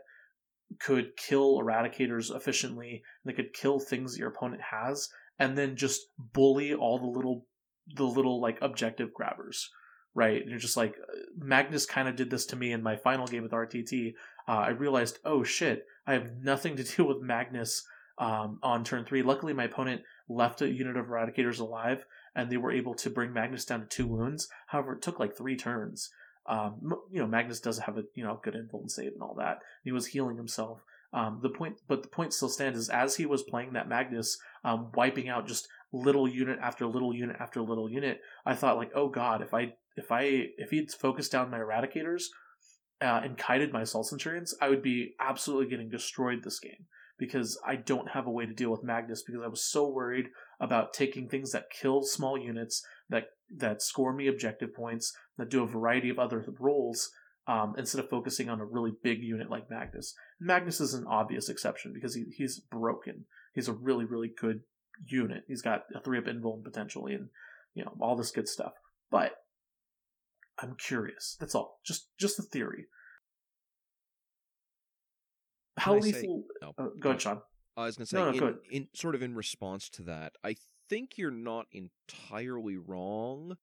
could 0.79 1.15
kill 1.17 1.59
eradicators 1.59 2.35
efficiently, 2.35 3.03
that 3.25 3.35
could 3.35 3.53
kill 3.53 3.79
things 3.79 4.13
that 4.13 4.19
your 4.19 4.29
opponent 4.29 4.61
has, 4.71 5.09
and 5.37 5.57
then 5.57 5.75
just 5.75 6.01
bully 6.17 6.73
all 6.73 6.99
the 6.99 7.07
little, 7.07 7.45
the 7.95 8.03
little 8.03 8.41
like 8.41 8.59
objective 8.61 9.13
grabbers, 9.13 9.69
right? 10.13 10.41
And 10.41 10.49
you're 10.49 10.59
just 10.59 10.77
like 10.77 10.95
uh, 11.01 11.15
Magnus 11.37 11.85
kind 11.85 12.07
of 12.07 12.15
did 12.15 12.29
this 12.29 12.45
to 12.47 12.55
me 12.55 12.71
in 12.71 12.83
my 12.83 12.97
final 12.97 13.25
game 13.25 13.43
with 13.43 13.51
RTT. 13.51 14.13
Uh, 14.49 14.63
I 14.65 14.69
realized, 14.69 15.19
oh 15.23 15.43
shit, 15.43 15.85
I 16.07 16.13
have 16.13 16.31
nothing 16.41 16.75
to 16.77 16.83
do 16.95 17.05
with 17.05 17.21
Magnus 17.21 17.85
um, 18.17 18.57
on 18.63 18.83
turn 18.83 19.05
three. 19.05 19.21
Luckily, 19.21 19.53
my 19.53 19.65
opponent 19.65 20.01
left 20.27 20.63
a 20.63 20.67
unit 20.69 20.97
of 20.97 21.05
eradicators 21.05 21.59
alive, 21.59 22.03
and 22.35 22.49
they 22.49 22.57
were 22.57 22.71
able 22.71 22.95
to 22.95 23.11
bring 23.11 23.31
Magnus 23.31 23.63
down 23.63 23.81
to 23.81 23.85
two 23.85 24.07
wounds. 24.07 24.49
However, 24.67 24.93
it 24.93 25.03
took 25.03 25.19
like 25.19 25.37
three 25.37 25.55
turns. 25.55 26.09
Um, 26.47 26.95
you 27.11 27.19
know, 27.19 27.27
Magnus 27.27 27.59
does 27.59 27.77
have 27.77 27.99
a 27.99 28.03
you 28.15 28.23
know 28.23 28.39
good 28.43 28.55
invuln 28.55 28.89
save 28.89 29.13
and 29.13 29.21
all 29.21 29.35
that. 29.35 29.59
He 29.83 29.91
was 29.91 30.07
healing 30.07 30.37
himself. 30.37 30.83
Um, 31.13 31.39
the 31.43 31.49
point, 31.49 31.75
but 31.87 32.01
the 32.01 32.09
point 32.09 32.33
still 32.33 32.49
stands 32.49 32.77
is 32.77 32.89
as 32.89 33.15
he 33.15 33.27
was 33.27 33.43
playing 33.43 33.73
that 33.73 33.87
Magnus, 33.87 34.39
um, 34.63 34.91
wiping 34.95 35.29
out 35.29 35.47
just 35.47 35.67
little 35.91 36.27
unit 36.27 36.57
after 36.59 36.87
little 36.87 37.15
unit 37.15 37.35
after 37.39 37.61
little 37.61 37.89
unit. 37.89 38.21
I 38.47 38.55
thought 38.55 38.77
like, 38.77 38.91
oh 38.95 39.09
god, 39.09 39.43
if 39.43 39.53
I 39.53 39.73
if 39.95 40.11
I 40.11 40.47
if 40.57 40.71
he'd 40.71 40.91
focused 40.91 41.31
down 41.31 41.51
my 41.51 41.59
eradicators 41.59 42.23
uh, 43.01 43.21
and 43.23 43.37
kited 43.37 43.71
my 43.71 43.81
assault 43.81 44.07
centurions, 44.07 44.53
I 44.61 44.69
would 44.69 44.81
be 44.81 45.15
absolutely 45.19 45.69
getting 45.69 45.89
destroyed 45.89 46.43
this 46.43 46.59
game 46.59 46.85
because 47.17 47.59
I 47.65 47.75
don't 47.75 48.09
have 48.09 48.25
a 48.25 48.31
way 48.31 48.45
to 48.45 48.53
deal 48.53 48.71
with 48.71 48.83
Magnus 48.83 49.23
because 49.23 49.41
I 49.43 49.49
was 49.49 49.63
so 49.63 49.87
worried 49.87 50.27
about 50.59 50.93
taking 50.93 51.27
things 51.27 51.51
that 51.51 51.69
kill 51.69 52.01
small 52.03 52.37
units 52.37 52.83
that 53.09 53.25
that 53.55 53.81
score 53.81 54.13
me 54.13 54.27
objective 54.27 54.73
points 54.73 55.13
that 55.37 55.49
do 55.49 55.63
a 55.63 55.67
variety 55.67 56.09
of 56.09 56.19
other 56.19 56.45
roles 56.59 57.09
um, 57.47 57.73
instead 57.77 58.03
of 58.03 58.09
focusing 58.09 58.47
on 58.47 58.61
a 58.61 58.65
really 58.65 58.91
big 59.03 59.23
unit 59.23 59.49
like 59.49 59.69
Magnus. 59.69 60.13
Magnus 60.39 60.79
is 60.79 60.93
an 60.93 61.05
obvious 61.07 61.49
exception 61.49 61.91
because 61.93 62.13
he, 62.13 62.25
he's 62.35 62.59
broken. 62.59 63.25
He's 63.53 63.67
a 63.67 63.73
really 63.73 64.05
really 64.05 64.31
good 64.39 64.61
unit. 65.05 65.43
He's 65.47 65.61
got 65.61 65.83
a 65.95 66.01
three 66.01 66.17
up 66.17 66.25
invuln 66.25 66.63
potentially 66.63 67.13
and 67.13 67.29
you 67.73 67.83
know 67.83 67.93
all 67.99 68.15
this 68.15 68.31
good 68.31 68.47
stuff. 68.47 68.73
But 69.11 69.33
I'm 70.61 70.75
curious. 70.75 71.37
That's 71.39 71.55
all. 71.55 71.79
Just 71.85 72.09
just 72.19 72.37
the 72.37 72.43
theory. 72.43 72.85
How 75.77 75.95
lethal? 75.95 76.43
Say, 76.47 76.57
no, 76.61 76.73
uh, 76.77 76.89
go 76.99 77.09
ahead, 77.09 77.21
Sean. 77.21 77.41
I 77.77 77.85
was 77.85 77.95
going 77.95 78.05
to 78.05 78.09
say, 78.09 78.17
no, 78.17 78.31
no, 78.31 78.47
in, 78.47 78.57
in, 78.71 78.87
sort 78.93 79.15
of 79.15 79.21
in 79.21 79.35
response 79.35 79.89
to 79.91 80.01
that, 80.03 80.33
I 80.43 80.57
think 80.89 81.17
you're 81.17 81.31
not 81.31 81.67
entirely 81.71 82.75
wrong, 82.75 83.55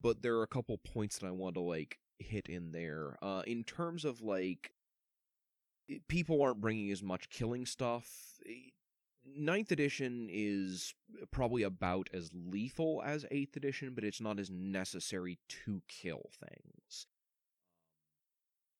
but 0.00 0.22
there 0.22 0.36
are 0.36 0.44
a 0.44 0.48
couple 0.48 0.78
points 0.78 1.18
that 1.18 1.26
I 1.26 1.32
want 1.32 1.54
to 1.54 1.60
like 1.60 1.98
hit 2.20 2.48
in 2.48 2.70
there. 2.70 3.18
Uh, 3.20 3.42
in 3.46 3.64
terms 3.64 4.04
of 4.04 4.20
like 4.20 4.70
people 6.08 6.42
aren't 6.42 6.60
bringing 6.60 6.90
as 6.90 7.02
much 7.02 7.30
killing 7.30 7.66
stuff. 7.66 8.08
Ninth 9.36 9.72
edition 9.72 10.28
is 10.30 10.94
probably 11.30 11.62
about 11.62 12.08
as 12.12 12.30
lethal 12.32 13.02
as 13.04 13.26
eighth 13.30 13.56
edition, 13.56 13.94
but 13.94 14.04
it's 14.04 14.20
not 14.20 14.38
as 14.38 14.50
necessary 14.50 15.38
to 15.64 15.82
kill 15.88 16.30
things. 16.32 17.06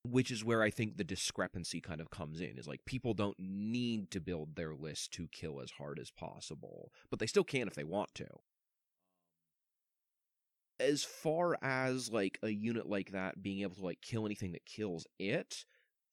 Which 0.05 0.30
is 0.30 0.44
where 0.44 0.62
I 0.62 0.70
think 0.70 0.96
the 0.96 1.05
discrepancy 1.05 1.80
kind 1.80 2.01
of 2.01 2.11
comes 2.11 2.40
in. 2.40 2.59
Is 2.59 2.68
like 2.68 2.84
people 2.84 3.14
don't 3.14 3.38
need 3.38 4.11
to 4.12 4.20
build 4.20 4.57
their 4.57 4.74
list 4.74 5.12
to 5.14 5.28
kill 5.28 5.61
as 5.61 5.72
hard 5.72 5.99
as 5.99 6.11
possible, 6.11 6.92
but 7.11 7.18
they 7.18 7.26
still 7.26 7.44
can 7.44 7.68
if 7.68 7.74
they 7.74 7.84
want 7.84 8.14
to. 8.14 8.26
As 10.80 11.03
far 11.03 11.59
as 11.61 12.11
like 12.11 12.38
a 12.42 12.51
unit 12.51 12.88
like 12.88 13.11
that 13.11 13.42
being 13.42 13.62
able 13.62 13.74
to 13.74 13.84
like 13.84 14.01
kill 14.01 14.24
anything 14.24 14.53
that 14.53 14.64
kills 14.64 15.07
it, 15.18 15.64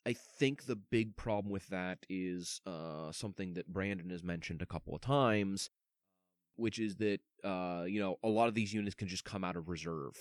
I 0.05 0.13
think 0.13 0.65
the 0.65 0.75
big 0.75 1.15
problem 1.17 1.51
with 1.51 1.67
that 1.69 1.99
is 2.09 2.61
uh, 2.65 3.11
something 3.11 3.55
that 3.55 3.73
Brandon 3.73 4.09
has 4.11 4.23
mentioned 4.23 4.61
a 4.61 4.67
couple 4.67 4.93
of 4.93 5.01
times, 5.01 5.69
which 6.55 6.77
is 6.77 6.97
that 6.97 7.19
uh, 7.43 7.85
you 7.87 7.99
know 7.99 8.17
a 8.23 8.29
lot 8.29 8.47
of 8.47 8.53
these 8.53 8.73
units 8.73 8.95
can 8.95 9.07
just 9.07 9.25
come 9.25 9.43
out 9.43 9.55
of 9.55 9.67
reserve, 9.67 10.15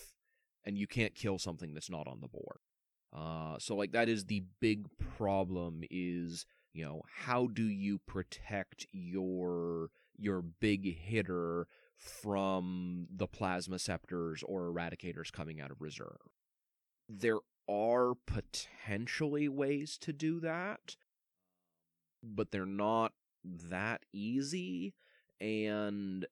and 0.65 0.79
you 0.79 0.87
can't 0.87 1.15
kill 1.15 1.39
something 1.39 1.75
that's 1.75 1.91
not 1.91 2.09
on 2.09 2.21
the 2.21 2.29
board. 2.29 2.59
Uh, 3.15 3.59
so 3.59 3.77
like 3.77 3.93
that 3.93 4.09
is 4.09 4.25
the 4.25 4.45
big 4.61 4.87
problem 4.99 5.83
is 5.91 6.47
you 6.73 6.85
know 6.85 7.03
how 7.25 7.47
do 7.47 7.65
you 7.65 7.99
protect 8.07 8.87
your 8.91 9.91
your 10.17 10.43
big 10.43 10.97
hitter 10.99 11.67
from 11.97 13.07
the 13.15 13.27
plasma 13.27 13.79
scepters 13.79 14.43
or 14.47 14.73
eradicators 14.73 15.33
coming 15.33 15.61
out 15.61 15.71
of 15.71 15.81
reserve 15.81 16.19
there 17.09 17.39
are 17.69 18.15
potentially 18.27 19.49
ways 19.49 19.97
to 19.99 20.13
do 20.13 20.41
that, 20.41 20.97
but 22.23 22.51
they're 22.51 22.67
not 22.67 23.13
that 23.45 24.03
easy 24.13 24.95
and 25.41 26.27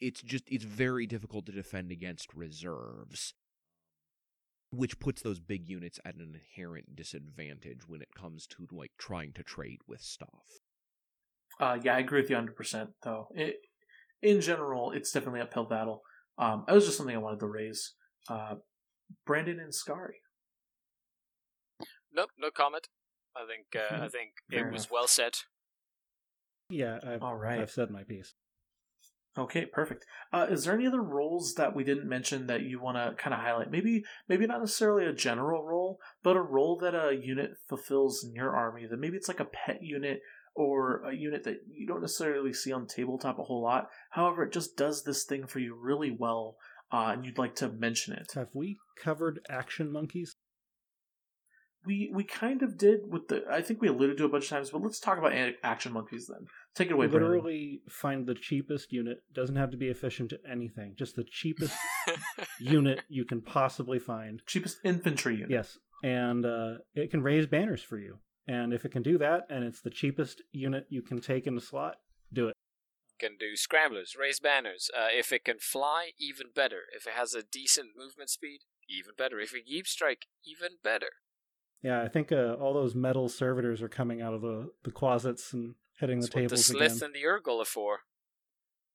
it's 0.00 0.22
just 0.22 0.44
it's 0.48 0.64
very 0.64 1.06
difficult 1.06 1.46
to 1.46 1.52
defend 1.52 1.90
against 1.90 2.34
reserves 2.34 3.34
which 4.70 4.98
puts 4.98 5.22
those 5.22 5.40
big 5.40 5.68
units 5.68 5.98
at 6.04 6.16
an 6.16 6.34
inherent 6.34 6.94
disadvantage 6.94 7.88
when 7.88 8.02
it 8.02 8.14
comes 8.14 8.46
to 8.46 8.66
like 8.70 8.92
trying 8.98 9.32
to 9.32 9.42
trade 9.42 9.80
with 9.88 10.00
stuff. 10.00 10.60
Uh 11.58 11.78
yeah 11.82 11.94
i 11.96 11.98
agree 11.98 12.20
with 12.20 12.30
you 12.30 12.36
100% 12.36 12.88
though. 13.02 13.28
It, 13.34 13.56
in 14.22 14.40
general 14.40 14.92
it's 14.92 15.10
definitely 15.12 15.40
uphill 15.40 15.64
battle. 15.64 16.02
Um 16.38 16.64
it 16.68 16.72
was 16.72 16.84
just 16.84 16.96
something 16.96 17.16
i 17.16 17.18
wanted 17.18 17.40
to 17.40 17.46
raise. 17.46 17.94
Uh 18.28 18.56
Brandon 19.26 19.58
and 19.58 19.72
Skari. 19.72 20.20
Nope, 22.12 22.30
no 22.38 22.50
comment. 22.50 22.88
I 23.36 23.46
think 23.46 23.66
uh, 23.76 24.04
I 24.04 24.08
think 24.08 24.30
Fair 24.50 24.68
it 24.68 24.72
was 24.72 24.90
well 24.90 25.06
said. 25.06 25.34
Yeah, 26.70 26.98
I've, 27.06 27.22
all 27.22 27.36
right. 27.36 27.60
I've 27.60 27.70
said 27.70 27.90
my 27.90 28.02
piece. 28.02 28.34
Okay, 29.38 29.66
perfect. 29.66 30.06
Uh, 30.32 30.46
is 30.48 30.64
there 30.64 30.74
any 30.74 30.86
other 30.86 31.02
roles 31.02 31.54
that 31.54 31.76
we 31.76 31.84
didn't 31.84 32.08
mention 32.08 32.46
that 32.46 32.62
you 32.62 32.80
want 32.80 32.96
to 32.96 33.22
kind 33.22 33.34
of 33.34 33.40
highlight? 33.40 33.70
Maybe, 33.70 34.02
maybe 34.28 34.46
not 34.46 34.60
necessarily 34.60 35.04
a 35.04 35.12
general 35.12 35.62
role, 35.62 36.00
but 36.22 36.36
a 36.36 36.40
role 36.40 36.78
that 36.78 36.94
a 36.94 37.14
unit 37.14 37.50
fulfills 37.68 38.24
in 38.24 38.34
your 38.34 38.56
army. 38.56 38.86
That 38.86 38.98
maybe 38.98 39.16
it's 39.16 39.28
like 39.28 39.40
a 39.40 39.44
pet 39.44 39.82
unit 39.82 40.20
or 40.54 41.02
a 41.04 41.14
unit 41.14 41.44
that 41.44 41.56
you 41.70 41.86
don't 41.86 42.00
necessarily 42.00 42.54
see 42.54 42.72
on 42.72 42.86
tabletop 42.86 43.38
a 43.38 43.42
whole 43.42 43.62
lot. 43.62 43.88
However, 44.10 44.44
it 44.44 44.54
just 44.54 44.74
does 44.74 45.04
this 45.04 45.24
thing 45.24 45.46
for 45.46 45.58
you 45.58 45.78
really 45.78 46.16
well 46.18 46.56
uh, 46.92 47.12
and 47.12 47.24
you'd 47.24 47.38
like 47.38 47.54
to 47.56 47.68
mention 47.68 48.14
it. 48.14 48.32
Have 48.34 48.48
we 48.54 48.76
covered 49.02 49.40
action 49.48 49.90
monkeys? 49.90 50.36
We 51.84 52.10
we 52.12 52.24
kind 52.24 52.62
of 52.62 52.76
did 52.76 53.12
with 53.12 53.28
the. 53.28 53.44
I 53.50 53.62
think 53.62 53.80
we 53.80 53.88
alluded 53.88 54.18
to 54.18 54.24
a 54.24 54.28
bunch 54.28 54.44
of 54.44 54.50
times, 54.50 54.70
but 54.70 54.82
let's 54.82 54.98
talk 54.98 55.18
about 55.18 55.32
action 55.62 55.92
monkeys 55.92 56.26
then. 56.26 56.46
Take 56.74 56.88
it 56.88 56.94
away. 56.94 57.06
Literally, 57.06 57.40
Brandon. 57.40 57.80
find 57.88 58.26
the 58.26 58.34
cheapest 58.34 58.92
unit. 58.92 59.18
Doesn't 59.32 59.54
have 59.54 59.70
to 59.70 59.76
be 59.76 59.86
efficient 59.86 60.30
to 60.30 60.38
anything. 60.50 60.94
Just 60.98 61.14
the 61.14 61.24
cheapest 61.24 61.76
unit 62.60 63.02
you 63.08 63.24
can 63.24 63.40
possibly 63.40 64.00
find. 64.00 64.42
Cheapest 64.46 64.78
infantry 64.84 65.36
unit. 65.36 65.50
Yes, 65.50 65.78
and 66.02 66.44
uh, 66.44 66.74
it 66.94 67.12
can 67.12 67.22
raise 67.22 67.46
banners 67.46 67.82
for 67.82 67.98
you. 67.98 68.18
And 68.48 68.72
if 68.72 68.84
it 68.84 68.92
can 68.92 69.02
do 69.02 69.18
that, 69.18 69.42
and 69.48 69.64
it's 69.64 69.80
the 69.80 69.90
cheapest 69.90 70.42
unit 70.52 70.86
you 70.88 71.02
can 71.02 71.20
take 71.20 71.46
in 71.46 71.54
the 71.54 71.60
slot, 71.60 71.96
do 71.96 71.96
it 71.96 72.05
can 73.18 73.36
do 73.38 73.56
scramblers, 73.56 74.16
raise 74.18 74.40
banners. 74.40 74.90
Uh, 74.96 75.08
if 75.12 75.32
it 75.32 75.44
can 75.44 75.58
fly, 75.58 76.10
even 76.18 76.48
better. 76.54 76.82
If 76.94 77.06
it 77.06 77.14
has 77.14 77.34
a 77.34 77.42
decent 77.42 77.90
movement 77.96 78.30
speed, 78.30 78.60
even 78.88 79.12
better. 79.16 79.40
If 79.40 79.54
it 79.54 79.66
keeps 79.66 79.90
strike, 79.90 80.26
even 80.44 80.78
better. 80.82 81.10
Yeah, 81.82 82.02
I 82.02 82.08
think 82.08 82.32
uh, 82.32 82.54
all 82.54 82.74
those 82.74 82.94
metal 82.94 83.28
servitors 83.28 83.82
are 83.82 83.88
coming 83.88 84.22
out 84.22 84.34
of 84.34 84.40
the, 84.40 84.70
the 84.84 84.90
closets 84.90 85.52
and 85.52 85.74
hitting 85.98 86.20
That's 86.20 86.32
the 86.32 86.40
tables 86.40 86.66
the 86.66 86.74
Sslyth 86.74 86.96
again. 86.96 87.04
and 87.04 87.14
the 87.14 87.24
Ur-Ghul 87.24 87.62
are 87.62 87.64
for. 87.64 87.98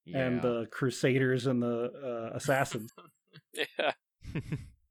Yeah. 0.05 0.26
And 0.26 0.41
the 0.41 0.67
Crusaders 0.72 1.45
and 1.45 1.61
the 1.61 2.30
uh, 2.34 2.36
Assassins. 2.36 2.91
yeah. 3.53 3.91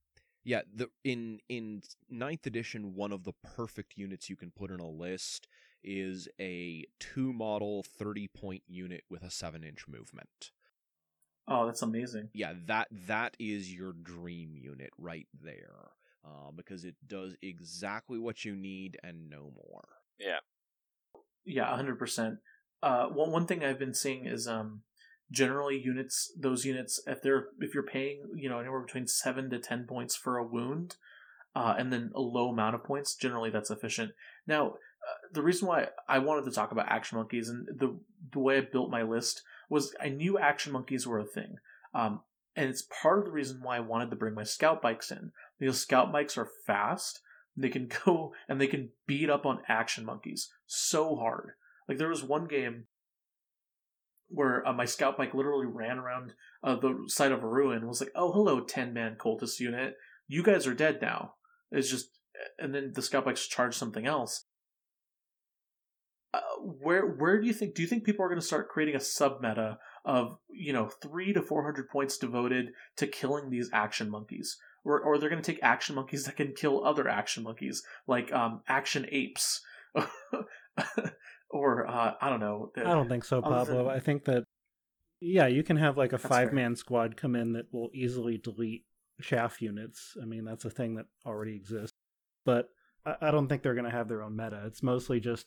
yeah, 0.45 0.63
the 0.75 0.89
in 1.05 1.41
in 1.49 1.83
ninth 2.09 2.47
edition, 2.47 2.95
one 2.95 3.13
of 3.13 3.25
the 3.25 3.33
perfect 3.43 3.97
units 3.97 4.31
you 4.31 4.37
can 4.37 4.51
put 4.51 4.71
in 4.71 4.81
a 4.81 4.89
list 4.89 5.49
is 5.83 6.29
a 6.41 6.85
two 6.99 7.33
model 7.33 7.83
30 7.83 8.29
point 8.29 8.63
unit 8.67 9.05
with 9.11 9.23
a 9.23 9.31
7 9.31 9.65
inch 9.65 9.87
movement. 9.89 10.51
Oh, 11.49 11.67
that's 11.67 11.83
amazing. 11.83 12.29
Yeah, 12.33 12.53
that 12.67 12.89
that 13.09 13.37
is 13.41 13.75
your 13.75 13.93
dream 13.93 14.55
unit 14.55 14.91
right 14.97 15.27
there. 15.43 15.91
Uh, 16.25 16.51
because 16.55 16.85
it 16.85 16.97
does 17.07 17.35
exactly 17.43 18.19
what 18.19 18.45
you 18.45 18.55
need 18.55 18.99
and 19.03 19.31
no 19.31 19.51
more. 19.57 19.89
Yeah. 20.19 20.41
Yeah, 21.47 21.75
hundred 21.75 21.95
uh, 21.95 21.99
percent. 21.99 22.39
One 22.83 23.33
one 23.33 23.47
thing 23.47 23.65
I've 23.65 23.79
been 23.79 23.95
seeing 23.95 24.27
is 24.27 24.47
um 24.47 24.83
generally 25.31 25.81
units 25.81 26.33
those 26.39 26.65
units 26.65 27.01
if 27.07 27.23
they're 27.23 27.49
if 27.61 27.73
you're 27.73 27.83
paying 27.83 28.23
you 28.35 28.49
know 28.49 28.59
anywhere 28.59 28.81
between 28.81 29.07
seven 29.07 29.49
to 29.51 29.59
ten 29.59 29.87
points 29.89 30.15
for 30.15 30.37
a 30.37 30.47
wound, 30.47 30.97
uh, 31.55 31.75
and 31.79 31.93
then 31.93 32.11
a 32.15 32.21
low 32.21 32.51
amount 32.51 32.75
of 32.75 32.85
points 32.85 33.15
generally 33.15 33.51
that's 33.51 33.71
efficient. 33.71 34.13
Now 34.47 34.75
the 35.33 35.43
reason 35.43 35.69
why 35.69 35.89
I 36.09 36.19
wanted 36.19 36.45
to 36.45 36.51
talk 36.51 36.73
about 36.73 36.89
action 36.89 37.19
monkeys 37.19 37.49
and 37.49 37.67
the 37.67 37.99
the 38.33 38.39
way 38.39 38.59
I 38.59 38.63
built 38.63 38.91
my 38.91 39.03
list 39.03 39.43
was 39.69 39.95
I 40.01 40.09
knew 40.09 40.39
action 40.39 40.73
monkeys 40.73 41.07
were 41.07 41.19
a 41.19 41.25
thing, 41.25 41.57
um, 41.95 42.21
and 42.57 42.69
it's 42.69 42.87
part 43.03 43.21
of 43.21 43.25
the 43.25 43.33
reason 43.33 43.61
why 43.63 43.77
I 43.77 43.81
wanted 43.81 44.11
to 44.11 44.17
bring 44.17 44.35
my 44.35 44.45
scout 44.45 44.83
bikes 44.83 45.11
in 45.11 45.33
because 45.59 45.81
scout 45.81 46.13
bikes 46.13 46.37
are 46.37 46.49
fast. 46.67 47.21
They 47.57 47.69
can 47.69 47.89
go 48.05 48.33
and 48.49 48.61
they 48.61 48.67
can 48.67 48.91
beat 49.07 49.31
up 49.31 49.47
on 49.47 49.63
action 49.69 50.05
monkeys 50.05 50.51
so 50.67 51.17
hard. 51.17 51.53
Like 51.89 51.99
there 51.99 52.09
was 52.09 52.23
one 52.23 52.47
game 52.47 52.87
where 54.29 54.67
uh, 54.67 54.73
my 54.73 54.85
scout 54.85 55.17
bike 55.17 55.35
literally 55.35 55.67
ran 55.67 55.99
around 55.99 56.33
uh, 56.63 56.77
the 56.77 57.05
side 57.09 57.33
of 57.33 57.43
a 57.43 57.49
ruin. 57.49 57.79
And 57.79 57.89
was 57.89 58.01
like, 58.01 58.13
"Oh, 58.15 58.33
hello, 58.33 58.61
ten 58.61 58.93
man 58.93 59.17
cultist 59.19 59.61
unit. 59.61 59.97
You 60.29 60.43
guys 60.43 60.67
are 60.67 60.75
dead 60.75 61.01
now." 61.03 61.35
It's 61.73 61.91
just, 61.91 62.11
and 62.59 62.75
then 62.75 62.93
the 62.95 63.03
scout 63.03 63.25
bikes 63.25 63.47
charge 63.47 63.77
something 63.77 64.07
else, 64.07 64.47
uh, 66.33 66.41
where 66.61 67.07
where 67.07 67.41
do 67.41 67.47
you 67.47 67.53
think 67.53 67.75
do 67.75 67.83
you 67.83 67.89
think 67.89 68.05
people 68.05 68.25
are 68.25 68.29
going 68.29 68.41
to 68.41 68.47
start 68.47 68.69
creating 68.69 68.95
a 68.95 69.01
sub 69.01 69.41
meta 69.41 69.79
of 70.05 70.39
you 70.49 70.73
know 70.73 70.89
three 70.89 71.33
to 71.33 71.43
four 71.43 71.65
hundred 71.65 71.89
points 71.89 72.19
devoted 72.19 72.73
to 72.97 73.07
killing 73.07 73.51
these 73.51 73.69
action 73.73 74.09
monkeys, 74.09 74.57
or 74.85 75.01
or 75.01 75.19
they're 75.19 75.29
going 75.29 75.43
to 75.43 75.53
take 75.53 75.63
action 75.63 75.97
monkeys 75.97 76.25
that 76.25 76.37
can 76.37 76.53
kill 76.53 76.85
other 76.85 77.09
action 77.09 77.43
monkeys 77.43 77.83
like 78.07 78.33
um, 78.33 78.63
action 78.69 79.07
apes, 79.11 79.61
or 81.51 81.87
uh, 81.89 82.15
I 82.21 82.29
don't 82.29 82.41
know. 82.41 82.71
I 82.77 82.83
don't 82.83 83.09
think 83.09 83.25
so, 83.25 83.43
Pablo. 83.43 83.85
Than... 83.85 83.89
I 83.89 83.99
think 83.99 84.25
that 84.27 84.45
yeah, 85.21 85.49
you 85.49 85.63
can 85.63 85.77
have 85.77 85.99
like 85.99 86.13
a 86.13 86.19
five 86.19 86.53
man 86.53 86.77
squad 86.77 87.17
come 87.17 87.35
in 87.35 87.55
that 87.55 87.67
will 87.73 87.91
easily 87.93 88.39
delete 88.39 88.85
chaff 89.21 89.61
units. 89.61 90.17
I 90.21 90.25
mean, 90.25 90.45
that's 90.45 90.65
a 90.65 90.71
thing 90.71 90.95
that 90.95 91.07
already 91.27 91.57
exists, 91.57 91.97
but 92.45 92.69
I, 93.05 93.17
I 93.21 93.31
don't 93.33 93.49
think 93.49 93.63
they're 93.63 93.75
going 93.75 93.85
to 93.85 93.91
have 93.91 94.09
their 94.09 94.23
own 94.23 94.37
meta. 94.37 94.63
It's 94.67 94.83
mostly 94.83 95.21
just 95.21 95.47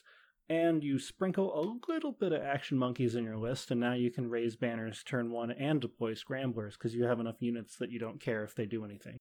and 0.49 0.83
you 0.83 0.99
sprinkle 0.99 1.57
a 1.57 1.91
little 1.91 2.11
bit 2.11 2.33
of 2.33 2.41
action 2.41 2.77
monkeys 2.77 3.15
in 3.15 3.23
your 3.23 3.37
list, 3.37 3.71
and 3.71 3.79
now 3.79 3.93
you 3.93 4.11
can 4.11 4.29
raise 4.29 4.55
banners 4.55 5.03
turn 5.03 5.31
one 5.31 5.51
and 5.51 5.79
deploy 5.79 6.13
scramblers 6.13 6.75
because 6.75 6.93
you 6.93 7.05
have 7.05 7.19
enough 7.19 7.41
units 7.41 7.77
that 7.77 7.91
you 7.91 7.99
don't 7.99 8.21
care 8.21 8.43
if 8.43 8.55
they 8.55 8.65
do 8.65 8.83
anything. 8.83 9.17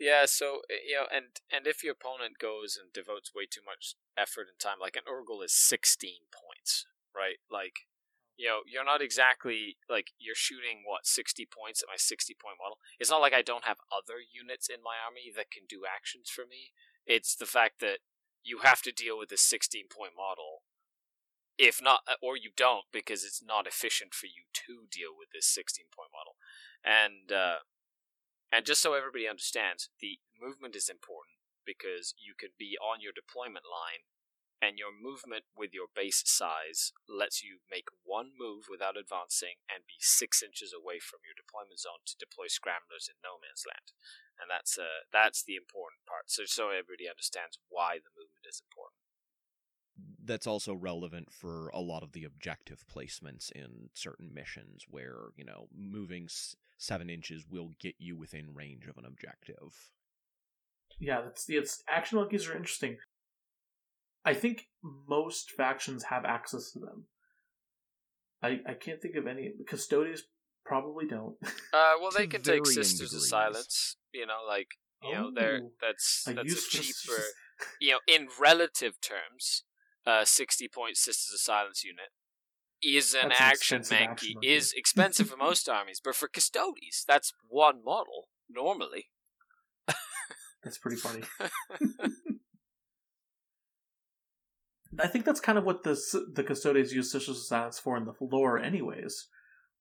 Yeah, 0.00 0.26
so 0.26 0.60
eh, 0.70 0.82
you 0.88 0.96
know, 0.96 1.06
and 1.14 1.38
and 1.52 1.66
if 1.66 1.84
your 1.84 1.92
opponent 1.92 2.38
goes 2.40 2.78
and 2.80 2.92
devotes 2.92 3.32
way 3.34 3.46
too 3.46 3.62
much 3.64 3.94
effort 4.16 4.48
and 4.50 4.58
time, 4.58 4.78
like 4.80 4.96
an 4.96 5.06
Ur-Ghul 5.08 5.44
is 5.44 5.54
sixteen 5.54 6.26
points, 6.34 6.86
right? 7.14 7.38
Like, 7.50 7.86
you 8.36 8.48
know, 8.48 8.60
you're 8.66 8.84
not 8.84 9.02
exactly 9.02 9.76
like 9.88 10.10
you're 10.18 10.34
shooting 10.34 10.82
what 10.84 11.06
sixty 11.06 11.46
points 11.46 11.82
at 11.82 11.88
my 11.88 11.98
sixty 11.98 12.34
point 12.34 12.56
model. 12.58 12.78
It's 12.98 13.10
not 13.10 13.20
like 13.20 13.34
I 13.34 13.42
don't 13.42 13.64
have 13.64 13.78
other 13.92 14.18
units 14.18 14.68
in 14.68 14.82
my 14.82 14.98
army 14.98 15.30
that 15.36 15.52
can 15.52 15.62
do 15.68 15.82
actions 15.86 16.28
for 16.28 16.42
me. 16.42 16.72
It's 17.06 17.36
the 17.36 17.46
fact 17.46 17.80
that 17.80 17.98
you 18.44 18.60
have 18.62 18.82
to 18.82 18.92
deal 18.92 19.18
with 19.18 19.30
this 19.30 19.42
16 19.42 19.86
point 19.88 20.12
model 20.16 20.62
if 21.58 21.80
not, 21.80 22.00
uh, 22.08 22.18
or 22.20 22.36
you 22.36 22.50
don't 22.56 22.84
because 22.92 23.24
it's 23.24 23.42
not 23.42 23.66
efficient 23.66 24.14
for 24.14 24.26
you 24.26 24.50
to 24.52 24.90
deal 24.90 25.14
with 25.16 25.30
this 25.32 25.46
16 25.46 25.86
point 25.94 26.10
model. 26.10 26.34
And 26.82 27.30
uh, 27.30 27.62
and 28.50 28.66
just 28.66 28.82
so 28.82 28.94
everybody 28.94 29.28
understands, 29.28 29.88
the 30.00 30.18
movement 30.40 30.76
is 30.76 30.88
important 30.88 31.38
because 31.66 32.14
you 32.18 32.34
can 32.38 32.50
be 32.58 32.76
on 32.78 33.00
your 33.00 33.12
deployment 33.14 33.64
line 33.64 34.04
and 34.64 34.80
your 34.80 34.96
movement 34.96 35.44
with 35.52 35.76
your 35.76 35.92
base 35.92 36.24
size 36.24 36.96
lets 37.04 37.44
you 37.44 37.60
make 37.68 37.92
one 38.00 38.32
move 38.32 38.64
without 38.72 38.96
advancing 38.96 39.60
and 39.68 39.84
be 39.84 40.00
six 40.00 40.40
inches 40.40 40.72
away 40.72 40.96
from 40.96 41.20
your 41.20 41.36
deployment 41.36 41.76
zone 41.76 42.00
to 42.08 42.16
deploy 42.16 42.48
scramblers 42.48 43.12
in 43.12 43.20
no 43.20 43.36
man's 43.36 43.68
land. 43.68 43.92
And 44.40 44.48
that's 44.48 44.80
uh, 44.80 45.04
that's 45.12 45.44
the 45.44 45.60
important 45.60 46.08
part. 46.08 46.32
So 46.32 46.48
so 46.48 46.72
everybody 46.72 47.04
understands 47.04 47.60
why 47.68 48.00
the 48.00 48.16
movement 48.16 48.48
is 48.48 48.64
important 48.64 49.04
that's 50.24 50.46
also 50.46 50.74
relevant 50.74 51.32
for 51.32 51.68
a 51.68 51.80
lot 51.80 52.02
of 52.02 52.12
the 52.12 52.24
objective 52.24 52.84
placements 52.92 53.52
in 53.52 53.90
certain 53.94 54.32
missions 54.32 54.86
where 54.88 55.30
you 55.36 55.44
know 55.44 55.68
moving 55.76 56.24
s- 56.24 56.56
seven 56.78 57.08
inches 57.08 57.44
will 57.48 57.70
get 57.78 57.94
you 57.98 58.16
within 58.16 58.54
range 58.54 58.86
of 58.86 58.96
an 58.96 59.04
objective 59.04 59.92
yeah 60.98 61.20
that's, 61.20 61.48
it's 61.48 61.82
action 61.88 62.18
monkeys 62.18 62.48
are 62.48 62.56
interesting 62.56 62.96
i 64.24 64.34
think 64.34 64.68
most 65.08 65.50
factions 65.50 66.04
have 66.04 66.24
access 66.24 66.72
to 66.72 66.78
them. 66.78 67.04
I 68.42 68.60
i 68.68 68.74
can't 68.74 69.00
think 69.00 69.16
of 69.16 69.26
any 69.26 69.52
custodians 69.66 70.24
probably 70.64 71.06
don't. 71.06 71.36
Uh 71.72 71.94
well 72.00 72.10
they 72.16 72.26
can 72.26 72.42
take 72.42 72.64
varying 72.64 72.64
sisters 72.64 73.14
of 73.14 73.22
silence 73.22 73.96
you 74.12 74.26
know 74.26 74.40
like 74.46 74.68
you 75.02 75.14
know 75.14 75.30
they're 75.34 75.60
Oh, 75.62 75.72
that's 75.80 76.24
a 76.28 76.34
that's 76.34 76.52
a 76.52 76.70
cheaper 76.70 77.22
you 77.80 77.92
know 77.92 78.00
in 78.06 78.28
relative 78.40 79.00
terms 79.00 79.64
uh 80.06 80.24
60 80.24 80.68
point 80.68 80.96
sisters 80.96 81.32
of 81.34 81.40
silence 81.40 81.84
unit 81.84 82.10
is 82.82 83.14
an 83.14 83.28
That's 83.30 83.40
an 83.40 83.46
action 83.46 83.80
expensive 83.80 84.08
monkey 84.08 84.36
is 84.42 84.72
expensive 84.74 85.28
for 85.30 85.36
most 85.48 85.68
armies 85.68 86.00
but 86.04 86.14
for 86.14 86.28
Custodes 86.28 87.04
that's 87.06 87.32
one 87.48 87.82
model 87.84 88.28
normally. 88.50 89.06
That's 90.62 90.78
pretty 90.78 90.96
funny. 90.96 91.22
I 94.98 95.08
think 95.08 95.24
that's 95.24 95.40
kind 95.40 95.58
of 95.58 95.64
what 95.64 95.82
the 95.82 95.98
the 96.32 96.44
custodians 96.44 96.92
use 96.92 97.10
Sisters 97.10 97.38
of 97.38 97.44
Silence 97.44 97.78
for 97.78 97.96
in 97.96 98.04
the 98.04 98.14
lore, 98.20 98.58
anyways. 98.58 99.28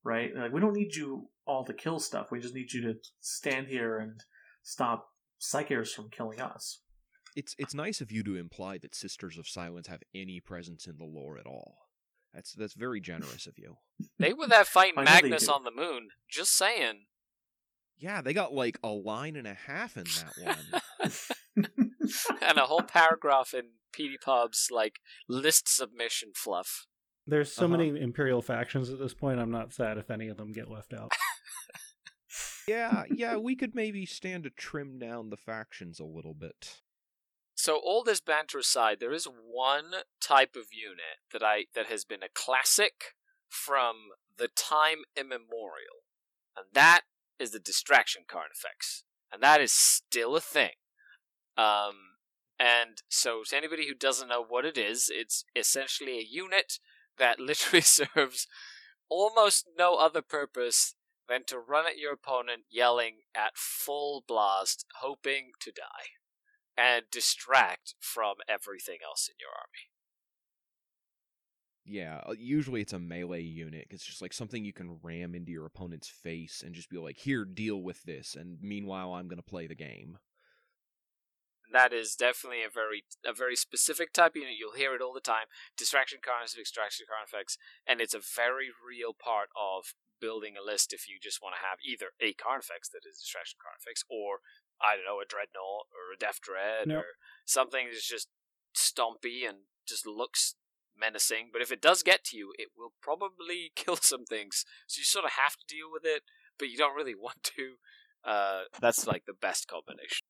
Right? 0.03 0.31
Like 0.35 0.51
we 0.51 0.59
don't 0.61 0.73
need 0.73 0.95
you 0.95 1.29
all 1.45 1.63
to 1.65 1.73
kill 1.73 1.99
stuff. 1.99 2.27
We 2.31 2.39
just 2.39 2.55
need 2.55 2.73
you 2.73 2.81
to 2.81 2.95
stand 3.21 3.67
here 3.67 3.97
and 3.99 4.21
stop 4.63 5.07
psykers 5.41 5.89
from 5.93 6.09
killing 6.09 6.39
us. 6.39 6.79
it's 7.35 7.55
it's 7.57 7.73
nice 7.73 8.01
of 8.01 8.11
you 8.11 8.23
to 8.23 8.35
imply 8.35 8.77
that 8.77 8.95
sisters 8.95 9.37
of 9.37 9.47
silence 9.47 9.87
have 9.87 10.01
any 10.15 10.39
presence 10.39 10.87
in 10.87 10.97
the 10.97 11.03
lore 11.05 11.37
at 11.37 11.45
all 11.45 11.89
that's 12.33 12.53
that's 12.53 12.73
very 12.73 13.01
generous 13.01 13.45
of 13.47 13.57
you 13.57 13.75
they 14.19 14.33
were 14.33 14.47
that 14.47 14.67
fighting 14.67 14.99
I 14.99 15.03
know 15.03 15.11
they 15.11 15.21
magnus 15.23 15.49
on 15.49 15.63
the 15.63 15.71
moon 15.71 16.09
just 16.29 16.55
saying 16.55 17.05
yeah 17.97 18.21
they 18.21 18.33
got 18.33 18.53
like 18.53 18.79
a 18.83 18.89
line 18.89 19.35
and 19.35 19.47
a 19.47 19.53
half 19.53 19.97
in 19.97 20.03
that 20.03 20.33
one 20.41 20.81
and 22.41 22.57
a 22.57 22.61
whole 22.61 22.83
paragraph 22.83 23.53
in 23.53 23.65
PD 23.97 24.13
Pub's 24.23 24.69
like 24.71 24.99
list 25.29 25.67
submission 25.67 26.31
fluff. 26.35 26.85
There's 27.25 27.51
so 27.53 27.65
Uh-huh. 27.65 27.77
many 27.77 27.99
Imperial 28.01 28.41
factions 28.41 28.89
at 28.89 28.99
this 28.99 29.13
point, 29.13 29.39
I'm 29.39 29.51
not 29.51 29.71
sad 29.73 29.97
if 29.97 30.11
any 30.11 30.27
of 30.27 30.37
them 30.37 30.51
get 30.51 30.69
left 30.69 30.93
out. 30.93 31.11
yeah 32.67 33.03
yeah 33.13 33.35
we 33.37 33.55
could 33.55 33.75
maybe 33.75 34.05
stand 34.05 34.43
to 34.45 34.49
trim 34.49 34.97
down 34.97 35.29
the 35.29 35.37
factions 35.37 35.99
a 35.99 36.05
little 36.05 36.33
bit 36.33 36.81
So 37.55 37.75
all 37.75 38.03
this 38.03 38.21
banter 38.21 38.57
aside, 38.57 38.99
there 38.99 39.13
is 39.13 39.25
one 39.25 39.91
type 40.21 40.55
of 40.55 40.67
unit 40.71 41.19
that 41.31 41.43
I 41.43 41.65
that 41.75 41.87
has 41.87 42.03
been 42.05 42.23
a 42.23 42.29
classic 42.33 43.13
from 43.49 43.95
the 44.37 44.47
time 44.47 45.03
immemorial, 45.15 46.01
and 46.57 46.65
that 46.73 47.01
is 47.37 47.51
the 47.51 47.59
distraction 47.59 48.23
carnifex, 48.27 49.03
and 49.31 49.43
that 49.43 49.61
is 49.61 49.71
still 49.71 50.35
a 50.35 50.41
thing. 50.41 50.71
Um, 51.55 52.12
and 52.63 53.01
so 53.09 53.43
to 53.49 53.57
anybody 53.57 53.87
who 53.87 53.93
doesn't 53.93 54.29
know 54.29 54.43
what 54.47 54.63
it 54.63 54.77
is, 54.77 55.11
it's 55.13 55.43
essentially 55.53 56.17
a 56.17 56.27
unit 56.27 56.79
that 57.17 57.39
literally 57.39 57.81
serves 57.81 58.47
almost 59.09 59.67
no 59.77 59.95
other 59.95 60.21
purpose 60.21 60.95
than 61.27 61.43
to 61.47 61.59
run 61.59 61.85
at 61.85 61.97
your 61.97 62.13
opponent 62.13 62.61
yelling 62.69 63.17
at 63.35 63.57
full 63.57 64.23
blast, 64.25 64.85
hoping 65.01 65.51
to 65.59 65.71
die 65.71 66.15
and 66.77 67.03
distract 67.11 67.95
from 67.99 68.35
everything 68.47 68.99
else 69.05 69.27
in 69.27 69.35
your 69.39 69.49
army. 69.49 69.89
Yeah, 71.85 72.21
uh, 72.25 72.35
usually 72.37 72.79
it's 72.79 72.93
a 72.93 72.99
melee 72.99 73.41
unit. 73.41 73.87
It's 73.89 74.05
just 74.05 74.21
like 74.21 74.31
something 74.31 74.63
you 74.63 74.71
can 74.71 74.99
ram 75.03 75.35
into 75.35 75.51
your 75.51 75.65
opponent's 75.65 76.07
face 76.07 76.63
and 76.65 76.73
just 76.73 76.89
be 76.89 76.97
like, 76.97 77.17
"Here, 77.17 77.43
deal 77.43 77.81
with 77.81 78.01
this." 78.03 78.35
And 78.35 78.57
meanwhile, 78.61 79.13
I'm 79.13 79.27
gonna 79.27 79.41
play 79.41 79.67
the 79.67 79.75
game. 79.75 80.17
That 81.71 81.93
is 81.93 82.15
definitely 82.15 82.63
a 82.63 82.69
very 82.69 83.03
a 83.25 83.33
very 83.33 83.55
specific 83.55 84.13
type 84.13 84.35
unit. 84.35 84.59
You'll 84.59 84.77
hear 84.77 84.93
it 84.95 85.01
all 85.01 85.13
the 85.13 85.23
time. 85.23 85.47
Distraction 85.77 86.19
carnifex, 86.21 86.55
distraction 86.55 87.05
carnifex, 87.09 87.57
and 87.87 88.01
it's 88.01 88.13
a 88.13 88.21
very 88.21 88.69
real 88.69 89.13
part 89.13 89.49
of 89.57 89.95
building 90.19 90.55
a 90.55 90.63
list 90.63 90.93
if 90.93 91.09
you 91.09 91.17
just 91.21 91.41
want 91.41 91.55
to 91.55 91.65
have 91.65 91.79
either 91.83 92.15
a 92.21 92.31
carnifex 92.33 92.87
that 92.89 93.03
is 93.03 93.19
distraction 93.19 93.59
carnifex, 93.59 94.03
or 94.07 94.39
I 94.79 94.95
don't 94.95 95.03
know, 95.07 95.19
a 95.19 95.27
dreadnought 95.27 95.91
or 95.91 96.13
a 96.13 96.19
death 96.19 96.39
dread 96.39 96.87
Nope. 96.87 97.03
or 97.03 97.09
something 97.45 97.87
that's 97.91 98.07
just 98.07 98.29
stompy 98.75 99.47
and 99.47 99.69
just 99.87 100.07
looks 100.07 100.55
menacing. 100.97 101.49
But 101.51 101.61
if 101.61 101.71
it 101.71 101.81
does 101.81 102.03
get 102.03 102.23
to 102.25 102.37
you, 102.37 102.53
it 102.57 102.69
will 102.77 102.93
probably 103.01 103.71
kill 103.75 103.97
some 103.97 104.25
things. 104.25 104.65
So 104.87 104.99
you 104.99 105.05
sort 105.05 105.25
of 105.25 105.31
have 105.39 105.57
to 105.57 105.65
deal 105.67 105.91
with 105.91 106.03
it, 106.05 106.23
but 106.59 106.69
you 106.69 106.77
don't 106.77 106.95
really 106.95 107.15
want 107.15 107.43
to. 107.57 107.75
Uh, 108.23 108.63
that's 108.79 109.05
like 109.05 109.25
the 109.25 109.33
best 109.33 109.67
combination. 109.67 110.27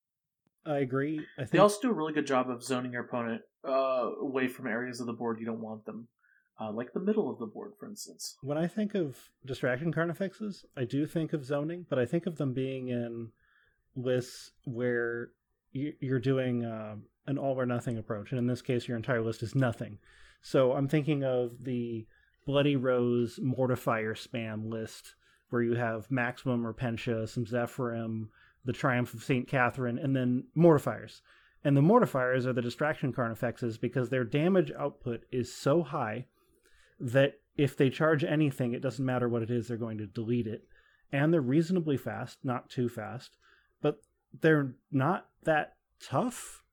I 0.65 0.77
agree. 0.79 1.25
I 1.37 1.43
They 1.45 1.57
also 1.59 1.79
do 1.81 1.89
a 1.89 1.93
really 1.93 2.13
good 2.13 2.27
job 2.27 2.49
of 2.49 2.63
zoning 2.63 2.93
your 2.93 3.03
opponent 3.03 3.41
uh, 3.67 4.09
away 4.21 4.47
from 4.47 4.67
areas 4.67 4.99
of 4.99 5.07
the 5.07 5.13
board 5.13 5.39
you 5.39 5.45
don't 5.45 5.61
want 5.61 5.85
them, 5.85 6.07
uh, 6.59 6.71
like 6.71 6.93
the 6.93 6.99
middle 6.99 7.29
of 7.29 7.39
the 7.39 7.45
board, 7.45 7.73
for 7.79 7.87
instance. 7.87 8.37
when 8.41 8.57
I 8.57 8.67
think 8.67 8.95
of 8.95 9.17
distraction 9.45 9.91
carnifexes, 9.93 10.63
I 10.77 10.85
do 10.85 11.05
think 11.05 11.33
of 11.33 11.43
zoning, 11.45 11.85
but 11.89 11.99
I 11.99 12.05
think 12.05 12.25
of 12.25 12.37
them 12.37 12.53
being 12.53 12.89
in 12.89 13.31
lists 13.95 14.51
where 14.65 15.31
you- 15.71 15.95
you're 15.99 16.19
doing 16.19 16.65
um, 16.65 17.05
an 17.27 17.37
all 17.37 17.59
or 17.59 17.65
nothing 17.65 17.97
approach, 17.97 18.31
and 18.31 18.39
in 18.39 18.47
this 18.47 18.61
case, 18.61 18.87
your 18.87 18.97
entire 18.97 19.21
list 19.21 19.43
is 19.43 19.55
nothing. 19.55 19.97
So 20.41 20.73
I'm 20.73 20.87
thinking 20.87 21.23
of 21.23 21.63
the 21.63 22.05
Bloody 22.45 22.75
Rose 22.75 23.39
Mortifier 23.39 24.13
spam 24.13 24.69
list, 24.69 25.15
where 25.49 25.61
you 25.61 25.75
have 25.75 26.11
Maximum 26.11 26.63
Repentia, 26.63 27.27
some 27.29 27.45
Zephyrim, 27.45 28.27
the 28.65 28.73
Triumph 28.73 29.13
of 29.13 29.23
St. 29.23 29.47
Catherine, 29.47 29.97
and 29.97 30.15
then 30.15 30.45
Mortifiers. 30.55 31.21
And 31.63 31.77
the 31.77 31.81
Mortifiers 31.81 32.45
are 32.45 32.53
the 32.53 32.61
distraction 32.61 33.13
carnifexes 33.13 33.79
because 33.79 34.09
their 34.09 34.23
damage 34.23 34.71
output 34.77 35.23
is 35.31 35.53
so 35.53 35.81
high 35.83 36.25
that 36.99 37.35
if 37.55 37.77
they 37.77 37.89
charge 37.89 38.23
anything, 38.23 38.73
it 38.73 38.81
doesn't 38.81 39.05
matter 39.05 39.29
what 39.29 39.43
it 39.43 39.51
is, 39.51 39.67
they're 39.67 39.77
going 39.77 39.97
to 39.99 40.07
delete 40.07 40.47
it. 40.47 40.67
And 41.11 41.33
they're 41.33 41.41
reasonably 41.41 41.97
fast, 41.97 42.39
not 42.43 42.69
too 42.69 42.89
fast, 42.89 43.37
but 43.81 43.97
they're 44.41 44.73
not 44.91 45.27
that 45.43 45.75
tough. 46.01 46.63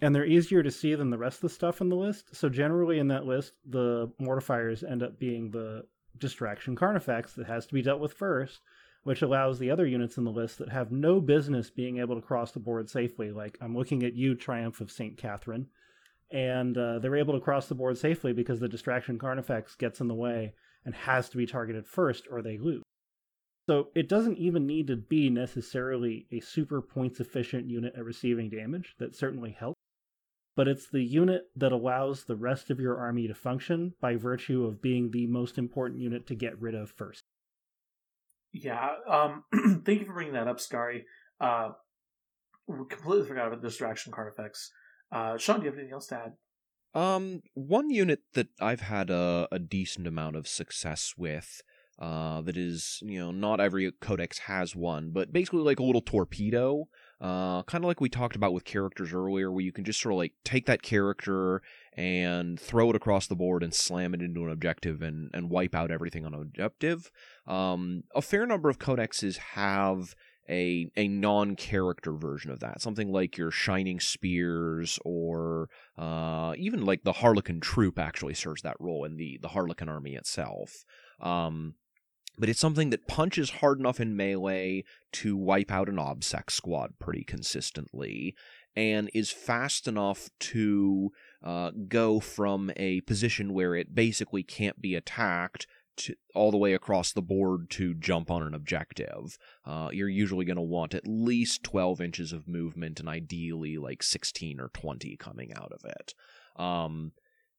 And 0.00 0.14
they're 0.14 0.26
easier 0.26 0.62
to 0.62 0.70
see 0.70 0.94
than 0.94 1.10
the 1.10 1.18
rest 1.18 1.38
of 1.38 1.42
the 1.42 1.48
stuff 1.48 1.80
in 1.80 1.88
the 1.88 1.96
list. 1.96 2.36
So, 2.36 2.48
generally, 2.48 2.98
in 3.00 3.08
that 3.08 3.26
list, 3.26 3.54
the 3.68 4.12
mortifiers 4.20 4.88
end 4.88 5.02
up 5.02 5.18
being 5.18 5.50
the 5.50 5.84
distraction 6.18 6.76
carnifex 6.76 7.32
that 7.34 7.46
has 7.46 7.66
to 7.66 7.74
be 7.74 7.82
dealt 7.82 8.00
with 8.00 8.12
first, 8.12 8.60
which 9.02 9.22
allows 9.22 9.58
the 9.58 9.70
other 9.70 9.86
units 9.86 10.16
in 10.16 10.24
the 10.24 10.30
list 10.30 10.58
that 10.58 10.70
have 10.70 10.92
no 10.92 11.20
business 11.20 11.70
being 11.70 11.98
able 11.98 12.14
to 12.14 12.26
cross 12.26 12.52
the 12.52 12.60
board 12.60 12.90
safely. 12.90 13.30
Like, 13.30 13.56
I'm 13.60 13.76
looking 13.76 14.02
at 14.02 14.14
you, 14.14 14.34
Triumph 14.34 14.80
of 14.80 14.90
St. 14.90 15.16
Catherine 15.16 15.68
and 16.30 16.76
uh, 16.76 16.98
they're 16.98 17.16
able 17.16 17.34
to 17.34 17.40
cross 17.40 17.68
the 17.68 17.74
board 17.74 17.96
safely 17.96 18.32
because 18.32 18.60
the 18.60 18.68
distraction 18.68 19.18
carnifex 19.18 19.74
gets 19.74 20.00
in 20.00 20.08
the 20.08 20.14
way 20.14 20.54
and 20.84 20.94
has 20.94 21.28
to 21.30 21.36
be 21.36 21.46
targeted 21.46 21.86
first 21.86 22.26
or 22.30 22.42
they 22.42 22.58
lose. 22.58 22.82
So 23.68 23.88
it 23.94 24.08
doesn't 24.08 24.38
even 24.38 24.66
need 24.66 24.86
to 24.86 24.96
be 24.96 25.28
necessarily 25.28 26.26
a 26.32 26.40
super 26.40 26.80
points 26.80 27.20
efficient 27.20 27.68
unit 27.68 27.94
at 27.96 28.04
receiving 28.04 28.48
damage. 28.48 28.94
That 28.98 29.14
certainly 29.14 29.52
helps. 29.52 29.76
But 30.56 30.68
it's 30.68 30.88
the 30.90 31.04
unit 31.04 31.44
that 31.56 31.72
allows 31.72 32.24
the 32.24 32.36
rest 32.36 32.70
of 32.70 32.80
your 32.80 32.96
army 32.96 33.28
to 33.28 33.34
function 33.34 33.94
by 34.00 34.16
virtue 34.16 34.64
of 34.64 34.82
being 34.82 35.10
the 35.10 35.26
most 35.26 35.56
important 35.56 36.00
unit 36.00 36.26
to 36.28 36.34
get 36.34 36.60
rid 36.60 36.74
of 36.74 36.90
first. 36.90 37.22
Yeah. 38.52 38.88
Um, 39.08 39.44
thank 39.84 40.00
you 40.00 40.06
for 40.06 40.14
bringing 40.14 40.34
that 40.34 40.48
up, 40.48 40.58
Skari. 40.58 41.02
Uh, 41.40 41.70
completely 42.88 43.26
forgot 43.26 43.48
about 43.48 43.62
distraction 43.62 44.12
carnifex. 44.12 44.70
Uh, 45.10 45.36
Sean, 45.38 45.58
do 45.58 45.64
you 45.64 45.70
have 45.70 45.78
anything 45.78 45.94
else 45.94 46.06
to 46.08 46.16
add? 46.16 46.32
Um, 46.94 47.42
one 47.54 47.90
unit 47.90 48.20
that 48.34 48.48
I've 48.60 48.80
had 48.80 49.10
a, 49.10 49.48
a 49.52 49.58
decent 49.58 50.06
amount 50.06 50.36
of 50.36 50.48
success 50.48 51.14
with, 51.16 51.62
uh, 51.98 52.40
that 52.42 52.56
is, 52.56 53.00
you 53.02 53.18
know, 53.18 53.30
not 53.30 53.60
every 53.60 53.90
codex 54.00 54.38
has 54.40 54.76
one, 54.76 55.10
but 55.10 55.32
basically 55.32 55.60
like 55.60 55.80
a 55.80 55.82
little 55.82 56.00
torpedo, 56.00 56.88
uh, 57.20 57.62
kind 57.64 57.82
of 57.82 57.88
like 57.88 58.00
we 58.00 58.08
talked 58.08 58.36
about 58.36 58.52
with 58.52 58.64
characters 58.64 59.12
earlier, 59.12 59.50
where 59.50 59.64
you 59.64 59.72
can 59.72 59.84
just 59.84 60.00
sort 60.00 60.12
of 60.12 60.18
like 60.18 60.32
take 60.44 60.66
that 60.66 60.82
character 60.82 61.62
and 61.94 62.60
throw 62.60 62.90
it 62.90 62.96
across 62.96 63.26
the 63.26 63.34
board 63.34 63.62
and 63.62 63.74
slam 63.74 64.14
it 64.14 64.22
into 64.22 64.44
an 64.44 64.52
objective 64.52 65.02
and, 65.02 65.30
and 65.34 65.50
wipe 65.50 65.74
out 65.74 65.90
everything 65.90 66.24
on 66.24 66.34
an 66.34 66.40
objective. 66.40 67.10
Um, 67.46 68.04
a 68.14 68.22
fair 68.22 68.46
number 68.46 68.68
of 68.68 68.78
codexes 68.78 69.36
have 69.38 70.14
a 70.48 70.90
a 70.96 71.08
non 71.08 71.56
character 71.56 72.12
version 72.12 72.50
of 72.50 72.60
that, 72.60 72.80
something 72.80 73.10
like 73.12 73.36
your 73.36 73.50
Shining 73.50 74.00
Spears 74.00 74.98
or 75.04 75.68
uh, 75.96 76.54
even 76.56 76.84
like 76.84 77.02
the 77.02 77.14
Harlequin 77.14 77.60
Troop 77.60 77.98
actually 77.98 78.34
serves 78.34 78.62
that 78.62 78.76
role 78.80 79.04
in 79.04 79.16
the 79.16 79.38
the 79.42 79.48
Harlequin 79.48 79.88
army 79.88 80.14
itself. 80.14 80.84
Um, 81.20 81.74
but 82.38 82.48
it's 82.48 82.60
something 82.60 82.90
that 82.90 83.08
punches 83.08 83.50
hard 83.50 83.78
enough 83.78 84.00
in 84.00 84.16
melee 84.16 84.84
to 85.12 85.36
wipe 85.36 85.70
out 85.70 85.88
an 85.88 85.96
OBSEC 85.96 86.50
squad 86.50 86.98
pretty 86.98 87.24
consistently, 87.24 88.34
and 88.76 89.10
is 89.12 89.30
fast 89.30 89.88
enough 89.88 90.28
to 90.38 91.10
uh, 91.42 91.72
go 91.88 92.20
from 92.20 92.70
a 92.76 93.00
position 93.02 93.52
where 93.52 93.74
it 93.74 93.94
basically 93.94 94.42
can't 94.42 94.80
be 94.80 94.94
attacked 94.94 95.66
to, 95.96 96.14
all 96.34 96.50
the 96.50 96.56
way 96.56 96.74
across 96.74 97.12
the 97.12 97.22
board 97.22 97.68
to 97.70 97.94
jump 97.94 98.30
on 98.30 98.42
an 98.42 98.54
objective. 98.54 99.36
Uh, 99.66 99.88
you're 99.92 100.08
usually 100.08 100.44
going 100.44 100.56
to 100.56 100.62
want 100.62 100.94
at 100.94 101.06
least 101.06 101.64
12 101.64 102.00
inches 102.00 102.32
of 102.32 102.48
movement 102.48 103.00
and 103.00 103.08
ideally 103.08 103.76
like 103.76 104.02
16 104.02 104.60
or 104.60 104.68
20 104.68 105.16
coming 105.16 105.52
out 105.54 105.72
of 105.72 105.84
it. 105.84 106.14
Um, 106.56 107.12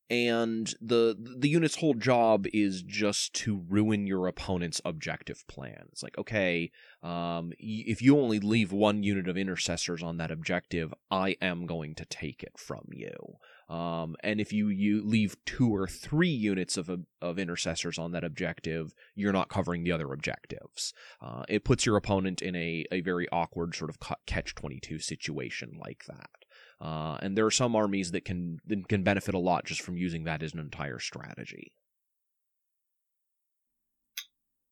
and 0.09 0.73
the 0.81 1.15
the 1.19 1.49
unit's 1.49 1.75
whole 1.75 1.93
job 1.93 2.47
is 2.51 2.81
just 2.81 3.33
to 3.33 3.63
ruin 3.67 4.07
your 4.07 4.27
opponent's 4.27 4.81
objective 4.83 5.45
plan. 5.47 5.85
It's 5.91 6.01
like, 6.01 6.17
okay, 6.17 6.71
um, 7.03 7.53
if 7.59 8.01
you 8.01 8.17
only 8.17 8.39
leave 8.39 8.71
one 8.71 9.03
unit 9.03 9.27
of 9.27 9.37
intercessors 9.37 10.01
on 10.01 10.17
that 10.17 10.31
objective, 10.31 10.93
I 11.11 11.35
am 11.41 11.65
going 11.65 11.93
to 11.95 12.05
take 12.05 12.43
it 12.43 12.57
from 12.57 12.85
you. 12.91 13.37
Um, 13.69 14.15
and 14.23 14.41
if 14.41 14.51
you, 14.51 14.69
you 14.69 15.05
leave 15.05 15.37
two 15.45 15.73
or 15.73 15.87
three 15.87 16.27
units 16.27 16.75
of, 16.75 16.89
of 17.21 17.37
intercessors 17.37 17.99
on 17.99 18.11
that 18.13 18.23
objective, 18.23 18.95
you're 19.13 19.31
not 19.31 19.47
covering 19.47 19.83
the 19.83 19.91
other 19.91 20.11
objectives. 20.11 20.91
Uh, 21.21 21.43
it 21.47 21.63
puts 21.63 21.85
your 21.85 21.95
opponent 21.95 22.41
in 22.41 22.55
a, 22.55 22.85
a 22.91 23.01
very 23.01 23.29
awkward 23.31 23.75
sort 23.75 23.91
of 23.91 23.99
catch 24.25 24.55
22 24.55 24.97
situation 24.97 25.77
like 25.79 26.05
that. 26.07 26.29
Uh, 26.81 27.17
and 27.21 27.37
there 27.37 27.45
are 27.45 27.51
some 27.51 27.75
armies 27.75 28.11
that 28.11 28.23
can 28.23 28.59
can 28.87 29.03
benefit 29.03 29.35
a 29.35 29.39
lot 29.39 29.65
just 29.65 29.81
from 29.81 29.97
using 29.97 30.23
that 30.23 30.41
as 30.41 30.53
an 30.53 30.59
entire 30.59 30.99
strategy. 30.99 31.73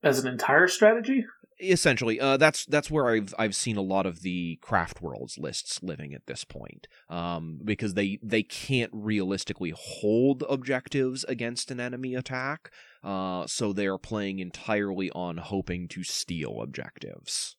As 0.04 0.20
an 0.20 0.28
entire 0.28 0.68
strategy? 0.68 1.26
Essentially, 1.60 2.20
uh, 2.20 2.38
that's 2.38 2.66
that's 2.66 2.92
where 2.92 3.10
I've 3.10 3.34
I've 3.38 3.56
seen 3.56 3.78
a 3.78 3.82
lot 3.82 4.06
of 4.06 4.22
the 4.22 4.60
craft 4.62 5.02
worlds 5.02 5.38
lists 5.40 5.82
living 5.82 6.14
at 6.14 6.28
this 6.28 6.44
point, 6.44 6.88
um, 7.10 7.60
because 7.66 7.96
they 7.96 8.20
they 8.22 8.44
can't 8.44 8.92
realistically 8.94 9.74
hold 9.76 10.44
objectives 10.48 11.24
against 11.24 11.72
an 11.72 11.80
enemy 11.80 12.14
attack, 12.14 12.70
uh, 13.04 13.48
so 13.48 13.74
they 13.74 13.88
are 13.88 13.98
playing 13.98 14.38
entirely 14.38 15.10
on 15.12 15.38
hoping 15.38 15.88
to 15.90 16.04
steal 16.04 16.62
objectives. 16.62 17.58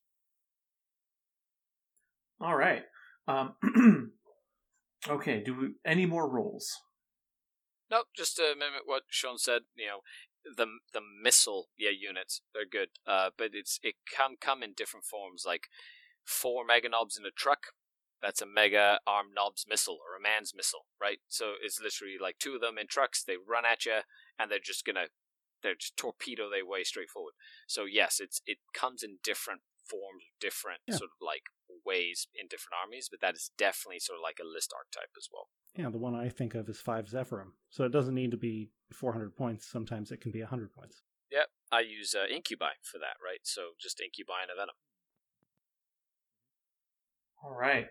All 2.41 2.55
right. 2.55 2.85
Um, 3.27 3.55
Okay, 5.07 5.43
do 5.45 5.55
we, 5.55 5.69
any 5.85 6.07
more 6.07 6.29
rolls? 6.29 6.81
Nope, 7.91 8.07
just 8.17 8.37
to 8.37 8.55
mimic 8.55 8.83
what 8.85 9.03
Sean 9.09 9.39
said. 9.39 9.63
You 9.77 9.87
know, 9.87 10.01
the 10.57 10.67
the 10.93 11.01
missile 11.23 11.69
yeah 11.79 11.91
units 11.91 12.43
they're 12.55 12.67
good, 12.71 12.89
uh, 13.07 13.31
but 13.37 13.51
it's 13.53 13.79
it 13.83 13.95
can 14.11 14.37
come 14.41 14.63
in 14.63 14.73
different 14.77 15.07
forms. 15.07 15.45
Like 15.47 15.69
four 16.25 16.65
Meganobz 16.67 17.19
in 17.19 17.25
a 17.25 17.31
truck, 17.35 17.69
that's 18.21 18.43
a 18.43 18.47
mega 18.47 18.99
arm 19.07 19.29
knobs 19.35 19.65
missile 19.69 19.99
or 20.05 20.17
a 20.17 20.23
man's 20.23 20.53
missile, 20.55 20.87
right? 21.01 21.19
So 21.29 21.53
it's 21.63 21.81
literally 21.81 22.17
like 22.21 22.39
two 22.39 22.55
of 22.55 22.61
them 22.61 22.79
in 22.79 22.87
trucks. 22.87 23.23
They 23.23 23.37
run 23.37 23.65
at 23.65 23.87
you, 23.87 24.01
and 24.39 24.51
they're 24.51 24.59
just 24.63 24.85
gonna 24.85 25.07
they're 25.63 25.75
just 25.75 25.97
torpedo 25.97 26.51
their 26.51 26.67
way 26.67 26.85
straight 26.85 27.11
forward. 27.11 27.35
So 27.67 27.85
yes, 27.85 28.21
it's 28.21 28.43
it 28.47 28.59
comes 28.75 29.03
in 29.03 29.19
different 29.23 29.63
forms, 29.89 30.25
different 30.41 30.81
yeah. 30.87 30.97
sort 30.97 31.11
of 31.11 31.25
like 31.25 31.49
ways 31.85 32.29
in 32.35 32.47
different 32.47 32.77
armies, 32.85 33.09
but 33.11 33.21
that 33.21 33.35
is 33.35 33.51
definitely 33.57 33.99
sort 33.99 34.19
of 34.19 34.23
like 34.23 34.39
a 34.41 34.47
list 34.47 34.73
archetype 34.77 35.13
as 35.17 35.29
well. 35.33 35.49
Yeah, 35.77 35.91
the 35.91 35.99
one 35.99 36.15
I 36.15 36.29
think 36.29 36.55
of 36.55 36.69
is 36.69 36.81
five 36.81 37.07
Zephyrim. 37.07 37.53
So 37.71 37.85
it 37.85 37.93
doesn't 37.93 38.15
need 38.15 38.31
to 38.33 38.37
be 38.37 38.71
400 38.93 39.37
points. 39.37 39.71
Sometimes 39.71 40.11
it 40.11 40.21
can 40.21 40.33
be 40.33 40.41
100 40.41 40.73
points. 40.73 41.03
Yep, 41.31 41.49
I 41.71 41.81
use 41.81 42.15
uh, 42.15 42.27
Incubi 42.33 42.73
for 42.83 42.99
that, 42.99 43.17
right? 43.25 43.41
So 43.43 43.73
just 43.81 44.01
Incubi 44.01 44.43
and 44.43 44.51
a 44.51 44.61
Venom. 44.61 44.75
All 47.45 47.55
right. 47.55 47.87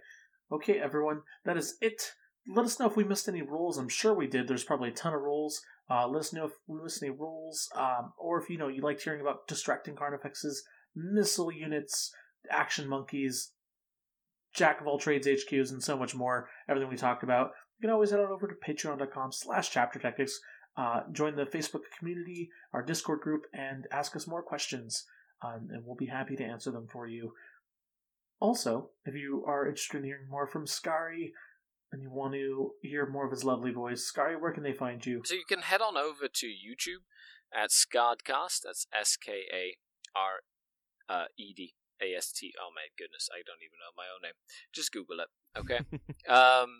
Okay, 0.51 0.79
everyone, 0.79 1.21
that 1.45 1.57
is 1.57 1.77
it. 1.81 2.11
Let 2.47 2.65
us 2.65 2.79
know 2.79 2.87
if 2.87 2.95
we 2.95 3.03
missed 3.03 3.27
any 3.27 3.41
rules. 3.41 3.77
I'm 3.77 3.89
sure 3.89 4.13
we 4.13 4.27
did. 4.27 4.47
There's 4.47 4.63
probably 4.63 4.89
a 4.89 4.93
ton 4.93 5.13
of 5.13 5.21
rules. 5.21 5.61
Uh, 5.89 6.07
let 6.07 6.19
us 6.19 6.33
know 6.33 6.45
if 6.45 6.53
we 6.67 6.81
missed 6.81 7.03
any 7.03 7.11
rules, 7.11 7.69
um, 7.75 8.13
or 8.17 8.41
if 8.41 8.49
you 8.49 8.57
know 8.57 8.67
you 8.67 8.81
liked 8.81 9.03
hearing 9.03 9.21
about 9.21 9.47
distracting 9.47 9.95
carnifexes, 9.95 10.59
missile 10.97 11.51
units, 11.51 12.11
action 12.49 12.87
monkeys, 12.89 13.51
jack 14.53 14.81
of 14.81 14.87
all 14.87 14.97
trades 14.97 15.27
HQs, 15.27 15.71
and 15.71 15.83
so 15.83 15.95
much 15.95 16.15
more. 16.15 16.49
Everything 16.67 16.89
we 16.89 16.97
talked 16.97 17.23
about. 17.23 17.51
You 17.77 17.87
can 17.87 17.93
always 17.93 18.09
head 18.09 18.19
on 18.19 18.31
over 18.31 18.47
to 18.47 18.55
patreon.com 18.55 19.31
slash 19.31 19.69
chapter 19.69 19.99
tactics. 19.99 20.39
Uh, 20.75 21.01
join 21.11 21.35
the 21.35 21.45
Facebook 21.45 21.81
community, 21.97 22.49
our 22.73 22.83
Discord 22.83 23.21
group, 23.21 23.43
and 23.53 23.87
ask 23.91 24.15
us 24.15 24.27
more 24.27 24.43
questions, 24.43 25.05
um, 25.43 25.69
and 25.71 25.83
we'll 25.85 25.95
be 25.95 26.07
happy 26.07 26.35
to 26.35 26.43
answer 26.43 26.71
them 26.71 26.87
for 26.91 27.07
you. 27.07 27.33
Also, 28.39 28.89
if 29.05 29.15
you 29.15 29.43
are 29.47 29.67
interested 29.67 29.97
in 29.97 30.03
hearing 30.03 30.29
more 30.29 30.45
from 30.45 30.65
Skari 30.65 31.31
and 31.91 32.01
you 32.01 32.11
want 32.11 32.33
to 32.33 32.71
hear 32.83 33.07
more 33.07 33.25
of 33.25 33.31
his 33.31 33.43
lovely 33.43 33.71
voice, 33.71 34.11
Skari, 34.11 34.39
where 34.39 34.51
can 34.51 34.61
they 34.63 34.73
find 34.73 35.03
you? 35.03 35.21
So 35.25 35.33
you 35.33 35.45
can 35.47 35.61
head 35.61 35.81
on 35.81 35.97
over 35.97 36.27
to 36.31 36.47
YouTube 36.47 37.05
at 37.51 37.71
Skaredcast. 37.71 38.61
That's 38.63 38.85
S 38.93 39.17
K 39.17 39.31
A 39.51 39.77
R 40.15 40.41
uh, 41.09 41.25
E 41.37 41.53
D 41.55 41.73
A 42.01 42.15
S 42.15 42.31
T. 42.31 42.53
Oh 42.59 42.69
my 42.75 42.87
goodness, 42.97 43.29
I 43.31 43.41
don't 43.45 43.63
even 43.63 43.79
know 43.79 43.93
my 43.95 44.05
own 44.13 44.21
name. 44.23 44.33
Just 44.73 44.91
Google 44.91 45.19
it, 45.19 45.29
okay? 45.57 45.79
um, 46.29 46.79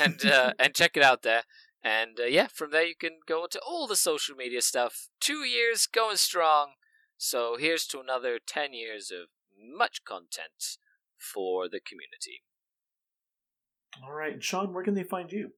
and 0.00 0.24
uh, 0.30 0.52
and 0.58 0.74
check 0.74 0.96
it 0.96 1.02
out 1.02 1.22
there. 1.22 1.42
And 1.84 2.20
uh, 2.20 2.26
yeah, 2.26 2.46
from 2.46 2.70
there 2.70 2.86
you 2.86 2.94
can 2.98 3.18
go 3.26 3.44
into 3.44 3.60
all 3.66 3.86
the 3.86 3.96
social 3.96 4.36
media 4.36 4.62
stuff. 4.62 5.08
Two 5.20 5.44
years 5.44 5.86
going 5.86 6.16
strong. 6.16 6.72
So 7.16 7.56
here's 7.58 7.86
to 7.88 8.00
another 8.00 8.38
ten 8.44 8.72
years 8.72 9.10
of 9.10 9.28
much 9.58 10.04
content 10.04 10.78
for 11.16 11.68
the 11.68 11.80
community. 11.80 12.42
All 14.02 14.12
right, 14.12 14.42
Sean, 14.42 14.72
where 14.72 14.82
can 14.82 14.94
they 14.94 15.04
find 15.04 15.30
you? 15.30 15.50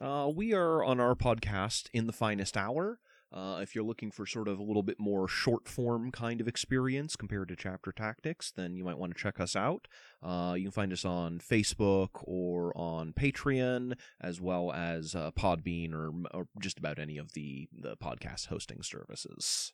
Uh, 0.00 0.30
we 0.34 0.54
are 0.54 0.82
on 0.82 1.00
our 1.00 1.14
podcast 1.14 1.88
in 1.92 2.06
the 2.06 2.12
finest 2.12 2.56
hour. 2.56 3.00
Uh, 3.32 3.60
if 3.62 3.74
you're 3.74 3.84
looking 3.84 4.10
for 4.10 4.26
sort 4.26 4.48
of 4.48 4.58
a 4.58 4.62
little 4.62 4.82
bit 4.82 4.98
more 4.98 5.28
short 5.28 5.68
form 5.68 6.10
kind 6.10 6.40
of 6.40 6.48
experience 6.48 7.14
compared 7.14 7.48
to 7.48 7.56
chapter 7.56 7.92
tactics, 7.92 8.50
then 8.50 8.74
you 8.74 8.84
might 8.84 8.98
want 8.98 9.14
to 9.14 9.20
check 9.20 9.38
us 9.38 9.54
out. 9.54 9.86
Uh, 10.22 10.54
you 10.56 10.64
can 10.64 10.72
find 10.72 10.92
us 10.92 11.04
on 11.04 11.38
Facebook 11.38 12.10
or 12.24 12.76
on 12.76 13.12
Patreon, 13.12 13.96
as 14.20 14.40
well 14.40 14.72
as 14.72 15.14
uh, 15.14 15.30
Podbean 15.32 15.94
or, 15.94 16.10
or, 16.34 16.48
just 16.60 16.78
about 16.78 16.98
any 16.98 17.18
of 17.18 17.32
the, 17.32 17.68
the 17.72 17.96
podcast 17.96 18.46
hosting 18.46 18.82
services. 18.82 19.72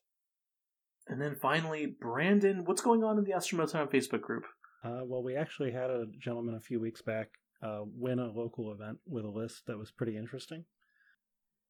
And 1.09 1.21
then 1.21 1.35
finally, 1.35 1.87
Brandon, 1.87 2.65
what's 2.65 2.83
going 2.83 3.05
on 3.05 3.19
in 3.19 3.25
the 3.25 3.33
Astronauts 3.33 3.75
on 3.75 3.89
Facebook 3.89 4.21
group? 4.21 4.45
Uh, 4.85 5.01
well, 5.05 5.23
we 5.23 5.37
actually 5.37 5.73
had 5.73 5.91
a 5.91 6.05
gentleman 6.19 6.55
a 6.55 6.61
few 6.61 6.81
weeks 6.81 7.01
back 7.01 7.29
uh, 7.63 7.81
win 7.85 8.19
a 8.19 8.27
local 8.27 8.73
event 8.73 8.99
with 9.07 9.25
a 9.25 9.29
list 9.29 9.63
that 9.67 9.79
was 9.79 9.91
pretty 9.91 10.17
interesting. 10.17 10.65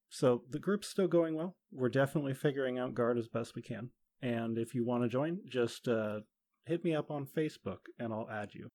So 0.09 0.43
the 0.49 0.59
group's 0.59 0.87
still 0.87 1.07
going 1.07 1.35
well. 1.35 1.55
We're 1.71 1.89
definitely 1.89 2.33
figuring 2.33 2.79
out 2.79 2.93
guard 2.93 3.17
as 3.17 3.27
best 3.27 3.55
we 3.55 3.61
can. 3.61 3.89
And 4.21 4.57
if 4.57 4.73
you 4.73 4.85
want 4.85 5.03
to 5.03 5.09
join, 5.09 5.39
just 5.49 5.87
uh, 5.87 6.21
hit 6.65 6.83
me 6.83 6.95
up 6.95 7.11
on 7.11 7.25
Facebook 7.25 7.79
and 7.99 8.13
I'll 8.13 8.29
add 8.31 8.49
you. 8.53 8.69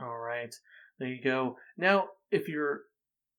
All 0.00 0.18
right, 0.18 0.54
there 0.98 1.08
you 1.08 1.20
go. 1.22 1.56
Now, 1.76 2.08
if 2.30 2.48
you're 2.48 2.82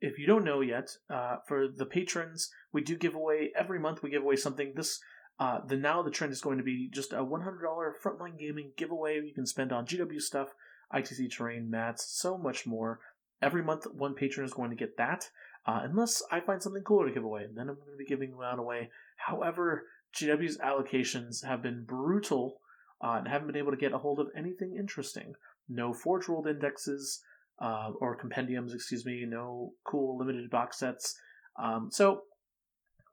if 0.01 0.17
you 0.17 0.25
don't 0.25 0.45
know 0.45 0.61
yet, 0.61 0.89
uh, 1.09 1.37
for 1.47 1.67
the 1.67 1.85
patrons, 1.85 2.49
we 2.71 2.81
do 2.81 2.95
give 2.95 3.15
away 3.15 3.51
every 3.55 3.79
month. 3.79 4.01
We 4.01 4.09
give 4.09 4.23
away 4.23 4.35
something. 4.35 4.73
This 4.75 4.99
uh, 5.39 5.59
the 5.65 5.77
now 5.77 6.01
the 6.01 6.11
trend 6.11 6.33
is 6.33 6.41
going 6.41 6.57
to 6.57 6.63
be 6.63 6.89
just 6.91 7.13
a 7.13 7.23
one 7.23 7.41
hundred 7.41 7.63
dollar 7.63 7.95
frontline 8.03 8.37
gaming 8.37 8.71
giveaway. 8.75 9.21
You 9.21 9.33
can 9.33 9.45
spend 9.45 9.71
on 9.71 9.85
GW 9.85 10.21
stuff, 10.21 10.49
ITC 10.93 11.31
terrain, 11.31 11.69
mats, 11.69 12.07
so 12.09 12.37
much 12.37 12.65
more. 12.65 12.99
Every 13.41 13.63
month, 13.63 13.85
one 13.93 14.15
patron 14.15 14.45
is 14.45 14.53
going 14.53 14.69
to 14.69 14.75
get 14.75 14.97
that. 14.97 15.29
Uh, 15.69 15.81
unless 15.83 16.23
I 16.31 16.39
find 16.39 16.63
something 16.63 16.81
cooler 16.81 17.07
to 17.07 17.13
give 17.13 17.23
away, 17.23 17.45
then 17.53 17.69
I'm 17.69 17.75
going 17.75 17.91
to 17.91 17.97
be 17.97 18.05
giving 18.05 18.35
that 18.39 18.57
away. 18.57 18.89
However, 19.17 19.85
GW's 20.15 20.57
allocations 20.57 21.45
have 21.45 21.61
been 21.61 21.83
brutal 21.83 22.59
uh, 23.03 23.17
and 23.19 23.27
haven't 23.27 23.45
been 23.45 23.55
able 23.55 23.69
to 23.69 23.77
get 23.77 23.93
a 23.93 23.99
hold 23.99 24.19
of 24.19 24.29
anything 24.35 24.75
interesting. 24.75 25.35
No 25.67 25.93
Forge 25.93 26.27
World 26.27 26.47
indexes 26.47 27.21
uh, 27.61 27.91
or 28.01 28.15
compendiums, 28.15 28.73
excuse 28.73 29.05
me. 29.05 29.23
No 29.27 29.73
cool 29.83 30.17
limited 30.17 30.49
box 30.49 30.79
sets. 30.79 31.15
Um, 31.61 31.89
so 31.91 32.23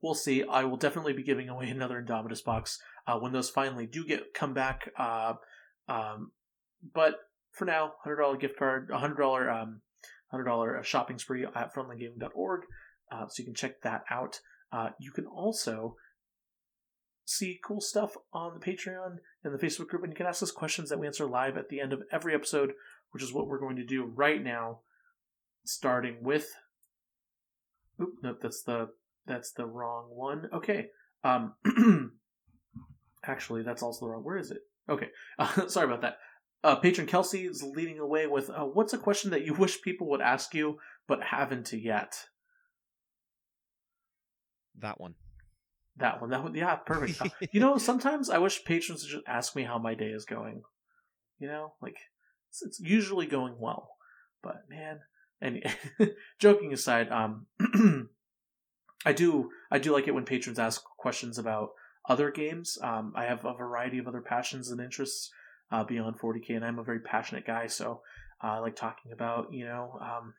we'll 0.02 0.14
see. 0.14 0.42
I 0.42 0.64
will 0.64 0.78
definitely 0.78 1.12
be 1.12 1.22
giving 1.22 1.50
away 1.50 1.68
another 1.68 2.02
Indomitus 2.02 2.42
box 2.42 2.78
uh, 3.06 3.18
when 3.18 3.32
those 3.32 3.50
finally 3.50 3.84
do 3.84 4.02
get 4.02 4.32
come 4.32 4.54
back. 4.54 4.90
Uh, 4.96 5.34
um, 5.90 6.32
but 6.94 7.16
for 7.52 7.66
now, 7.66 7.92
hundred 8.02 8.16
dollar 8.16 8.38
gift 8.38 8.58
card, 8.58 8.90
hundred 8.90 9.18
dollar 9.18 9.50
um, 9.50 9.82
hundred 10.30 10.44
dollar 10.44 10.82
shopping 10.82 11.18
spree 11.18 11.44
at 11.44 11.74
frontlinegaming.org, 11.74 12.62
uh, 13.12 13.26
so 13.28 13.40
you 13.40 13.44
can 13.44 13.54
check 13.54 13.82
that 13.82 14.04
out. 14.10 14.40
Uh, 14.72 14.90
you 14.98 15.10
can 15.12 15.26
also 15.26 15.96
see 17.24 17.58
cool 17.64 17.80
stuff 17.80 18.16
on 18.32 18.58
the 18.58 18.64
Patreon 18.64 19.18
and 19.42 19.52
the 19.54 19.58
Facebook 19.58 19.88
group, 19.88 20.02
and 20.02 20.12
you 20.12 20.16
can 20.16 20.26
ask 20.26 20.42
us 20.42 20.50
questions 20.50 20.88
that 20.90 20.98
we 20.98 21.06
answer 21.06 21.26
live 21.26 21.56
at 21.56 21.68
the 21.68 21.80
end 21.80 21.92
of 21.92 22.02
every 22.12 22.34
episode, 22.34 22.72
which 23.10 23.22
is 23.22 23.32
what 23.32 23.48
we're 23.48 23.60
going 23.60 23.76
to 23.76 23.84
do 23.84 24.04
right 24.04 24.42
now, 24.42 24.80
starting 25.64 26.18
with. 26.22 26.54
Oop, 28.00 28.14
nope, 28.22 28.38
that's 28.42 28.62
the 28.62 28.90
that's 29.26 29.52
the 29.52 29.66
wrong 29.66 30.06
one. 30.10 30.48
Okay. 30.52 30.88
Um, 31.24 31.54
actually, 33.24 33.62
that's 33.62 33.82
also 33.82 34.06
the 34.06 34.12
wrong. 34.12 34.22
Where 34.22 34.38
is 34.38 34.50
it? 34.50 34.60
Okay, 34.88 35.08
uh, 35.38 35.66
sorry 35.68 35.86
about 35.86 36.02
that. 36.02 36.18
Uh, 36.64 36.76
patron 36.76 37.06
Kelsey 37.06 37.44
is 37.44 37.62
leading 37.62 37.98
away 37.98 38.26
with 38.26 38.50
uh, 38.50 38.64
what's 38.64 38.92
a 38.92 38.98
question 38.98 39.30
that 39.30 39.44
you 39.44 39.54
wish 39.58 39.82
people 39.82 40.08
would 40.08 40.20
ask 40.20 40.54
you 40.54 40.78
but 41.06 41.22
haven't 41.22 41.72
yet. 41.72 42.26
That 44.78 45.00
one. 45.00 45.14
That 45.96 46.20
one. 46.20 46.30
That 46.30 46.42
one. 46.42 46.54
Yeah, 46.54 46.76
perfect. 46.76 47.22
You 47.52 47.60
know, 47.60 47.78
sometimes 47.78 48.28
I 48.28 48.38
wish 48.38 48.64
patrons 48.64 49.02
would 49.02 49.10
just 49.10 49.28
ask 49.28 49.56
me 49.56 49.62
how 49.62 49.78
my 49.78 49.94
day 49.94 50.10
is 50.10 50.24
going. 50.24 50.62
You 51.38 51.48
know, 51.48 51.74
like 51.80 51.96
it's, 52.50 52.62
it's 52.62 52.80
usually 52.80 53.26
going 53.26 53.54
well, 53.58 53.96
but 54.42 54.64
man. 54.68 55.00
And 55.40 55.62
joking 56.38 56.72
aside, 56.72 57.10
um, 57.10 57.46
I 59.04 59.12
do 59.12 59.50
I 59.70 59.78
do 59.78 59.92
like 59.92 60.08
it 60.08 60.14
when 60.14 60.24
patrons 60.24 60.58
ask 60.58 60.82
questions 60.98 61.38
about 61.38 61.70
other 62.08 62.30
games. 62.30 62.78
Um, 62.82 63.12
I 63.14 63.24
have 63.24 63.44
a 63.44 63.54
variety 63.54 63.98
of 63.98 64.08
other 64.08 64.22
passions 64.22 64.70
and 64.70 64.80
interests 64.80 65.30
uh, 65.70 65.84
beyond 65.84 66.18
40k, 66.18 66.56
and 66.56 66.64
I'm 66.64 66.78
a 66.78 66.84
very 66.84 67.00
passionate 67.00 67.46
guy, 67.46 67.66
so 67.66 68.02
uh, 68.42 68.48
I 68.48 68.58
like 68.58 68.76
talking 68.76 69.12
about 69.12 69.52
you 69.52 69.64
know 69.64 69.98
um, 70.00 70.34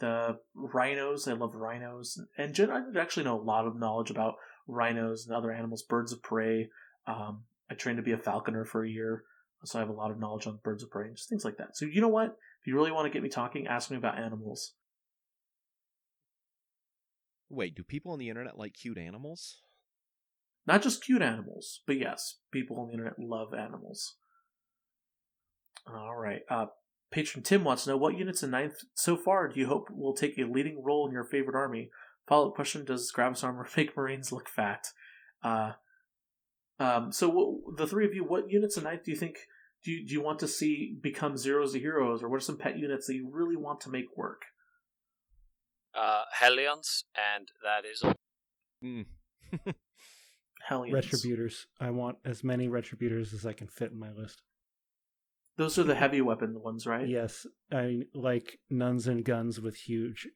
the 0.00 0.38
rhinos. 0.54 1.28
I 1.28 1.32
love 1.32 1.54
rhinos, 1.54 2.20
and 2.36 2.54
gen- 2.54 2.70
I 2.70 2.82
actually 2.98 3.24
know 3.24 3.40
a 3.40 3.42
lot 3.42 3.66
of 3.66 3.78
knowledge 3.78 4.10
about 4.10 4.34
rhinos 4.66 5.26
and 5.26 5.36
other 5.36 5.52
animals, 5.52 5.82
birds 5.82 6.12
of 6.12 6.22
prey. 6.22 6.70
Um, 7.06 7.44
I 7.70 7.74
trained 7.74 7.98
to 7.98 8.02
be 8.02 8.12
a 8.12 8.18
falconer 8.18 8.64
for 8.64 8.84
a 8.84 8.90
year, 8.90 9.24
so 9.64 9.78
I 9.78 9.82
have 9.82 9.90
a 9.90 9.94
lot 9.94 10.10
of 10.10 10.18
knowledge 10.18 10.46
on 10.46 10.58
birds 10.62 10.82
of 10.82 10.90
prey 10.90 11.06
and 11.06 11.16
just 11.16 11.28
things 11.28 11.44
like 11.44 11.58
that. 11.58 11.76
So 11.76 11.86
you 11.86 12.00
know 12.00 12.08
what? 12.08 12.36
If 12.60 12.66
you 12.66 12.74
really 12.74 12.92
want 12.92 13.06
to 13.06 13.12
get 13.12 13.22
me 13.22 13.28
talking, 13.28 13.66
ask 13.66 13.90
me 13.90 13.96
about 13.96 14.18
animals. 14.18 14.72
Wait, 17.50 17.74
do 17.74 17.84
people 17.84 18.12
on 18.12 18.18
the 18.18 18.30
internet 18.30 18.58
like 18.58 18.74
cute 18.74 18.98
animals? 18.98 19.60
Not 20.66 20.82
just 20.82 21.04
cute 21.04 21.22
animals, 21.22 21.80
but 21.86 21.98
yes, 21.98 22.38
people 22.50 22.80
on 22.80 22.88
the 22.88 22.94
internet 22.94 23.18
love 23.18 23.52
animals. 23.52 24.16
All 25.86 26.16
right. 26.16 26.42
Uh, 26.50 26.66
patron 27.10 27.42
Tim 27.42 27.64
wants 27.64 27.84
to 27.84 27.90
know 27.90 27.96
what 27.96 28.18
units 28.18 28.42
in 28.42 28.50
ninth 28.50 28.76
so 28.94 29.16
far 29.16 29.48
do 29.48 29.60
you 29.60 29.66
hope 29.66 29.88
will 29.90 30.14
take 30.14 30.38
a 30.38 30.44
leading 30.44 30.82
role 30.82 31.06
in 31.06 31.12
your 31.12 31.24
favorite 31.24 31.56
army? 31.56 31.90
Follow 32.26 32.48
up 32.48 32.54
question: 32.54 32.84
Does 32.84 33.10
Gravis 33.10 33.44
armor 33.44 33.66
make 33.76 33.96
Marines 33.96 34.32
look 34.32 34.48
fat? 34.48 34.88
Uh, 35.42 35.72
um, 36.78 37.12
so 37.12 37.28
w- 37.28 37.62
the 37.76 37.86
three 37.86 38.06
of 38.06 38.14
you, 38.14 38.24
what 38.24 38.50
units 38.50 38.76
in 38.76 38.84
ninth 38.84 39.04
do 39.04 39.10
you 39.10 39.16
think 39.16 39.36
do 39.84 39.92
you, 39.92 40.06
do 40.06 40.14
you 40.14 40.22
want 40.22 40.38
to 40.38 40.48
see 40.48 40.96
become 41.00 41.36
zeros 41.36 41.72
to 41.72 41.78
heroes, 41.78 42.22
or 42.22 42.28
what 42.28 42.36
are 42.36 42.40
some 42.40 42.56
pet 42.56 42.78
units 42.78 43.06
that 43.06 43.14
you 43.14 43.28
really 43.30 43.56
want 43.56 43.80
to 43.82 43.90
make 43.90 44.16
work? 44.16 44.42
Uh, 45.94 46.22
Hellions, 46.32 47.04
and 47.14 47.48
that 47.62 47.88
is 47.88 48.02
all. 48.02 48.14
Mm. 48.84 49.06
Hellions. 50.68 51.06
Retributors. 51.06 51.66
I 51.80 51.88
want 51.88 52.18
as 52.22 52.44
many 52.44 52.68
retributors 52.68 53.32
as 53.32 53.46
I 53.46 53.54
can 53.54 53.66
fit 53.66 53.92
in 53.92 53.98
my 53.98 54.10
list. 54.10 54.42
Those 55.56 55.78
are 55.78 55.84
the 55.84 55.94
heavy 55.94 56.20
weapon 56.20 56.60
ones, 56.60 56.86
right? 56.86 57.06
Yes, 57.06 57.46
I 57.72 58.02
like 58.12 58.58
nuns 58.68 59.06
and 59.06 59.24
guns 59.24 59.60
with 59.60 59.76
huge 59.76 60.26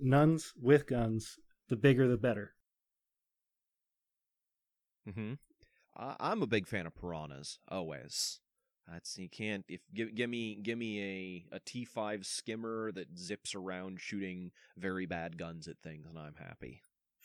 nuns 0.00 0.52
with 0.60 0.86
guns. 0.86 1.38
The 1.68 1.76
bigger, 1.76 2.06
the 2.06 2.16
better. 2.16 2.54
hmm 5.10 5.34
I- 5.96 6.16
I'm 6.20 6.42
a 6.42 6.46
big 6.46 6.66
fan 6.66 6.86
of 6.86 6.94
piranhas. 6.94 7.58
Always. 7.68 8.40
That's 8.86 9.18
you 9.18 9.28
can't 9.28 9.64
if 9.68 9.80
give 9.94 10.14
give 10.14 10.30
me 10.30 10.58
give 10.62 10.78
me 10.78 11.44
a 11.50 11.56
a 11.56 11.58
T 11.60 11.84
five 11.84 12.24
skimmer 12.24 12.92
that 12.92 13.18
zips 13.18 13.54
around 13.54 14.00
shooting 14.00 14.52
very 14.76 15.06
bad 15.06 15.38
guns 15.38 15.66
at 15.66 15.78
things, 15.82 16.06
and 16.06 16.16
I'm 16.18 16.34
happy. 16.38 16.82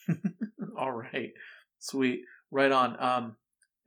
All 0.76 0.90
right, 0.90 1.30
sweet, 1.78 2.22
right 2.50 2.72
on. 2.72 3.00
Um, 3.00 3.36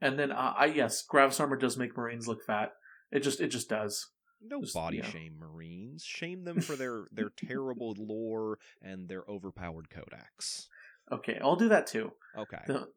and 0.00 0.18
then 0.18 0.32
uh, 0.32 0.54
I 0.56 0.66
yes, 0.66 1.02
Gravis 1.02 1.38
armor 1.38 1.56
does 1.56 1.76
make 1.76 1.94
Marines 1.96 2.26
look 2.26 2.42
fat. 2.46 2.72
It 3.10 3.20
just 3.20 3.40
it 3.40 3.48
just 3.48 3.68
does. 3.68 4.08
No 4.42 4.60
Just, 4.60 4.74
body 4.74 4.98
you 4.98 5.02
know. 5.02 5.08
shame 5.08 5.38
Marines. 5.38 6.04
Shame 6.04 6.44
them 6.44 6.60
for 6.60 6.76
their 6.76 7.06
their 7.12 7.30
terrible 7.30 7.94
lore 7.98 8.58
and 8.82 9.08
their 9.08 9.24
overpowered 9.28 9.88
codex. 9.90 10.68
Okay, 11.10 11.38
I'll 11.42 11.56
do 11.56 11.68
that 11.70 11.86
too. 11.86 12.12
Okay. 12.36 12.62
The- 12.66 12.88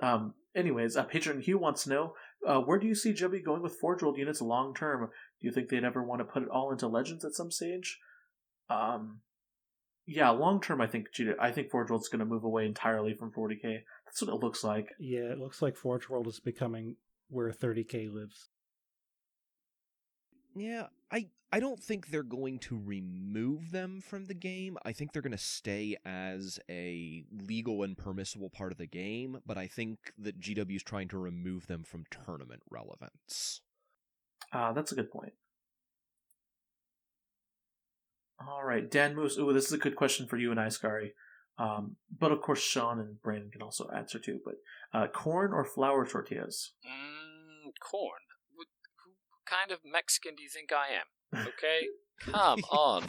um. 0.06 0.34
Anyways, 0.54 0.96
uh, 0.96 1.04
patron 1.04 1.40
Hugh 1.40 1.58
wants 1.58 1.84
to 1.84 1.90
know 1.90 2.14
uh, 2.46 2.60
where 2.60 2.78
do 2.78 2.86
you 2.86 2.94
see 2.94 3.12
JB 3.14 3.42
going 3.44 3.62
with 3.62 3.76
Forge 3.76 4.02
World 4.02 4.18
units 4.18 4.42
long 4.42 4.74
term? 4.74 5.08
Do 5.40 5.46
you 5.46 5.52
think 5.52 5.68
they'd 5.68 5.84
ever 5.84 6.02
want 6.02 6.20
to 6.20 6.24
put 6.26 6.42
it 6.42 6.48
all 6.50 6.70
into 6.70 6.88
Legends 6.88 7.24
at 7.24 7.32
some 7.32 7.50
stage? 7.50 7.98
Um. 8.68 9.20
Yeah, 10.04 10.30
long 10.30 10.60
term, 10.60 10.80
I 10.80 10.88
think 10.88 11.06
I 11.40 11.52
think 11.52 11.70
Forge 11.70 11.88
World's 11.90 12.08
going 12.08 12.18
to 12.20 12.24
move 12.24 12.42
away 12.42 12.66
entirely 12.66 13.14
from 13.14 13.30
40k. 13.30 13.82
That's 14.04 14.20
what 14.20 14.34
it 14.34 14.42
looks 14.42 14.64
like. 14.64 14.88
Yeah, 14.98 15.30
it 15.30 15.38
looks 15.38 15.62
like 15.62 15.76
Forge 15.76 16.08
World 16.08 16.26
is 16.26 16.40
becoming 16.40 16.96
where 17.28 17.52
30k 17.52 18.12
lives. 18.12 18.48
Yeah, 20.54 20.86
I 21.10 21.28
I 21.52 21.60
don't 21.60 21.78
think 21.78 22.08
they're 22.08 22.22
going 22.22 22.58
to 22.60 22.80
remove 22.82 23.72
them 23.72 24.00
from 24.00 24.24
the 24.24 24.34
game. 24.34 24.78
I 24.84 24.92
think 24.92 25.12
they're 25.12 25.22
going 25.22 25.32
to 25.32 25.38
stay 25.38 25.96
as 26.04 26.58
a 26.70 27.24
legal 27.30 27.82
and 27.82 27.96
permissible 27.96 28.48
part 28.48 28.72
of 28.72 28.78
the 28.78 28.86
game, 28.86 29.38
but 29.46 29.58
I 29.58 29.66
think 29.66 30.12
that 30.18 30.40
GW 30.40 30.76
is 30.76 30.82
trying 30.82 31.08
to 31.08 31.18
remove 31.18 31.66
them 31.66 31.84
from 31.84 32.04
tournament 32.10 32.62
relevance. 32.70 33.60
Uh, 34.50 34.72
that's 34.72 34.92
a 34.92 34.94
good 34.94 35.10
point. 35.10 35.34
All 38.48 38.64
right, 38.64 38.90
Dan 38.90 39.14
Moose. 39.14 39.38
Ooh, 39.38 39.52
this 39.52 39.66
is 39.66 39.72
a 39.72 39.78
good 39.78 39.94
question 39.94 40.26
for 40.26 40.36
you 40.36 40.50
and 40.50 40.58
I, 40.58 40.66
Skari. 40.66 41.10
Um, 41.58 41.96
but 42.18 42.32
of 42.32 42.40
course, 42.40 42.60
Sean 42.60 42.98
and 42.98 43.20
Brandon 43.22 43.50
can 43.50 43.62
also 43.62 43.88
answer 43.94 44.18
too. 44.18 44.40
But 44.44 44.54
uh, 44.92 45.06
corn 45.08 45.52
or 45.52 45.64
flour 45.64 46.06
tortillas? 46.06 46.72
Mm, 46.84 47.72
corn. 47.80 48.20
What, 49.52 49.58
who 49.58 49.66
kind 49.66 49.72
of 49.72 49.80
Mexican 49.90 50.34
do 50.36 50.42
you 50.42 50.48
think 50.48 50.70
I 50.72 50.94
am? 50.94 51.06
Okay, 51.48 51.88
come 52.18 52.60
on. 52.70 53.04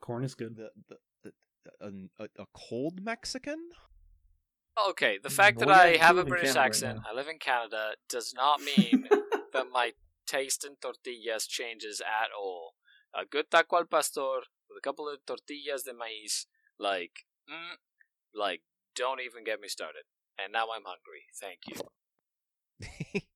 Corn 0.00 0.24
is 0.24 0.34
good. 0.34 0.56
The, 0.56 0.70
the, 0.88 0.96
the, 1.22 1.32
the 1.64 2.08
a, 2.18 2.42
a 2.42 2.46
cold 2.52 3.00
Mexican? 3.02 3.68
Okay, 4.88 5.18
the 5.22 5.30
fact 5.30 5.60
that 5.60 5.70
I 5.70 5.96
have 5.96 6.18
a 6.18 6.24
British 6.24 6.52
Canada 6.52 6.58
right 6.58 6.66
accent, 6.66 6.96
now. 6.96 7.10
I 7.10 7.14
live 7.14 7.28
in 7.28 7.38
Canada, 7.38 7.92
does 8.08 8.34
not 8.34 8.60
mean 8.60 9.06
that 9.52 9.66
my 9.72 9.92
taste 10.26 10.64
in 10.64 10.74
tortillas 10.82 11.46
changes 11.46 12.00
at 12.00 12.30
all. 12.36 12.74
A 13.14 13.24
good 13.24 13.50
taco 13.52 13.76
al 13.76 13.84
pastor 13.84 14.42
with 14.68 14.78
a 14.78 14.82
couple 14.82 15.08
of 15.08 15.24
tortillas 15.24 15.84
de 15.84 15.92
maíz, 15.92 16.46
like, 16.76 17.24
mm, 17.48 17.76
like, 18.34 18.62
don't 18.96 19.20
even 19.20 19.44
get 19.44 19.60
me 19.60 19.68
started. 19.68 20.02
And 20.42 20.52
now 20.52 20.66
I'm 20.74 20.82
hungry. 20.84 21.22
Thank 21.40 21.60
you. 21.68 23.20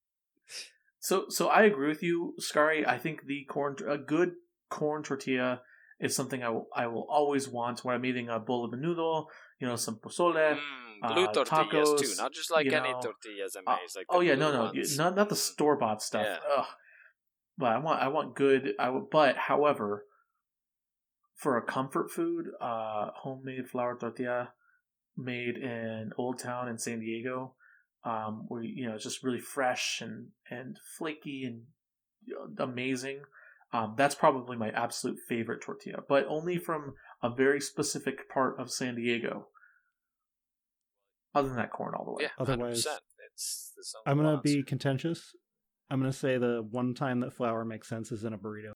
So, 1.09 1.25
so 1.31 1.49
I 1.49 1.63
agree 1.63 1.89
with 1.89 2.03
you, 2.03 2.35
Skari. 2.39 2.87
I 2.87 2.99
think 2.99 3.25
the 3.25 3.47
corn, 3.49 3.77
a 3.89 3.97
good 3.97 4.33
corn 4.69 5.03
tortilla, 5.03 5.63
is 5.99 6.15
something 6.15 6.43
I 6.43 6.51
will, 6.51 6.67
I 6.77 6.87
will 6.87 7.07
always 7.09 7.49
want 7.49 7.83
when 7.83 7.95
I'm 7.95 8.05
eating 8.05 8.29
a 8.29 8.39
bowl 8.39 8.67
of 8.67 8.73
menudo, 8.79 9.25
you 9.59 9.67
know, 9.67 9.77
some 9.77 9.97
pozole. 10.05 10.59
Mm, 10.59 11.09
blue 11.09 11.25
uh, 11.25 11.33
tortillas 11.33 12.03
too, 12.03 12.23
not 12.23 12.35
just 12.35 12.51
like 12.51 12.67
any 12.67 12.93
know, 12.93 13.01
tortillas 13.01 13.55
de 13.55 13.61
Uh, 13.67 13.79
like 13.97 14.07
oh 14.11 14.21
yeah, 14.21 14.35
no, 14.35 14.53
no, 14.53 14.65
ones. 14.65 14.99
not 14.99 15.17
not 15.17 15.31
the 15.31 15.35
Mm. 15.35 15.39
store 15.39 15.77
bought 15.79 16.03
stuff. 16.03 16.27
Yeah. 16.27 16.59
Ugh. 16.59 16.67
But 17.57 17.71
I 17.77 17.79
want 17.79 18.03
I 18.03 18.09
want 18.09 18.37
good. 18.37 18.75
I 18.79 18.87
w- 18.93 19.09
but 19.11 19.37
however, 19.37 20.05
for 21.37 21.57
a 21.57 21.63
comfort 21.63 22.11
food, 22.11 22.45
uh, 22.61 23.13
homemade 23.23 23.67
flour 23.71 23.97
tortilla 23.97 24.53
made 25.17 25.57
in 25.57 26.13
Old 26.19 26.39
Town 26.39 26.69
in 26.69 26.77
San 26.77 27.01
Diego, 27.01 27.55
um, 28.05 28.45
where 28.49 28.63
you 28.63 28.87
know 28.89 28.95
it's 28.95 29.05
just 29.05 29.23
really 29.23 29.41
fresh 29.41 30.01
and 30.01 30.29
and 30.51 30.79
flaky 30.97 31.45
and 31.45 31.63
you 32.25 32.35
know, 32.35 32.65
amazing. 32.65 33.21
Um, 33.73 33.95
that's 33.99 34.15
probably 34.15 34.57
my 34.57 34.71
absolute 34.71 35.19
favorite 35.29 35.61
tortilla, 35.61 35.99
but 36.09 36.25
only 36.27 36.57
from 36.57 36.95
a 37.23 37.29
very 37.29 37.61
specific 37.61 38.29
part 38.31 38.59
of 38.59 38.71
San 38.71 38.95
Diego. 38.95 39.49
Other 41.35 41.49
than 41.49 41.59
that, 41.59 41.71
corn 41.71 41.95
all 41.95 42.07
the 42.07 42.13
way. 42.13 42.23
Yeah, 42.23 42.29
Otherwise, 42.39 42.87
100%. 42.87 42.97
It's, 43.35 43.73
there's 43.77 43.95
I'm 44.07 44.17
gonna 44.17 44.29
nuance. 44.31 44.43
be 44.43 44.63
contentious. 44.63 45.35
I'm 45.91 46.01
gonna 46.01 46.13
say 46.13 46.39
the 46.39 46.67
one 46.71 46.95
time 46.95 47.21
that 47.21 47.35
flour 47.35 47.65
makes 47.65 47.89
sense 47.89 48.11
is 48.11 48.25
in 48.25 48.33
a 48.33 48.39
burrito. 48.39 48.73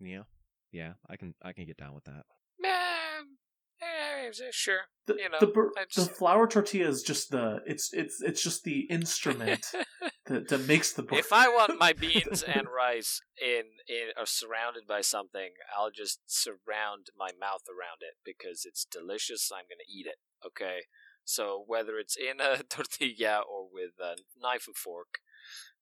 yeah. 0.00 0.22
Yeah, 0.70 0.92
I 1.08 1.16
can 1.16 1.34
I 1.42 1.52
can 1.52 1.64
get 1.66 1.78
down 1.78 1.94
with 1.94 2.04
that. 2.04 2.24
Man, 4.28 4.46
hey, 4.46 4.50
sure. 4.52 4.80
The, 5.06 5.14
you 5.14 5.28
know, 5.30 5.38
the, 5.40 5.46
bur- 5.46 5.72
I 5.76 5.84
the 5.94 6.04
flour 6.04 6.46
tortilla 6.46 6.88
is 6.88 7.02
just 7.02 7.30
the 7.30 7.60
it's 7.66 7.92
it's 7.92 8.20
it's 8.20 8.42
just 8.42 8.64
the 8.64 8.80
instrument 8.90 9.66
that, 10.26 10.48
that 10.48 10.68
makes 10.68 10.92
the 10.92 11.02
bread. 11.02 11.20
if 11.20 11.32
I 11.32 11.48
want 11.48 11.78
my 11.78 11.92
beans 11.98 12.42
and 12.42 12.66
rice 12.68 13.20
in 13.40 13.62
in 13.88 14.08
are 14.18 14.26
surrounded 14.26 14.86
by 14.86 15.00
something, 15.00 15.50
I'll 15.76 15.90
just 15.90 16.20
surround 16.26 17.06
my 17.16 17.30
mouth 17.40 17.62
around 17.68 18.00
it 18.02 18.16
because 18.24 18.64
it's 18.64 18.84
delicious. 18.84 19.50
I'm 19.52 19.64
gonna 19.64 19.88
eat 19.88 20.06
it. 20.06 20.16
Okay. 20.46 20.80
So 21.24 21.64
whether 21.66 21.98
it's 21.98 22.16
in 22.16 22.40
a 22.40 22.62
tortilla 22.68 23.40
or 23.40 23.68
with 23.72 23.92
a 24.00 24.16
knife 24.40 24.64
and 24.66 24.76
fork, 24.76 25.20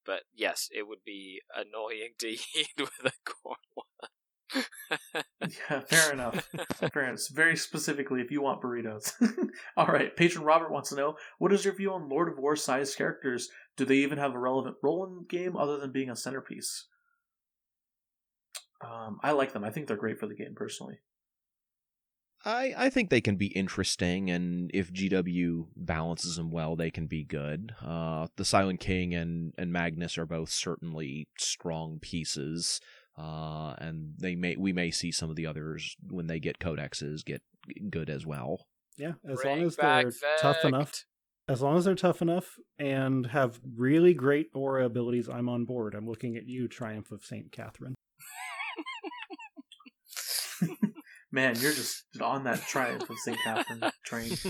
but 0.04 0.22
yes, 0.32 0.68
it 0.70 0.86
would 0.86 1.04
be 1.04 1.40
annoying 1.54 2.14
to 2.20 2.28
eat 2.28 2.78
with 2.78 2.90
a 3.04 3.12
corn 3.24 3.58
one. 3.74 4.10
Yeah, 5.70 5.80
fair 5.80 6.12
enough. 6.12 6.48
Fair 6.92 7.08
enough. 7.08 7.28
Very 7.32 7.56
specifically, 7.56 8.20
if 8.20 8.30
you 8.30 8.42
want 8.42 8.62
burritos. 8.62 9.12
All 9.76 9.86
right. 9.86 10.14
Patron 10.16 10.44
Robert 10.44 10.72
wants 10.72 10.88
to 10.90 10.96
know 10.96 11.16
what 11.38 11.52
is 11.52 11.64
your 11.64 11.74
view 11.74 11.92
on 11.92 12.08
Lord 12.08 12.28
of 12.28 12.38
War 12.38 12.56
sized 12.56 12.96
characters? 12.96 13.48
Do 13.76 13.84
they 13.84 13.96
even 13.96 14.18
have 14.18 14.34
a 14.34 14.38
relevant 14.38 14.76
role 14.82 15.06
in 15.06 15.14
the 15.14 15.24
game 15.24 15.56
other 15.56 15.78
than 15.78 15.92
being 15.92 16.10
a 16.10 16.16
centerpiece? 16.16 16.86
Um, 18.84 19.18
I 19.22 19.32
like 19.32 19.52
them. 19.52 19.64
I 19.64 19.70
think 19.70 19.86
they're 19.86 19.96
great 19.96 20.18
for 20.18 20.26
the 20.26 20.34
game 20.34 20.54
personally. 20.54 20.98
I, 22.44 22.74
I 22.76 22.90
think 22.90 23.10
they 23.10 23.20
can 23.20 23.36
be 23.36 23.46
interesting, 23.46 24.30
and 24.30 24.70
if 24.72 24.92
GW 24.92 25.66
balances 25.74 26.36
them 26.36 26.52
well, 26.52 26.76
they 26.76 26.92
can 26.92 27.06
be 27.06 27.24
good. 27.24 27.72
Uh, 27.84 28.28
the 28.36 28.44
Silent 28.44 28.78
King 28.78 29.14
and, 29.14 29.52
and 29.58 29.72
Magnus 29.72 30.16
are 30.16 30.26
both 30.26 30.50
certainly 30.50 31.26
strong 31.38 31.98
pieces, 32.00 32.80
uh, 33.18 33.74
and 33.78 34.14
they 34.18 34.34
may 34.34 34.56
we 34.56 34.72
may 34.72 34.90
see 34.90 35.12
some 35.12 35.30
of 35.30 35.36
the 35.36 35.46
others 35.46 35.96
when 36.10 36.26
they 36.26 36.38
get 36.38 36.58
codexes 36.58 37.24
get 37.24 37.42
good 37.90 38.10
as 38.10 38.26
well. 38.26 38.66
Yeah, 38.96 39.12
as 39.28 39.40
Bring 39.40 39.58
long 39.58 39.66
as 39.66 39.76
they're 39.76 40.12
tough 40.38 40.64
enough. 40.64 41.04
As 41.48 41.62
long 41.62 41.76
as 41.76 41.84
they're 41.84 41.94
tough 41.94 42.22
enough 42.22 42.56
and 42.76 43.26
have 43.26 43.60
really 43.76 44.14
great 44.14 44.48
aura 44.52 44.84
abilities, 44.84 45.28
I'm 45.28 45.48
on 45.48 45.64
board. 45.64 45.94
I'm 45.94 46.08
looking 46.08 46.36
at 46.36 46.48
you, 46.48 46.66
Triumph 46.66 47.12
of 47.12 47.24
Saint 47.24 47.52
Catherine. 47.52 47.94
Man, 51.32 51.54
you're 51.60 51.72
just 51.72 52.04
on 52.20 52.44
that 52.44 52.62
triumph 52.62 53.08
of 53.10 53.18
St. 53.18 53.38
Catherine 53.44 53.82
train. 54.04 54.32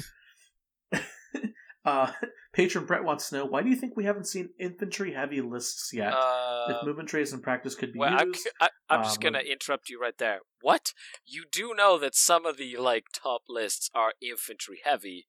uh, 1.84 2.12
Patron 2.56 2.86
Brett 2.86 3.04
wants 3.04 3.28
to 3.28 3.36
know 3.36 3.44
why 3.44 3.60
do 3.60 3.68
you 3.68 3.76
think 3.76 3.98
we 3.98 4.04
haven't 4.04 4.26
seen 4.26 4.48
infantry 4.58 5.12
heavy 5.12 5.42
lists 5.42 5.92
yet? 5.92 6.14
Uh, 6.14 6.64
if 6.70 6.86
movement 6.86 7.06
trays 7.06 7.34
in 7.34 7.40
practice 7.42 7.74
could 7.74 7.92
be 7.92 7.98
Well, 7.98 8.26
used. 8.26 8.48
I, 8.58 8.70
I'm 8.88 9.02
just 9.02 9.18
um, 9.18 9.24
gonna 9.24 9.44
interrupt 9.44 9.90
you 9.90 10.00
right 10.00 10.16
there. 10.16 10.38
What? 10.62 10.94
You 11.26 11.44
do 11.52 11.74
know 11.76 11.98
that 11.98 12.14
some 12.14 12.46
of 12.46 12.56
the 12.56 12.78
like 12.78 13.08
top 13.12 13.42
lists 13.46 13.90
are 13.94 14.14
infantry 14.22 14.80
heavy, 14.82 15.26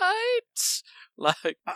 right? 0.00 0.40
Like, 1.18 1.56
I 1.66 1.72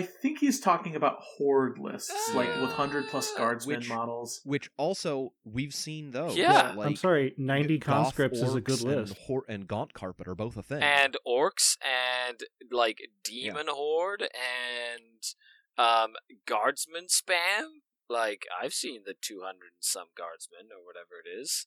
think 0.00 0.38
he's 0.38 0.58
talking 0.58 0.96
about 0.96 1.18
horde 1.20 1.78
lists, 1.78 2.34
like 2.34 2.48
with 2.62 2.70
hundred 2.72 3.08
plus 3.08 3.30
Ah, 3.34 3.38
guardsmen 3.38 3.76
which- 3.80 3.88
models. 3.90 4.40
Which 4.44 4.70
also 4.78 5.34
we've 5.44 5.74
seen 5.74 6.12
those. 6.12 6.34
Yeah. 6.34 6.72
like, 6.74 6.86
I'm 6.88 6.96
sorry, 6.96 7.34
90 7.36 7.78
conscripts 7.78 8.38
is 8.40 8.54
a 8.54 8.60
good 8.62 8.80
list. 8.80 9.12
And, 9.12 9.18
hor- 9.26 9.44
and 9.48 9.68
Gaunt 9.68 9.92
Carpet 9.92 10.26
are 10.26 10.34
both 10.34 10.56
a 10.56 10.62
thing. 10.62 10.82
and 10.82 11.18
orcs 11.28 11.76
and 12.26 12.40
like 12.70 13.00
demon 13.22 13.66
horde 13.68 14.22
and 14.22 15.22
um 15.76 16.14
guardsman 16.46 17.08
spam. 17.08 17.80
Like, 18.08 18.46
I've 18.62 18.72
seen 18.74 19.02
the 19.04 19.14
200 19.20 19.44
and 19.52 19.58
some 19.80 20.08
guardsmen 20.16 20.68
or 20.72 20.84
whatever 20.84 21.20
it 21.24 21.28
is. 21.40 21.66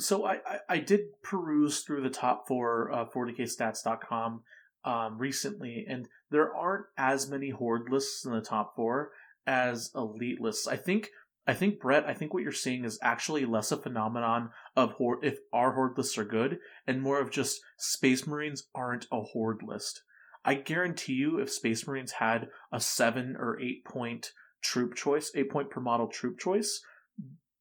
So 0.00 0.24
I, 0.24 0.34
I, 0.46 0.58
I 0.68 0.78
did 0.78 1.20
peruse 1.22 1.82
through 1.82 2.02
the 2.02 2.10
top 2.10 2.48
four 2.48 2.90
uh, 2.92 3.04
40kstats.com 3.14 4.42
um, 4.84 5.18
recently, 5.18 5.86
and 5.88 6.08
there 6.30 6.54
aren't 6.54 6.86
as 6.96 7.28
many 7.28 7.50
horde 7.50 7.90
lists 7.90 8.24
in 8.24 8.32
the 8.32 8.40
top 8.40 8.74
four 8.76 9.12
as 9.46 9.90
elite 9.94 10.40
lists. 10.40 10.66
I 10.66 10.76
think 10.76 11.10
I 11.46 11.52
think 11.52 11.78
Brett, 11.78 12.06
I 12.06 12.14
think 12.14 12.32
what 12.32 12.42
you're 12.42 12.52
seeing 12.52 12.84
is 12.84 12.98
actually 13.02 13.44
less 13.44 13.70
a 13.70 13.76
phenomenon 13.76 14.50
of 14.76 14.92
horde 14.92 15.24
if 15.24 15.38
our 15.52 15.72
horde 15.72 15.98
lists 15.98 16.16
are 16.16 16.24
good, 16.24 16.58
and 16.86 17.02
more 17.02 17.20
of 17.20 17.30
just 17.30 17.60
Space 17.76 18.26
Marines 18.26 18.68
aren't 18.74 19.06
a 19.12 19.20
horde 19.20 19.62
list. 19.62 20.02
I 20.44 20.54
guarantee 20.54 21.14
you, 21.14 21.38
if 21.38 21.50
Space 21.50 21.86
Marines 21.86 22.12
had 22.12 22.48
a 22.72 22.80
seven 22.80 23.36
or 23.38 23.60
eight 23.60 23.84
point 23.84 24.32
troop 24.62 24.94
choice, 24.94 25.30
eight 25.34 25.50
point 25.50 25.70
per 25.70 25.80
model 25.80 26.08
troop 26.08 26.38
choice, 26.38 26.80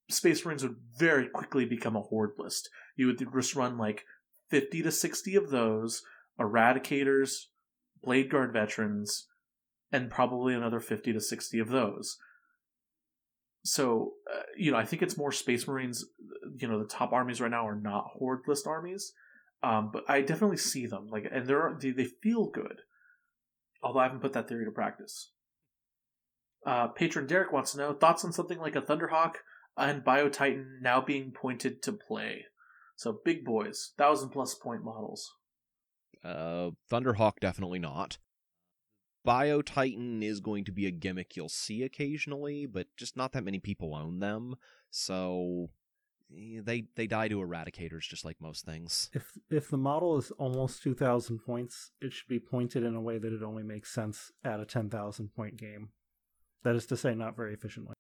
Space 0.10 0.46
Marines 0.46 0.64
would 0.64 0.78
very 0.98 1.28
quickly 1.28 1.66
become 1.66 1.96
a 1.96 2.02
horde 2.02 2.34
list. 2.38 2.70
You 2.96 3.08
would 3.08 3.20
just 3.34 3.56
run 3.56 3.78
like 3.78 4.06
50 4.50 4.84
to 4.84 4.92
60 4.92 5.36
of 5.36 5.50
those, 5.50 6.04
Eradicators, 6.40 7.46
Blade 8.04 8.30
Guard 8.30 8.54
veterans, 8.54 9.28
and 9.92 10.10
probably 10.10 10.54
another 10.54 10.80
50 10.80 11.14
to 11.14 11.22
60 11.22 11.60
of 11.60 11.70
those. 11.70 12.18
So, 13.64 14.14
uh, 14.32 14.42
you 14.58 14.72
know, 14.72 14.78
I 14.78 14.86
think 14.86 15.02
it's 15.02 15.18
more 15.18 15.32
Space 15.32 15.68
Marines. 15.68 16.06
You 16.58 16.68
know, 16.68 16.80
the 16.80 16.88
top 16.88 17.14
armies 17.14 17.40
right 17.40 17.52
now 17.52 17.66
are 17.68 17.80
not 17.80 18.12
horde 18.14 18.42
list 18.48 18.68
armies, 18.68 19.14
um, 19.62 19.90
but 19.94 20.04
I 20.10 20.22
definitely 20.22 20.58
see 20.58 20.86
them 20.86 21.08
like, 21.10 21.26
and 21.32 21.48
they're 21.48 21.78
they, 21.80 21.92
they 21.92 22.06
feel 22.06 22.48
good. 22.48 22.82
Although 23.82 24.00
I 24.00 24.04
haven't 24.04 24.22
put 24.22 24.34
that 24.34 24.50
theory 24.50 24.66
to 24.66 24.72
practice. 24.72 25.32
Uh, 26.66 26.88
Patron 26.88 27.28
Derek 27.28 27.52
wants 27.52 27.72
to 27.72 27.78
know 27.78 27.94
thoughts 27.94 28.24
on 28.24 28.32
something 28.32 28.58
like 28.58 28.76
a 28.76 28.82
Thunderhawk 28.82 29.36
and 29.78 30.04
Biotitan 30.04 30.82
now 30.82 31.02
being 31.02 31.32
pointed 31.32 31.82
to 31.84 31.92
play. 31.92 32.46
So 32.96 33.20
big 33.24 33.44
boys, 33.44 33.92
thousand 33.98 34.30
plus 34.30 34.56
point 34.56 34.84
models. 34.84 35.30
Uh, 36.24 36.72
Thunderhawk 36.90 37.40
definitely 37.40 37.80
not. 37.80 38.18
Bio 39.26 39.62
Titan 39.62 40.22
is 40.22 40.40
going 40.40 40.66
to 40.66 40.72
be 40.72 40.86
a 40.86 40.92
gimmick 40.92 41.36
you'll 41.36 41.50
see 41.50 41.84
occasionally, 41.84 42.66
but 42.66 42.88
just 42.98 43.16
not 43.16 43.32
that 43.32 43.44
many 43.44 43.60
people 43.60 43.96
own 43.96 44.20
them. 44.20 44.56
So 44.90 45.70
eh, 46.36 46.60
they 46.62 46.86
they 46.96 47.08
die 47.08 47.30
to 47.30 47.40
eradicators 47.40 48.02
just 48.02 48.26
like 48.26 48.42
most 48.42 48.66
things. 48.66 49.10
If 49.14 49.38
if 49.50 49.70
the 49.70 49.78
model 49.78 50.18
is 50.18 50.32
almost 50.32 50.84
2,000 50.84 51.40
points, 51.40 51.92
it 52.02 52.12
should 52.12 52.28
be 52.28 52.40
pointed 52.40 52.84
in 52.84 52.96
a 52.96 53.02
way 53.02 53.18
that 53.18 53.34
it 53.34 53.44
only 53.44 53.64
makes 53.64 53.94
sense 53.94 54.32
at 54.44 54.60
a 54.60 54.66
10,000 54.66 55.30
point 55.34 55.58
game. 55.58 55.90
That 56.64 56.76
is 56.76 56.86
to 56.88 56.98
say, 56.98 57.14
not 57.16 57.36
very 57.36 57.54
efficiently. 57.54 57.94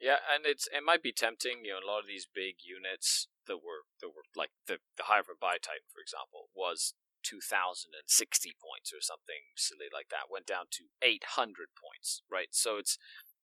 Yeah, 0.00 0.18
and 0.32 0.46
it's 0.46 0.68
it 0.68 0.84
might 0.84 1.02
be 1.02 1.12
tempting, 1.12 1.64
you 1.64 1.72
know, 1.72 1.84
a 1.84 1.90
lot 1.90 2.00
of 2.00 2.06
these 2.06 2.28
big 2.32 2.56
units 2.62 3.26
that 3.48 3.56
were 3.56 3.90
that 4.00 4.08
were 4.08 4.22
like 4.36 4.50
the 4.68 4.78
the 4.96 5.04
Hybrid 5.04 5.38
Bi 5.40 5.58
Titan, 5.58 5.90
for 5.92 6.00
example, 6.00 6.50
was 6.54 6.94
two 7.28 7.40
thousand 7.40 7.92
and 7.92 8.08
sixty 8.08 8.56
points 8.56 8.92
or 8.92 9.00
something 9.00 9.52
silly 9.56 9.92
like 9.92 10.08
that. 10.08 10.32
Went 10.32 10.46
down 10.46 10.66
to 10.72 10.84
eight 11.02 11.36
hundred 11.36 11.68
points, 11.76 12.22
right? 12.30 12.48
So 12.52 12.78
it's 12.78 12.96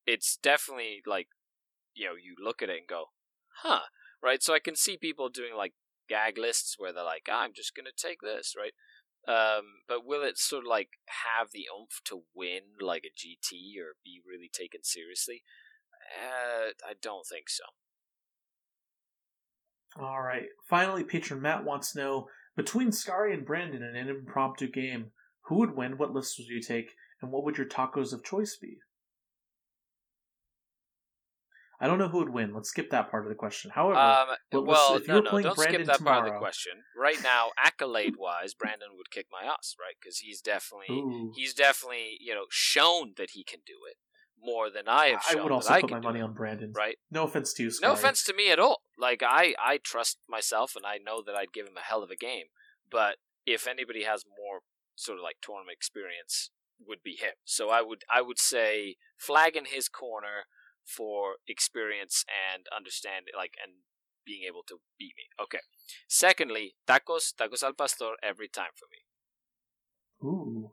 it's 0.06 0.38
definitely 0.42 1.02
like 1.06 1.28
you 1.94 2.06
know, 2.06 2.16
you 2.16 2.36
look 2.44 2.62
at 2.62 2.70
it 2.70 2.80
and 2.80 2.88
go, 2.88 3.06
huh, 3.64 3.88
right? 4.22 4.44
So 4.44 4.54
I 4.54 4.60
can 4.60 4.76
see 4.76 4.98
people 4.98 5.30
doing 5.30 5.56
like 5.56 5.74
gag 6.10 6.38
lists 6.38 6.76
where 6.78 6.92
they're 6.92 7.04
like, 7.04 7.28
I'm 7.32 7.54
just 7.56 7.76
gonna 7.76 7.96
take 7.96 8.22
this, 8.22 8.54
right? 8.58 8.74
Um, 9.28 9.82
but 9.88 10.06
will 10.06 10.24
it 10.24 10.38
sort 10.38 10.66
of 10.66 10.70
like 10.70 10.90
have 11.30 11.48
the 11.52 11.66
oomph 11.74 12.02
to 12.06 12.24
win 12.36 12.78
like 12.80 13.06
a 13.06 13.10
GT 13.10 13.82
or 13.82 13.96
be 14.04 14.22
really 14.26 14.50
taken 14.52 14.84
seriously? 14.84 15.44
Uh, 16.22 16.72
I 16.88 16.94
don't 17.02 17.26
think 17.26 17.50
so. 17.50 17.64
All 19.98 20.22
right. 20.22 20.46
Finally, 20.70 21.06
patron 21.06 21.42
Matt 21.42 21.64
wants 21.64 21.94
to 21.94 22.00
know 22.00 22.28
between 22.56 22.90
Skari 22.90 23.34
and 23.34 23.46
Brandon 23.46 23.84
in 23.84 23.96
an 23.96 24.10
impromptu 24.10 24.70
game, 24.70 25.12
who 25.46 25.60
would 25.60 25.76
win? 25.76 25.98
What 25.98 26.14
lists 26.14 26.38
would 26.40 26.48
you 26.48 26.62
take? 26.62 26.92
And 27.22 27.32
what 27.32 27.44
would 27.44 27.58
your 27.58 27.68
tacos 27.68 28.14
of 28.14 28.24
choice 28.24 28.58
be? 28.62 28.78
I 31.80 31.88
don't 31.88 32.00
know 32.00 32.08
who 32.08 32.20
would 32.20 32.30
win. 32.30 32.54
Let's 32.54 32.70
skip 32.70 32.90
that 32.92 33.12
part 33.12 33.26
of 33.26 33.30
the 33.30 33.36
question. 33.36 33.72
However, 33.72 34.00
Um, 34.00 34.66
well, 34.66 34.96
if 34.96 35.08
you 35.08 35.14
no, 35.14 35.16
were 35.20 35.24
no, 35.24 35.42
don't 35.42 35.58
skip 35.58 35.72
Brandon 35.72 35.88
that 35.88 36.04
part 36.04 36.26
of 36.28 36.34
the 36.34 36.40
question. 36.40 36.72
Right 36.98 37.22
now, 37.22 37.52
accolade 37.58 38.16
wise, 38.18 38.54
Brandon 38.54 38.90
would 38.96 39.12
kick 39.12 39.28
my 39.30 39.46
ass, 39.46 39.76
right? 39.80 39.96
Because 40.00 40.20
he's 40.20 40.40
definitely 40.42 40.96
Ooh. 40.96 41.34
he's 41.36 41.54
definitely 41.54 42.18
you 42.22 42.34
know 42.34 42.46
shown 42.50 43.14
that 43.18 43.32
he 43.32 43.44
can 43.44 43.60
do 43.66 43.74
it 43.90 43.98
more 44.42 44.70
than 44.70 44.88
I 44.88 45.08
have 45.08 45.24
shown. 45.24 45.40
I 45.40 45.44
would 45.44 45.52
also 45.52 45.80
put 45.82 45.92
my 45.92 46.00
money 46.00 46.20
it, 46.20 46.24
on 46.24 46.34
Brandon. 46.34 46.72
right? 46.74 46.98
No 47.12 47.24
offense 47.24 47.54
to 47.54 47.64
you, 47.64 47.72
No 47.82 47.92
offense 47.94 48.24
to 48.24 48.34
me 48.34 48.52
at 48.52 48.60
all. 48.60 48.82
Like 48.98 49.22
I, 49.24 49.56
I 49.60 49.78
trust 49.78 50.20
myself, 50.30 50.76
and 50.76 50.86
I 50.86 50.98
know 50.98 51.22
that 51.26 51.36
I'd 51.36 51.54
give 51.54 51.68
him 51.68 51.78
a 51.78 51.88
hell 51.88 52.04
of 52.04 52.10
a 52.10 52.16
game. 52.16 52.46
But 52.90 53.18
if 53.46 53.68
anybody 53.68 54.04
has 54.04 54.26
more 54.26 54.62
sort 54.96 55.18
of 55.18 55.24
like 55.24 55.38
tournament 55.42 55.76
experience, 55.76 56.52
would 56.86 57.04
be 57.04 57.16
him. 57.20 57.34
So 57.44 57.70
I 57.70 57.82
would, 57.82 58.04
I 58.14 58.22
would 58.22 58.40
say 58.40 58.96
flag 59.18 59.56
in 59.56 59.66
his 59.66 59.88
corner 59.88 60.48
for 60.86 61.36
experience 61.48 62.26
and 62.54 62.66
understand, 62.76 63.26
like, 63.36 63.54
and 63.64 63.74
being 64.26 64.44
able 64.48 64.64
to 64.68 64.78
beat 64.98 65.14
me. 65.18 65.24
Okay. 65.42 65.60
Secondly, 66.08 66.76
tacos, 66.88 67.34
tacos 67.34 67.64
al 67.64 67.74
pastor 67.74 68.14
every 68.24 68.48
time 68.48 68.72
for 68.76 68.88
me. 68.92 69.00
Ooh. 70.28 70.72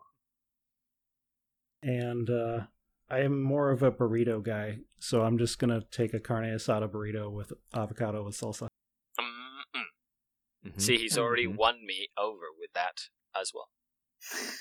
And 1.82 2.30
uh, 2.30 2.66
I 3.12 3.20
am 3.20 3.42
more 3.42 3.70
of 3.70 3.82
a 3.82 3.92
burrito 3.92 4.42
guy, 4.42 4.78
so 4.98 5.22
I'm 5.22 5.36
just 5.36 5.58
gonna 5.58 5.82
take 5.90 6.14
a 6.14 6.20
carne 6.20 6.46
asada 6.54 6.88
burrito 6.90 7.30
with 7.30 7.52
avocado 7.74 8.24
with 8.24 8.34
salsa. 8.34 8.68
Mm-mm. 9.20 9.82
Mhm. 10.70 10.80
See, 10.80 10.96
he's 10.96 11.18
already 11.18 11.44
Mm-hmm. 11.44 11.52
Mhm. 11.54 11.58
won 11.58 11.86
me 11.86 12.08
over 12.16 12.46
with 12.58 12.72
that 12.74 13.08
as 13.38 13.52
well. 13.54 13.68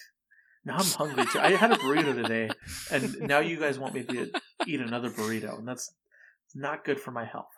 Now 0.63 0.77
I'm 0.77 0.85
hungry 0.85 1.25
too. 1.25 1.39
I 1.39 1.53
had 1.55 1.71
a 1.71 1.75
burrito 1.77 2.13
today, 2.13 2.51
and 2.91 3.21
now 3.21 3.39
you 3.39 3.59
guys 3.59 3.79
want 3.79 3.95
me 3.95 4.03
to 4.03 4.29
eat 4.67 4.79
another 4.79 5.09
burrito, 5.09 5.57
and 5.57 5.67
that's 5.67 5.91
not 6.53 6.85
good 6.85 6.99
for 6.99 7.09
my 7.09 7.25
health. 7.25 7.49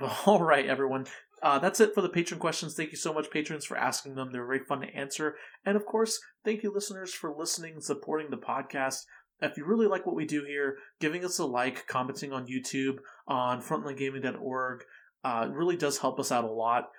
All 0.26 0.42
right, 0.42 0.66
everyone. 0.66 1.06
Uh, 1.40 1.60
that's 1.60 1.78
it 1.78 1.94
for 1.94 2.00
the 2.00 2.08
patron 2.08 2.40
questions. 2.40 2.74
Thank 2.74 2.90
you 2.90 2.96
so 2.96 3.12
much, 3.14 3.30
patrons, 3.30 3.64
for 3.64 3.76
asking 3.76 4.16
them. 4.16 4.30
They're 4.32 4.44
very 4.44 4.58
fun 4.64 4.80
to 4.80 4.88
answer. 4.92 5.36
And 5.64 5.76
of 5.76 5.86
course, 5.86 6.18
thank 6.44 6.64
you, 6.64 6.72
listeners, 6.74 7.14
for 7.14 7.32
listening 7.32 7.74
and 7.74 7.84
supporting 7.84 8.30
the 8.30 8.36
podcast. 8.38 9.04
If 9.42 9.56
you 9.56 9.64
really 9.64 9.86
like 9.86 10.06
what 10.06 10.14
we 10.14 10.24
do 10.24 10.44
here, 10.44 10.76
giving 11.00 11.24
us 11.24 11.38
a 11.38 11.44
like, 11.44 11.86
commenting 11.88 12.32
on 12.32 12.46
YouTube, 12.46 12.98
on 13.26 13.60
frontlinegaming.org, 13.60 14.84
uh, 15.24 15.48
really 15.50 15.76
does 15.76 15.98
help 15.98 16.18
us 16.20 16.32
out 16.32 16.44
a 16.44 16.50
lot. 16.50 16.90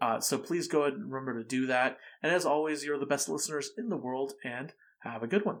Uh, 0.00 0.20
so 0.20 0.36
please 0.36 0.66
go 0.66 0.82
ahead 0.82 0.94
and 0.94 1.12
remember 1.12 1.40
to 1.40 1.48
do 1.48 1.66
that. 1.66 1.96
And 2.22 2.32
as 2.32 2.44
always, 2.44 2.84
you're 2.84 2.98
the 2.98 3.06
best 3.06 3.28
listeners 3.28 3.70
in 3.78 3.88
the 3.88 3.96
world, 3.96 4.32
and 4.44 4.72
have 5.00 5.22
a 5.22 5.28
good 5.28 5.44
one. 5.44 5.58